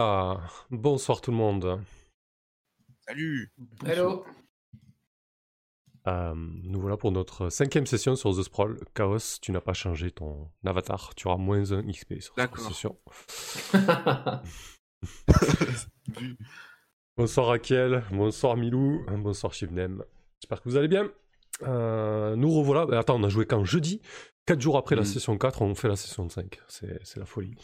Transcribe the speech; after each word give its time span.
Là, 0.00 0.42
bonsoir 0.68 1.22
tout 1.22 1.30
le 1.30 1.38
monde. 1.38 1.80
Salut 3.08 3.50
Hello 3.86 4.26
Euh, 6.06 6.34
nous 6.36 6.80
voilà 6.82 6.98
pour 6.98 7.12
notre 7.12 7.48
cinquième 7.48 7.86
session 7.86 8.14
sur 8.14 8.36
The 8.36 8.42
Sprawl. 8.42 8.78
Chaos, 8.92 9.38
tu 9.40 9.52
n'as 9.52 9.62
pas 9.62 9.72
changé 9.72 10.10
ton 10.10 10.50
avatar, 10.66 11.14
tu 11.14 11.28
auras 11.28 11.38
moins 11.38 11.72
un 11.72 11.82
XP 11.90 12.20
sur 12.20 12.34
cette 12.36 12.58
session. 12.58 12.98
Bonsoir 17.16 17.46
Raquel, 17.46 18.04
bonsoir 18.12 18.58
Milou, 18.58 19.02
bonsoir 19.16 19.54
Shivnem. 19.54 20.04
J'espère 20.42 20.60
que 20.60 20.68
vous 20.68 20.76
allez 20.76 20.88
bien. 20.88 21.10
Euh, 21.62 22.36
nous 22.36 22.50
revoilà. 22.52 22.82
Euh, 22.82 23.00
Attends, 23.00 23.18
on 23.18 23.24
a 23.24 23.30
joué 23.30 23.46
quand 23.46 23.64
Jeudi 23.64 24.02
4 24.44 24.60
jours 24.60 24.76
après 24.76 24.94
la 24.94 25.02
Mm. 25.02 25.06
session 25.06 25.38
4, 25.38 25.62
on 25.62 25.74
fait 25.74 25.88
la 25.88 25.96
session 25.96 26.28
5. 26.28 26.60
C'est 26.68 27.16
la 27.16 27.24
folie. 27.24 27.54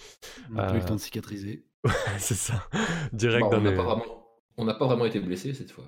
On 0.51 0.57
eu 0.57 0.61
Euh, 0.61 0.73
le 0.73 0.83
temps 0.87 0.95
de 0.95 1.01
cicatriser. 1.01 1.67
C'est 2.19 2.35
ça. 2.35 2.69
Direct 3.13 3.51
dans 3.51 3.59
on 3.59 3.61
n'a 3.61 3.71
les... 3.71 3.77
pas, 3.77 3.83
vraiment... 3.83 4.27
on 4.57 4.65
n'a 4.65 4.75
pas 4.75 4.87
vraiment 4.87 5.05
été 5.07 5.21
blessé 5.21 5.55
cette 5.55 5.71
fois. 5.71 5.85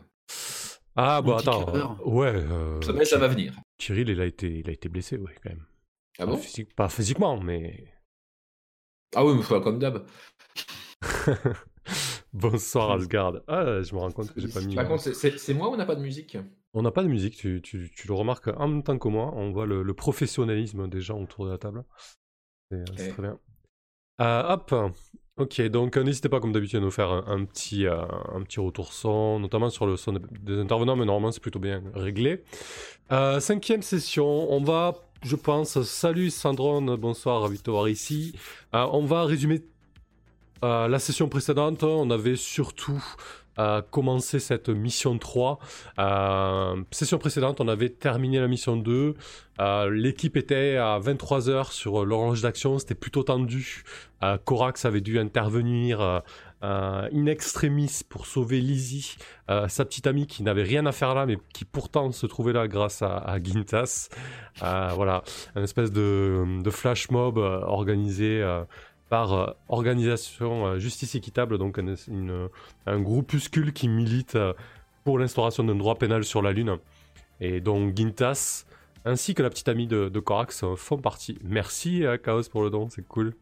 Ah, 0.96 1.22
bon, 1.22 1.36
Petit 1.36 1.48
attends. 1.48 1.64
cœur. 1.66 2.00
euh, 2.00 2.08
ouais. 2.10 2.34
euh, 2.34 2.80
Ça, 2.82 2.92
mais 2.92 3.04
ça 3.04 3.18
va 3.18 3.28
venir. 3.28 3.54
Kirill, 3.78 4.08
il 4.08 4.20
a 4.20 4.26
été, 4.26 4.58
il 4.58 4.68
a 4.68 4.72
été 4.72 4.88
blessé, 4.88 5.16
oui, 5.16 5.30
quand 5.42 5.50
même. 5.50 5.64
Ah 6.18 6.24
Pas 6.26 6.32
bon? 6.32 6.36
physique- 6.38 6.74
Pas 6.74 6.88
physiquement, 6.88 7.40
mais. 7.40 7.92
Ah 9.16 9.24
oui, 9.24 9.34
mais 9.36 9.60
comme 9.60 9.78
d'hab. 9.78 10.06
Bonsoir 12.32 12.90
Asgard. 12.92 13.34
Ah, 13.46 13.82
je 13.82 13.94
me 13.94 14.00
rends 14.00 14.10
compte 14.10 14.32
que 14.32 14.40
j'ai 14.40 14.48
pas 14.48 14.60
mis. 14.60 14.74
Par 14.74 14.88
contre, 14.88 15.02
c'est- 15.12 15.54
moi 15.54 15.68
ou 15.68 15.74
on 15.74 15.76
n'a 15.76 15.86
pas 15.86 15.94
de 15.96 16.00
musique? 16.02 16.36
On 16.72 16.82
n'a 16.82 16.90
pas 16.90 17.04
de 17.04 17.08
musique, 17.08 17.36
tu, 17.36 17.60
tu- 17.62 17.90
tu 17.94 18.08
le 18.08 18.14
remarques 18.14 18.48
en 18.48 18.66
même 18.68 18.82
temps 18.82 18.98
que 18.98 19.06
moi. 19.08 19.32
On 19.34 19.52
voit 19.52 19.66
le, 19.66 19.82
le 19.82 19.94
professionnalisme 19.94 20.88
des 20.88 21.00
gens 21.00 21.20
autour 21.20 21.46
de 21.46 21.50
la 21.52 21.58
table. 21.58 21.84
C'est 22.70 22.80
Ok. 22.90 23.08
très 23.10 23.22
bien. 23.22 23.38
Euh, 24.20 24.42
hop. 24.54 24.74
Ok, 25.36 25.60
donc 25.62 25.96
euh, 25.96 26.04
n'hésitez 26.04 26.28
pas 26.28 26.38
comme 26.38 26.52
d'habitude 26.52 26.76
à 26.78 26.80
nous 26.80 26.92
faire 26.92 27.10
un, 27.10 27.44
petit, 27.44 27.86
euh, 27.86 28.02
un 28.32 28.42
petit 28.42 28.60
retour 28.60 28.92
son, 28.92 29.40
notamment 29.40 29.68
sur 29.68 29.84
le 29.84 29.96
son 29.96 30.12
des- 30.12 30.60
intervenants, 30.60 30.94
mais 30.94 31.04
normalement 31.04 31.32
c'est 31.32 31.42
plutôt 31.42 31.58
bien 31.58 31.82
réglé. 31.92 32.44
Euh, 33.10 33.40
cinquième 33.40 33.82
session, 33.82 34.24
on 34.52 34.62
va, 34.62 34.94
je 35.24 35.34
pense, 35.34 35.82
salut 35.82 36.30
Sandrone, 36.30 36.94
bonsoir, 36.94 37.50
voir 37.66 37.88
ici. 37.88 38.36
Euh, 38.76 38.86
on 38.92 39.04
va 39.04 39.24
résumer 39.24 39.62
la 40.62 40.98
session 40.98 41.28
précédente, 41.28 41.82
on 41.82 42.08
avait 42.10 42.36
surtout 42.36 43.04
euh, 43.58 43.82
commencé 43.90 44.40
cette 44.40 44.68
mission 44.68 45.18
3. 45.18 45.58
Euh, 45.98 46.82
session 46.90 47.18
précédente, 47.18 47.60
on 47.60 47.68
avait 47.68 47.90
terminé 47.90 48.40
la 48.40 48.48
mission 48.48 48.76
2. 48.76 49.14
Euh, 49.60 49.90
L'équipe 49.90 50.36
était 50.36 50.76
à 50.76 50.98
23h 50.98 51.70
sur 51.72 52.04
l'horloge 52.04 52.42
d'action, 52.42 52.78
c'était 52.78 52.94
plutôt 52.94 53.22
tendu. 53.22 53.84
Euh, 54.22 54.36
Corax 54.44 54.84
avait 54.84 55.00
dû 55.00 55.18
intervenir 55.18 56.00
euh, 56.00 56.18
euh, 56.64 57.08
in 57.12 57.26
extremis 57.26 58.00
pour 58.08 58.26
sauver 58.26 58.60
Lizzie, 58.60 59.16
euh, 59.50 59.68
sa 59.68 59.84
petite 59.84 60.06
amie 60.06 60.26
qui 60.26 60.42
n'avait 60.42 60.62
rien 60.62 60.86
à 60.86 60.92
faire 60.92 61.14
là, 61.14 61.26
mais 61.26 61.36
qui 61.52 61.66
pourtant 61.66 62.10
se 62.10 62.26
trouvait 62.26 62.54
là 62.54 62.68
grâce 62.68 63.02
à, 63.02 63.16
à. 63.18 63.36
Euh, 63.36 64.88
voilà, 64.94 65.22
un 65.56 65.62
espèce 65.62 65.92
de, 65.92 66.62
flash 66.70 67.10
mob 67.10 67.38
euh, 67.38 67.60
organisé 67.60 68.40
euh, 68.40 68.64
par 69.08 69.32
euh, 69.32 69.46
Organisation 69.68 70.66
euh, 70.66 70.78
Justice 70.78 71.14
Équitable, 71.14 71.58
donc 71.58 71.78
un, 71.78 71.94
une- 72.08 72.48
un 72.86 73.00
groupuscule 73.00 73.72
qui 73.72 73.88
milite 73.88 74.34
euh, 74.36 74.52
pour 75.04 75.18
l'instauration 75.18 75.62
d'un 75.64 75.74
droit 75.74 75.96
pénal 75.96 76.24
sur 76.24 76.42
la 76.42 76.52
Lune. 76.52 76.78
Et 77.40 77.60
donc 77.60 77.96
Gintas, 77.96 78.64
ainsi 79.04 79.34
que 79.34 79.42
la 79.42 79.50
petite 79.50 79.68
amie 79.68 79.86
de, 79.86 80.08
de 80.08 80.20
Corax, 80.20 80.64
font 80.76 80.98
partie. 80.98 81.38
Merci 81.44 82.06
à 82.06 82.16
Chaos 82.18 82.42
pour 82.50 82.62
le 82.62 82.70
don, 82.70 82.88
c'est 82.88 83.06
cool. 83.06 83.34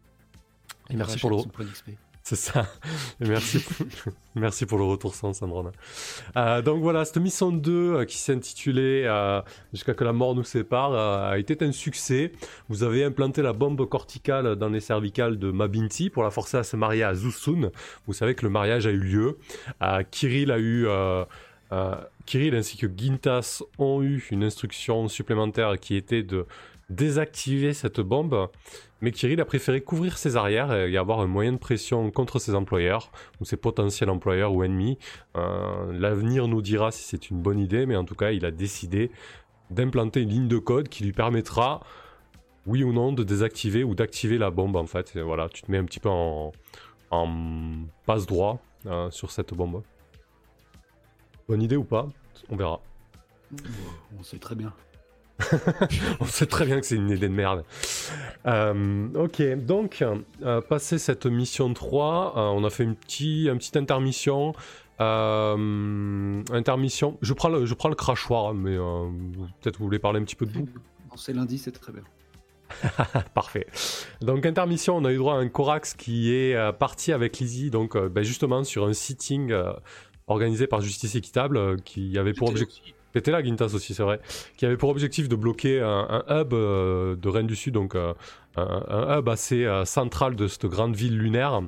Et 0.91 0.97
merci 0.97 1.19
pour 1.21 1.31
le, 1.31 1.37
C'est 2.25 2.37
ça. 2.37 2.67
Merci, 3.21 3.59
pour... 3.59 3.87
merci 4.37 4.65
pour 4.65 4.79
le 4.79 4.85
retour 4.85 5.15
sans 5.15 5.33
Sandrone. 5.33 5.73
Euh, 6.37 6.63
donc 6.63 6.81
voilà, 6.81 7.05
cette 7.05 7.17
mission 7.17 7.51
2 7.51 7.73
euh, 7.73 8.05
qui 8.05 8.17
s'intitulait 8.17 9.05
euh, 9.07 9.41
Jusqu'à 9.73 9.93
que 9.95 10.05
la 10.05 10.13
mort 10.13 10.37
nous 10.37 10.45
sépare 10.45 10.93
euh, 10.93 11.33
a 11.33 11.39
été 11.39 11.65
un 11.65 11.73
succès. 11.73 12.33
Vous 12.69 12.85
avez 12.85 13.03
implanté 13.03 13.43
la 13.43 13.53
bombe 13.53 13.89
corticale 13.89 14.55
dans 14.55 14.69
les 14.69 14.81
cervicales 14.81 15.39
de 15.39 15.51
Mabinti 15.51 16.11
pour 16.11 16.23
la 16.23 16.31
forcer 16.31 16.59
à 16.59 16.63
se 16.63 16.77
marier 16.77 17.03
à 17.03 17.15
Zusun. 17.15 17.73
Vous 18.07 18.13
savez 18.13 18.37
que 18.37 18.45
le 18.45 18.51
mariage 18.51 18.87
a 18.87 18.91
eu 18.91 19.01
lieu. 19.01 19.39
Kirill 20.11 20.53
a 20.53 20.59
eu. 20.59 20.87
Kirill 22.25 22.55
ainsi 22.55 22.77
que 22.77 22.87
Gintas 22.87 23.63
ont 23.79 24.01
eu 24.01 24.25
une 24.31 24.45
instruction 24.45 25.09
supplémentaire 25.09 25.81
qui 25.81 25.97
était 25.97 26.23
de 26.23 26.47
désactiver 26.95 27.73
cette 27.75 28.01
bombe. 28.01 28.49
Mais 29.01 29.11
Kirill 29.11 29.41
a 29.41 29.45
préféré 29.45 29.81
couvrir 29.81 30.17
ses 30.17 30.37
arrières 30.37 30.73
et 30.73 30.97
avoir 30.97 31.21
un 31.21 31.27
moyen 31.27 31.53
de 31.53 31.59
pression 31.59 32.11
contre 32.11 32.39
ses 32.39 32.55
employeurs 32.55 33.11
ou 33.41 33.45
ses 33.45 33.57
potentiels 33.57 34.11
employeurs 34.11 34.53
ou 34.53 34.63
ennemis. 34.63 34.99
Euh, 35.37 35.93
L'avenir 35.93 36.47
nous 36.47 36.63
dira 36.63 36.93
si 36.93 37.03
c'est 37.03 37.31
une 37.31 37.43
bonne 37.43 37.59
idée, 37.59 37.85
mais 37.87 37.97
en 37.97 38.05
tout 38.05 38.15
cas, 38.15 38.31
il 38.31 38.45
a 38.45 38.51
décidé 38.53 39.11
d'implanter 39.71 40.21
une 40.21 40.29
ligne 40.29 40.49
de 40.49 40.59
code 40.59 40.89
qui 40.89 41.03
lui 41.03 41.13
permettra, 41.13 41.81
oui 42.67 42.85
ou 42.85 42.93
non, 42.93 43.13
de 43.13 43.25
désactiver 43.25 43.83
ou 43.83 43.95
d'activer 43.95 44.39
la 44.39 44.51
bombe 44.51 44.77
en 44.77 44.87
fait. 44.87 45.19
Voilà, 45.19 45.49
tu 45.49 45.63
te 45.63 45.71
mets 45.71 45.79
un 45.79 45.85
petit 45.85 46.01
peu 46.01 46.11
en, 46.11 46.53
en 47.11 47.29
passe 48.07 48.27
droit 48.27 48.61
euh, 48.87 49.11
sur 49.11 49.33
cette 49.33 49.53
bombe. 49.53 49.83
Bonne 51.49 51.63
idée 51.63 51.77
ou 51.77 51.85
pas? 51.85 52.07
On 52.51 52.57
verra. 52.57 52.81
On 54.17 54.23
sait 54.23 54.39
très 54.39 54.55
bien. 54.55 54.73
On 56.21 56.25
sait 56.25 56.47
très 56.47 56.67
bien 56.67 56.81
que 56.81 56.87
c'est 56.87 56.97
une 56.97 57.11
idée 57.11 57.29
de 57.29 57.35
merde. 57.35 57.65
Euh, 58.47 59.09
ok, 59.15 59.43
donc, 59.57 60.05
euh, 60.43 60.61
passé 60.61 60.99
cette 60.99 61.27
mission 61.27 61.73
3, 61.73 62.35
euh, 62.37 62.41
on 62.41 62.65
a 62.65 62.71
fait 62.71 62.85
une, 62.85 62.95
petit, 62.95 63.45
une 63.45 63.59
petite 63.59 63.77
intermission. 63.77 64.55
Euh, 65.01 66.43
intermission. 66.53 67.19
Je 67.23 67.33
prends 67.33 67.49
le, 67.49 67.67
je 67.67 67.75
prends 67.75 67.89
le 67.89 67.95
crachoir, 67.95 68.49
hein, 68.49 68.55
mais 68.55 68.77
peut-être 69.61 69.79
vous 69.79 69.85
voulez 69.85 69.99
parler 69.99 70.21
un 70.21 70.25
petit 70.25 70.37
peu 70.37 70.47
de 70.47 70.53
vous. 70.53 70.69
C'est 71.17 71.33
lundi, 71.33 71.59
c'est 71.59 71.73
très 71.73 71.93
bien. 71.93 72.03
Parfait. 73.35 73.67
Donc 74.21 74.47
intermission, 74.47 74.97
on 74.97 75.05
a 75.05 75.13
eu 75.13 75.17
droit 75.17 75.35
à 75.35 75.39
un 75.39 75.49
Corax 75.49 75.95
qui 75.95 76.33
est 76.35 76.55
euh, 76.55 76.73
parti 76.73 77.13
avec 77.13 77.39
Lizzie, 77.39 77.71
donc 77.71 77.97
euh, 77.97 78.09
ben, 78.09 78.23
justement 78.25 78.65
sur 78.65 78.87
un 78.87 78.93
sitting 78.93 79.53
euh, 79.53 79.73
organisé 80.27 80.67
par 80.67 80.81
Justice 80.81 81.15
Équitable, 81.15 81.81
qui 81.83 82.19
avait 82.19 82.33
pour 82.33 82.51
objectif... 82.51 82.95
T'étais 83.13 83.31
là, 83.31 83.43
Gintas 83.43 83.73
aussi, 83.75 83.95
c'est 83.95 84.03
vrai. 84.03 84.21
Qui 84.57 84.65
avait 84.65 84.77
pour 84.77 84.89
objectif 84.89 85.29
de 85.29 85.37
bloquer 85.37 85.81
un, 85.81 86.25
hub 86.29 86.55
euh, 86.55 87.15
de 87.15 87.29
Rennes 87.29 87.47
du 87.47 87.57
Sud, 87.57 87.75
donc 87.75 87.95
euh, 87.95 88.15
un, 88.57 89.19
hub 89.19 89.29
assez 89.29 89.65
euh, 89.65 89.85
central 89.85 90.35
de 90.35 90.47
cette 90.47 90.67
grande 90.67 90.97
ville 90.97 91.19
lunaire. 91.19 91.61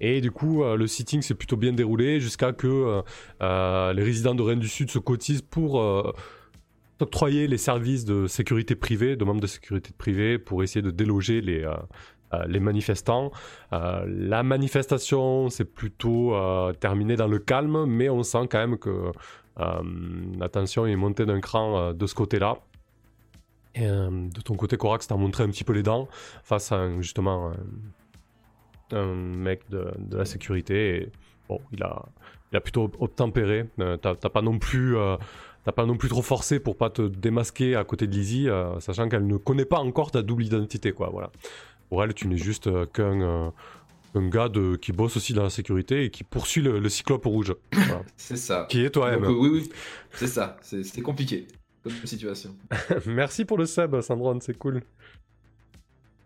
Et 0.00 0.20
du 0.20 0.30
coup, 0.30 0.64
le 0.64 0.86
sitting 0.86 1.22
s'est 1.22 1.34
plutôt 1.34 1.56
bien 1.56 1.72
déroulé 1.72 2.20
jusqu'à 2.20 2.52
que 2.52 3.02
les 3.40 4.02
résidents 4.02 4.34
de 4.34 4.42
Rennes 4.42 4.60
du 4.60 4.68
Sud 4.68 4.90
se 4.90 4.98
cotisent 4.98 5.42
pour 5.42 5.82
octroyer 7.00 7.46
les 7.46 7.58
services 7.58 8.04
de 8.04 8.26
sécurité 8.26 8.74
privée, 8.74 9.16
de 9.16 9.24
membres 9.24 9.40
de 9.40 9.46
sécurité 9.46 9.90
privée, 9.96 10.38
pour 10.38 10.62
essayer 10.62 10.82
de 10.82 10.90
déloger 10.90 11.40
les, 11.40 11.68
les 12.48 12.60
manifestants. 12.60 13.30
La 13.70 14.42
manifestation 14.42 15.48
s'est 15.50 15.64
plutôt 15.64 16.34
terminée 16.80 17.14
dans 17.14 17.28
le 17.28 17.38
calme, 17.38 17.86
mais 17.86 18.08
on 18.08 18.24
sent 18.24 18.48
quand 18.50 18.58
même 18.58 18.78
que 18.78 19.12
la 19.58 20.48
tension 20.48 20.86
est 20.86 20.96
montée 20.96 21.26
d'un 21.26 21.40
cran 21.40 21.78
euh, 21.78 21.92
de 21.92 22.06
ce 22.06 22.14
côté-là. 22.14 22.58
Et, 23.74 23.86
euh, 23.86 24.28
de 24.28 24.40
ton 24.40 24.54
côté, 24.54 24.76
Corax, 24.76 25.06
t'as 25.06 25.16
montré 25.16 25.44
un 25.44 25.48
petit 25.48 25.64
peu 25.64 25.72
les 25.72 25.82
dents 25.82 26.08
face 26.42 26.72
à 26.72 27.00
justement 27.00 27.52
un, 28.92 29.04
mec 29.14 29.62
de, 29.70 29.90
la 30.10 30.24
sécurité. 30.24 31.10
Bon, 31.48 31.60
il 31.72 31.82
a, 31.82 32.02
il 32.52 32.56
a 32.56 32.60
plutôt 32.60 32.90
obtempéré. 32.98 33.66
Euh, 33.80 33.96
t'as 33.96 34.14
pas 34.14 34.42
non 34.42 34.58
plus. 34.58 34.96
euh, 34.96 35.16
T'as 35.64 35.72
pas 35.72 35.86
non 35.86 35.96
plus 35.96 36.08
trop 36.08 36.22
forcé 36.22 36.58
pour 36.58 36.76
pas 36.76 36.90
te 36.90 37.02
démasquer 37.02 37.76
à 37.76 37.84
côté 37.84 38.08
de 38.08 38.12
Lizzie, 38.12 38.48
euh, 38.48 38.80
sachant 38.80 39.08
qu'elle 39.08 39.26
ne 39.26 39.36
connaît 39.36 39.64
pas 39.64 39.78
encore 39.78 40.10
ta 40.10 40.22
double 40.22 40.44
identité, 40.44 40.90
quoi. 40.92 41.08
Voilà. 41.12 41.30
Pour 41.88 42.02
elle, 42.02 42.14
tu 42.14 42.26
n'es 42.26 42.36
juste 42.36 42.66
euh, 42.66 42.84
qu'un 42.86 43.20
euh, 43.20 43.50
un 44.14 44.28
gars 44.28 44.48
de, 44.48 44.76
qui 44.76 44.92
bosse 44.92 45.16
aussi 45.16 45.32
dans 45.32 45.42
la 45.44 45.50
sécurité 45.50 46.04
et 46.04 46.10
qui 46.10 46.22
poursuit 46.24 46.60
le, 46.62 46.78
le 46.78 46.88
cyclope 46.88 47.24
rouge. 47.24 47.54
Voilà. 47.72 48.02
C'est 48.16 48.36
ça. 48.36 48.66
qui 48.68 48.84
est 48.84 48.90
toi-même. 48.90 49.24
Oui, 49.24 49.48
oui, 49.52 49.70
c'est 50.12 50.26
ça. 50.26 50.56
C'est 50.62 50.82
c'est 50.84 51.02
compliqué 51.02 51.46
comme 51.82 51.92
situation. 52.04 52.54
Merci 53.06 53.44
pour 53.44 53.58
le 53.58 53.66
sub, 53.66 54.00
Sandron, 54.02 54.38
c'est 54.40 54.56
cool. 54.56 54.82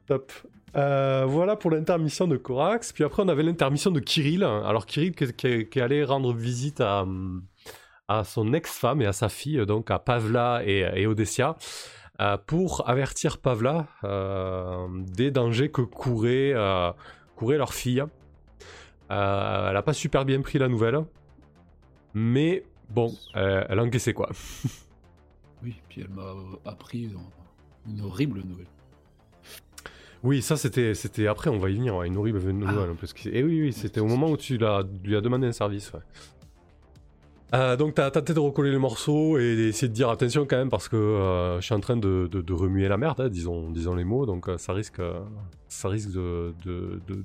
Top. 0.06 0.32
Euh, 0.76 1.24
voilà 1.26 1.56
pour 1.56 1.70
l'intermission 1.70 2.26
de 2.28 2.36
Corax. 2.36 2.92
Puis 2.92 3.04
après, 3.04 3.22
on 3.22 3.28
avait 3.28 3.42
l'intermission 3.42 3.90
de 3.90 4.00
Kirill. 4.00 4.44
Alors, 4.44 4.84
Kirill 4.86 5.14
qui, 5.14 5.32
qui- 5.32 5.66
qui 5.68 5.80
allait 5.80 6.04
rendre 6.04 6.32
visite 6.34 6.80
à, 6.80 7.06
à 8.08 8.24
son 8.24 8.52
ex-femme 8.52 9.00
et 9.00 9.06
à 9.06 9.12
sa 9.12 9.28
fille, 9.28 9.64
donc 9.66 9.90
à 9.90 9.98
Pavla 9.98 10.62
et, 10.66 10.80
et 10.94 11.06
Odessia, 11.06 11.56
euh, 12.20 12.36
pour 12.46 12.88
avertir 12.88 13.38
Pavla 13.38 13.86
euh, 14.04 14.86
des 15.08 15.30
dangers 15.30 15.70
que 15.70 15.80
courait, 15.82 16.52
courait 17.36 17.58
leur 17.58 17.72
fille. 17.72 18.02
Euh, 19.10 19.68
elle 19.68 19.74
n'a 19.74 19.82
pas 19.82 19.92
super 19.92 20.24
bien 20.24 20.40
pris 20.40 20.58
la 20.58 20.68
nouvelle. 20.68 20.98
Mais 22.14 22.64
bon, 22.90 23.14
euh, 23.36 23.64
elle 23.68 23.78
a 23.78 23.82
encaissé 23.84 24.12
quoi. 24.12 24.30
Oui, 25.62 25.74
puis 25.88 26.02
elle 26.02 26.10
m'a 26.10 26.34
appris 26.66 27.10
une 27.88 28.00
horrible 28.02 28.40
nouvelle. 28.40 28.66
Oui, 30.22 30.42
ça 30.42 30.56
c'était 30.56 30.94
c'était 30.94 31.26
après, 31.26 31.48
on 31.50 31.58
va 31.58 31.70
y 31.70 31.76
venir. 31.76 31.96
ouais, 31.96 32.06
une 32.06 32.16
horrible 32.18 32.38
nouvelle. 32.50 32.94
Parce 33.00 33.12
que... 33.14 33.28
Et 33.30 33.42
oui, 33.42 33.62
oui, 33.62 33.72
c'était 33.72 34.00
au 34.00 34.06
moment 34.06 34.28
où 34.30 34.36
tu 34.36 34.58
l'as, 34.58 34.84
lui 35.02 35.16
as 35.16 35.20
demandé 35.20 35.46
un 35.46 35.52
service. 35.52 35.92
Ouais. 35.92 36.00
Euh, 37.54 37.76
donc 37.76 37.94
t'as 37.94 38.10
tenté 38.10 38.34
de 38.34 38.40
recoller 38.40 38.72
le 38.72 38.80
morceau 38.80 39.38
et 39.38 39.54
d'essayer 39.54 39.88
de 39.88 39.92
dire 39.92 40.10
attention 40.10 40.46
quand 40.46 40.56
même 40.56 40.68
parce 40.68 40.88
que 40.88 40.96
euh, 40.96 41.60
je 41.60 41.64
suis 41.64 41.74
en 41.74 41.80
train 41.80 41.96
de, 41.96 42.28
de- 42.28 42.40
de 42.40 42.52
remuer 42.52 42.88
la 42.88 42.96
merde, 42.96 43.20
hein, 43.20 43.28
disons, 43.28 43.70
disons 43.70 43.94
les 43.94 44.02
mots, 44.02 44.26
donc 44.26 44.48
euh, 44.48 44.58
ça 44.58 44.72
risque, 44.72 44.98
euh, 44.98 45.20
ça 45.68 45.88
risque 45.88 46.10
de, 46.10 46.52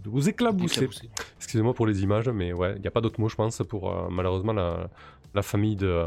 vous 0.06 0.30
éclabousser. 0.30 0.88
Excusez-moi 1.38 1.74
pour 1.74 1.88
les 1.88 2.04
images, 2.04 2.30
mais 2.30 2.54
ouais, 2.54 2.74
il 2.76 2.82
n'y 2.82 2.88
a 2.88 2.92
pas 2.92 3.02
d'autre 3.02 3.20
mot 3.20 3.30
je 3.30 3.36
pense 3.36 3.64
pour 3.68 4.12
malheureusement 4.12 4.54
la, 4.54 4.92
la 5.34 5.42
famille 5.42 5.76
de, 5.76 6.06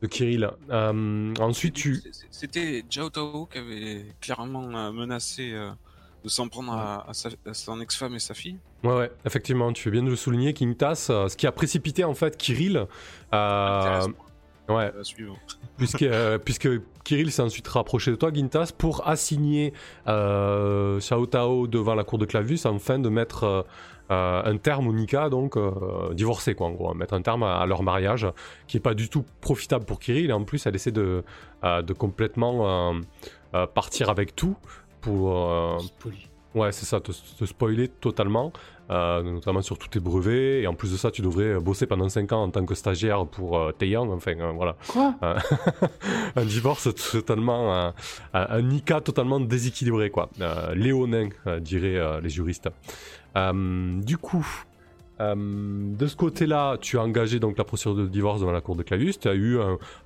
de 0.00 0.06
Kirill. 0.06 0.50
Ensuite 0.70 1.74
tu... 1.74 2.00
C'était 2.30 2.82
Jiao 2.88 3.10
Tao 3.10 3.44
qui 3.44 3.58
avait 3.58 4.06
clairement 4.22 4.90
menacé 4.90 5.54
de 6.24 6.28
s'en 6.30 6.48
prendre 6.48 6.72
à, 6.72 7.08
à 7.08 7.12
sa- 7.14 7.28
à 7.46 7.52
son 7.54 7.80
ex-femme 7.80 8.14
et 8.14 8.18
sa 8.18 8.34
fille. 8.34 8.56
Ouais, 8.82 8.94
ouais, 8.94 9.12
effectivement, 9.26 9.72
tu 9.72 9.82
fais 9.82 9.90
bien 9.90 10.02
de 10.02 10.08
le 10.10 10.16
souligner, 10.16 10.54
Kingtas, 10.54 11.08
euh, 11.10 11.28
ce 11.28 11.36
qui 11.36 11.46
a 11.46 11.52
précipité 11.52 12.02
en 12.04 12.14
fait 12.14 12.36
Kirill, 12.36 12.86
euh, 13.34 14.06
ouais, 14.68 14.90
puisque, 15.76 16.02
euh, 16.02 16.38
puisque 16.38 16.68
Kirill 17.04 17.30
s'est 17.30 17.42
ensuite 17.42 17.68
rapproché 17.68 18.10
de 18.10 18.16
toi, 18.16 18.30
Gintas, 18.32 18.72
pour 18.76 19.06
assigner 19.06 19.72
euh, 20.08 20.98
Xiao 20.98 21.26
Tao 21.26 21.66
devant 21.66 21.94
la 21.94 22.04
cour 22.04 22.18
de 22.18 22.24
Clavus 22.24 22.60
afin 22.64 22.98
de 22.98 23.08
mettre 23.10 23.44
euh, 23.44 23.62
euh, 24.10 24.42
un 24.44 24.56
terme 24.58 24.86
au 24.88 24.92
Nika, 24.92 25.28
donc 25.30 25.56
divorcer 26.12 26.54
quoi 26.54 26.66
en 26.68 26.72
gros, 26.72 26.92
mettre 26.94 27.14
un 27.14 27.22
terme 27.22 27.42
à, 27.42 27.56
à 27.56 27.66
leur 27.66 27.82
mariage, 27.82 28.26
qui 28.66 28.76
est 28.76 28.80
pas 28.80 28.94
du 28.94 29.08
tout 29.08 29.24
profitable 29.40 29.84
pour 29.86 29.98
Kirill, 29.98 30.30
et 30.30 30.32
en 30.32 30.44
plus 30.44 30.66
elle 30.66 30.74
essaie 30.74 30.92
de, 30.92 31.22
de 31.62 31.92
complètement 31.94 32.94
partir 33.74 34.10
avec 34.10 34.34
tout 34.36 34.56
pour... 35.04 35.30
euh. 35.50 35.78
Ouais, 36.54 36.70
c'est 36.70 36.84
ça, 36.86 37.00
te, 37.00 37.10
te 37.10 37.44
spoiler 37.46 37.88
totalement, 37.88 38.52
euh, 38.88 39.24
notamment 39.24 39.60
sur 39.60 39.76
tous 39.76 39.88
tes 39.88 39.98
brevets. 39.98 40.62
Et 40.62 40.66
en 40.68 40.74
plus 40.74 40.92
de 40.92 40.96
ça, 40.96 41.10
tu 41.10 41.20
devrais 41.20 41.58
bosser 41.58 41.86
pendant 41.86 42.08
5 42.08 42.30
ans 42.32 42.44
en 42.44 42.50
tant 42.50 42.64
que 42.64 42.76
stagiaire 42.76 43.26
pour 43.26 43.58
euh, 43.58 43.72
Taeyang. 43.72 44.08
Enfin, 44.12 44.38
euh, 44.38 44.52
voilà. 44.54 44.76
Quoi? 44.86 45.14
Euh, 45.24 45.34
un 46.36 46.44
divorce 46.44 46.88
totalement. 47.12 47.74
un, 47.74 47.94
un 48.32 48.62
Nika 48.62 49.00
totalement 49.00 49.40
déséquilibré, 49.40 50.10
quoi. 50.10 50.30
Euh, 50.40 50.74
léonin, 50.76 51.28
euh, 51.48 51.58
diraient 51.58 51.96
euh, 51.96 52.20
les 52.20 52.30
juristes. 52.30 52.68
Euh, 53.36 54.00
du 54.00 54.16
coup. 54.16 54.46
Euh, 55.20 55.34
de 55.36 56.06
ce 56.06 56.16
côté-là, 56.16 56.76
tu 56.80 56.98
as 56.98 57.02
engagé 57.02 57.38
donc 57.38 57.56
la 57.56 57.64
procédure 57.64 57.94
de 57.94 58.06
divorce 58.08 58.40
devant 58.40 58.52
la 58.52 58.60
cour 58.60 58.76
de 58.76 58.82
Clavius. 58.82 59.18
Tu 59.18 59.28
as 59.28 59.34
eu 59.34 59.58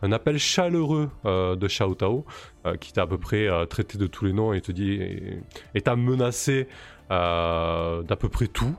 un, 0.02 0.12
appel 0.12 0.38
chaleureux 0.38 1.10
euh, 1.24 1.56
de 1.56 1.66
Xiao 1.66 1.94
Tao 1.94 2.24
euh, 2.66 2.76
qui 2.76 2.92
t'a 2.92 3.02
à 3.02 3.06
peu 3.06 3.18
près 3.18 3.48
traité 3.68 3.98
de 3.98 4.06
tous 4.06 4.26
les 4.26 4.32
noms 4.32 4.52
et 4.52 4.60
te 4.60 4.72
dit 4.72 5.00
et, 5.74 5.80
t'a 5.80 5.96
menacé 5.96 6.68
d'à 7.08 8.16
peu 8.18 8.28
près 8.28 8.48
tout. 8.48 8.74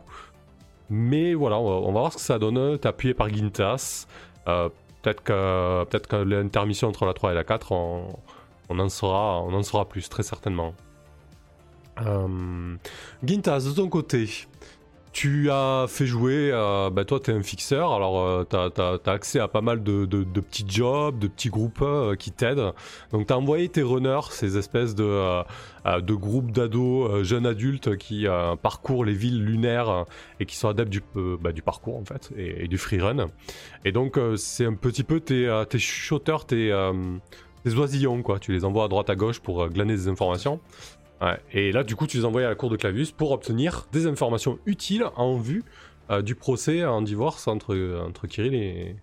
Mais 0.91 1.33
voilà, 1.33 1.59
on 1.59 1.91
va, 1.91 1.99
voir 1.99 2.13
ce 2.13 2.17
que 2.17 2.23
ça 2.23 2.39
donne. 2.39 2.77
T'es 2.79 2.87
appuyé 2.87 3.13
par 3.13 3.29
Gintas. 3.29 4.07
Peut-être 4.45 5.23
que, 5.23 5.85
peut-être 5.85 6.07
que 6.07 6.15
l'intermission 6.17 6.89
entre 6.89 7.05
la 7.05 7.13
3 7.13 7.31
et 7.31 7.35
la 7.35 7.43
4, 7.43 7.71
on, 7.71 8.09
en, 8.69 8.89
saura, 8.89 9.41
on 9.41 9.53
en 9.53 9.63
saura 9.63 9.87
plus, 9.87 10.09
très 10.09 10.23
certainement. 10.23 10.73
Gintas, 13.23 13.59
de 13.61 13.71
ton 13.71 13.87
côté, 13.87 14.27
tu 15.11 15.49
as 15.49 15.85
fait 15.87 16.05
jouer, 16.05 16.51
euh, 16.53 16.89
bah 16.89 17.03
toi 17.03 17.19
tu 17.19 17.31
es 17.31 17.33
un 17.33 17.41
fixeur, 17.41 17.93
alors 17.93 18.21
euh, 18.21 18.45
tu 18.49 18.55
as, 18.55 19.11
accès 19.11 19.39
à 19.39 19.47
pas 19.47 19.61
mal 19.61 19.83
de, 19.83 20.05
petits 20.05 20.65
jobs, 20.67 21.17
de 21.17 21.27
petits 21.27 21.49
groupes 21.49 21.81
euh, 21.81 22.15
qui 22.15 22.31
t'aident. 22.31 22.73
Donc 23.11 23.27
tu 23.27 23.33
as 23.33 23.37
envoyé 23.37 23.69
tes 23.69 23.81
runners, 23.81 24.31
ces 24.31 24.57
espèces 24.57 24.95
de, 24.95 25.43
groupes 26.13 26.51
d'ados, 26.51 27.23
jeunes 27.23 27.47
adultes 27.47 27.97
qui 27.97 28.27
parcourent 28.61 29.05
les 29.05 29.13
villes 29.13 29.43
lunaires 29.43 30.05
et 30.39 30.45
qui 30.45 30.55
sont 30.55 30.69
adeptes 30.69 30.91
du, 30.91 31.01
bah, 31.15 31.51
parcours 31.65 31.97
en 31.97 32.05
fait, 32.05 32.29
et, 32.37 32.67
du 32.67 32.77
freerun. 32.77 33.27
Et 33.85 33.91
donc 33.91 34.19
c'est 34.35 34.65
un 34.65 34.75
petit 34.75 35.03
peu 35.03 35.19
tes, 35.19 35.63
tes 35.69 35.79
chuchoteurs, 35.79 36.45
tes, 36.45 36.71
tes 37.63 37.73
oisillons, 37.73 38.21
quoi. 38.21 38.39
Tu 38.39 38.51
les 38.51 38.63
envoies 38.63 38.85
à 38.85 38.87
droite 38.87 39.09
à 39.09 39.15
gauche 39.15 39.39
pour 39.39 39.67
glaner 39.69 39.95
des 39.95 40.07
informations. 40.07 40.59
Ouais. 41.21 41.37
Et 41.51 41.71
là, 41.71 41.83
du 41.83 41.95
coup, 41.95 42.07
tu 42.07 42.17
les 42.17 42.25
envoies 42.25 42.45
à 42.45 42.49
la 42.49 42.55
cour 42.55 42.69
de 42.69 42.77
Clavius 42.77 43.11
pour 43.11 43.31
obtenir 43.31 43.87
des 43.91 44.07
informations 44.07 44.57
utiles 44.65 45.05
en 45.17 45.35
vue 45.37 45.63
euh, 46.09 46.21
du 46.21 46.33
procès 46.35 46.85
en 46.85 47.01
divorce 47.01 47.47
entre, 47.47 48.01
entre 48.07 48.25
Kirill 48.27 48.53
et, 48.55 48.95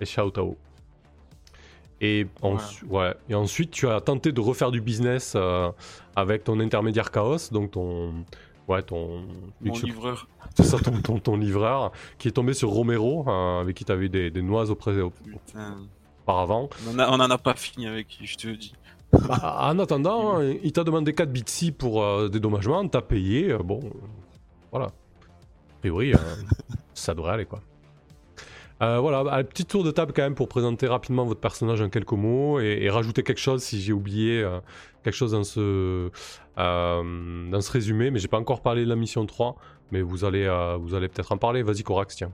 et 0.00 0.04
Xiao 0.04 0.30
Tao. 0.30 0.56
Et, 2.00 2.26
ensu- 2.42 2.84
ouais. 2.86 3.14
et 3.30 3.34
ensuite, 3.34 3.70
tu 3.70 3.88
as 3.88 4.00
tenté 4.00 4.32
de 4.32 4.40
refaire 4.40 4.70
du 4.70 4.80
business 4.80 5.34
euh, 5.36 5.70
avec 6.16 6.44
ton 6.44 6.58
intermédiaire 6.60 7.10
Chaos, 7.10 7.50
donc 7.52 7.70
ton. 7.70 8.12
Ouais, 8.66 8.82
ton. 8.82 9.22
Mon 9.60 9.72
livreur. 9.78 10.26
C'est 10.56 10.64
ça, 10.64 10.78
ton, 10.78 11.00
ton, 11.00 11.18
ton 11.18 11.36
livreur, 11.36 11.92
qui 12.18 12.28
est 12.28 12.32
tombé 12.32 12.52
sur 12.52 12.70
Romero, 12.70 13.24
euh, 13.28 13.60
avec 13.60 13.76
qui 13.76 13.84
tu 13.84 13.92
avais 13.92 14.08
des, 14.08 14.30
des 14.30 14.42
noises 14.42 14.70
auprès, 14.70 14.92
Putain. 15.24 15.76
Auparavant. 16.24 16.70
On 16.88 16.98
en, 16.98 17.20
a, 17.30 17.38
pas 17.38 17.54
fini 17.54 17.86
avec 17.86 18.18
lui, 18.18 18.26
je 18.26 18.36
te 18.36 18.46
le 18.48 18.56
dis. 18.56 18.74
Ah, 19.28 19.70
en 19.70 19.78
attendant, 19.78 20.40
il 20.62 20.72
t'a 20.72 20.84
demandé 20.84 21.12
4 21.12 21.30
bitsy 21.30 21.70
pour 21.70 22.02
euh, 22.02 22.28
dédommagement, 22.28 22.86
t'as 22.88 23.02
payé, 23.02 23.52
euh, 23.52 23.58
bon, 23.58 23.80
voilà. 24.72 24.86
A 24.86 25.80
priori, 25.80 26.14
euh, 26.14 26.18
ça 26.94 27.14
devrait 27.14 27.32
aller 27.32 27.44
quoi. 27.44 27.60
Euh, 28.82 28.98
voilà, 28.98 29.36
un 29.36 29.44
petit 29.44 29.64
tour 29.64 29.84
de 29.84 29.90
table 29.92 30.12
quand 30.14 30.22
même 30.22 30.34
pour 30.34 30.48
présenter 30.48 30.88
rapidement 30.88 31.24
votre 31.24 31.40
personnage 31.40 31.80
en 31.80 31.88
quelques 31.90 32.12
mots 32.12 32.58
et, 32.58 32.78
et 32.82 32.90
rajouter 32.90 33.22
quelque 33.22 33.40
chose 33.40 33.62
si 33.62 33.80
j'ai 33.80 33.92
oublié 33.92 34.44
quelque 35.04 35.14
chose 35.14 35.30
dans 35.30 35.44
ce, 35.44 36.10
dans 36.56 37.60
ce 37.60 37.70
résumé, 37.70 38.10
mais 38.10 38.18
j'ai 38.18 38.28
pas 38.28 38.38
encore 38.38 38.62
parlé 38.62 38.84
de 38.84 38.88
la 38.88 38.96
mission 38.96 39.24
3, 39.24 39.56
mais 39.92 40.02
vous 40.02 40.24
allez, 40.24 40.48
vous 40.80 40.94
allez 40.94 41.08
peut-être 41.08 41.30
en 41.30 41.38
parler. 41.38 41.62
Vas-y 41.62 41.84
Corax, 41.84 42.16
tiens. 42.16 42.32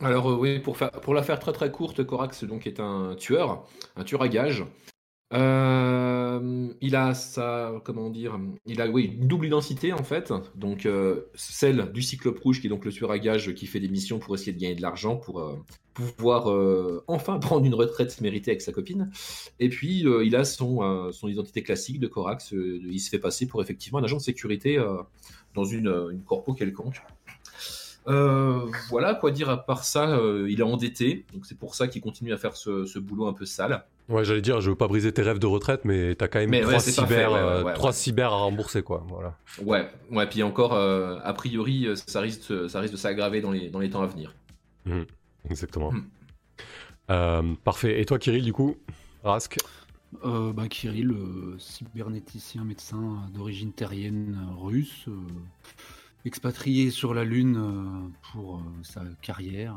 Alors 0.00 0.30
euh, 0.30 0.36
oui, 0.36 0.58
pour, 0.58 1.14
la 1.14 1.22
faire 1.22 1.38
très 1.38 1.52
très 1.52 1.70
courte, 1.70 2.04
Corax 2.04 2.44
donc 2.44 2.66
est 2.66 2.80
un 2.80 3.14
tueur, 3.16 3.66
un 3.96 4.04
tueur 4.04 4.22
à 4.22 4.28
gages. 4.28 4.64
Euh, 5.32 6.68
il 6.80 6.94
a 6.94 7.12
comment 7.84 8.10
dire, 8.10 8.38
il 8.66 8.80
a 8.80 8.88
oui 8.88 9.16
une 9.18 9.26
double 9.26 9.46
identité 9.46 9.92
en 9.92 10.04
fait, 10.04 10.32
donc 10.54 10.86
euh, 10.86 11.22
celle 11.34 11.90
du 11.92 12.02
Cyclope 12.02 12.38
Rouge 12.38 12.60
qui 12.60 12.66
est 12.66 12.70
donc 12.70 12.84
le 12.84 12.92
tueur 12.92 13.10
à 13.10 13.18
gages 13.18 13.54
qui 13.54 13.66
fait 13.66 13.80
des 13.80 13.88
missions 13.88 14.18
pour 14.18 14.34
essayer 14.34 14.52
de 14.52 14.60
gagner 14.60 14.74
de 14.74 14.82
l'argent 14.82 15.16
pour 15.16 15.58
pouvoir 15.94 16.46
enfin 17.06 17.38
prendre 17.38 17.64
une 17.64 17.74
retraite 17.74 18.20
méritée 18.20 18.50
avec 18.50 18.62
sa 18.62 18.72
copine. 18.72 19.10
Et 19.58 19.68
puis 19.68 20.00
il 20.00 20.36
a 20.36 20.44
son 20.44 21.10
identité 21.24 21.62
classique 21.62 21.98
de 22.00 22.06
Corax, 22.06 22.52
il 22.52 23.00
se 23.00 23.10
fait 23.10 23.18
passer 23.18 23.46
pour 23.46 23.62
effectivement 23.62 23.98
un 23.98 24.04
agent 24.04 24.18
de 24.18 24.22
sécurité 24.22 24.78
dans 25.54 25.64
une, 25.64 25.88
une 26.12 26.22
corpo 26.22 26.52
quelconque. 26.52 27.00
Euh, 28.06 28.66
voilà 28.90 29.14
quoi 29.14 29.30
dire 29.30 29.48
à 29.48 29.56
part 29.56 29.84
ça, 29.84 30.10
euh, 30.10 30.46
il 30.50 30.60
est 30.60 30.64
endetté, 30.64 31.24
donc 31.32 31.46
c'est 31.46 31.58
pour 31.58 31.74
ça 31.74 31.88
qu'il 31.88 32.02
continue 32.02 32.32
à 32.34 32.36
faire 32.36 32.54
ce, 32.56 32.84
ce 32.84 32.98
boulot 32.98 33.26
un 33.26 33.32
peu 33.32 33.46
sale. 33.46 33.84
Ouais, 34.10 34.24
j'allais 34.26 34.42
dire, 34.42 34.60
je 34.60 34.68
veux 34.68 34.76
pas 34.76 34.88
briser 34.88 35.10
tes 35.12 35.22
rêves 35.22 35.38
de 35.38 35.46
retraite, 35.46 35.86
mais 35.86 36.14
t'as 36.14 36.28
quand 36.28 36.38
même 36.38 36.50
Mais 36.50 36.60
trois 36.60 36.74
ouais, 36.74 36.78
c'est 36.80 36.94
pas 36.94 37.06
cyber, 37.06 37.30
fait, 37.30 37.34
ouais, 37.34 37.62
ouais, 37.64 37.70
euh, 37.70 37.74
trois 37.74 37.92
cyber 37.94 38.32
à 38.32 38.36
rembourser 38.36 38.82
quoi. 38.82 39.06
Voilà. 39.08 39.38
Ouais, 39.62 39.88
ouais, 40.10 40.26
puis 40.26 40.42
encore, 40.42 40.74
euh, 40.74 41.18
a 41.24 41.32
priori, 41.32 41.88
ça 42.06 42.20
risque, 42.20 42.50
de- 42.52 42.68
ça 42.68 42.80
risque 42.80 42.92
de 42.92 42.98
s'aggraver 42.98 43.40
dans 43.40 43.50
les, 43.50 43.70
dans 43.70 43.78
les 43.78 43.88
temps 43.88 44.02
à 44.02 44.06
venir. 44.06 44.34
Exactement. 45.48 45.92
Hmm. 45.92 46.04
Euh, 47.10 47.54
parfait. 47.64 48.00
Et 48.00 48.04
toi, 48.04 48.18
Kirill, 48.18 48.44
du 48.44 48.52
coup 48.52 48.76
Rask? 49.22 49.56
Euh, 50.24 50.52
bah, 50.52 50.68
Kirill, 50.68 51.10
euh, 51.10 51.56
cybernéticien 51.58 52.64
médecin 52.64 53.22
d'origine 53.34 53.72
terrienne 53.72 54.38
euh, 54.38 54.60
russe, 54.62 55.06
expatrié 56.24 56.90
sur 56.90 57.14
la 57.14 57.24
Lune 57.24 57.56
euh, 57.56 58.08
pour 58.32 58.58
euh, 58.58 58.62
sa 58.82 59.04
carrière, 59.20 59.76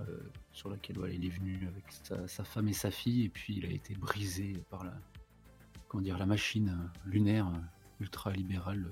euh, 0.00 0.04
sur 0.52 0.70
laquelle 0.70 0.96
voilà, 0.96 1.14
il 1.14 1.24
est 1.24 1.30
venu 1.30 1.66
avec 1.66 1.84
sa, 2.02 2.26
sa 2.28 2.44
femme 2.44 2.68
et 2.68 2.72
sa 2.72 2.90
fille, 2.90 3.24
et 3.24 3.28
puis 3.28 3.56
il 3.56 3.66
a 3.66 3.70
été 3.70 3.94
brisé 3.94 4.56
par 4.70 4.84
la, 4.84 4.92
comment 5.88 6.02
dire, 6.02 6.18
la 6.18 6.26
machine 6.26 6.90
lunaire 7.04 7.50
ultra-libérale. 8.00 8.90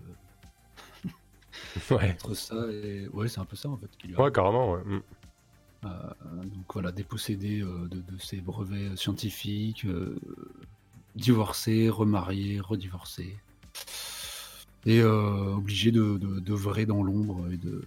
Ouais. 1.90 2.12
entre 2.12 2.34
ça 2.34 2.70
et... 2.70 3.08
Ouais, 3.08 3.26
c'est 3.26 3.40
un 3.40 3.44
peu 3.44 3.56
ça 3.56 3.68
en 3.68 3.76
fait. 3.76 3.90
Ouais, 4.16 4.30
carrément, 4.30 4.72
ouais. 4.74 4.84
Mm. 4.84 5.02
Euh, 5.84 5.88
donc 6.44 6.72
voilà, 6.72 6.92
dépossédé 6.92 7.60
euh, 7.60 7.88
de, 7.88 8.00
de 8.00 8.18
ses 8.18 8.40
brevets 8.40 8.96
scientifiques, 8.96 9.84
euh, 9.84 10.18
divorcé, 11.14 11.88
remarié, 11.88 12.60
redivorcé. 12.60 13.36
Euh, 14.88 15.54
obligé 15.54 15.92
de, 15.92 16.16
de, 16.16 16.84
dans 16.84 17.02
l'ombre 17.02 17.46
et 17.52 17.58
de, 17.58 17.84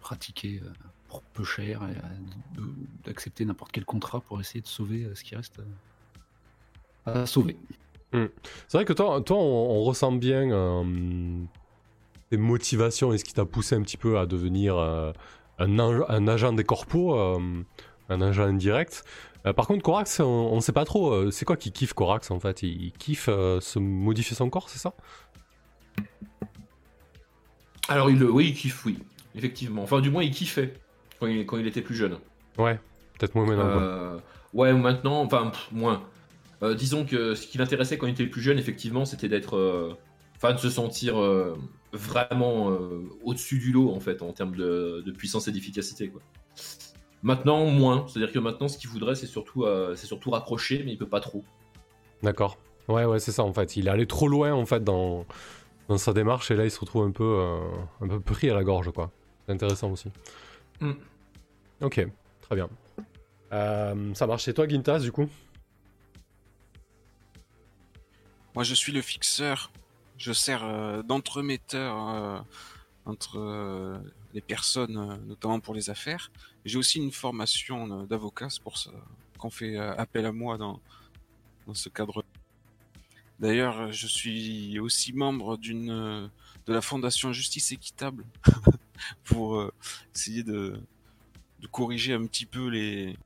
pratiquer 0.00 0.60
euh, 0.62 0.68
pour 1.08 1.22
peu 1.22 1.44
cher 1.44 1.82
et 1.82 1.96
euh, 2.58 2.62
d'accepter 3.04 3.44
n'importe 3.44 3.72
quel 3.72 3.84
contrat 3.84 4.20
pour 4.20 4.40
essayer 4.40 4.60
de 4.60 4.66
sauver 4.66 5.06
ce 5.14 5.24
qui 5.24 5.36
reste 5.36 5.60
à 7.06 7.26
sauver. 7.26 7.56
C'est 8.12 8.74
vrai 8.74 8.84
que 8.84 8.92
toi, 8.92 9.22
on, 9.30 9.82
ressent 9.82 10.12
bien 10.12 10.50
euh, 10.50 11.42
tes 12.28 12.36
motivations 12.36 13.12
et 13.12 13.18
ce 13.18 13.24
qui 13.24 13.32
t'a 13.32 13.44
poussé 13.44 13.76
un 13.76 13.82
petit 13.82 13.96
peu 13.96 14.18
à 14.18 14.26
devenir 14.26 14.76
un, 14.76 15.78
ag- 15.78 16.04
un 16.08 16.28
agent 16.28 16.52
des 16.52 16.64
corpos, 16.64 17.14
un 18.08 18.20
agent 18.20 18.44
indirect. 18.44 19.04
Euh, 19.46 19.52
par 19.52 19.66
contre, 19.66 19.82
Corax, 19.82 20.20
on, 20.20 20.54
ne 20.54 20.60
sait 20.60 20.72
pas 20.72 20.84
trop. 20.84 21.12
euh, 21.12 21.30
c'est 21.30 21.44
quoi 21.44 21.56
qui 21.56 21.72
kiffe 21.72 21.92
Corax 21.92 22.30
en 22.30 22.40
fait? 22.40 22.62
Il, 22.62 22.82
il 22.82 22.92
kiffe 22.92 23.28
euh, 23.28 23.60
se 23.60 23.78
modifier 23.78 24.36
son 24.36 24.50
corps, 24.50 24.68
c'est 24.68 24.78
ça? 24.78 24.94
Alors, 27.88 28.10
il, 28.10 28.18
le- 28.18 28.30
oui, 28.30 28.48
il 28.48 28.54
kiffe, 28.54 28.84
oui. 28.84 28.98
Effectivement. 29.34 29.82
Enfin, 29.82 30.00
du 30.00 30.10
moins, 30.10 30.22
il 30.22 30.30
kiffait 30.30 30.74
quand 31.18 31.26
il, 31.26 31.46
quand 31.46 31.56
il 31.56 31.66
était 31.66 31.82
plus 31.82 31.94
jeune. 31.94 32.18
Ouais, 32.58 32.78
peut-être 33.18 33.34
moins 33.34 33.46
maintenant. 33.46 34.20
ouais, 34.52 34.72
maintenant, 34.72 35.22
enfin, 35.22 35.50
pff, 35.50 35.68
moins. 35.72 36.02
Disons 36.76 37.06
que 37.06 37.34
ce 37.34 37.46
qui 37.46 37.56
l'intéressait 37.56 37.96
quand 37.96 38.06
il 38.06 38.12
était 38.12 38.26
plus 38.26 38.42
jeune, 38.42 38.58
effectivement, 38.58 39.06
c'était 39.06 39.28
d'être. 39.28 39.96
Enfin, 40.36 40.52
de 40.52 40.58
se 40.58 40.68
sentir 40.68 41.14
vraiment 41.92 42.76
au-dessus 43.24 43.58
du 43.58 43.72
lot, 43.72 43.92
en 43.94 44.00
fait, 44.00 44.20
en 44.20 44.32
termes 44.32 44.54
de, 44.56 45.02
de 45.06 45.10
puissance 45.12 45.48
et 45.48 45.52
d'efficacité, 45.52 46.08
quoi. 46.08 46.20
Maintenant, 47.22 47.66
moins. 47.66 48.06
C'est-à-dire 48.08 48.32
que 48.32 48.38
maintenant, 48.38 48.68
ce 48.68 48.78
qu'il 48.78 48.88
voudrait, 48.88 49.14
c'est 49.14 49.26
surtout, 49.26 49.64
euh, 49.64 49.94
c'est 49.94 50.06
surtout 50.06 50.30
raccrocher, 50.30 50.82
mais 50.84 50.92
il 50.92 50.98
peut 50.98 51.08
pas 51.08 51.20
trop. 51.20 51.44
D'accord. 52.22 52.58
Ouais, 52.88 53.04
ouais, 53.04 53.20
c'est 53.20 53.32
ça 53.32 53.44
en 53.44 53.52
fait. 53.52 53.76
Il 53.76 53.86
est 53.86 53.90
allé 53.90 54.06
trop 54.06 54.26
loin 54.26 54.52
en 54.52 54.66
fait 54.66 54.82
dans, 54.82 55.24
dans 55.88 55.98
sa 55.98 56.12
démarche 56.12 56.50
et 56.50 56.56
là 56.56 56.64
il 56.64 56.70
se 56.70 56.80
retrouve 56.80 57.04
un 57.04 57.12
peu, 57.12 57.24
euh, 57.24 57.60
un 58.00 58.08
peu 58.08 58.20
pris 58.20 58.50
à 58.50 58.54
la 58.54 58.64
gorge 58.64 58.90
quoi. 58.90 59.10
C'est 59.46 59.52
intéressant 59.52 59.90
aussi. 59.90 60.10
Mm. 60.80 60.92
Ok, 61.82 62.06
très 62.42 62.56
bien. 62.56 62.68
Euh, 63.52 64.14
ça 64.14 64.26
marche 64.26 64.44
chez 64.44 64.54
toi, 64.54 64.66
Gintas, 64.68 65.00
du 65.00 65.12
coup? 65.12 65.28
Moi, 68.54 68.64
je 68.64 68.74
suis 68.74 68.92
le 68.92 69.02
fixeur. 69.02 69.70
Je 70.16 70.32
sers 70.32 70.64
euh, 70.64 71.02
d'entremetteur 71.02 72.08
euh, 72.08 72.38
entre 73.06 73.38
euh, 73.38 73.98
les 74.34 74.40
personnes, 74.40 75.18
notamment 75.26 75.60
pour 75.60 75.74
les 75.74 75.88
affaires. 75.88 76.30
J'ai 76.64 76.78
aussi 76.78 76.98
une 76.98 77.12
formation 77.12 78.02
euh, 78.02 78.06
d'avocat, 78.06 78.50
c'est 78.50 78.62
pour 78.62 78.76
ça 78.76 78.90
qu'on 79.38 79.50
fait 79.50 79.78
euh, 79.78 79.94
appel 79.96 80.26
à 80.26 80.32
moi 80.32 80.58
dans, 80.58 80.80
dans 81.66 81.74
ce 81.74 81.88
cadre. 81.88 82.24
D'ailleurs, 83.38 83.80
euh, 83.80 83.92
je 83.92 84.06
suis 84.06 84.78
aussi 84.78 85.12
membre 85.12 85.56
d'une 85.56 86.30
de 86.66 86.72
la 86.72 86.82
fondation 86.82 87.32
Justice 87.32 87.72
Équitable 87.72 88.24
pour 89.24 89.70
essayer 90.14 90.42
de, 90.42 90.78
de 91.60 91.66
corriger 91.66 92.12
un 92.12 92.26
petit 92.26 92.44
peu 92.46 92.68
les 92.68 93.16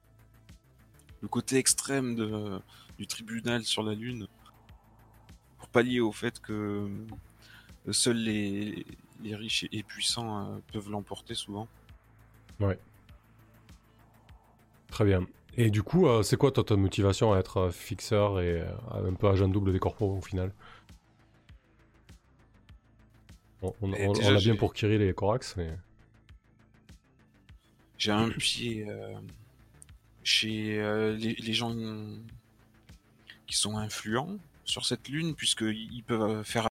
le 1.20 1.28
côté 1.28 1.56
extrême 1.56 2.60
du 2.98 3.06
tribunal 3.06 3.64
sur 3.64 3.82
la 3.82 3.94
Lune 3.94 4.28
pour 5.58 5.68
pallier 5.68 6.00
au 6.00 6.12
fait 6.12 6.38
que 6.38 6.88
seuls 7.90 8.18
les, 8.18 8.86
les 9.22 9.34
riches 9.34 9.66
et 9.72 9.82
puissants 9.82 10.60
peuvent 10.72 10.90
l'emporter 10.90 11.34
souvent. 11.34 11.66
Très 14.94 15.04
bien. 15.04 15.26
Et 15.56 15.70
du 15.70 15.82
coup, 15.82 16.06
euh, 16.06 16.22
c'est 16.22 16.36
quoi 16.36 16.52
toi, 16.52 16.62
ta 16.62 16.76
motivation 16.76 17.32
à 17.32 17.38
être 17.40 17.56
euh, 17.56 17.70
fixeur 17.72 18.40
et 18.40 18.60
euh, 18.60 18.66
un 18.92 19.12
peu 19.14 19.28
agent 19.28 19.48
double 19.48 19.72
des 19.72 19.80
corpos 19.80 20.18
au 20.18 20.20
final? 20.20 20.52
On, 23.60 23.74
on, 23.82 23.92
Et 23.92 24.06
on- 24.06 24.12
déjà, 24.12 24.28
on 24.28 24.30
l'a 24.34 24.38
j'ai- 24.38 24.50
bien 24.52 24.56
pour 24.56 24.72
Kirill 24.72 25.02
et 25.02 25.12
Corax, 25.12 25.56
mais... 25.56 25.76
J'ai 27.98 28.12
un 28.12 28.30
pied 28.30 28.86
euh, 28.88 29.14
chez 30.22 30.76
les, 31.18 31.34
les 31.34 31.52
gens 31.54 31.74
qui 33.48 33.56
sont 33.56 33.76
influents 33.76 34.36
sur 34.64 34.86
cette 34.86 35.08
lune, 35.08 35.34
puisqu'ils 35.34 36.04
peuvent 36.06 36.44
faire 36.44 36.68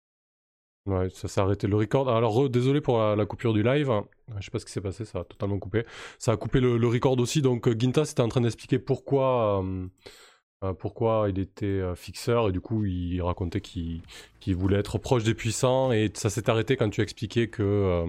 Ouais, 0.86 1.10
ça 1.12 1.30
s'est 1.30 1.40
arrêté 1.40 1.68
le 1.68 1.78
record. 1.78 2.10
Alors, 2.10 2.50
désolé 2.50 2.82
pour 2.82 3.00
la, 3.00 3.26
coupure 3.26 3.54
du 3.54 3.64
live. 3.64 3.90
Je 4.38 4.44
sais 4.44 4.52
pas 4.52 4.60
ce 4.60 4.66
qui 4.66 4.72
s'est 4.72 4.82
passé, 4.82 5.06
ça 5.06 5.20
a 5.20 5.24
totalement 5.24 5.58
coupé. 5.58 5.86
Ça 6.20 6.34
a 6.34 6.38
coupé 6.38 6.60
le, 6.60 6.88
record 6.88 7.18
aussi. 7.20 7.42
Donc, 7.42 7.68
euh, 7.68 7.76
Gintas 7.78 8.10
était 8.12 8.22
en 8.22 8.28
train 8.28 8.42
d'expliquer 8.42 8.80
pourquoi, 8.80 9.64
euh, 9.64 9.88
euh, 10.66 10.74
pourquoi 10.74 11.28
il 11.30 11.40
était 11.40 11.82
fixeur. 11.96 12.50
Et 12.50 12.52
du 12.52 12.60
coup, 12.60 12.84
il 12.84 13.22
racontait 13.22 13.62
qu'il 13.62 14.02
voulait 14.56 14.78
être 14.78 14.98
proche 14.98 15.24
des 15.24 15.34
puissants. 15.34 15.94
Et 15.94 16.12
ça 16.16 16.30
s'est 16.30 16.50
arrêté 16.50 16.76
quand 16.76 16.90
tu 16.90 17.02
expliquais 17.02 17.48
que, 17.48 18.06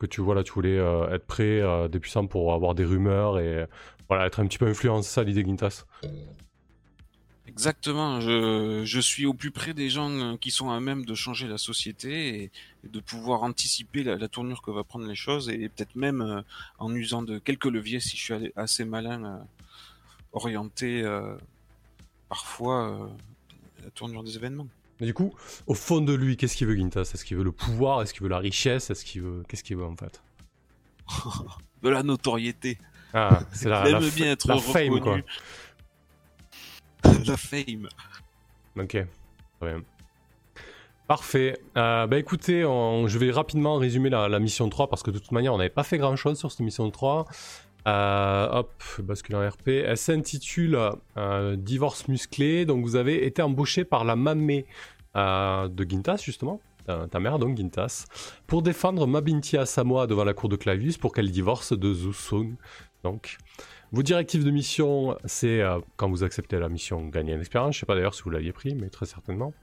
que 0.00 0.06
tu, 0.06 0.16
tu 0.16 0.20
voulais 0.20 0.76
être 1.12 1.26
près 1.26 1.88
des 1.88 2.00
puissants 2.00 2.26
pour 2.26 2.54
avoir 2.54 2.74
des 2.74 2.84
rumeurs 2.84 3.38
et 3.38 3.66
voilà, 4.08 4.26
être 4.26 4.40
un 4.40 4.46
petit 4.46 4.58
peu 4.58 4.66
influent. 4.66 5.02
C'est 5.02 5.14
ça 5.14 5.22
l'idée, 5.22 5.44
Gintas. 5.44 5.84
Exactement, 7.48 8.20
je, 8.20 8.82
je 8.84 9.00
suis 9.00 9.24
au 9.26 9.32
plus 9.32 9.50
près 9.50 9.72
des 9.72 9.88
gens 9.88 10.10
euh, 10.10 10.36
qui 10.36 10.50
sont 10.50 10.70
à 10.70 10.80
même 10.80 11.04
de 11.06 11.14
changer 11.14 11.48
la 11.48 11.56
société 11.58 12.42
et, 12.42 12.50
et 12.84 12.88
de 12.88 13.00
pouvoir 13.00 13.42
anticiper 13.42 14.04
la, 14.04 14.16
la 14.16 14.28
tournure 14.28 14.60
que 14.62 14.70
va 14.70 14.84
prendre 14.84 15.06
les 15.06 15.14
choses 15.14 15.48
et 15.48 15.68
peut-être 15.68 15.96
même 15.96 16.20
euh, 16.20 16.42
en 16.78 16.94
usant 16.94 17.22
de 17.22 17.38
quelques 17.38 17.64
leviers 17.64 18.00
si 18.00 18.16
je 18.16 18.22
suis 18.22 18.52
assez 18.54 18.84
malin, 18.84 19.24
euh, 19.24 19.38
orienter 20.32 21.02
euh, 21.02 21.36
parfois 22.28 23.10
la 23.82 23.90
tournure 23.90 24.22
des 24.22 24.36
événements. 24.36 24.68
Mais 25.00 25.06
du 25.06 25.14
coup, 25.14 25.34
au 25.66 25.74
fond 25.74 26.00
de 26.00 26.12
lui, 26.12 26.36
qu'est-ce 26.36 26.56
qu'il 26.56 26.66
veut, 26.66 26.76
Gintas 26.76 27.10
Est-ce 27.14 27.24
qu'il 27.24 27.36
veut 27.36 27.44
le 27.44 27.52
pouvoir? 27.52 28.02
Est-ce 28.02 28.12
qu'il 28.12 28.22
veut 28.22 28.28
la 28.28 28.38
richesse? 28.38 28.90
Est-ce 28.90 29.04
qu'il 29.04 29.22
veut... 29.22 29.42
Qu'est-ce 29.48 29.62
qu'il 29.64 29.76
veut, 29.76 29.84
en 29.84 29.96
fait? 29.96 30.20
De 31.82 31.88
la 31.88 32.02
notoriété. 32.02 32.78
Ah, 33.14 33.40
c'est 33.52 33.68
la, 33.68 33.88
la, 33.88 34.00
bien 34.00 34.32
être 34.32 34.48
la 34.48 34.58
fame, 34.58 35.00
quoi. 35.00 35.18
la 37.26 37.36
fame. 37.36 37.88
Ok, 38.78 38.96
bien. 39.60 39.82
Parfait. 41.06 41.58
Euh, 41.76 42.06
bah 42.06 42.18
écoutez, 42.18 42.62
je 42.62 43.18
vais 43.18 43.30
rapidement 43.30 43.76
résumer 43.76 44.10
la, 44.10 44.38
mission 44.38 44.68
3 44.68 44.88
parce 44.88 45.02
que 45.02 45.10
de 45.10 45.18
toute 45.18 45.32
manière, 45.32 45.54
on 45.54 45.58
n'avait 45.58 45.70
pas 45.70 45.84
fait 45.84 45.96
grand 45.96 46.16
chose 46.16 46.38
sur 46.38 46.50
cette 46.50 46.60
mission 46.60 46.90
3. 46.90 47.26
Euh, 47.86 48.48
hop, 48.50 48.82
bascule 48.98 49.36
en 49.36 49.48
RP. 49.48 49.68
Elle 49.68 49.96
s'intitule 49.96 50.78
euh, 51.16 51.56
Divorce 51.56 52.08
musclé. 52.08 52.66
Donc 52.66 52.84
vous 52.84 52.96
avez 52.96 53.24
été 53.24 53.40
embauché 53.40 53.84
par 53.84 54.04
la 54.04 54.16
mamée 54.16 54.66
euh, 55.16 55.68
de 55.68 55.88
Gintas, 55.88 56.18
justement. 56.22 56.60
Ta, 56.86 57.06
ta 57.06 57.20
mère, 57.20 57.38
donc 57.38 57.56
Gintas, 57.56 58.06
pour 58.46 58.62
défendre 58.62 59.06
Mabintia 59.06 59.66
Samoa 59.66 60.06
devant 60.06 60.24
la 60.24 60.34
cour 60.34 60.48
de 60.48 60.56
Clavius 60.56 60.96
pour 60.96 61.12
qu'elle 61.12 61.30
divorce 61.30 61.72
de 61.72 61.92
Zusun. 61.92 62.56
Donc, 63.04 63.38
vos 63.90 64.02
directives 64.02 64.44
de 64.44 64.50
mission, 64.50 65.16
c'est 65.24 65.62
euh, 65.62 65.80
quand 65.96 66.10
vous 66.10 66.22
acceptez 66.22 66.58
la 66.58 66.68
mission, 66.68 67.06
gagner 67.08 67.32
une 67.32 67.40
expérience. 67.40 67.74
Je 67.74 67.80
sais 67.80 67.86
pas 67.86 67.94
d'ailleurs 67.94 68.14
si 68.14 68.22
vous 68.22 68.30
l'aviez 68.30 68.52
pris, 68.52 68.74
mais 68.74 68.90
très 68.90 69.06
certainement. 69.06 69.54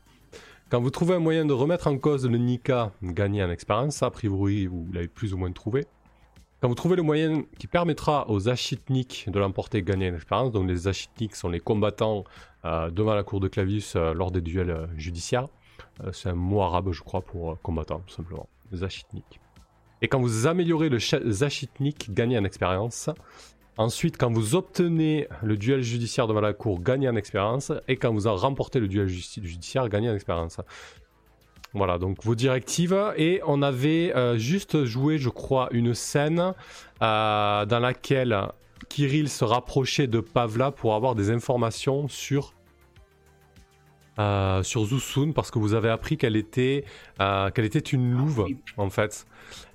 Quand 0.70 0.82
vous 0.82 0.90
trouvez 0.90 1.14
un 1.14 1.20
moyen 1.20 1.46
de 1.46 1.54
remettre 1.54 1.86
en 1.88 1.98
cause 2.00 2.28
le 2.28 2.38
Nika, 2.40 2.92
gagner 3.04 3.44
en 3.44 3.52
expérience. 3.52 4.02
A 4.02 4.10
priori, 4.10 4.66
vous 4.66 4.88
l'avez 4.92 5.08
plus 5.08 5.36
ou 5.36 5.38
moins 5.38 5.52
trouvé. 5.52 5.86
Quand 6.60 6.68
vous 6.68 6.76
trouvez 6.76 6.96
le 6.96 7.04
moyen 7.04 7.44
qui 7.60 7.68
permettra 7.68 8.28
aux 8.28 8.50
Achitniks 8.50 9.30
de 9.30 9.40
l'emporter, 9.40 9.84
gagner 9.84 10.08
une 10.08 10.16
expérience. 10.16 10.52
Donc 10.52 10.68
les 10.68 10.88
Achitniks 10.88 11.36
sont 11.36 11.50
les 11.50 11.60
combattants 11.60 12.24
euh, 12.66 12.90
devant 12.90 13.14
la 13.14 13.24
cour 13.24 13.40
de 13.40 13.48
Clavius 13.48 13.96
euh, 13.96 14.16
lors 14.16 14.32
des 14.32 14.42
duels 14.42 14.90
judiciaires. 14.98 15.48
C'est 16.12 16.30
un 16.30 16.36
mot 16.36 16.62
arabe, 16.62 16.92
je 16.92 17.02
crois, 17.02 17.22
pour 17.22 17.62
combattant, 17.62 18.02
tout 18.06 18.14
simplement. 18.14 18.50
Les. 18.72 19.40
Et 20.02 20.08
quand 20.08 20.20
vous 20.20 20.46
améliorez 20.48 20.90
le 20.90 21.00
Zachitnik, 21.00 22.14
gagnez 22.14 22.38
en 22.38 22.44
expérience. 22.44 23.10
Ensuite, 23.78 24.18
quand 24.18 24.32
vous 24.32 24.56
obtenez 24.56 25.28
le 25.44 25.58
duel 25.58 25.82
judiciaire 25.82 26.28
devant 26.28 26.42
la 26.42 26.54
cour, 26.54 26.82
gagnez 26.82 27.10
en 27.10 27.16
expérience. 27.16 27.74
Et 27.88 27.98
quand 27.98 28.14
vous 28.14 28.30
remportez 28.36 28.80
le 28.80 28.88
duel 28.88 29.08
judiciaire, 29.08 29.90
gagnez 29.90 30.10
en 30.10 30.16
expérience. 30.16 30.60
Voilà, 31.76 31.98
donc 31.98 32.24
vos 32.24 32.36
directives. 32.36 32.98
Et 33.18 33.42
on 33.46 33.62
avait 33.62 34.16
euh, 34.16 34.38
juste 34.38 34.86
joué, 34.86 35.18
je 35.18 35.28
crois, 35.28 35.68
une 35.72 35.94
scène 35.94 36.54
euh, 37.02 37.66
dans 37.66 37.80
laquelle 37.80 38.48
Kirill 38.88 39.28
se 39.28 39.44
rapprochait 39.44 40.08
de 40.08 40.22
Pavla 40.22 40.72
pour 40.72 40.96
avoir 40.96 41.16
des 41.16 41.32
informations 41.32 42.08
sur, 42.08 42.54
euh, 44.20 44.64
sur 44.64 44.86
Zusun, 44.86 45.34
parce 45.34 45.52
que 45.52 45.60
vous 45.60 45.74
avez 45.74 45.90
appris 45.90 46.16
qu'elle 46.16 46.38
était, 46.38 46.86
qu'elle 47.20 47.66
était 47.66 47.80
une 47.80 48.14
louve, 48.14 48.48
en 48.78 48.90
fait. 48.90 49.28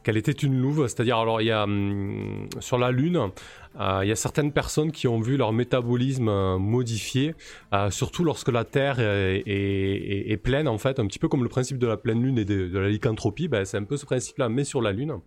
Qu'elle 0.02 0.16
était 0.16 0.32
une 0.32 0.58
louve, 0.58 0.86
c'est-à-dire, 0.86 1.18
alors, 1.18 1.42
il 1.42 1.48
y 1.48 1.52
a 1.52 1.64
hum, 1.64 2.48
sur 2.60 2.78
la 2.78 2.92
Lune, 2.92 3.30
il 3.78 4.08
y 4.08 4.12
a 4.12 4.16
certaines 4.16 4.52
personnes 4.52 4.92
qui 4.92 5.08
ont 5.08 5.20
vu 5.20 5.36
leur 5.36 5.52
métabolisme 5.52 6.28
euh, 6.28 6.58
modifié, 6.58 7.34
euh, 7.72 7.90
surtout 7.90 8.24
lorsque 8.24 8.48
la 8.48 8.64
Terre 8.64 8.96
est, 8.98 10.42
pleine, 10.42 10.68
en 10.68 10.78
fait, 10.78 10.98
un 10.98 11.06
petit 11.06 11.18
peu 11.18 11.28
comme 11.28 11.42
le 11.42 11.48
principe 11.48 11.78
de 11.78 11.86
la 11.86 11.96
pleine 11.96 12.22
Lune 12.22 12.38
et 12.38 12.44
de, 12.44 12.68
de 12.68 12.78
la 12.78 12.88
lycanthropie, 12.88 13.48
ben, 13.48 13.64
c'est 13.64 13.76
un 13.76 13.84
peu 13.84 13.96
ce 13.96 14.06
principe-là, 14.06 14.48
mais 14.48 14.64
sur 14.64 14.82
la 14.82 14.92
Lune. 14.92 15.20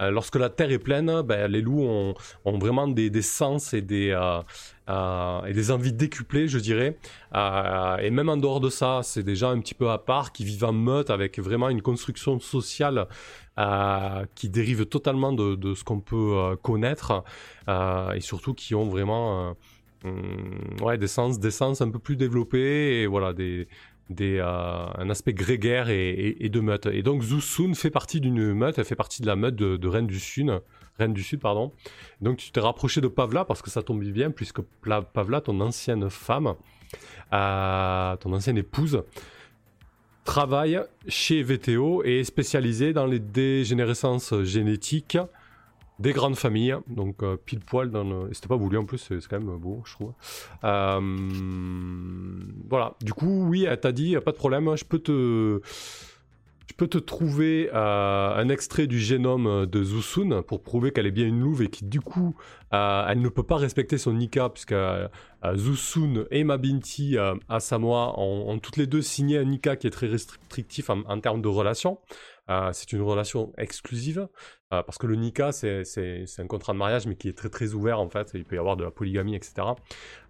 Euh, 0.00 0.10
lorsque 0.10 0.36
la 0.36 0.48
Terre 0.48 0.70
est 0.70 0.78
pleine, 0.78 1.22
ben, 1.22 1.50
les 1.50 1.60
loups 1.60 1.84
ont, 1.84 2.58
vraiment 2.58 2.88
des, 2.88 3.22
sens 3.22 3.74
et 3.74 3.82
des, 3.82 4.10
euh, 4.10 4.40
euh, 4.88 5.44
et 5.44 5.52
des 5.52 5.70
envies 5.70 5.92
décuplées, 5.92 6.48
je 6.48 6.58
dirais. 6.58 6.96
Et 7.34 8.10
même 8.10 8.28
en 8.28 8.36
dehors 8.36 8.60
de 8.60 8.70
ça, 8.70 9.00
c'est 9.02 9.22
des 9.22 9.36
gens 9.36 9.50
un 9.50 9.60
petit 9.60 9.74
peu 9.74 9.90
à 9.90 9.98
part 9.98 10.32
qui 10.32 10.44
vivent 10.44 10.64
en 10.64 10.72
meute 10.72 11.10
avec 11.10 11.38
vraiment 11.38 11.68
une 11.68 11.82
construction 11.82 12.38
sociale 12.40 13.06
qui 14.34 14.48
dérive 14.48 14.86
totalement 14.86 15.32
de, 15.32 15.74
ce 15.74 15.84
qu'on 15.84 16.00
peut 16.00 16.56
connaître 16.62 17.24
et 17.68 18.20
surtout 18.20 18.54
qui 18.54 18.74
ont 18.74 18.88
vraiment 18.88 19.54
hum, 20.04 20.96
des 20.98 21.06
sens, 21.06 21.38
des 21.38 21.50
sens 21.50 21.82
un 21.82 21.90
peu 21.90 21.98
plus 21.98 22.16
développés 22.16 23.02
et 23.02 23.06
voilà, 23.06 23.32
des, 23.32 23.68
euh, 24.20 24.86
un 24.96 25.10
aspect 25.10 25.32
grégaire 25.32 25.88
et, 25.88 26.48
de 26.48 26.60
meute. 26.60 26.86
Et 26.86 27.02
donc 27.02 27.22
Zusun 27.22 27.74
fait 27.74 27.90
partie 27.90 28.20
d'une 28.20 28.54
meute, 28.54 28.78
elle 28.78 28.84
fait 28.84 28.96
partie 28.96 29.22
de 29.22 29.26
la 29.26 29.36
meute 29.36 29.56
de, 29.56 29.76
de 29.76 29.88
Reine 29.88 30.06
du 30.06 30.20
Sud. 30.20 30.60
Du 31.08 31.22
Sud, 31.22 31.40
pardon. 31.40 31.72
Donc 32.20 32.36
tu 32.36 32.50
t'es 32.50 32.60
rapproché 32.60 33.00
de 33.00 33.08
Pavla 33.08 33.46
parce 33.46 33.62
que 33.62 33.70
ça 33.70 33.82
tombe 33.82 34.04
bien, 34.04 34.30
puisque 34.30 34.60
Pavla, 34.60 35.40
ton 35.40 35.58
ancienne 35.60 36.10
femme, 36.10 36.54
euh, 37.32 38.16
ton 38.16 38.34
ancienne 38.34 38.58
épouse, 38.58 39.02
travaille 40.24 40.80
chez 41.08 41.42
VTO 41.42 42.02
et 42.04 42.20
est 42.20 42.24
spécialisée 42.24 42.92
dans 42.92 43.06
les 43.06 43.18
dégénérescences 43.18 44.42
génétiques 44.42 45.16
des 46.00 46.12
grandes 46.12 46.36
familles. 46.36 46.76
Donc 46.88 47.22
euh, 47.22 47.36
pile 47.36 47.60
poil 47.60 47.90
dans 47.90 48.04
le... 48.04 48.30
C'était 48.32 48.48
pas 48.48 48.56
voulu 48.56 48.78
en 48.78 48.84
plus, 48.84 48.98
c'est 48.98 49.28
quand 49.28 49.38
même 49.38 49.56
beau, 49.58 49.82
je 49.84 49.92
trouve. 49.92 50.12
Euh, 50.64 51.00
Voilà. 52.68 52.94
Du 53.02 53.12
coup, 53.12 53.46
oui, 53.48 53.64
elle 53.68 53.78
t'a 53.78 53.92
dit, 53.92 54.16
pas 54.24 54.32
de 54.32 54.36
problème, 54.36 54.76
je 54.76 54.84
peux 54.84 54.98
te... 54.98 55.60
Je 56.68 56.74
peux 56.76 56.86
te 56.86 56.98
trouver 56.98 57.68
euh, 57.74 58.34
un 58.36 58.48
extrait 58.48 58.86
du 58.86 59.00
génome 59.00 59.66
de 59.66 59.82
Zusun 59.82 60.40
pour 60.42 60.62
prouver 60.62 60.92
qu'elle 60.92 61.04
est 61.04 61.10
bien 61.10 61.26
une 61.26 61.40
louve 61.40 61.62
et 61.62 61.68
que 61.68 61.84
du 61.84 62.00
coup, 62.00 62.36
elle 62.70 63.20
ne 63.20 63.28
peut 63.28 63.42
pas 63.42 63.56
respecter 63.56 63.98
son 63.98 64.12
Nika 64.12 64.48
puisque 64.48 64.76
Zusun 65.56 66.26
et 66.30 66.44
Mabinti 66.44 67.18
à 67.18 67.60
Samoa 67.60 68.14
ont, 68.18 68.56
toutes 68.60 68.76
les 68.76 68.86
deux 68.86 69.02
signé 69.02 69.38
un 69.38 69.44
Nika 69.44 69.74
qui 69.74 69.88
est 69.88 69.90
très 69.90 70.06
restrictif 70.06 70.90
en, 70.90 71.20
termes 71.20 71.42
de 71.42 71.48
relation. 71.48 71.98
Euh, 72.50 72.70
c'est 72.72 72.92
une 72.92 73.02
relation 73.02 73.52
exclusive 73.56 74.28
euh, 74.72 74.82
parce 74.82 74.98
que 74.98 75.06
le 75.06 75.14
Nika 75.14 75.52
c'est, 75.52 75.84
un 76.38 76.46
contrat 76.46 76.72
de 76.72 76.78
mariage 76.78 77.06
mais 77.06 77.14
qui 77.14 77.28
est 77.28 77.36
très 77.36 77.48
très 77.48 77.74
ouvert 77.74 78.00
en 78.00 78.08
fait. 78.08 78.30
Il 78.34 78.44
peut 78.44 78.56
y 78.56 78.58
avoir 78.58 78.76
de 78.76 78.84
la 78.84 78.90
polygamie 78.90 79.36
etc. 79.36 79.68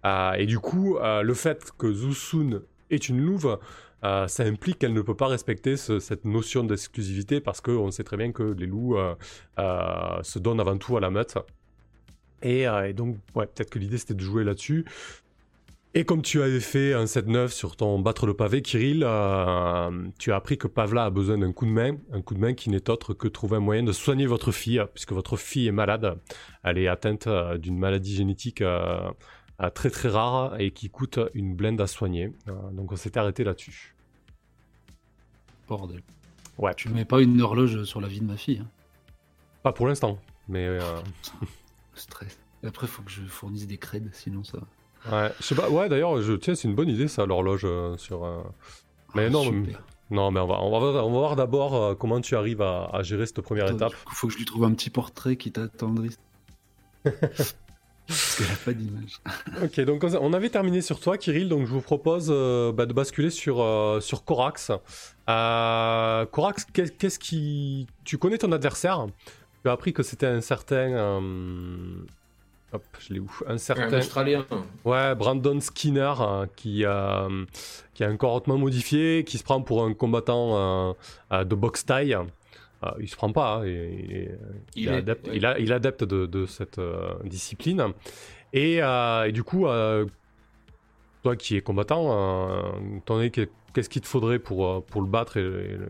Euh, 0.05 0.33
et 0.33 0.45
du 0.45 0.59
coup, 0.59 0.97
le 1.01 1.33
fait 1.33 1.71
que 1.77 1.91
Zusun 1.91 2.61
est 2.89 3.09
une 3.09 3.21
louve, 3.21 3.59
ça 4.03 4.43
implique 4.43 4.79
qu'elle 4.79 4.93
ne 4.93 5.01
peut 5.01 5.15
pas 5.15 5.27
respecter 5.27 5.77
ce- 5.77 5.99
cette 5.99 6.25
notion 6.25 6.63
d'exclusivité 6.63 7.41
parce 7.41 7.61
qu'on 7.61 7.91
sait 7.91 8.03
très 8.03 8.17
bien 8.17 8.31
que 8.31 8.43
les 8.43 8.65
loups 8.67 8.97
se 9.57 10.39
donnent 10.39 10.59
avant 10.59 10.77
tout 10.77 10.97
à 10.97 10.99
la 10.99 11.09
meute. 11.09 11.37
Et, 12.43 12.61
et 12.63 12.93
donc, 12.93 13.17
ouais, 13.35 13.45
peut-être 13.45 13.69
que 13.69 13.77
l'idée 13.79 13.97
c'était 13.97 14.15
de 14.15 14.19
jouer 14.21 14.43
là-dessus. 14.43 14.85
Et 15.93 16.05
comme 16.05 16.21
tu 16.21 16.41
avais 16.41 16.61
fait 16.61 16.93
un 16.93 17.03
7-9 17.03 17.49
sur 17.49 17.75
ton 17.75 17.99
battre 17.99 18.25
le 18.25 18.33
pavé, 18.33 18.61
Kirill, 18.61 19.03
euh, 19.05 20.07
tu 20.17 20.31
as 20.31 20.37
appris 20.37 20.57
que 20.57 20.67
Pavla 20.67 21.03
a 21.03 21.09
besoin 21.09 21.37
d'un 21.37 21.51
coup 21.51 21.65
de 21.65 21.71
main, 21.71 21.97
un 22.13 22.21
coup 22.21 22.33
de 22.33 22.39
main 22.39 22.53
qui 22.53 22.69
n'est 22.69 22.89
autre 22.89 23.13
que 23.13 23.27
trouver 23.27 23.57
un 23.57 23.59
moyen 23.59 23.83
de 23.83 23.91
soigner 23.91 24.25
votre 24.25 24.53
fille, 24.53 24.81
puisque 24.93 25.11
votre 25.11 25.35
fille 25.35 25.67
est 25.67 25.73
malade. 25.73 26.17
Elle 26.63 26.77
est 26.77 26.87
atteinte 26.87 27.27
euh, 27.27 27.57
d'une 27.57 27.77
maladie 27.77 28.15
génétique 28.15 28.61
euh, 28.61 29.11
euh, 29.61 29.69
très 29.69 29.89
très 29.89 30.07
rare 30.07 30.57
et 30.61 30.71
qui 30.71 30.89
coûte 30.89 31.19
une 31.33 31.55
blinde 31.55 31.81
à 31.81 31.87
soigner. 31.87 32.31
Euh, 32.47 32.53
donc 32.71 32.93
on 32.93 32.95
s'était 32.95 33.19
arrêté 33.19 33.43
là-dessus. 33.43 33.93
Bordel. 35.67 36.01
Ouais, 36.57 36.71
Je 36.77 36.87
mets 36.87 37.05
pas 37.05 37.21
une 37.21 37.41
horloge 37.41 37.83
sur 37.83 37.99
la 37.99 38.07
vie 38.07 38.21
de 38.21 38.25
ma 38.25 38.37
fille. 38.37 38.59
hein. 38.63 38.67
pas 39.61 39.73
pour 39.73 39.87
l'instant, 39.87 40.19
mais 40.47 40.65
euh, 40.67 40.79
Stress. 41.95 42.39
Après, 42.63 42.87
faut 42.87 43.01
que 43.01 43.11
je 43.11 43.23
fournisse 43.23 43.67
des 43.67 43.77
creds, 43.77 44.09
sinon 44.13 44.45
ça. 44.45 44.59
Ouais, 45.11 45.31
je 45.39 45.43
sais 45.45 45.55
pas. 45.55 45.69
Ouais, 45.69 45.87
d'ailleurs, 45.87 46.21
je 46.21 46.33
tiens, 46.33 46.55
c'est 46.55 46.67
une 46.67 46.75
bonne 46.75 46.89
idée 46.89 47.07
ça, 47.07 47.25
l'horloge 47.25 47.61
euh, 47.63 47.95
sur. 47.97 48.25
euh, 48.25 48.41
Mais 49.15 49.25
Ah, 49.27 49.29
non, 49.29 49.43
super. 49.43 49.81
Non, 50.09 50.29
mais 50.29 50.41
on 50.41 50.47
va, 50.47 50.61
on 50.61 50.69
va, 50.71 50.79
voir- 50.91 51.07
on 51.07 51.11
va 51.13 51.19
voir 51.19 51.35
d'abord 51.37 51.73
euh, 51.75 51.95
comment 51.95 52.19
tu 52.19 52.35
arrives 52.35 52.61
à, 52.61 52.89
à 52.91 53.01
gérer 53.01 53.25
cette 53.25 53.39
première 53.41 53.65
Attends, 53.67 53.75
étape. 53.75 53.93
coup, 54.03 54.13
faut 54.13 54.27
que 54.27 54.33
je 54.33 54.37
lui 54.39 54.45
trouve 54.45 54.65
un 54.65 54.73
petit 54.73 54.89
portrait 54.89 55.37
qui 55.37 55.51
t'attendrisse. 55.53 56.19
Parce 58.07 58.35
qu'elle 58.37 58.47
a 58.51 58.55
pas 58.65 58.73
d'image. 58.73 59.21
Ok, 59.63 59.79
donc 59.81 60.03
on 60.19 60.33
avait 60.33 60.49
terminé 60.49 60.81
sur 60.81 60.99
toi, 60.99 61.17
Kirill, 61.17 61.47
donc 61.47 61.65
je 61.65 61.71
vous 61.71 61.79
propose 61.81 62.27
euh, 62.29 62.73
bah, 62.73 62.85
de 62.85 62.91
basculer 62.93 63.29
sur, 63.29 63.61
euh, 63.61 64.01
sur 64.01 64.25
Corax. 64.25 64.71
Euh, 65.29 66.25
Corax, 66.25 66.65
qu'est-ce 66.73 67.19
qui. 67.19 67.87
Tu 68.03 68.17
connais 68.17 68.37
ton 68.37 68.51
adversaire? 68.51 69.05
Tu 69.63 69.69
as 69.69 69.71
appris 69.73 69.93
que 69.93 70.03
c'était 70.03 70.25
un 70.27 70.41
certain. 70.41 71.21
Hop, 72.73 72.83
je 72.99 73.13
l'ai 73.13 73.19
où 73.19 73.29
Un 73.47 73.55
Un 73.55 73.57
certain. 73.57 73.97
Australien. 73.97 74.45
Ouais, 74.85 75.13
Brandon 75.15 75.59
Skinner, 75.59 76.13
euh, 76.21 76.45
qui, 76.55 76.85
euh, 76.85 77.45
qui 77.93 78.03
a 78.03 78.07
un 78.07 78.15
corps 78.15 78.33
hautement 78.35 78.57
modifié, 78.57 79.23
qui 79.25 79.37
se 79.37 79.43
prend 79.43 79.61
pour 79.61 79.83
un 79.83 79.93
combattant 79.93 80.95
euh, 81.31 81.43
de 81.43 81.55
boxe 81.55 81.85
taille. 81.85 82.13
Euh, 82.13 82.89
il 82.99 83.09
se 83.09 83.15
prend 83.15 83.31
pas, 83.31 83.57
hein, 83.57 83.65
il, 83.65 83.73
il- 83.73 84.37
il 84.75 84.87
est 84.87 84.95
adepte, 84.95 85.27
ouais. 85.27 85.35
il 85.35 85.45
a- 85.45 85.59
il 85.59 85.69
est 85.69 85.73
adepte 85.75 86.03
de, 86.03 86.25
de 86.25 86.45
cette 86.45 86.79
euh, 86.79 87.13
discipline. 87.25 87.87
Et, 88.53 88.81
euh, 88.81 89.25
et 89.27 89.31
du 89.33 89.43
coup, 89.43 89.65
toi 91.23 91.35
qui 91.37 91.57
es 91.57 91.61
combattant, 91.61 92.73
qu'est-ce 93.05 93.89
qu'il 93.89 94.01
te 94.01 94.07
faudrait 94.07 94.39
pour, 94.39 94.83
pour 94.85 95.01
le 95.01 95.07
battre 95.07 95.37
et, 95.37 95.41
et 95.41 95.77
le- 95.77 95.89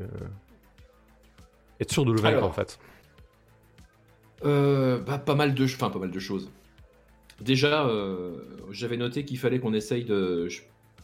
être 1.80 1.92
sûr 1.92 2.06
de 2.06 2.12
le 2.12 2.20
vaincre 2.20 2.38
Alors. 2.40 2.50
en 2.50 2.54
fait? 2.54 2.78
Euh, 4.44 5.00
bah, 5.00 5.18
pas 5.20 5.36
mal 5.36 5.54
de, 5.54 5.64
enfin, 5.66 5.90
pas 5.92 6.00
mal 6.00 6.12
de 6.12 6.20
choses. 6.20 6.50
Déjà, 7.42 7.88
euh, 7.88 8.36
j'avais 8.72 8.98
noté 8.98 9.26
qu'il 9.26 9.38
fallait 9.40 9.60
qu'on 9.60 9.74
essaye 9.74 10.06
de 10.06 10.48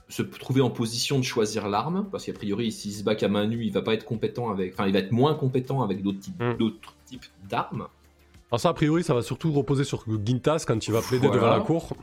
se 0.09 0.21
trouver 0.21 0.61
en 0.61 0.69
position 0.69 1.17
de 1.19 1.23
choisir 1.23 1.67
l'arme, 1.67 2.07
parce 2.11 2.25
qu'a 2.25 2.33
priori, 2.33 2.71
s'il 2.71 2.93
se 2.93 3.03
bat 3.03 3.15
qu'à 3.15 3.27
main 3.27 3.45
nue, 3.45 3.65
il 3.65 3.73
va 3.73 3.81
pas 3.81 3.93
être 3.93 4.05
compétent 4.05 4.49
avec, 4.49 4.73
enfin, 4.73 4.87
il 4.87 4.93
va 4.93 4.99
être 4.99 5.11
moins 5.11 5.33
compétent 5.33 5.81
avec 5.81 6.01
d'autres 6.01 6.19
types, 6.19 6.39
Hmm. 6.41 6.53
d'autres 6.57 6.93
types 7.05 7.25
d'armes. 7.49 7.87
Alors 8.51 8.59
ça, 8.61 8.69
a 8.69 8.73
priori, 8.73 9.03
ça 9.03 9.13
va 9.13 9.21
surtout 9.21 9.51
reposer 9.51 9.83
sur 9.83 10.05
Gintas 10.25 10.63
quand 10.65 10.87
il 10.87 10.91
va 10.93 11.01
plaider 11.01 11.27
Voilà. 11.27 11.41
devant 11.41 11.53
la 11.57 11.59
cour. 11.59 11.97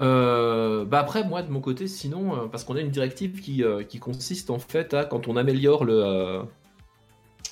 Euh, 0.00 0.84
bah 0.84 0.98
après, 1.00 1.24
moi 1.24 1.42
de 1.42 1.50
mon 1.50 1.60
côté, 1.60 1.86
sinon, 1.86 2.34
euh, 2.34 2.46
parce 2.46 2.64
qu'on 2.64 2.76
a 2.76 2.80
une 2.80 2.90
directive 2.90 3.40
qui, 3.40 3.62
qui 3.88 3.98
consiste 3.98 4.50
en 4.50 4.58
fait 4.58 4.94
à 4.94 5.04
quand 5.04 5.28
on 5.28 5.36
améliore 5.36 5.84
le, 5.84 6.02
euh, 6.04 6.42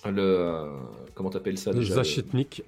le, 0.07 0.67
comment 1.15 1.31
t'appelles 1.31 1.59
ça 1.59 1.71
Le 1.73 1.81
déjà 1.81 1.95
Zachitnik. 1.97 2.63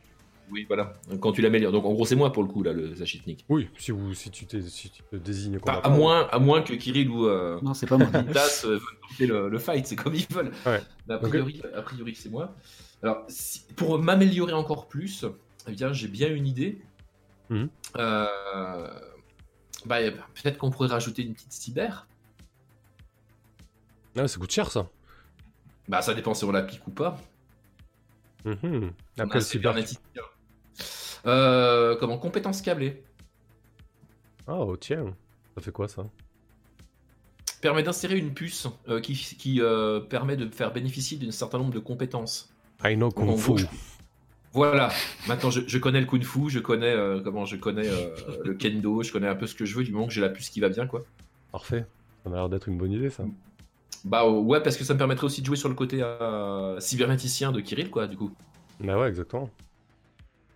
Oui, 0.52 0.64
voilà. 0.68 0.92
Quand 1.20 1.32
tu 1.32 1.40
l'améliores. 1.40 1.72
Donc 1.72 1.84
en 1.86 1.92
gros, 1.92 2.04
c'est 2.04 2.14
moi 2.14 2.30
pour 2.32 2.42
le 2.42 2.48
coup 2.50 2.62
là, 2.62 2.72
le 2.72 2.94
Zachitnik. 2.94 3.44
Oui, 3.48 3.68
si, 3.78 3.90
vous, 3.90 4.12
si, 4.14 4.30
tu, 4.30 4.44
t'es- 4.46 4.60
si 4.62 4.90
tu 4.90 5.02
te 5.02 5.16
désignes 5.16 5.56
Enfin, 5.62 5.76
combattant. 5.76 5.94
à 5.94 5.96
moins, 5.96 6.28
à 6.30 6.38
moins 6.38 6.62
que 6.62 6.74
Kirill 6.74 7.08
ou 7.08 7.26
euh, 7.26 7.58
Non, 7.62 7.72
c'est 7.74 7.86
pas 7.86 7.96
moi. 7.96 8.06
Das 8.34 8.64
euh, 8.66 8.78
le, 9.18 9.48
le 9.48 9.58
fight, 9.58 9.86
c'est 9.86 9.96
comme 9.96 10.14
ils 10.14 10.26
veulent. 10.30 10.52
Ouais. 10.66 10.80
Mais 11.08 11.14
a 11.14 11.18
priori, 11.18 11.62
a 11.74 11.80
priori 11.82 12.14
c'est 12.14 12.28
moi. 12.28 12.54
Alors, 13.02 13.24
si- 13.28 13.62
pour 13.76 13.98
m'améliorer 13.98 14.52
encore 14.52 14.86
plus, 14.88 15.24
eh 15.66 15.72
bien, 15.72 15.92
j'ai 15.92 16.08
bien 16.08 16.28
une 16.32 16.46
idée. 16.46 16.80
Mhm. 17.50 17.68
Euh, 17.96 18.88
bah, 19.86 19.98
peut-être 20.34 20.58
qu'on 20.58 20.70
pourrait 20.70 20.88
rajouter 20.88 21.22
une 21.22 21.32
petite 21.34 21.52
cyber. 21.52 22.06
Ah, 24.16 24.28
ça 24.28 24.38
coûte 24.38 24.52
cher 24.52 24.70
ça. 24.70 24.88
Bah, 25.88 26.02
ça 26.02 26.12
dépend 26.14 26.34
si 26.34 26.44
on 26.44 26.52
la 26.52 26.62
pique 26.62 26.86
ou 26.86 26.90
pas. 26.90 27.18
Mhm. 28.44 28.92
On 29.16 29.20
a 29.20 29.22
Après, 29.24 29.38
cyber- 29.40 29.42
cybernéticien. 29.50 30.22
Euh, 31.26 31.96
comment 31.98 32.18
Compétence 32.18 32.62
câblée. 32.62 33.02
Ah, 34.46 34.58
oh, 34.60 34.76
tiens. 34.76 35.14
Ça 35.54 35.60
fait 35.62 35.70
quoi 35.72 35.88
ça? 35.88 36.04
Permet 37.60 37.82
d'insérer 37.82 38.18
une 38.18 38.34
puce 38.34 38.66
euh, 38.88 39.00
qui, 39.00 39.14
qui 39.14 39.60
euh, 39.60 40.00
permet 40.00 40.36
de 40.36 40.48
faire 40.52 40.72
bénéficier 40.72 41.16
d'un 41.18 41.30
certain 41.30 41.58
nombre 41.58 41.72
de 41.72 41.78
compétences. 41.78 42.52
I 42.84 42.96
know 42.96 43.10
Kung 43.10 43.36
Fu. 43.38 43.58
je- 43.58 43.66
Voilà. 44.52 44.90
Maintenant, 45.28 45.50
je, 45.50 45.60
je 45.66 45.78
connais 45.78 46.00
le 46.00 46.06
kung 46.06 46.22
fu, 46.24 46.50
je 46.50 46.58
connais 46.58 46.92
euh, 46.92 47.20
comment, 47.22 47.44
je 47.44 47.56
connais 47.56 47.88
le 48.44 48.54
kendo, 48.54 49.02
je 49.04 49.12
connais 49.12 49.28
un 49.28 49.36
peu 49.36 49.46
ce 49.46 49.54
que 49.54 49.64
je 49.64 49.76
veux 49.76 49.84
du 49.84 49.92
moment 49.92 50.06
que 50.08 50.12
j'ai 50.12 50.20
la 50.20 50.28
puce 50.28 50.50
qui 50.50 50.58
va 50.60 50.68
bien, 50.68 50.86
quoi. 50.86 51.04
Parfait. 51.52 51.86
Ça 52.24 52.30
m'a 52.30 52.36
l'air 52.36 52.48
d'être 52.48 52.68
une 52.68 52.78
bonne 52.78 52.92
idée 52.92 53.10
ça. 53.10 53.24
Bah 54.04 54.28
ouais, 54.28 54.60
parce 54.60 54.76
que 54.76 54.82
ça 54.82 54.94
me 54.94 54.98
permettrait 54.98 55.26
aussi 55.26 55.40
de 55.42 55.46
jouer 55.46 55.56
sur 55.56 55.68
le 55.68 55.76
côté 55.76 56.02
cybernéticien 56.80 57.52
de 57.52 57.60
Kirill, 57.60 57.90
quoi, 57.90 58.08
du 58.08 58.16
coup. 58.16 58.32
Bah 58.80 58.98
ouais, 58.98 59.08
exactement. 59.08 59.48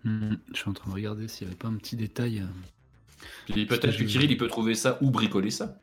Hmm, 0.06 0.36
je 0.52 0.56
suis 0.60 0.68
en 0.70 0.72
train 0.72 0.88
de 0.88 0.94
regarder 0.94 1.26
s'il 1.26 1.46
n'y 1.48 1.50
avait 1.52 1.58
pas 1.58 1.66
un 1.66 1.74
petit 1.74 1.96
détail. 1.96 2.38
euh. 2.40 3.64
Peut-être 3.66 3.96
que 3.98 4.04
Kirill, 4.04 4.30
il 4.30 4.36
peut 4.36 4.46
trouver 4.46 4.76
ça 4.76 4.98
ou 5.02 5.10
bricoler 5.10 5.50
ça. 5.50 5.80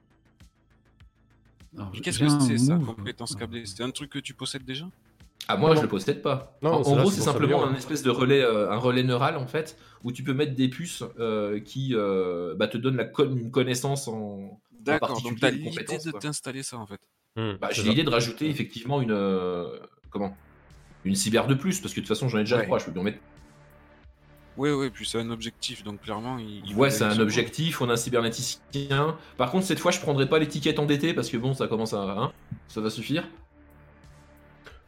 Qu'est-ce 2.02 2.20
que 2.20 2.30
c'est 2.30 2.58
ça, 2.58 2.78
compétence 2.78 3.36
câblée 3.36 3.66
C'est 3.66 3.84
un 3.84 3.92
truc 3.92 4.12
que 4.12 4.20
tu 4.20 4.34
possèdes 4.34 4.64
déjà? 4.64 4.86
Ah, 5.50 5.58
moi, 5.58 5.70
Non, 5.70 5.76
je 5.76 5.80
non. 5.80 5.84
le 5.84 5.90
possède 5.90 6.22
pas. 6.22 6.58
Non, 6.62 6.72
en 6.72 6.82
gros, 6.82 7.12
c'est 7.12 7.20
simplement 7.20 7.66
un 7.66 7.76
espèce 7.76 8.02
de 8.02 8.10
relais, 8.10 8.42
euh, 8.42 8.72
un 8.72 8.78
relais 8.78 9.04
neural, 9.04 9.36
en 9.36 9.46
fait, 9.46 9.78
où 10.06 10.14
tu 10.14 10.24
peux 10.24 10.34
mettre 10.34 10.56
des 10.56 10.70
puces 10.70 11.04
euh, 11.20 11.60
qui 11.60 11.94
euh, 11.94 12.56
bah, 12.56 12.68
te 12.70 12.78
donnent 12.78 12.96
la 12.96 13.04
con- 13.06 13.30
une 13.30 13.52
connaissance 13.52 14.08
en. 14.08 14.62
D'accord, 14.72 15.22
donc 15.22 15.40
particulier 15.40 15.40
t'as 15.42 15.52
de 15.52 15.56
l'idée 15.58 15.70
compétences, 15.70 16.04
de 16.06 16.12
t'installer 16.12 16.64
ça 16.64 16.78
en 16.78 16.86
fait. 16.86 17.00
Hmm, 17.36 17.54
Bah, 17.60 17.70
j'ai 17.72 17.84
l'idée 17.84 18.04
de 18.04 18.10
rajouter 18.10 18.50
effectivement 18.50 19.02
une. 19.02 19.12
euh, 19.12 19.80
comment? 20.10 20.38
Une 21.04 21.16
cyber 21.16 21.48
de 21.48 21.56
plus, 21.56 21.82
parce 21.82 21.94
que 21.94 22.00
de 22.00 22.06
toute 22.06 22.16
façon, 22.16 22.30
j'en 22.30 22.38
ai 22.38 22.44
déjà 22.44 22.58
Ouais. 22.58 22.64
trois, 22.64 22.80
je 22.80 22.86
peux 22.86 22.92
bien 22.92 23.02
en 23.02 23.06
mettre. 23.06 23.20
Oui, 24.56 24.70
oui, 24.70 24.90
puis 24.92 25.08
c'est 25.08 25.20
un 25.20 25.30
objectif, 25.32 25.84
donc 25.84 26.02
clairement, 26.02 26.38
il. 26.38 26.62
il 26.66 26.76
Ouais, 26.76 26.92
c'est 26.92 27.04
un 27.04 27.20
objectif, 27.20 27.82
on 27.82 27.90
a 27.90 27.94
un 27.94 27.98
cybernéticien. 27.98 29.18
Par 29.38 29.50
contre, 29.52 29.66
cette 29.66 29.80
fois, 29.80 29.92
je 29.92 30.00
prendrai 30.00 30.30
pas 30.30 30.38
l'étiquette 30.40 30.78
endettée, 30.80 31.14
parce 31.14 31.30
que 31.30 31.38
bon, 31.38 31.54
ça 31.54 31.68
commence 31.68 31.94
à. 31.94 32.02
hein, 32.02 32.32
ça 32.68 32.80
va 32.82 32.90
suffire. 32.92 33.24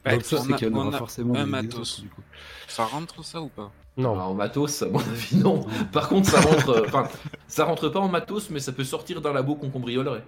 Donc 0.05 0.19
Je 0.23 0.35
ça- 0.35 0.43
on 0.71 0.75
aura 0.75 0.95
a 0.95 0.99
forcément 0.99 1.33
un 1.35 1.47
matos. 1.47 1.93
autres, 1.93 2.01
du 2.03 2.09
coup. 2.09 2.21
Ça 2.67 2.85
rentre 2.85 3.25
ça 3.25 3.41
ou 3.41 3.47
pas? 3.49 3.71
Non. 3.97 4.13
Alors, 4.13 4.27
en 4.29 4.33
matos, 4.35 4.83
à 4.83 4.87
mon 4.89 4.99
avis, 4.99 5.37
non. 5.37 5.65
Par 5.91 6.09
contre, 6.09 6.29
ça 6.29 6.41
rentre. 6.41 6.69
euh, 6.69 6.83
Enfin, 6.85 7.07
ça 7.47 7.65
rentre 7.65 7.89
pas 7.89 7.99
en 7.99 8.07
matos, 8.07 8.51
mais 8.51 8.59
ça 8.59 8.71
peut 8.71 8.83
sortir 8.83 9.19
d'un 9.21 9.33
labo 9.33 9.55
qu'on 9.55 9.71
cambriolerait. 9.71 10.23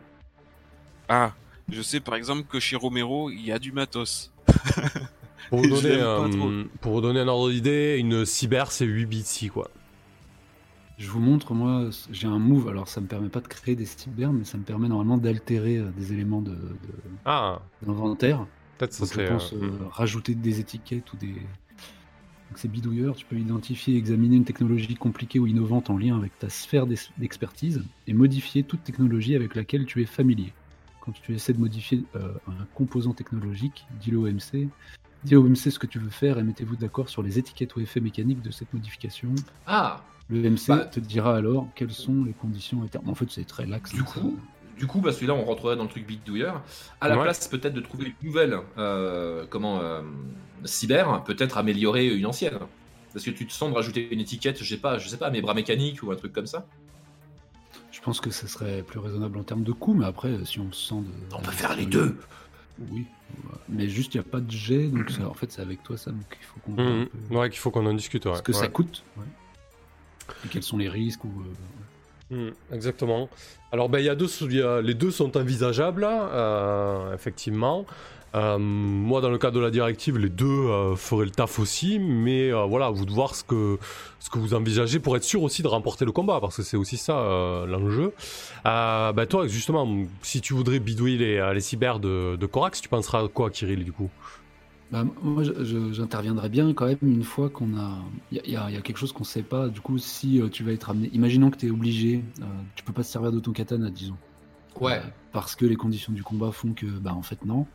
Ah, 1.10 1.34
je 1.70 1.82
sais 1.84 2.00
par 2.00 2.16
exemple 2.16 2.44
que 2.50 2.60
chez 2.60 2.76
Romero, 2.76 3.30
il 3.30 3.42
y 3.46 3.52
a 3.52 3.60
du 3.60 3.72
matos. 3.72 4.32
Pour 5.50 5.60
vous, 5.60 5.66
Je 5.70 5.70
donner, 5.70 5.90
l'aime 5.90 6.00
pas 6.02 6.20
un, 6.26 6.30
trop. 6.30 6.50
pour 6.82 6.92
vous 6.94 7.02
donner 7.02 7.20
un 7.22 7.28
ordre 7.28 7.52
d'idée, 7.52 7.98
une 8.00 8.26
cyber 8.26 8.72
c'est 8.72 8.86
8 8.86 9.06
bits 9.06 9.50
quoi. 9.54 9.70
Je 10.98 11.10
vous 11.10 11.20
montre, 11.20 11.54
moi, 11.54 11.90
j'ai 12.12 12.26
un 12.28 12.40
move. 12.40 12.70
Alors, 12.70 12.88
ça 12.88 13.02
me 13.02 13.06
permet 13.06 13.30
pas 13.30 13.40
de 13.40 13.48
créer 13.48 13.76
des 13.76 13.86
cyber, 13.86 14.34
mais 14.34 14.44
ça 14.46 14.58
me 14.58 14.64
permet 14.64 14.88
normalement 14.88 15.18
d'altérer 15.20 15.78
euh, 15.78 15.92
des 15.96 16.12
éléments 16.14 16.42
de- 16.42 16.50
de- 16.52 16.80
Ah, 17.24 17.62
d'inventaire. 17.86 18.48
peut-être 18.80 18.94
ça 18.94 19.06
je 19.06 19.10
serait. 19.12 19.28
pense 19.28 19.54
euh, 19.54 19.58
euh, 19.62 19.70
rajouter 19.92 20.34
des 20.34 20.60
étiquettes 20.60 21.14
ou 21.14 21.18
des. 21.18 21.28
Donc, 21.28 22.56
c'est 22.56 22.68
bidouilleur. 22.72 23.16
Tu 23.16 23.26
peux 23.26 23.36
identifier 23.38 23.94
et 23.94 23.98
examiner 23.98 24.38
une 24.38 24.46
technologie 24.46 24.96
compliquée 24.96 25.38
ou 25.38 25.46
innovante 25.46 25.92
en 25.92 25.98
lien 26.00 26.18
avec 26.18 26.38
ta 26.40 26.50
sphère 26.50 26.88
d'ex- 26.88 27.12
d'expertise 27.20 27.84
et 28.08 28.14
modifier 28.14 28.64
toute 28.64 28.84
technologie 28.84 29.36
avec 29.36 29.54
laquelle 29.54 29.86
tu 29.86 30.02
es 30.02 30.06
familier. 30.08 30.52
Quand 31.02 31.12
tu 31.12 31.36
essaies 31.36 31.54
de 31.54 31.60
modifier 31.60 32.04
euh, 32.16 32.34
un 32.48 32.66
composant 32.74 33.14
technologique, 33.14 33.86
dis-le 34.02 34.18
au 34.18 34.26
MC. 34.28 34.68
Dis 35.24 35.36
au 35.36 35.44
MC 35.44 35.72
ce 35.72 35.80
que 35.80 35.88
tu 35.88 36.00
veux 36.00 36.10
faire 36.10 36.38
et 36.38 36.44
mettez-vous 36.44 36.76
d'accord 36.76 37.10
sur 37.10 37.22
les 37.24 37.40
étiquettes 37.40 37.76
ou 37.76 37.80
effets 37.82 38.00
mécaniques 38.00 38.42
de 38.42 38.52
cette 38.52 38.74
modification. 38.74 39.30
Ah, 39.66 40.02
Le 40.30 40.42
MC 40.50 40.68
Bah- 40.70 40.86
te 40.86 41.00
dira 41.00 41.36
alors 41.36 41.68
quelles 41.76 41.92
sont 41.92 42.24
les 42.26 42.34
conditions 42.34 42.84
et 42.86 42.90
termes. 42.90 43.10
En 43.10 43.16
fait, 43.16 43.30
c'est 43.30 43.46
très 43.46 43.66
lax. 43.66 43.92
Du 43.94 44.00
ça. 44.00 44.06
coup, 44.06 44.38
du 44.78 44.86
coup, 44.86 45.00
bah 45.02 45.12
celui-là, 45.12 45.34
on 45.34 45.44
rentrerait 45.46 45.76
dans 45.76 45.84
le 45.84 45.90
truc 45.90 46.06
bidouilleur. 46.06 46.64
À 47.02 47.08
la 47.10 47.16
Ouais. 47.18 47.24
place, 47.24 47.48
peut-être 47.48 47.74
de 47.74 47.82
trouver 47.82 48.08
une 48.08 48.28
nouvelle, 48.28 48.58
euh, 48.78 49.46
comment, 49.50 49.80
euh, 49.80 50.02
cyber, 50.66 51.24
peut-être 51.24 51.58
améliorer 51.58 52.08
une 52.14 52.26
ancienne. 52.26 52.60
Parce 53.14 53.26
que 53.26 53.32
tu 53.32 53.48
te 53.48 53.54
sens 53.54 53.70
de 53.72 53.76
rajouter 53.76 54.08
une 54.14 54.20
étiquette, 54.20 54.62
je 54.62 54.70
sais 54.70 54.78
pas, 54.82 54.98
je 55.00 55.08
sais 55.08 55.18
pas, 55.18 55.30
mes 55.32 55.42
bras 55.42 55.54
mécaniques 55.56 56.04
ou 56.04 56.12
un 56.12 56.16
truc 56.16 56.34
comme 56.34 56.46
ça. 56.46 56.68
Je 57.92 58.00
pense 58.02 58.22
que 58.22 58.30
ce 58.30 58.48
serait 58.48 58.84
plus 58.84 59.00
raisonnable 59.00 59.38
en 59.40 59.44
termes 59.44 59.64
de 59.64 59.72
coût, 59.72 59.94
mais 59.94 60.06
après, 60.06 60.38
si 60.46 60.60
on 60.60 60.72
se 60.72 60.90
sent 60.90 61.02
de. 61.02 61.36
On 61.36 61.42
peut 61.42 61.52
faire 61.52 61.76
les 61.76 61.86
deux. 61.88 62.18
Oui. 62.92 63.06
Mais 63.70 63.90
juste, 63.90 64.14
il 64.14 64.18
n'y 64.18 64.26
a 64.26 64.30
pas 64.30 64.40
de 64.40 64.50
jet, 64.52 64.88
donc 64.88 65.10
ça- 65.10 65.28
en 65.28 65.34
fait, 65.34 65.52
c'est 65.52 65.62
avec 65.62 65.84
toi, 65.84 65.98
Sam, 65.98 66.18
qu'il 66.30 66.46
faut 66.46 66.60
qu'on. 66.62 66.72
mhm. 66.82 67.08
peu 67.30 67.36
Ouais, 67.36 67.50
qu'il 67.50 67.60
faut 67.60 67.70
qu'on 67.72 67.86
en 67.86 67.94
discute. 67.94 68.26
Ouais. 68.26 68.36
Ce 68.36 68.42
que 68.42 68.54
ça 68.54 68.68
coûte. 68.70 69.04
ouais. 69.18 69.26
Et 70.46 70.48
quels 70.50 70.64
sont 70.64 70.78
les 70.78 70.90
risques 70.90 71.24
ou. 71.26 71.32
euh, 71.42 71.54
Hmm, 72.30 72.52
exactement. 72.74 73.30
Alors, 73.72 73.88
ben, 73.88 74.00
il 74.00 74.06
y 74.06 74.10
a 74.10 74.16
deux, 74.16 74.28
il 74.42 74.56
y 74.56 74.62
a- 74.62 74.82
les 74.82 74.94
deux 74.94 75.12
sont 75.12 75.38
envisageables, 75.38 76.06
euh, 76.10 77.14
effectivement. 77.14 77.86
Euh, 78.36 78.58
moi, 78.60 79.22
dans 79.22 79.30
le 79.30 79.38
cadre 79.38 79.56
de 79.56 79.62
la 79.62 79.72
directive, 79.72 80.18
les 80.18 80.30
deux 80.30 80.46
euh, 80.46 80.96
feraient 80.96 81.26
le 81.26 81.32
taf 81.32 81.60
aussi, 81.60 81.98
mais 81.98 82.52
euh, 82.52 82.64
voilà, 82.66 82.90
vous 82.90 83.06
de 83.06 83.12
voir 83.12 83.34
ce 83.36 83.44
que, 83.44 83.80
ce 84.20 84.30
que 84.30 84.38
vous 84.38 84.54
envisagez 84.54 85.00
pour 85.00 85.16
être 85.16 85.24
sûr 85.24 85.42
aussi 85.44 85.64
de 85.64 85.68
remporter 85.68 86.06
le 86.06 86.12
combat, 86.12 86.40
parce 86.42 86.58
que 86.58 86.64
c'est 86.64 86.78
aussi 86.78 86.98
ça 86.98 87.18
euh, 87.20 87.66
l'enjeu. 87.66 88.14
Euh, 88.66 89.12
ben, 89.14 89.26
toi, 89.26 89.48
justement, 89.48 89.88
si 90.22 90.42
tu 90.42 90.54
voudrais 90.54 90.80
bidouiller 90.80 91.18
les, 91.18 91.52
les 91.54 91.62
cyber 91.62 92.00
de, 92.00 92.36
de 92.36 92.46
Corax, 92.46 92.82
tu 92.82 92.90
penseras 92.90 93.24
à 93.24 93.28
quoi, 93.28 93.50
Kirill, 93.50 93.84
du 93.84 93.92
coup? 93.94 94.10
Bah, 94.92 95.04
moi, 95.22 95.44
j'interviendrai 95.44 96.48
bien 96.48 96.74
quand 96.74 96.86
même 96.86 96.98
une 97.02 97.24
fois 97.24 97.50
qu'on 97.50 97.78
a. 97.78 97.98
Il 98.32 98.42
y, 98.46 98.56
a- 98.56 98.70
y 98.70 98.76
y 98.76 98.82
quelque 98.82 98.98
chose 98.98 99.12
qu'on 99.12 99.26
sait 99.26 99.42
pas. 99.44 99.68
Du 99.68 99.82
coup, 99.82 99.98
si 99.98 100.40
euh, 100.42 100.48
tu 100.48 100.64
vas 100.64 100.72
être 100.72 100.90
amené. 100.90 101.10
Imaginons 101.14 101.50
que 101.50 101.58
tu 101.58 101.68
es 101.68 101.72
obligé, 101.72 102.24
euh, 102.42 102.46
tu 102.76 102.86
peux 102.86 102.94
pas 102.94 103.02
te 103.04 103.08
servir 103.08 103.34
de 103.34 103.40
ton 103.42 103.52
katana, 103.52 103.90
disons. 103.90 104.16
Ouais. 104.80 104.94
Euh, 105.04 105.10
parce 105.34 105.58
que 105.58 105.66
les 105.66 105.76
conditions 105.76 106.14
du 106.14 106.24
combat 106.24 106.52
font 106.54 106.72
que, 106.74 106.86
bah, 106.86 107.14
en 107.14 107.22
fait, 107.22 107.44
non. 107.46 107.66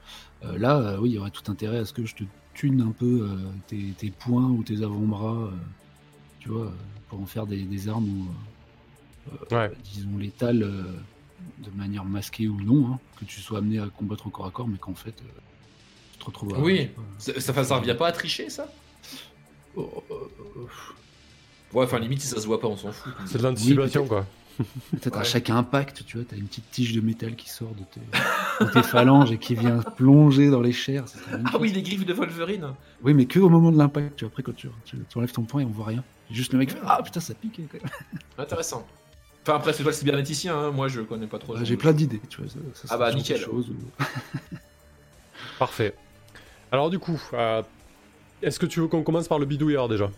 Euh, 0.44 0.58
là, 0.58 0.76
euh, 0.78 0.98
oui, 0.98 1.10
il 1.10 1.12
y 1.14 1.18
aurait 1.18 1.30
tout 1.30 1.50
intérêt 1.50 1.78
à 1.78 1.84
ce 1.84 1.92
que 1.92 2.04
je 2.04 2.14
te 2.14 2.24
tune 2.54 2.80
un 2.80 2.90
peu 2.92 3.28
euh, 3.30 3.36
tes, 3.68 3.92
tes 3.96 4.10
poings 4.10 4.48
ou 4.50 4.62
tes 4.62 4.82
avant-bras, 4.82 5.34
euh, 5.44 5.50
tu 6.40 6.48
vois, 6.48 6.72
pour 7.08 7.20
en 7.20 7.26
faire 7.26 7.46
des, 7.46 7.62
des 7.62 7.88
armes 7.88 8.08
ou, 8.08 8.26
euh, 9.32 9.56
Ouais. 9.56 9.72
disons, 9.84 10.18
létales 10.18 10.62
euh, 10.62 10.82
de 11.58 11.70
manière 11.76 12.04
masquée 12.04 12.48
ou 12.48 12.60
non, 12.60 12.92
hein, 12.92 12.98
que 13.18 13.24
tu 13.24 13.40
sois 13.40 13.58
amené 13.58 13.78
à 13.78 13.86
combattre 13.88 14.26
au 14.26 14.30
corps 14.30 14.46
à 14.46 14.50
corps, 14.50 14.68
mais 14.68 14.78
qu'en 14.78 14.94
fait, 14.94 15.14
euh, 15.22 15.40
tu 16.12 16.18
te 16.18 16.24
retrouves 16.24 16.54
à. 16.54 16.58
Oui. 16.58 16.88
Ça, 17.18 17.40
ça, 17.40 17.64
ça 17.64 17.76
revient 17.76 17.96
pas 17.96 18.08
à 18.08 18.12
tricher, 18.12 18.50
ça? 18.50 18.66
Oh, 19.76 20.02
euh, 20.10 20.14
euh, 20.14 20.66
Ouais, 21.72 21.84
enfin, 21.84 21.98
limite, 21.98 22.20
si 22.20 22.26
ça 22.26 22.40
se 22.40 22.46
voit 22.46 22.60
pas, 22.60 22.68
on 22.68 22.76
s'en 22.76 22.92
fout. 22.92 23.12
C'est 23.26 23.38
de 23.38 23.42
l'anticipation, 23.44 24.02
Oui, 24.02 24.08
quoi. 24.08 24.26
Peut-être 24.90 25.16
à 25.16 25.18
Ouais. 25.20 25.24
chaque 25.24 25.50
impact, 25.50 26.04
tu 26.06 26.16
vois, 26.16 26.26
t'as 26.28 26.36
une 26.36 26.46
petite 26.46 26.70
tige 26.70 26.92
de 26.94 27.00
métal 27.00 27.34
qui 27.36 27.48
sort 27.48 27.72
de 27.74 27.84
tes, 27.84 28.64
de 28.64 28.70
tes 28.70 28.82
phalanges 28.82 29.32
et 29.32 29.38
qui 29.38 29.54
vient 29.54 29.78
plonger 29.78 30.50
dans 30.50 30.60
les 30.60 30.72
chairs. 30.72 31.04
Ah 31.46 31.56
oui, 31.60 31.72
les 31.72 31.82
griffes 31.82 32.06
de 32.06 32.12
Wolverine. 32.12 32.68
Oui, 33.02 33.14
mais 33.14 33.26
que 33.26 33.38
au 33.38 33.48
moment 33.48 33.72
de 33.72 33.78
l'impact. 33.78 34.16
Tu 34.16 34.24
vois, 34.24 34.30
après, 34.32 34.42
quand 34.42 34.54
tu, 34.54 34.68
tu, 34.84 34.96
tu 35.08 35.18
enlèves 35.18 35.32
ton 35.32 35.42
point 35.42 35.62
et 35.62 35.64
on 35.64 35.68
voit 35.70 35.86
rien. 35.86 36.04
Juste 36.30 36.52
le 36.52 36.58
mec 36.58 36.70
fait 36.70 36.78
Ah 36.86 37.00
putain, 37.02 37.20
ça 37.20 37.34
pique. 37.34 37.60
quand 37.70 37.78
même. 37.82 37.90
Intéressant. 38.38 38.86
Enfin, 39.44 39.56
après, 39.56 39.72
c'est 39.72 39.82
toi 39.82 39.90
le 39.90 39.96
cybernéticien, 39.96 40.56
hein. 40.56 40.70
moi 40.70 40.86
je 40.88 41.00
connais 41.00 41.26
pas 41.26 41.38
trop. 41.38 41.56
Ce 41.56 41.64
J'ai 41.64 41.76
plein 41.76 41.92
d'idées. 41.92 42.20
Tu 42.28 42.40
vois, 42.40 42.48
ça, 42.48 42.58
ça 42.74 42.88
Ah 42.90 42.96
bah, 42.96 43.12
nickel. 43.12 43.40
chose 43.40 43.72
Parfait. 45.58 45.94
Alors, 46.70 46.90
du 46.90 46.98
coup, 46.98 47.20
euh, 47.34 47.62
est-ce 48.42 48.58
que 48.58 48.66
tu 48.66 48.80
veux 48.80 48.88
qu'on 48.88 49.02
commence 49.02 49.28
par 49.28 49.38
le 49.38 49.46
bidouilleur 49.46 49.88
déjà? 49.88 50.10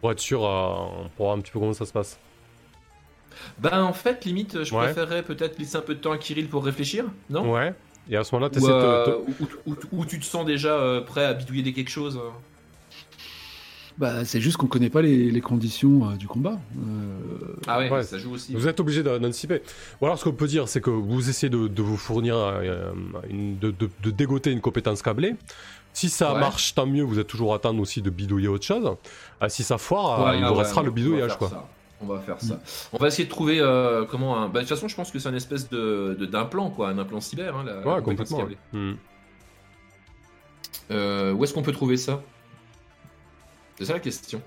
Pour 0.00 0.12
être 0.12 0.20
sûr, 0.20 0.44
euh, 0.44 0.74
pour 1.16 1.26
voir 1.26 1.36
un 1.36 1.40
petit 1.40 1.50
peu 1.50 1.58
comment 1.58 1.72
ça 1.72 1.86
se 1.86 1.92
passe. 1.92 2.18
Bah, 3.58 3.84
en 3.84 3.92
fait, 3.92 4.24
limite, 4.24 4.64
je 4.64 4.74
Ouais. 4.74 4.84
préférerais 4.84 5.22
peut-être 5.22 5.58
laisser 5.58 5.76
un 5.76 5.80
peu 5.80 5.94
de 5.94 6.00
temps 6.00 6.12
à 6.12 6.18
Kirill 6.18 6.48
pour 6.48 6.64
réfléchir, 6.64 7.04
non? 7.30 7.52
Ouais. 7.52 7.74
Et 8.10 8.16
à 8.16 8.22
ce 8.24 8.34
moment-là, 8.34 8.50
tu 8.50 8.58
essaies 8.58 8.68
de. 8.68 8.72
euh, 8.72 9.16
ou- 9.66 9.72
ou- 9.72 9.76
ou 9.92 10.04
tu 10.06 10.18
te 10.20 10.24
sens 10.24 10.44
déjà 10.46 10.74
euh, 10.74 11.00
prêt 11.00 11.24
à 11.24 11.34
bidouiller 11.34 11.62
des 11.62 11.72
quelque 11.72 11.90
chose 11.90 12.16
euh? 12.16 12.30
Bah, 13.98 14.26
c'est 14.26 14.42
juste 14.42 14.58
qu'on 14.58 14.66
connaît 14.66 14.90
pas 14.90 15.00
les, 15.00 15.30
les 15.30 15.40
conditions 15.40 16.10
euh, 16.10 16.16
du 16.16 16.26
combat. 16.28 16.58
Euh, 16.76 17.54
Ah 17.66 17.78
ouais, 17.78 17.90
Ouais. 17.90 18.02
ça 18.02 18.18
joue 18.18 18.34
aussi. 18.34 18.52
Vous 18.54 18.68
êtes 18.68 18.78
obligé 18.78 19.02
d'an- 19.02 19.18
d'anticiper. 19.18 19.62
Ou 20.00 20.04
alors, 20.04 20.18
ce 20.18 20.24
qu'on 20.24 20.32
peut 20.34 20.46
dire, 20.46 20.68
c'est 20.68 20.82
que 20.82 20.90
vous 20.90 21.30
essayez 21.30 21.48
de, 21.48 21.66
de 21.66 21.82
vous 21.82 21.96
fournir, 21.96 22.36
euh, 22.36 22.92
une- 23.30 23.58
de, 23.58 23.70
de- 23.70 23.88
de 24.02 24.10
dégoter 24.10 24.50
une 24.52 24.60
compétence 24.60 25.00
câblée. 25.00 25.34
Si 25.94 26.10
ça 26.10 26.34
Ouais. 26.34 26.40
marche, 26.40 26.74
tant 26.74 26.84
mieux, 26.84 27.02
vous 27.04 27.18
êtes 27.18 27.26
toujours 27.26 27.54
à 27.54 27.58
temps 27.58 27.76
aussi 27.78 28.02
de 28.02 28.10
bidouiller 28.10 28.48
autre 28.48 28.66
chose. 28.66 28.86
Euh, 29.42 29.48
si 29.48 29.62
ça 29.64 29.78
foire, 29.78 30.20
euh, 30.20 30.30
Ouais, 30.32 30.38
il 30.40 30.44
ah 30.44 30.48
vous 30.50 30.54
ouais, 30.56 30.60
restera 30.62 30.82
le 30.82 30.90
bidouillage, 30.90 31.38
quoi. 31.38 31.48
ça. 31.48 31.66
On 32.00 32.06
va 32.06 32.18
faire 32.20 32.40
ça. 32.40 32.60
On 32.92 32.98
va 32.98 33.06
essayer 33.08 33.24
de 33.24 33.30
trouver 33.30 33.58
euh, 33.60 34.04
comment 34.04 34.36
un. 34.36 34.48
Bah, 34.48 34.60
de 34.60 34.66
toute 34.66 34.68
façon, 34.68 34.86
je 34.88 34.94
pense 34.94 35.10
que 35.10 35.18
c'est 35.18 35.28
un 35.28 35.34
espèce 35.34 35.70
de 35.70 36.14
de- 36.18 36.26
d'implant, 36.26 36.70
quoi, 36.70 36.88
un 36.90 36.98
implant 36.98 37.20
cyber. 37.20 37.56
Hein, 37.56 37.64
la- 37.64 37.80
la 37.80 37.86
Ouais, 37.86 38.02
compétence 38.02 38.28
complètement. 38.30 38.56
câblée. 38.72 38.92
Hmm. 38.92 38.96
Euh, 40.90 41.32
où 41.32 41.42
est-ce 41.44 41.54
qu'on 41.54 41.62
peut 41.62 41.72
trouver 41.72 41.96
ça? 41.96 42.22
C'est 43.78 43.86
ça 43.86 43.94
la 43.94 44.00
question. 44.00 44.40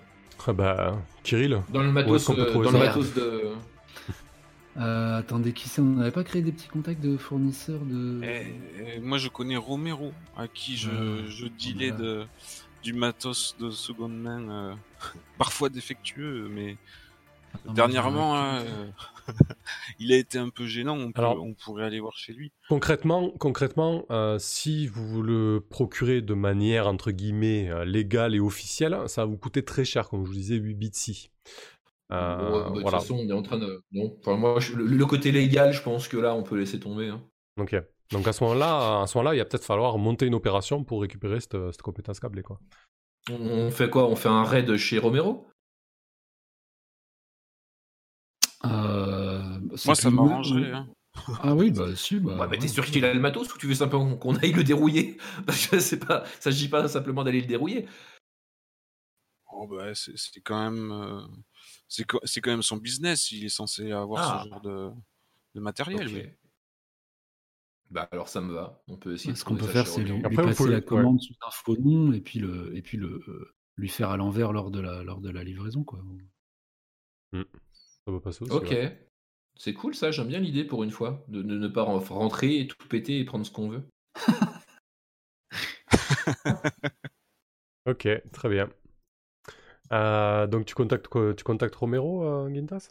Ah 0.48 0.54
bah, 0.54 0.98
Kirill 1.24 1.62
Dans 1.70 1.82
le 1.82 1.88
est-ce 1.88 1.94
matos, 1.94 2.26
qu'on 2.26 2.36
peut 2.36 2.42
euh, 2.42 2.46
trouver 2.52 2.66
dans 2.66 2.72
ça? 2.72 2.78
le 2.80 2.86
matos 2.86 3.14
de. 3.14 3.44
euh, 4.78 5.18
attendez, 5.18 5.52
qui 5.54 5.68
c'est? 5.68 5.82
On 5.82 5.86
n'avait 5.86 6.12
pas 6.12 6.24
créé 6.24 6.42
des 6.42 6.52
petits 6.52 6.68
contacts 6.70 7.02
de 7.02 7.18
fournisseurs 7.18 7.82
de. 7.82 8.22
Eh, 8.24 8.46
eh, 8.96 9.00
moi, 9.00 9.18
je 9.18 9.28
connais 9.28 9.58
Romero, 9.58 10.14
à 10.38 10.48
qui 10.48 10.78
je, 10.78 10.90
Ah, 10.92 11.28
je 11.28 11.46
dealais 11.48 11.90
voilà. 11.92 12.04
de, 12.22 12.26
du 12.84 12.94
matos 12.94 13.56
de 13.60 13.70
seconde 13.70 14.18
main, 14.18 14.50
euh, 14.50 14.74
parfois 15.38 15.70
défectueux, 15.70 16.48
mais 16.50 16.78
Attends, 17.54 17.74
dernièrement, 17.74 18.36
je- 18.36 18.40
hein, 18.40 18.66
euh, 18.66 18.86
il 20.00 20.12
a 20.12 20.18
été 20.18 20.38
un 20.38 20.50
peu 20.50 20.66
gênant. 20.66 20.98
On, 20.98 21.12
peut- 21.12 21.22
Alors- 21.22 21.44
on 21.44 21.54
pourrait 21.54 21.84
aller 21.86 22.00
voir 22.00 22.16
chez 22.18 22.34
lui. 22.34 22.52
Concrètement, 22.68 23.30
concrètement 23.40 24.06
euh, 24.12 24.38
si 24.40 24.88
vous 24.88 25.22
le 25.22 25.64
procurez 25.70 26.22
de 26.22 26.34
manière 26.34 26.88
entre 26.88 27.12
guillemets 27.12 27.70
euh, 27.70 27.86
légale 27.86 28.36
et 28.36 28.40
officielle, 28.40 28.98
ça 29.08 29.22
va 29.22 29.26
vous 29.32 29.38
coûter 29.38 29.64
très 29.64 29.86
cher, 29.86 30.10
comme 30.10 30.24
je 30.24 30.30
vous 30.30 30.36
disais, 30.36 30.56
8 30.56 30.74
bits 30.76 30.90
si. 30.94 31.30
Euh, 32.12 32.38
Bon, 32.38 32.52
bah, 32.52 32.70
de 32.76 32.82
toute 32.82 32.90
façon, 32.90 33.18
on 33.18 33.30
est 33.30 33.34
en 33.34 33.44
train 33.44 33.58
de. 33.60 33.84
Non. 33.92 34.16
Enfin, 34.22 34.36
moi, 34.36 34.60
je- 34.60 34.74
le, 34.74 34.86
le 34.86 35.06
côté 35.06 35.32
légal, 35.32 35.74
je 35.74 35.82
pense 35.84 36.08
que 36.08 36.18
là, 36.18 36.34
on 36.34 36.42
peut 36.44 36.58
laisser 36.58 36.80
tomber. 36.80 37.10
hein. 37.10 37.22
Ok. 37.60 37.76
Donc 38.12 38.28
à 38.28 38.34
ce 38.34 38.44
moment-là, 38.46 39.02
à 39.04 39.06
ce 39.08 39.16
moment-là, 39.20 39.36
il 39.36 39.38
va 39.38 39.46
peut-être 39.46 39.64
falloir 39.64 40.00
monter 40.00 40.26
une 40.26 40.34
opération 40.34 40.84
pour 40.84 41.02
récupérer 41.02 41.40
cette, 41.40 41.56
cette 41.72 41.84
compétence 41.84 42.20
câblée, 42.20 42.42
quoi. 42.42 42.60
On 43.30 43.70
fait 43.70 43.92
quoi? 43.92 44.08
On 44.08 44.16
fait 44.16 44.30
un 44.30 44.44
raid 44.44 44.76
chez 44.78 44.98
Romero 44.98 45.46
Euh, 48.66 49.60
c'est 49.69 49.69
Moi, 49.86 49.96
ça 49.96 50.10
m'arrangerait. 50.10 50.72
hein. 50.72 50.88
Ah 51.44 51.54
oui, 51.56 51.72
bah 51.72 51.96
si. 51.96 52.20
Bah, 52.20 52.38
Ouais, 52.38 52.48
mais 52.48 52.58
t'es 52.58 52.64
ouais. 52.64 52.68
sûr 52.70 52.86
qu'il 52.86 53.04
a 53.04 53.14
le 53.14 53.20
matos 53.20 53.54
ou 53.54 53.58
tu 53.58 53.68
veux 53.68 53.74
simplement 53.76 54.16
qu'on 54.16 54.36
aille 54.38 54.54
le 54.54 54.64
dérouiller? 54.64 55.18
Parce 55.46 55.68
que 55.68 55.80
c'est 55.80 56.00
pas, 56.00 56.24
ça 56.26 56.52
s'agit 56.52 56.70
pas 56.70 56.88
simplement 56.88 57.24
d'aller 57.24 57.42
le 57.42 57.48
dérouiller. 57.48 57.88
Oh, 59.52 59.68
bah, 59.68 59.94
c'est 59.96 60.42
quand 60.42 60.72
même, 60.72 60.92
euh, 60.92 61.22
c'est 61.88 62.06
quand 62.06 62.52
même 62.52 62.62
son 62.62 62.78
business. 62.78 63.32
Il 63.32 63.44
est 63.44 63.50
censé 63.50 63.92
avoir 63.92 64.22
Ah. 64.22 64.44
ce 64.46 64.50
genre 64.50 64.62
de, 64.62 64.92
de 65.56 65.60
matériel. 65.60 66.36
Bah 67.90 68.08
alors 68.12 68.28
ça 68.30 68.40
me 68.40 68.54
va. 68.54 68.84
On 68.88 68.98
peut 68.98 69.14
essayer. 69.14 69.34
de 69.34 69.38
Ce 69.38 69.44
qu'on 69.44 69.56
peut 69.56 69.66
faire, 69.66 69.88
c'est 69.88 70.04
lui, 70.04 70.24
Après, 70.24 70.44
passer 70.44 70.58
pouvez- 70.58 70.70
la 70.70 70.76
ouais. 70.78 70.84
commande 70.86 71.20
sous 71.20 71.34
un 71.46 71.50
faux 71.50 71.76
nom 71.76 72.14
et 72.14 72.22
puis 72.22 72.38
le 72.38 72.76
et 72.78 72.84
puis 72.84 73.00
le 73.00 73.24
euh, 73.28 73.56
lui 73.78 73.90
faire 73.90 74.12
à 74.12 74.18
l'envers 74.18 74.54
lors 74.54 74.70
de 74.70 74.80
la 74.80 75.02
lors 75.04 75.20
de 75.22 75.32
la 75.32 75.44
livraison 75.44 75.84
quoi. 75.84 76.00
Ça 77.34 77.40
va 78.12 78.20
passer 78.20 78.44
aussi. 78.44 78.54
Ok. 78.54 78.70
ouais. 78.70 79.09
C'est 79.60 79.74
cool 79.74 79.94
ça. 79.94 80.10
J'aime 80.10 80.30
bien 80.30 80.40
l'idée 80.40 80.64
pour 80.64 80.84
une 80.84 80.90
fois 80.90 81.24
de, 81.28 81.44
de 81.44 81.58
ne 81.58 81.68
pas 81.68 81.84
ren- 81.84 82.00
rentrer 82.00 82.62
et 82.62 82.68
tout 82.68 82.88
péter 82.88 83.20
et 83.20 83.26
prendre 83.26 83.46
ce 83.46 83.52
qu'on 83.52 83.70
veut. 83.70 83.84
Ok, 87.86 88.08
très 88.32 88.50
bien. 88.50 88.70
Euh, 89.92 90.48
donc 90.48 90.66
tu 90.66 90.76
contactes 90.76 91.08
Tu 91.36 91.44
contactes 91.44 91.76
Romero, 91.76 92.24
euh, 92.24 92.54
Gintas 92.54 92.90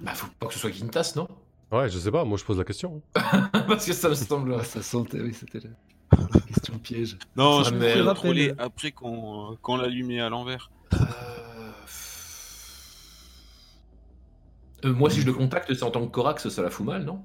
Bah 0.00 0.14
faut 0.14 0.28
pas 0.38 0.46
que 0.46 0.54
ce 0.54 0.58
soit 0.58 0.70
Quintas, 0.70 1.12
non? 1.16 1.28
Ouais, 1.70 1.88
je 1.88 1.98
sais 1.98 2.10
pas, 2.10 2.24
moi 2.24 2.38
je 2.38 2.44
pose 2.44 2.58
la 2.58 2.64
question. 2.64 3.02
Parce 3.14 3.86
que 3.86 3.92
ça 3.92 4.08
me 4.08 4.14
semble. 4.14 4.56
Ah, 4.58 4.64
ça 4.64 4.82
sentait, 4.82 5.20
oui, 5.20 5.34
c'était 5.34 5.60
la 6.12 6.40
question 6.40 6.78
piège. 6.78 7.18
Non, 7.36 7.62
Ça 7.62 7.70
je 7.70 7.74
me 7.74 8.54
après 8.58 8.92
qu'on 8.92 9.56
qu'on 9.62 9.76
l'allumait 9.76 10.20
à 10.20 10.30
l'envers. 10.30 10.70
Euh, 14.84 14.92
moi, 14.92 15.10
si 15.10 15.20
je 15.20 15.26
le 15.26 15.32
contacte, 15.32 15.72
c'est 15.74 15.82
en 15.82 15.90
tant 15.90 16.04
que 16.06 16.10
Corax, 16.10 16.48
ça 16.48 16.62
la 16.62 16.70
fout 16.70 16.86
mal, 16.86 17.04
non 17.04 17.22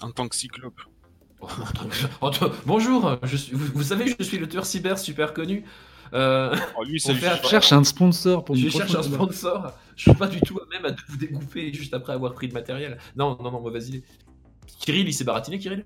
En 0.00 0.10
tant 0.10 0.28
que 0.28 0.36
cyclope. 0.36 0.80
Bonjour, 2.66 3.16
je 3.22 3.36
suis- 3.36 3.54
vous, 3.54 3.66
vous 3.74 3.82
savez, 3.82 4.14
je 4.18 4.22
suis 4.24 4.38
le 4.38 4.48
tueur 4.48 4.66
cyber 4.66 4.98
super 4.98 5.32
connu. 5.34 5.64
Euh, 6.14 6.54
Oh, 6.76 6.84
lui, 6.84 6.98
ça 7.00 7.14
fait 7.14 7.30
Je 7.42 7.48
cherche 7.48 7.72
un 7.72 7.84
sponsor 7.84 8.44
pour 8.44 8.56
je 8.56 8.68
cherche 8.68 8.94
un 8.94 9.02
sponsor. 9.02 9.72
Je 9.94 10.02
suis 10.02 10.14
pas 10.14 10.26
du 10.26 10.40
tout 10.40 10.58
à 10.58 10.66
même 10.70 10.84
à 10.90 10.96
vous 11.08 11.16
découper 11.16 11.72
juste 11.72 11.92
après 11.94 12.12
avoir 12.14 12.32
pris 12.32 12.46
le 12.48 12.54
matériel. 12.54 12.98
Non, 13.16 13.36
non, 13.40 13.50
non, 13.52 13.60
mauvaise 13.60 13.88
idée. 13.88 14.02
Kirill, 14.80 15.06
il 15.06 15.12
s'est 15.12 15.24
baratiné, 15.24 15.58
Kirill? 15.58 15.84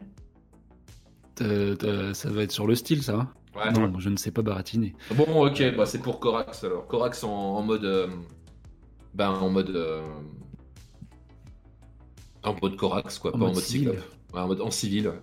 Euh, 1.41 1.77
euh, 1.83 2.15
ça 2.15 2.31
va 2.31 2.43
être 2.43 2.53
sur 2.53 2.67
le 2.67 2.75
style, 2.75 3.03
ça. 3.03 3.15
hein 3.15 3.33
Ouais. 3.55 3.71
non, 3.73 3.99
je 3.99 4.09
ne 4.09 4.17
sais 4.17 4.31
pas 4.31 4.41
baratiner. 4.43 4.95
Bon, 5.15 5.47
ok, 5.47 5.77
bah 5.77 5.85
c'est 5.85 5.99
pour 6.01 6.21
Corax 6.21 6.65
alors. 6.65 6.87
Corax 6.87 7.23
en, 7.25 7.29
en 7.31 7.63
mode. 7.63 7.85
Euh, 9.13 9.17
ben, 9.17 9.31
en 9.31 9.49
mode. 9.51 9.71
euh, 9.71 10.03
en 12.43 12.55
mode 12.61 12.77
Corax, 12.77 13.19
quoi, 13.19 13.35
En 13.35 13.39
pas 13.39 13.45
en 13.47 13.53
mode. 13.53 13.63
Cyclope. 13.63 13.97
Ouais, 14.35 14.41
en 14.41 14.47
mode 14.49 14.61
en 14.61 14.71
civil, 14.71 15.09
ouais. 15.09 15.21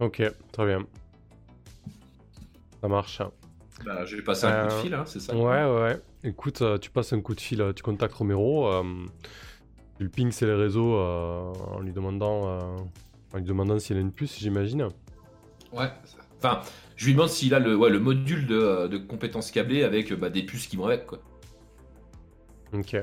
Ok, 0.00 0.22
très 0.52 0.66
bien. 0.66 0.86
Ça 2.80 2.88
marche. 2.88 3.22
Bah, 3.84 4.04
je 4.04 4.16
vais 4.16 4.22
passer 4.22 4.46
un 4.46 4.66
coup 4.66 4.74
Euh, 4.74 4.76
de 4.78 4.82
fil, 4.82 4.94
hein, 4.94 5.04
c'est 5.06 5.20
ça 5.20 5.34
Ouais, 5.36 5.64
ouais. 5.64 6.00
Écoute, 6.24 6.62
euh, 6.62 6.78
tu 6.78 6.90
passes 6.90 7.12
un 7.12 7.20
coup 7.20 7.34
de 7.34 7.40
fil, 7.40 7.60
euh, 7.60 7.72
tu 7.72 7.82
contactes 7.82 8.14
Romero, 8.14 8.66
euh, 8.72 8.82
tu 9.98 10.04
le 10.04 10.08
ping 10.08 10.30
c'est 10.32 10.46
les 10.46 10.54
réseaux 10.54 10.96
euh, 10.96 11.52
en 11.70 11.80
lui 11.80 11.92
demandant, 11.92 12.48
euh, 12.48 12.60
en 13.32 13.36
lui 13.38 13.44
demandant 13.44 13.78
s'il 13.78 13.96
a 13.96 14.00
une 14.00 14.12
puce, 14.12 14.38
j'imagine. 14.38 14.88
Ouais. 15.72 15.90
Enfin, 16.38 16.62
je 16.96 17.06
lui 17.06 17.12
demande 17.12 17.28
s'il 17.28 17.54
a 17.54 17.58
le, 17.58 17.76
ouais, 17.76 17.90
le 17.90 18.00
module 18.00 18.46
de, 18.46 18.56
euh, 18.56 18.88
de 18.88 18.98
compétences 18.98 19.50
câblées 19.50 19.84
avec 19.84 20.10
euh, 20.10 20.16
bah, 20.16 20.30
des 20.30 20.42
puces 20.42 20.66
qui 20.66 20.76
vont 20.76 20.86
avec, 20.86 21.06
quoi. 21.06 21.18
Ok. 22.72 22.96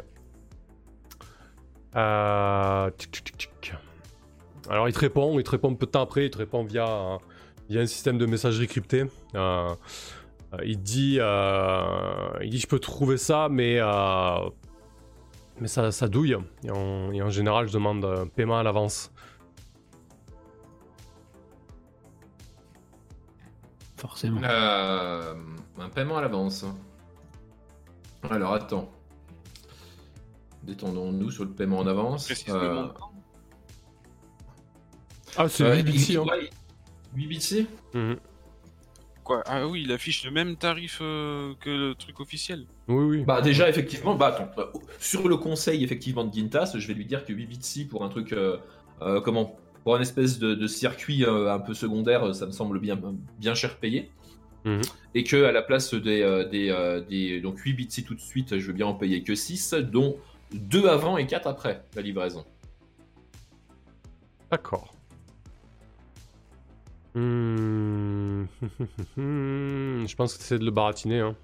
Euh, 1.95 2.89
tic, 2.97 3.11
tic, 3.11 3.23
tic, 3.23 3.37
tic. 3.37 3.73
Alors 4.69 4.87
il 4.87 4.93
te 4.93 4.99
répond, 4.99 5.37
il 5.39 5.43
te 5.43 5.51
répond 5.51 5.75
peu 5.75 5.85
de 5.85 5.91
temps 5.91 6.01
après, 6.01 6.25
il 6.25 6.29
te 6.29 6.37
répond 6.37 6.63
via, 6.63 6.87
euh, 6.87 7.17
via 7.69 7.81
un 7.81 7.85
système 7.85 8.17
de 8.17 8.25
messagerie 8.25 8.67
crypté. 8.67 9.05
Euh, 9.35 9.75
euh, 10.53 10.57
il 10.63 10.81
dit, 10.81 11.17
euh, 11.19 12.29
il 12.41 12.49
dit 12.49 12.59
je 12.59 12.67
peux 12.67 12.79
trouver 12.79 13.17
ça, 13.17 13.49
mais 13.49 13.77
euh, 13.79 14.49
mais 15.59 15.67
ça, 15.67 15.91
ça 15.91 16.07
douille. 16.07 16.37
Et 16.63 16.71
en, 16.71 17.11
et 17.11 17.21
en 17.21 17.29
général, 17.29 17.67
je 17.67 17.73
demande 17.73 18.03
un 18.05 18.27
paiement 18.27 18.57
à 18.57 18.63
l'avance. 18.63 19.11
Forcément. 23.97 24.41
Euh, 24.43 25.35
un 25.79 25.89
paiement 25.89 26.17
à 26.17 26.21
l'avance. 26.21 26.65
Alors, 28.29 28.53
attends. 28.53 28.91
Détendons-nous 30.63 31.31
sur 31.31 31.43
le 31.45 31.51
paiement 31.51 31.79
en 31.79 31.87
avance. 31.87 32.31
Euh. 32.49 32.87
Ah, 35.37 35.47
c'est 35.49 35.63
euh, 35.63 35.75
8 35.75 35.83
bits, 35.83 36.05
il- 36.09 36.17
hein. 36.17 36.23
ouais, 36.23 36.49
8 37.15 37.27
bits 37.27 37.67
Mhm. 37.93 38.17
Quoi? 39.23 39.41
Ah 39.45 39.65
oui, 39.67 39.83
il 39.85 39.91
affiche 39.93 40.25
le 40.25 40.31
même 40.31 40.57
tarif 40.57 40.99
euh, 41.01 41.53
que 41.61 41.69
le 41.69 41.95
truc 41.95 42.19
officiel. 42.19 42.65
Oui, 42.89 43.03
oui. 43.05 43.23
Bah 43.23 43.41
déjà 43.41 43.69
effectivement, 43.69 44.15
bah 44.15 44.27
attends, 44.37 44.49
euh, 44.61 44.65
sur 44.99 45.29
le 45.29 45.37
conseil 45.37 45.83
effectivement 45.83 46.25
de 46.25 46.33
Gintas, 46.33 46.73
je 46.77 46.85
vais 46.87 46.93
lui 46.93 47.05
dire 47.05 47.25
que 47.25 47.31
8 47.31 47.45
bits 47.45 47.85
pour 47.89 48.03
un 48.03 48.09
truc, 48.09 48.33
euh, 48.33 48.57
euh, 49.01 49.21
comment, 49.21 49.55
pour 49.83 49.95
un 49.95 50.01
espèce 50.01 50.39
de, 50.39 50.55
de 50.55 50.67
circuit 50.67 51.23
euh, 51.23 51.53
un 51.53 51.59
peu 51.59 51.73
secondaire, 51.73 52.35
ça 52.35 52.45
me 52.45 52.51
semble 52.51 52.79
bien, 52.79 52.99
bien 53.39 53.53
cher 53.55 53.77
payé. 53.77 54.11
Mhm. 54.65 54.81
Et 55.15 55.23
que 55.23 55.43
à 55.45 55.51
la 55.53 55.61
place 55.61 55.93
des, 55.93 56.21
euh, 56.21 56.47
des, 56.47 56.69
euh, 56.69 56.99
des- 57.01 57.39
donc 57.39 57.59
8 57.59 57.73
bits 57.73 58.03
tout 58.05 58.15
de 58.15 58.19
suite, 58.21 58.57
je 58.59 58.67
veux 58.67 58.73
bien 58.73 58.87
en 58.87 58.93
payer 58.93 59.23
que 59.23 59.35
6, 59.35 59.73
dont 59.73 60.17
2 60.53 60.87
avant 60.87 61.17
et 61.17 61.25
4 61.27 61.47
après 61.47 61.83
la 61.95 62.01
livraison. 62.01 62.45
D'accord. 64.51 64.93
Hmm. 67.15 68.45
Je 69.17 70.15
pense 70.15 70.33
que 70.33 70.37
tu 70.39 70.43
essaies 70.45 70.59
de 70.59 70.65
le 70.65 70.71
baratiner. 70.71 71.19
Hein. 71.19 71.35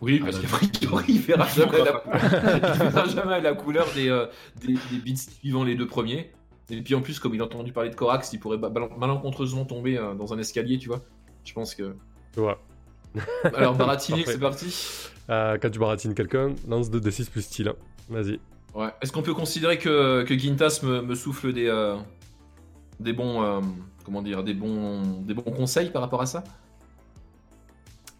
Oui, 0.00 0.18
Ah, 0.22 0.26
parce 0.26 0.40
d'accord. 0.40 0.60
qu'a 0.60 0.68
priori, 0.68 1.04
il 1.08 1.20
verra 1.20 1.46
jamais 1.46 1.78
la, 1.78 2.02
il 2.74 2.90
verra 2.90 3.04
jamais 3.06 3.40
la 3.40 3.54
couleur 3.54 3.86
des, 3.94 4.08
euh, 4.08 4.26
des, 4.60 4.74
des 4.74 4.98
bits 5.02 5.16
suivant 5.16 5.64
les 5.64 5.76
deux 5.76 5.86
premiers. 5.86 6.32
Et 6.70 6.82
puis 6.82 6.94
en 6.94 7.00
plus, 7.00 7.18
comme 7.18 7.34
il 7.34 7.40
a 7.40 7.44
entendu 7.44 7.72
parler 7.72 7.90
de 7.90 7.94
Corax, 7.94 8.32
il 8.32 8.40
pourrait 8.40 8.58
malencontreusement 8.58 9.64
tomber 9.64 9.96
euh, 9.98 10.14
dans 10.14 10.32
un 10.34 10.38
escalier, 10.38 10.78
tu 10.78 10.88
vois. 10.88 11.00
Je 11.44 11.52
pense 11.52 11.74
que. 11.74 11.94
Tu 12.32 12.40
vois. 12.40 12.60
Alors, 13.54 13.74
Baratinique, 13.76 14.24
Parfait. 14.24 14.32
c'est 14.32 14.40
parti. 14.40 15.10
Euh, 15.30 15.56
quand 15.60 15.70
tu 15.70 15.78
baratines 15.78 16.14
quelqu'un, 16.14 16.54
lance 16.68 16.90
2d6 16.90 17.30
plus 17.30 17.42
style. 17.42 17.68
hein. 17.68 17.74
Vas-y. 18.10 18.38
Ouais. 18.74 18.88
Est-ce 19.00 19.12
qu'on 19.12 19.22
peut 19.22 19.34
considérer 19.34 19.78
que, 19.78 20.22
que 20.24 20.36
Gintas 20.36 20.80
me, 20.82 21.00
me 21.00 21.14
souffle 21.14 21.52
des, 21.52 21.66
euh, 21.66 21.96
des 23.00 23.12
bons. 23.12 23.42
euh, 23.42 23.60
comment 24.04 24.20
dire 24.20 24.42
Des 24.44 24.52
bons, 24.54 25.22
des 25.22 25.32
bons 25.34 25.42
conseils 25.52 25.90
par 25.90 26.02
rapport 26.02 26.20
à 26.20 26.26
ça? 26.26 26.44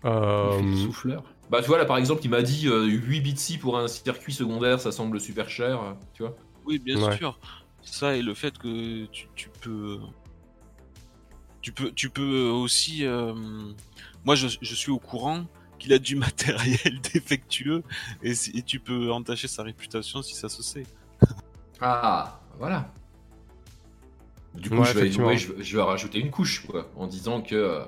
Euh, 0.04 0.50
Il 0.52 0.58
fait 0.64 0.70
le 0.70 0.76
souffleur. 0.76 1.24
Bah, 1.50 1.60
tu 1.60 1.68
vois, 1.68 1.78
là 1.78 1.84
par 1.84 1.98
exemple, 1.98 2.22
il 2.24 2.30
m'a 2.30 2.42
dit 2.42 2.68
euh, 2.68 2.84
8 2.84 3.20
bits 3.20 3.58
pour 3.60 3.78
un 3.78 3.86
circuit 3.88 4.32
secondaire, 4.32 4.80
ça 4.80 4.92
semble 4.92 5.20
super 5.20 5.48
cher, 5.50 5.96
tu 6.14 6.22
vois. 6.22 6.34
Oui, 6.66 6.78
bien 6.78 6.96
Ouais. 7.02 7.16
sûr. 7.16 7.38
Ça 7.82 8.16
et 8.16 8.22
le 8.22 8.32
fait 8.32 8.56
que 8.56 9.04
tu, 9.06 9.28
tu 9.34 9.50
peux. 9.60 9.98
Tu 11.60 11.72
peux, 11.72 11.90
tu 11.92 12.08
peux 12.10 12.48
aussi. 12.48 13.04
euh, 13.04 13.34
Moi, 14.24 14.34
je, 14.34 14.48
je 14.60 14.74
suis 14.74 14.90
au 14.90 14.98
courant 14.98 15.44
qu'il 15.84 15.92
a 15.92 15.98
du 15.98 16.16
matériel 16.16 16.98
défectueux 17.14 17.82
et, 18.22 18.34
si- 18.34 18.56
et 18.56 18.62
tu 18.62 18.80
peux 18.80 19.12
entacher 19.12 19.48
sa 19.48 19.62
réputation 19.62 20.22
si 20.22 20.34
ça 20.34 20.48
se 20.48 20.62
sait. 20.62 20.84
Ah, 21.80 22.40
voilà. 22.58 22.90
Du 24.54 24.70
coup, 24.70 24.76
Ouais, 24.76 24.84
je, 24.86 24.92
vais, 24.92 25.00
effectivement. 25.00 25.26
ouais, 25.28 25.36
je, 25.36 25.52
vais- 25.52 25.62
je 25.62 25.76
vais 25.76 25.82
rajouter 25.82 26.18
une 26.20 26.30
couche, 26.30 26.64
quoi, 26.66 26.88
en 26.96 27.06
disant 27.06 27.42
que 27.42 27.54
euh, 27.54 27.80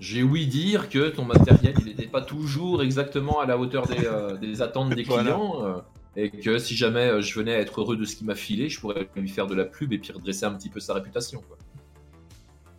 j'ai 0.00 0.22
ouï 0.24 0.46
dire 0.46 0.88
que 0.88 1.10
ton 1.10 1.24
matériel, 1.24 1.74
il 1.80 1.84
n'était 1.86 2.06
pas 2.08 2.22
toujours 2.22 2.82
exactement 2.82 3.40
à 3.40 3.46
la 3.46 3.56
hauteur 3.58 3.86
des, 3.86 4.04
euh, 4.04 4.36
des 4.36 4.60
attentes 4.62 4.90
des 4.94 5.02
Voilà. 5.04 5.32
clients, 5.32 5.64
euh, 5.64 5.78
et 6.16 6.30
que 6.30 6.58
si 6.58 6.74
jamais 6.74 7.20
je 7.22 7.38
venais 7.38 7.54
à 7.54 7.60
être 7.60 7.80
heureux 7.80 7.96
de 7.96 8.04
ce 8.04 8.16
qu'il 8.16 8.26
m'a 8.26 8.34
filé, 8.34 8.68
je 8.68 8.80
pourrais 8.80 9.08
lui 9.16 9.28
faire 9.28 9.46
de 9.46 9.54
la 9.54 9.64
pub 9.64 9.92
et 9.92 9.98
puis 9.98 10.12
redresser 10.12 10.44
un 10.46 10.54
petit 10.54 10.70
peu 10.70 10.80
sa 10.80 10.94
réputation, 10.94 11.42
quoi. 11.46 11.56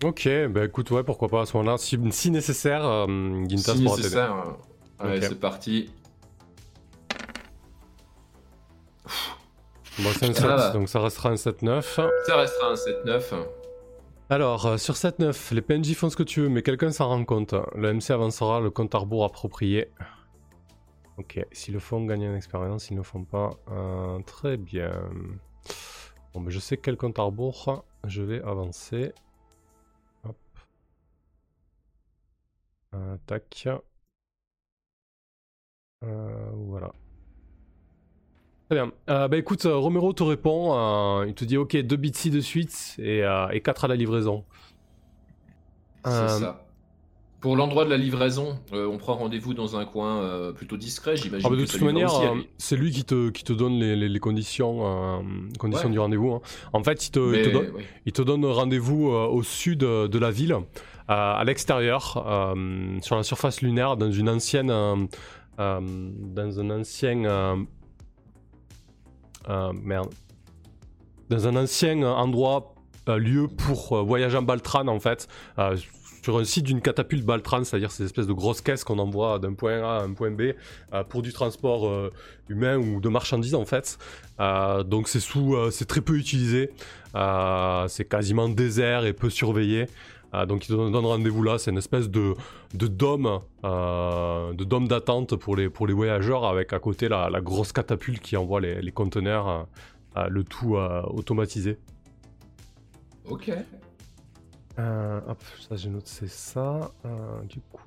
Ok, 0.03 0.27
bah 0.49 0.65
écoute, 0.65 0.91
ouais, 0.91 1.03
pourquoi 1.03 1.29
pas 1.29 1.41
à 1.41 1.45
ce 1.45 1.55
moment-là. 1.58 1.77
Si, 1.77 1.97
si 2.12 2.29
nécessaire, 2.31 2.86
euh, 2.86 3.08
Gintas 3.47 3.73
si 3.75 3.84
pourra 3.84 3.97
nécessaire. 3.97 4.36
euh, 4.36 4.51
Allez, 5.12 5.21
c'est 5.21 5.39
parti. 5.39 5.89
Bon, 9.99 10.10
c'est 10.19 10.29
un 10.29 10.34
Ça 10.34 10.47
va. 10.47 10.58
7, 10.71 10.73
donc 10.73 10.89
ça 10.89 10.99
restera 10.99 11.29
un 11.29 11.36
7-9. 11.36 11.81
Ça 11.81 12.36
restera 12.36 12.71
un 12.71 12.73
7-9. 12.73 13.34
Alors, 14.29 14.65
euh, 14.65 14.77
sur 14.77 14.95
7-9, 14.95 15.53
les 15.53 15.62
PNJ 15.62 15.93
font 15.93 16.10
ce 16.10 16.17
que 16.17 16.23
tu 16.23 16.41
veux, 16.41 16.49
mais 16.49 16.62
quelqu'un 16.63 16.91
s'en 16.91 17.08
rend 17.08 17.23
compte. 17.23 17.55
Le 17.75 17.93
MC 17.93 18.12
avancera 18.12 18.60
le 18.60 18.69
compte 18.71 18.93
à 18.93 18.97
rebours 18.97 19.23
approprié. 19.23 19.89
Ok, 21.17 21.39
s'ils 21.53 21.73
le 21.73 21.79
font, 21.79 22.03
gagnent 22.05 22.23
une 22.23 22.36
expérience. 22.36 22.86
S'ils 22.86 22.95
ne 22.95 22.99
le 22.99 23.05
font 23.05 23.23
pas, 23.23 23.51
euh, 23.71 24.19
très 24.25 24.58
bien. 24.58 24.91
Bon, 26.34 26.41
ben, 26.41 26.49
je 26.49 26.60
sais 26.60 26.75
quel 26.75 26.97
compte 26.97 27.17
à 27.17 27.21
rebours 27.21 27.86
je 28.03 28.21
vais 28.21 28.41
avancer. 28.41 29.13
Euh, 32.95 33.17
tac. 33.27 33.67
Euh, 36.03 36.49
voilà. 36.53 36.91
Très 38.69 38.75
bien. 38.77 38.91
Euh, 39.10 39.27
bah 39.27 39.38
écoute, 39.38 39.63
Romero 39.69 40.13
te 40.13 40.23
répond. 40.23 41.23
il 41.23 41.34
te 41.34 41.45
dit 41.45 41.58
ok, 41.58 41.75
2 41.77 41.95
bits 41.97 42.12
ci 42.13 42.29
de 42.31 42.39
suite 42.41 42.95
et, 42.99 43.23
euh, 43.23 43.47
et 43.49 43.62
4 43.62 43.86
à 43.86 43.88
la 43.88 43.95
livraison. 43.95 44.43
C'est 46.05 46.12
ça. 46.29 46.62
Pour 47.41 47.55
l'endroit 47.55 47.86
de 47.86 47.91
la 47.91 47.97
livraison, 47.97 48.60
on 48.71 48.97
prend 48.97 49.13
rendez-vous 49.15 49.53
dans 49.53 49.75
un 49.77 49.86
coin 49.86 50.51
plutôt 50.53 50.77
discret, 50.77 51.15
j'imagine. 51.15 51.45
Ah 51.47 51.49
bah, 51.51 51.60
de 51.62 51.65
toute 51.65 51.81
manière, 51.81 52.10
c'est 52.58 52.75
lui 52.75 52.89
qui 52.91 53.03
te, 53.03 53.29
qui 53.29 53.43
te 53.43 53.53
donne 53.53 53.73
les, 53.73 53.95
les- 53.95 54.10
les 54.10 54.19
conditions, 54.19 55.23
conditions 55.60 55.88
Ouais. 55.88 55.91
du 55.93 55.99
rendez-vous. 55.99 56.31
hein. 56.34 56.41
En 56.73 56.84
fait, 56.84 57.05
il 57.08 57.12
te, 57.12 57.19
il 57.36 57.43
te 57.45 57.49
donne, 57.51 57.71
oui. 57.75 57.84
il 58.08 58.13
te 58.13 58.21
donne 58.23 58.45
rendez-vous 58.45 59.10
au 59.10 59.43
sud 59.43 59.79
de 59.79 60.17
la 60.19 60.31
ville, 60.31 60.55
à 61.07 61.43
l'extérieur, 61.45 62.25
euh, 62.27 62.97
sur 63.01 63.15
la 63.15 63.23
surface 63.23 63.61
lunaire, 63.61 63.95
dans 63.97 64.11
une 64.11 64.29
ancienne, 64.29 64.71
euh, 64.71 64.95
euh, 65.59 65.79
dans 65.81 66.59
un 66.59 66.69
ancien, 66.71 67.25
euh, 67.25 67.55
euh, 69.49 69.73
merde, 69.73 70.13
dans 71.29 71.47
un 71.47 71.55
ancien 71.55 72.01
endroit, 72.03 72.73
euh, 73.07 73.17
lieu 73.17 73.47
pour 73.47 73.93
euh, 73.93 74.01
voyager 74.01 74.37
en 74.37 74.41
Baltran 74.41 74.87
en 74.87 74.99
fait. 74.99 75.27
Euh, 75.59 75.77
sur 76.23 76.39
un 76.39 76.43
site 76.43 76.65
d'une 76.65 76.81
catapulte 76.81 77.23
Baltran, 77.23 77.63
c'est-à-dire 77.63 77.91
ces 77.91 78.03
espèces 78.03 78.25
de 78.25 78.33
grosses 78.33 78.61
caisses 78.61 78.83
qu'on 78.83 78.97
envoie 78.97 79.37
d'un 79.37 79.53
point 79.53 79.83
A 79.83 79.99
à 79.99 80.01
un 80.01 80.13
point 80.13 80.31
B 80.31 80.41
euh, 80.41 81.03
pour 81.03 81.21
du 81.21 81.31
transport 81.31 81.87
euh, 81.87 82.11
humain 82.49 82.77
ou 82.77 82.99
de 82.99 83.09
marchandises 83.09 83.53
en 83.53 83.65
fait. 83.65 83.99
Euh, 84.39 84.81
donc 84.81 85.07
c'est 85.07 85.19
sous, 85.19 85.55
c'est 85.69 85.85
très 85.85 86.01
peu 86.01 86.17
utilisé, 86.17 86.71
c'est 87.87 88.09
quasiment 88.09 88.49
désert 88.49 89.05
et 89.05 89.13
peu 89.13 89.29
surveillé. 89.29 89.85
Donc 90.47 90.67
ils 90.67 90.75
donnent 90.75 90.95
rendez-vous 91.05 91.43
là, 91.43 91.57
c'est 91.57 91.71
une 91.71 91.77
espèce 91.77 92.09
de, 92.09 92.33
de 92.73 92.88
dôme, 92.88 93.39
de 93.63 94.63
dôme 94.63 94.88
d'attente 94.88 95.35
pour 95.35 95.55
les, 95.55 95.69
pour 95.69 95.88
les 95.88 95.93
voyageurs 95.93 96.45
avec 96.45 96.73
à 96.73 96.79
côté 96.79 97.07
la, 97.07 97.29
la 97.29 97.41
grosse 97.41 97.71
catapulte 97.71 98.21
qui 98.21 98.35
envoie 98.38 98.61
les, 98.61 98.81
les 98.81 98.91
conteneurs, 98.91 99.67
le 100.15 100.43
tout 100.43 100.75
automatisé. 100.75 101.77
Ok. 103.29 103.51
Euh, 104.77 105.21
hop, 105.27 105.41
ça 105.67 105.75
j'ai 105.75 105.89
noté 105.89 106.27
ça. 106.27 106.91
Euh, 107.05 107.41
du 107.43 107.61
coup. 107.61 107.83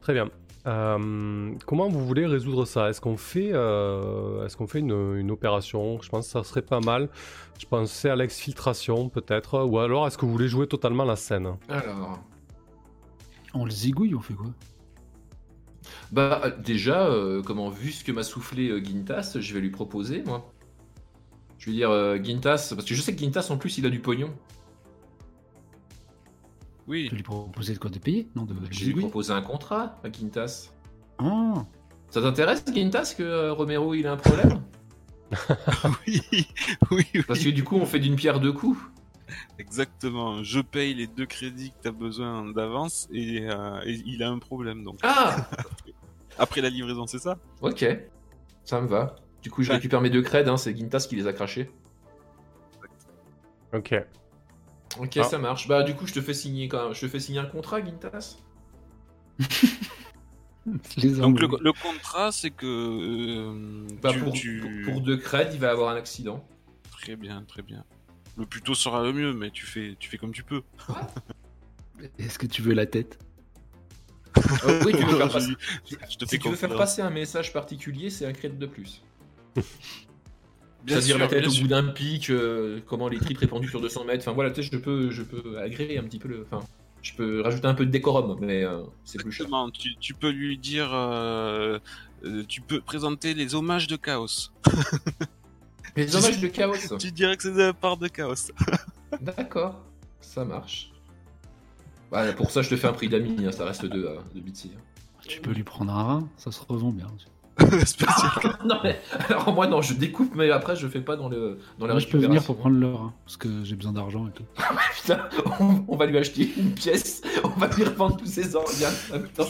Très 0.00 0.14
bien. 0.14 0.30
Euh, 0.66 1.54
comment 1.66 1.88
vous 1.88 2.04
voulez 2.04 2.26
résoudre 2.26 2.64
ça? 2.66 2.90
Est-ce 2.90 3.00
qu'on 3.00 3.16
fait, 3.16 3.48
est-ce 3.48 4.56
qu'on 4.56 4.66
fait 4.66 4.80
une, 4.80 5.30
opération? 5.30 6.00
Je 6.02 6.08
pense 6.08 6.26
que 6.26 6.32
ça 6.32 6.44
serait 6.44 6.62
pas 6.62 6.80
mal. 6.80 7.08
Je 7.58 7.66
pensais 7.66 8.10
à 8.10 8.16
l'exfiltration 8.16 9.08
peut-être. 9.08 9.64
Ou 9.64 9.78
alors 9.78 10.06
est-ce 10.06 10.18
que 10.18 10.26
vous 10.26 10.32
voulez 10.32 10.48
jouer 10.48 10.66
totalement 10.66 11.04
la 11.04 11.16
scène? 11.16 11.56
Alors. 11.68 12.20
On 13.54 13.64
le 13.64 13.70
zigouille, 13.70 14.14
on 14.14 14.20
fait 14.20 14.34
quoi? 14.34 14.50
Bah 16.12 16.50
déjà, 16.58 17.10
comment 17.44 17.68
vu 17.68 17.90
ce 17.90 18.04
que 18.04 18.12
m'a 18.12 18.22
soufflé 18.22 18.84
Gintas, 18.84 19.36
je 19.40 19.54
vais 19.54 19.60
lui 19.60 19.70
proposer 19.70 20.22
moi. 20.24 20.52
Je 21.58 21.70
veux 21.70 21.76
dire 21.76 22.22
Gintas, 22.22 22.72
parce 22.74 22.84
que 22.84 22.94
je 22.94 23.00
sais 23.00 23.14
que 23.14 23.18
Gintas 23.18 23.48
en 23.50 23.56
plus 23.56 23.78
il 23.78 23.86
a 23.86 23.90
du 23.90 24.00
pognon. 24.00 24.30
Oui. 26.86 27.06
Tu 27.08 27.16
lui 27.16 27.22
proposais 27.22 27.74
de 27.74 27.78
quoi 27.78 27.90
de 27.90 27.98
payer 27.98 28.28
Non, 28.34 28.44
de, 28.44 28.54
Je 28.70 28.86
lui 28.86 28.94
proposé 28.94 29.32
un 29.32 29.42
contrat 29.42 29.98
à 30.02 30.10
Quintas. 30.10 30.70
Ah. 31.18 31.64
Ça 32.10 32.20
t'intéresse, 32.20 32.62
Quintas, 32.62 33.14
que 33.16 33.22
euh, 33.22 33.52
Romero 33.52 33.94
il 33.94 34.06
a 34.06 34.12
un 34.12 34.16
problème 34.16 34.60
oui, 36.06 36.20
oui, 36.90 37.04
Parce 37.28 37.38
que 37.38 37.50
du 37.50 37.62
coup, 37.62 37.76
on 37.76 37.86
fait 37.86 38.00
d'une 38.00 38.16
pierre 38.16 38.40
deux 38.40 38.52
coups. 38.52 38.80
Exactement. 39.58 40.42
Je 40.42 40.60
paye 40.60 40.94
les 40.94 41.06
deux 41.06 41.26
crédits 41.26 41.70
que 41.70 41.82
tu 41.82 41.88
as 41.88 41.92
besoin 41.92 42.50
d'avance 42.50 43.08
euh, 43.12 43.80
et, 43.84 44.02
il 44.06 44.22
a 44.24 44.30
un 44.30 44.38
problème. 44.38 44.82
Donc. 44.82 44.98
Ah 45.02 45.48
Après 46.38 46.60
la 46.60 46.70
livraison, 46.70 47.06
c'est 47.06 47.18
ça? 47.18 47.38
Ok. 47.60 47.84
Ça 48.64 48.80
me 48.80 48.88
va. 48.88 49.16
Du 49.42 49.50
coup, 49.50 49.62
je 49.62 49.72
récupère 49.72 50.00
mes 50.00 50.10
deux 50.10 50.22
creds, 50.22 50.48
hein, 50.48 50.56
c'est 50.56 50.76
Gintas 50.76 51.06
qui 51.08 51.16
les 51.16 51.26
a 51.26 51.32
crachés. 51.32 51.70
Ok. 53.72 53.94
Ok, 54.98 55.16
ah. 55.18 55.24
ça 55.24 55.38
marche. 55.38 55.68
Bah, 55.68 55.82
du 55.82 55.94
coup, 55.94 56.06
je 56.06 56.14
te 56.14 56.20
fais 56.20 56.34
signer 56.34 56.68
quand 56.68 56.84
même. 56.84 56.94
Je 56.94 57.00
te 57.00 57.08
fais 57.08 57.20
signer 57.20 57.38
un 57.38 57.46
contrat, 57.46 57.84
Gintas 57.84 58.36
Donc, 60.66 61.40
le, 61.40 61.72
contrat, 61.72 62.32
c'est 62.32 62.50
que. 62.50 62.66
Euh, 62.66 63.86
bah, 64.02 64.12
pour, 64.12 64.34
pour, 64.84 65.00
deux 65.00 65.16
creds, 65.16 65.50
il 65.52 65.58
va 65.58 65.70
avoir 65.70 65.90
un 65.90 65.96
accident. 65.96 66.46
Très 66.92 67.16
bien, 67.16 67.42
très 67.44 67.62
bien. 67.62 67.84
Le 68.36 68.46
plus 68.46 68.60
tôt 68.60 68.74
sera 68.74 69.02
le 69.02 69.12
mieux, 69.12 69.32
mais 69.32 69.50
tu 69.50 69.64
fais, 69.64 69.96
tu 69.98 70.08
fais 70.10 70.18
comme 70.18 70.32
tu 70.32 70.44
peux. 70.44 70.62
Est-ce 72.18 72.38
que 72.38 72.46
tu 72.46 72.62
veux 72.62 72.74
la 72.74 72.86
tête? 72.86 73.18
Euh, 74.64 74.82
Oui, 74.84 74.92
tu 74.92 75.04
veux 75.04 75.16
faire 75.18 75.32
passer... 75.32 75.52
je 75.90 76.16
te 76.16 76.24
si 76.26 76.38
tu 76.38 76.48
veux 76.48 76.56
faire 76.56 76.76
passer 76.76 77.02
un 77.02 77.10
message 77.10 77.52
particulier, 77.52 78.10
c'est 78.10 78.26
un 78.26 78.32
crédit 78.32 78.58
de 78.58 78.66
plus. 78.66 79.02
C'est-à-dire 80.86 81.18
la 81.18 81.28
tête 81.28 81.46
au 81.46 81.52
bout 81.52 81.68
d'un 81.68 81.84
pic, 81.84 82.30
euh, 82.30 82.80
comment 82.86 83.08
les 83.08 83.18
tripes 83.18 83.38
répandues 83.38 83.68
sur 83.68 83.80
200 83.80 84.04
mètres. 84.04 84.24
Enfin 84.26 84.32
voilà, 84.34 84.50
tu 84.50 84.62
sais, 84.62 84.70
je 84.72 84.76
peux, 84.78 85.10
je 85.10 85.22
peux 85.22 85.58
agréer 85.58 85.98
un 85.98 86.02
petit 86.04 86.18
peu 86.18 86.28
le. 86.28 86.46
Enfin, 86.50 86.64
je 87.02 87.14
peux 87.14 87.40
rajouter 87.42 87.66
un 87.66 87.74
peu 87.74 87.86
de 87.86 87.90
décorum, 87.90 88.36
mais 88.40 88.64
euh, 88.64 88.82
c'est 89.04 89.18
plus 89.22 89.32
cher. 89.32 89.46
Tu, 89.72 89.96
tu, 89.96 90.14
peux 90.14 90.30
lui 90.30 90.58
dire. 90.58 90.90
Euh, 90.92 91.78
tu 92.48 92.60
peux 92.60 92.80
présenter 92.80 93.34
les 93.34 93.54
hommages 93.54 93.86
de 93.86 93.96
chaos. 93.96 94.50
les 95.96 96.14
hommages 96.16 96.40
de 96.40 96.48
chaos 96.48 96.74
Tu 96.98 97.12
dirais 97.12 97.36
que 97.36 97.42
c'est 97.42 97.52
de 97.52 97.58
la 97.58 97.72
part 97.72 97.96
de 97.96 98.08
chaos. 98.08 98.52
D'accord, 99.20 99.80
ça 100.20 100.44
marche. 100.44 100.92
Bah, 102.10 102.32
pour 102.32 102.50
ça, 102.50 102.62
je 102.62 102.70
te 102.70 102.76
fais 102.76 102.88
un 102.88 102.92
prix 102.92 103.08
d'amis, 103.08 103.36
hein, 103.46 103.52
ça 103.52 103.64
reste 103.64 103.86
de, 103.86 103.88
de. 103.88 104.08
Hein. 104.08 104.78
Tu 105.26 105.40
peux 105.40 105.52
lui 105.52 105.62
prendre 105.62 105.92
un 105.92 106.02
rein, 106.02 106.28
ça 106.36 106.50
se 106.50 106.60
revend 106.68 106.90
bien. 106.90 107.06
Aussi. 107.14 107.26
non, 108.64 108.76
mais 108.82 109.00
alors 109.28 109.52
moi, 109.52 109.66
non, 109.66 109.82
je 109.82 109.94
découpe, 109.94 110.34
mais 110.34 110.50
après, 110.50 110.76
je 110.76 110.86
fais 110.88 111.00
pas 111.00 111.16
dans, 111.16 111.28
le, 111.28 111.58
dans 111.78 111.86
la 111.86 111.98
Je 111.98 112.08
peux 112.08 112.18
venir 112.18 112.42
pour 112.42 112.56
prendre 112.56 112.76
l'or, 112.76 113.00
hein, 113.02 113.14
parce 113.24 113.36
que 113.36 113.48
j'ai 113.64 113.76
besoin 113.76 113.92
d'argent 113.92 114.26
et 114.26 114.32
tout. 114.32 114.44
Putain, 115.00 115.28
on, 115.88 115.96
va 115.96 116.06
lui 116.06 116.18
acheter 116.18 116.50
une 116.56 116.72
pièce, 116.72 117.22
on 117.44 117.48
va 117.48 117.68
lui 117.68 117.84
revendre 117.84 118.16
tous 118.16 118.26
ses 118.26 118.54
organes. 118.54 118.94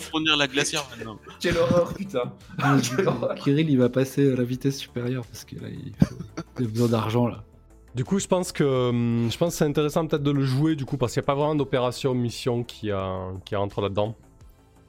Fournir 0.00 0.36
la 0.36 0.46
glacière 0.46 0.86
maintenant. 0.90 1.18
Quelle 1.40 1.56
horreur, 1.58 1.92
putain. 1.94 2.32
Ah, 2.58 2.76
Kirill, 3.36 3.68
il 3.68 3.78
va 3.78 3.88
passer 3.88 4.32
à 4.32 4.36
la 4.36 4.44
vitesse 4.44 4.78
supérieure, 4.78 5.24
parce 5.26 5.44
que 5.44 5.56
là, 5.56 5.68
il, 5.68 6.64
a 6.64 6.68
besoin 6.68 6.88
d'argent, 6.88 7.26
là. 7.26 7.44
Du 7.94 8.04
coup, 8.04 8.18
je 8.20 8.28
pense 8.28 8.52
que 8.52 8.90
hum, 8.90 9.28
je 9.30 9.36
pense 9.36 9.54
c'est 9.54 9.64
intéressant 9.64 10.06
peut-être 10.06 10.22
de 10.22 10.30
le 10.30 10.44
jouer 10.44 10.76
du 10.76 10.84
coup 10.84 10.96
parce 10.96 11.12
qu'il 11.12 11.20
n'y 11.20 11.24
a 11.24 11.26
pas 11.26 11.34
vraiment 11.34 11.56
d'opération 11.56 12.14
mission 12.14 12.62
qui 12.62 12.92
a 12.92 13.32
qui 13.44 13.56
rentre 13.56 13.80
là-dedans. 13.80 14.14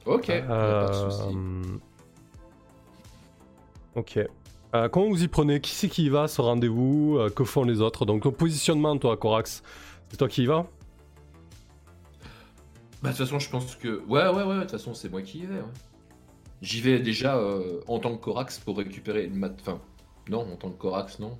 Ok. 0.05 0.29
Euh, 0.29 0.85
pas 0.85 0.91
de 0.91 1.11
souci. 1.11 1.23
Hum, 1.33 1.79
Ok. 3.95 4.19
Euh, 4.73 4.87
comment 4.89 5.09
vous 5.09 5.23
y 5.23 5.27
prenez? 5.27 5.59
Qui 5.59 5.71
c'est 5.71 5.89
qui 5.89 6.05
y 6.05 6.09
va 6.09 6.27
ce 6.27 6.41
rendez-vous? 6.41 7.17
Euh, 7.19 7.29
Que 7.29 7.43
font 7.43 7.63
les 7.63 7.81
autres? 7.81 8.05
Donc, 8.05 8.23
ton 8.23 8.31
positionnement, 8.31 8.97
toi, 8.97 9.17
Corax, 9.17 9.63
c'est 10.09 10.17
toi 10.17 10.29
qui 10.29 10.43
y 10.43 10.45
vas 10.45 10.65
Bah, 13.01 13.09
de 13.11 13.15
toute 13.15 13.25
façon, 13.25 13.39
je 13.39 13.49
pense 13.49 13.75
que. 13.75 14.01
Ouais, 14.07 14.27
ouais, 14.29 14.43
ouais, 14.43 14.55
de 14.55 14.61
toute 14.61 14.71
façon, 14.71 14.93
c'est 14.93 15.09
moi 15.09 15.21
qui 15.21 15.39
y 15.39 15.45
vais. 15.45 15.61
J'y 16.61 16.79
vais 16.79 16.99
déjà 16.99 17.37
euh, 17.37 17.81
en 17.87 17.99
tant 17.99 18.15
que 18.15 18.21
Corax 18.23 18.59
pour 18.59 18.77
récupérer 18.77 19.25
une 19.25 19.35
mat... 19.35 19.53
Enfin, 19.59 19.81
non, 20.29 20.41
en 20.41 20.55
tant 20.55 20.69
que 20.69 20.77
Corax, 20.77 21.19
non. 21.19 21.35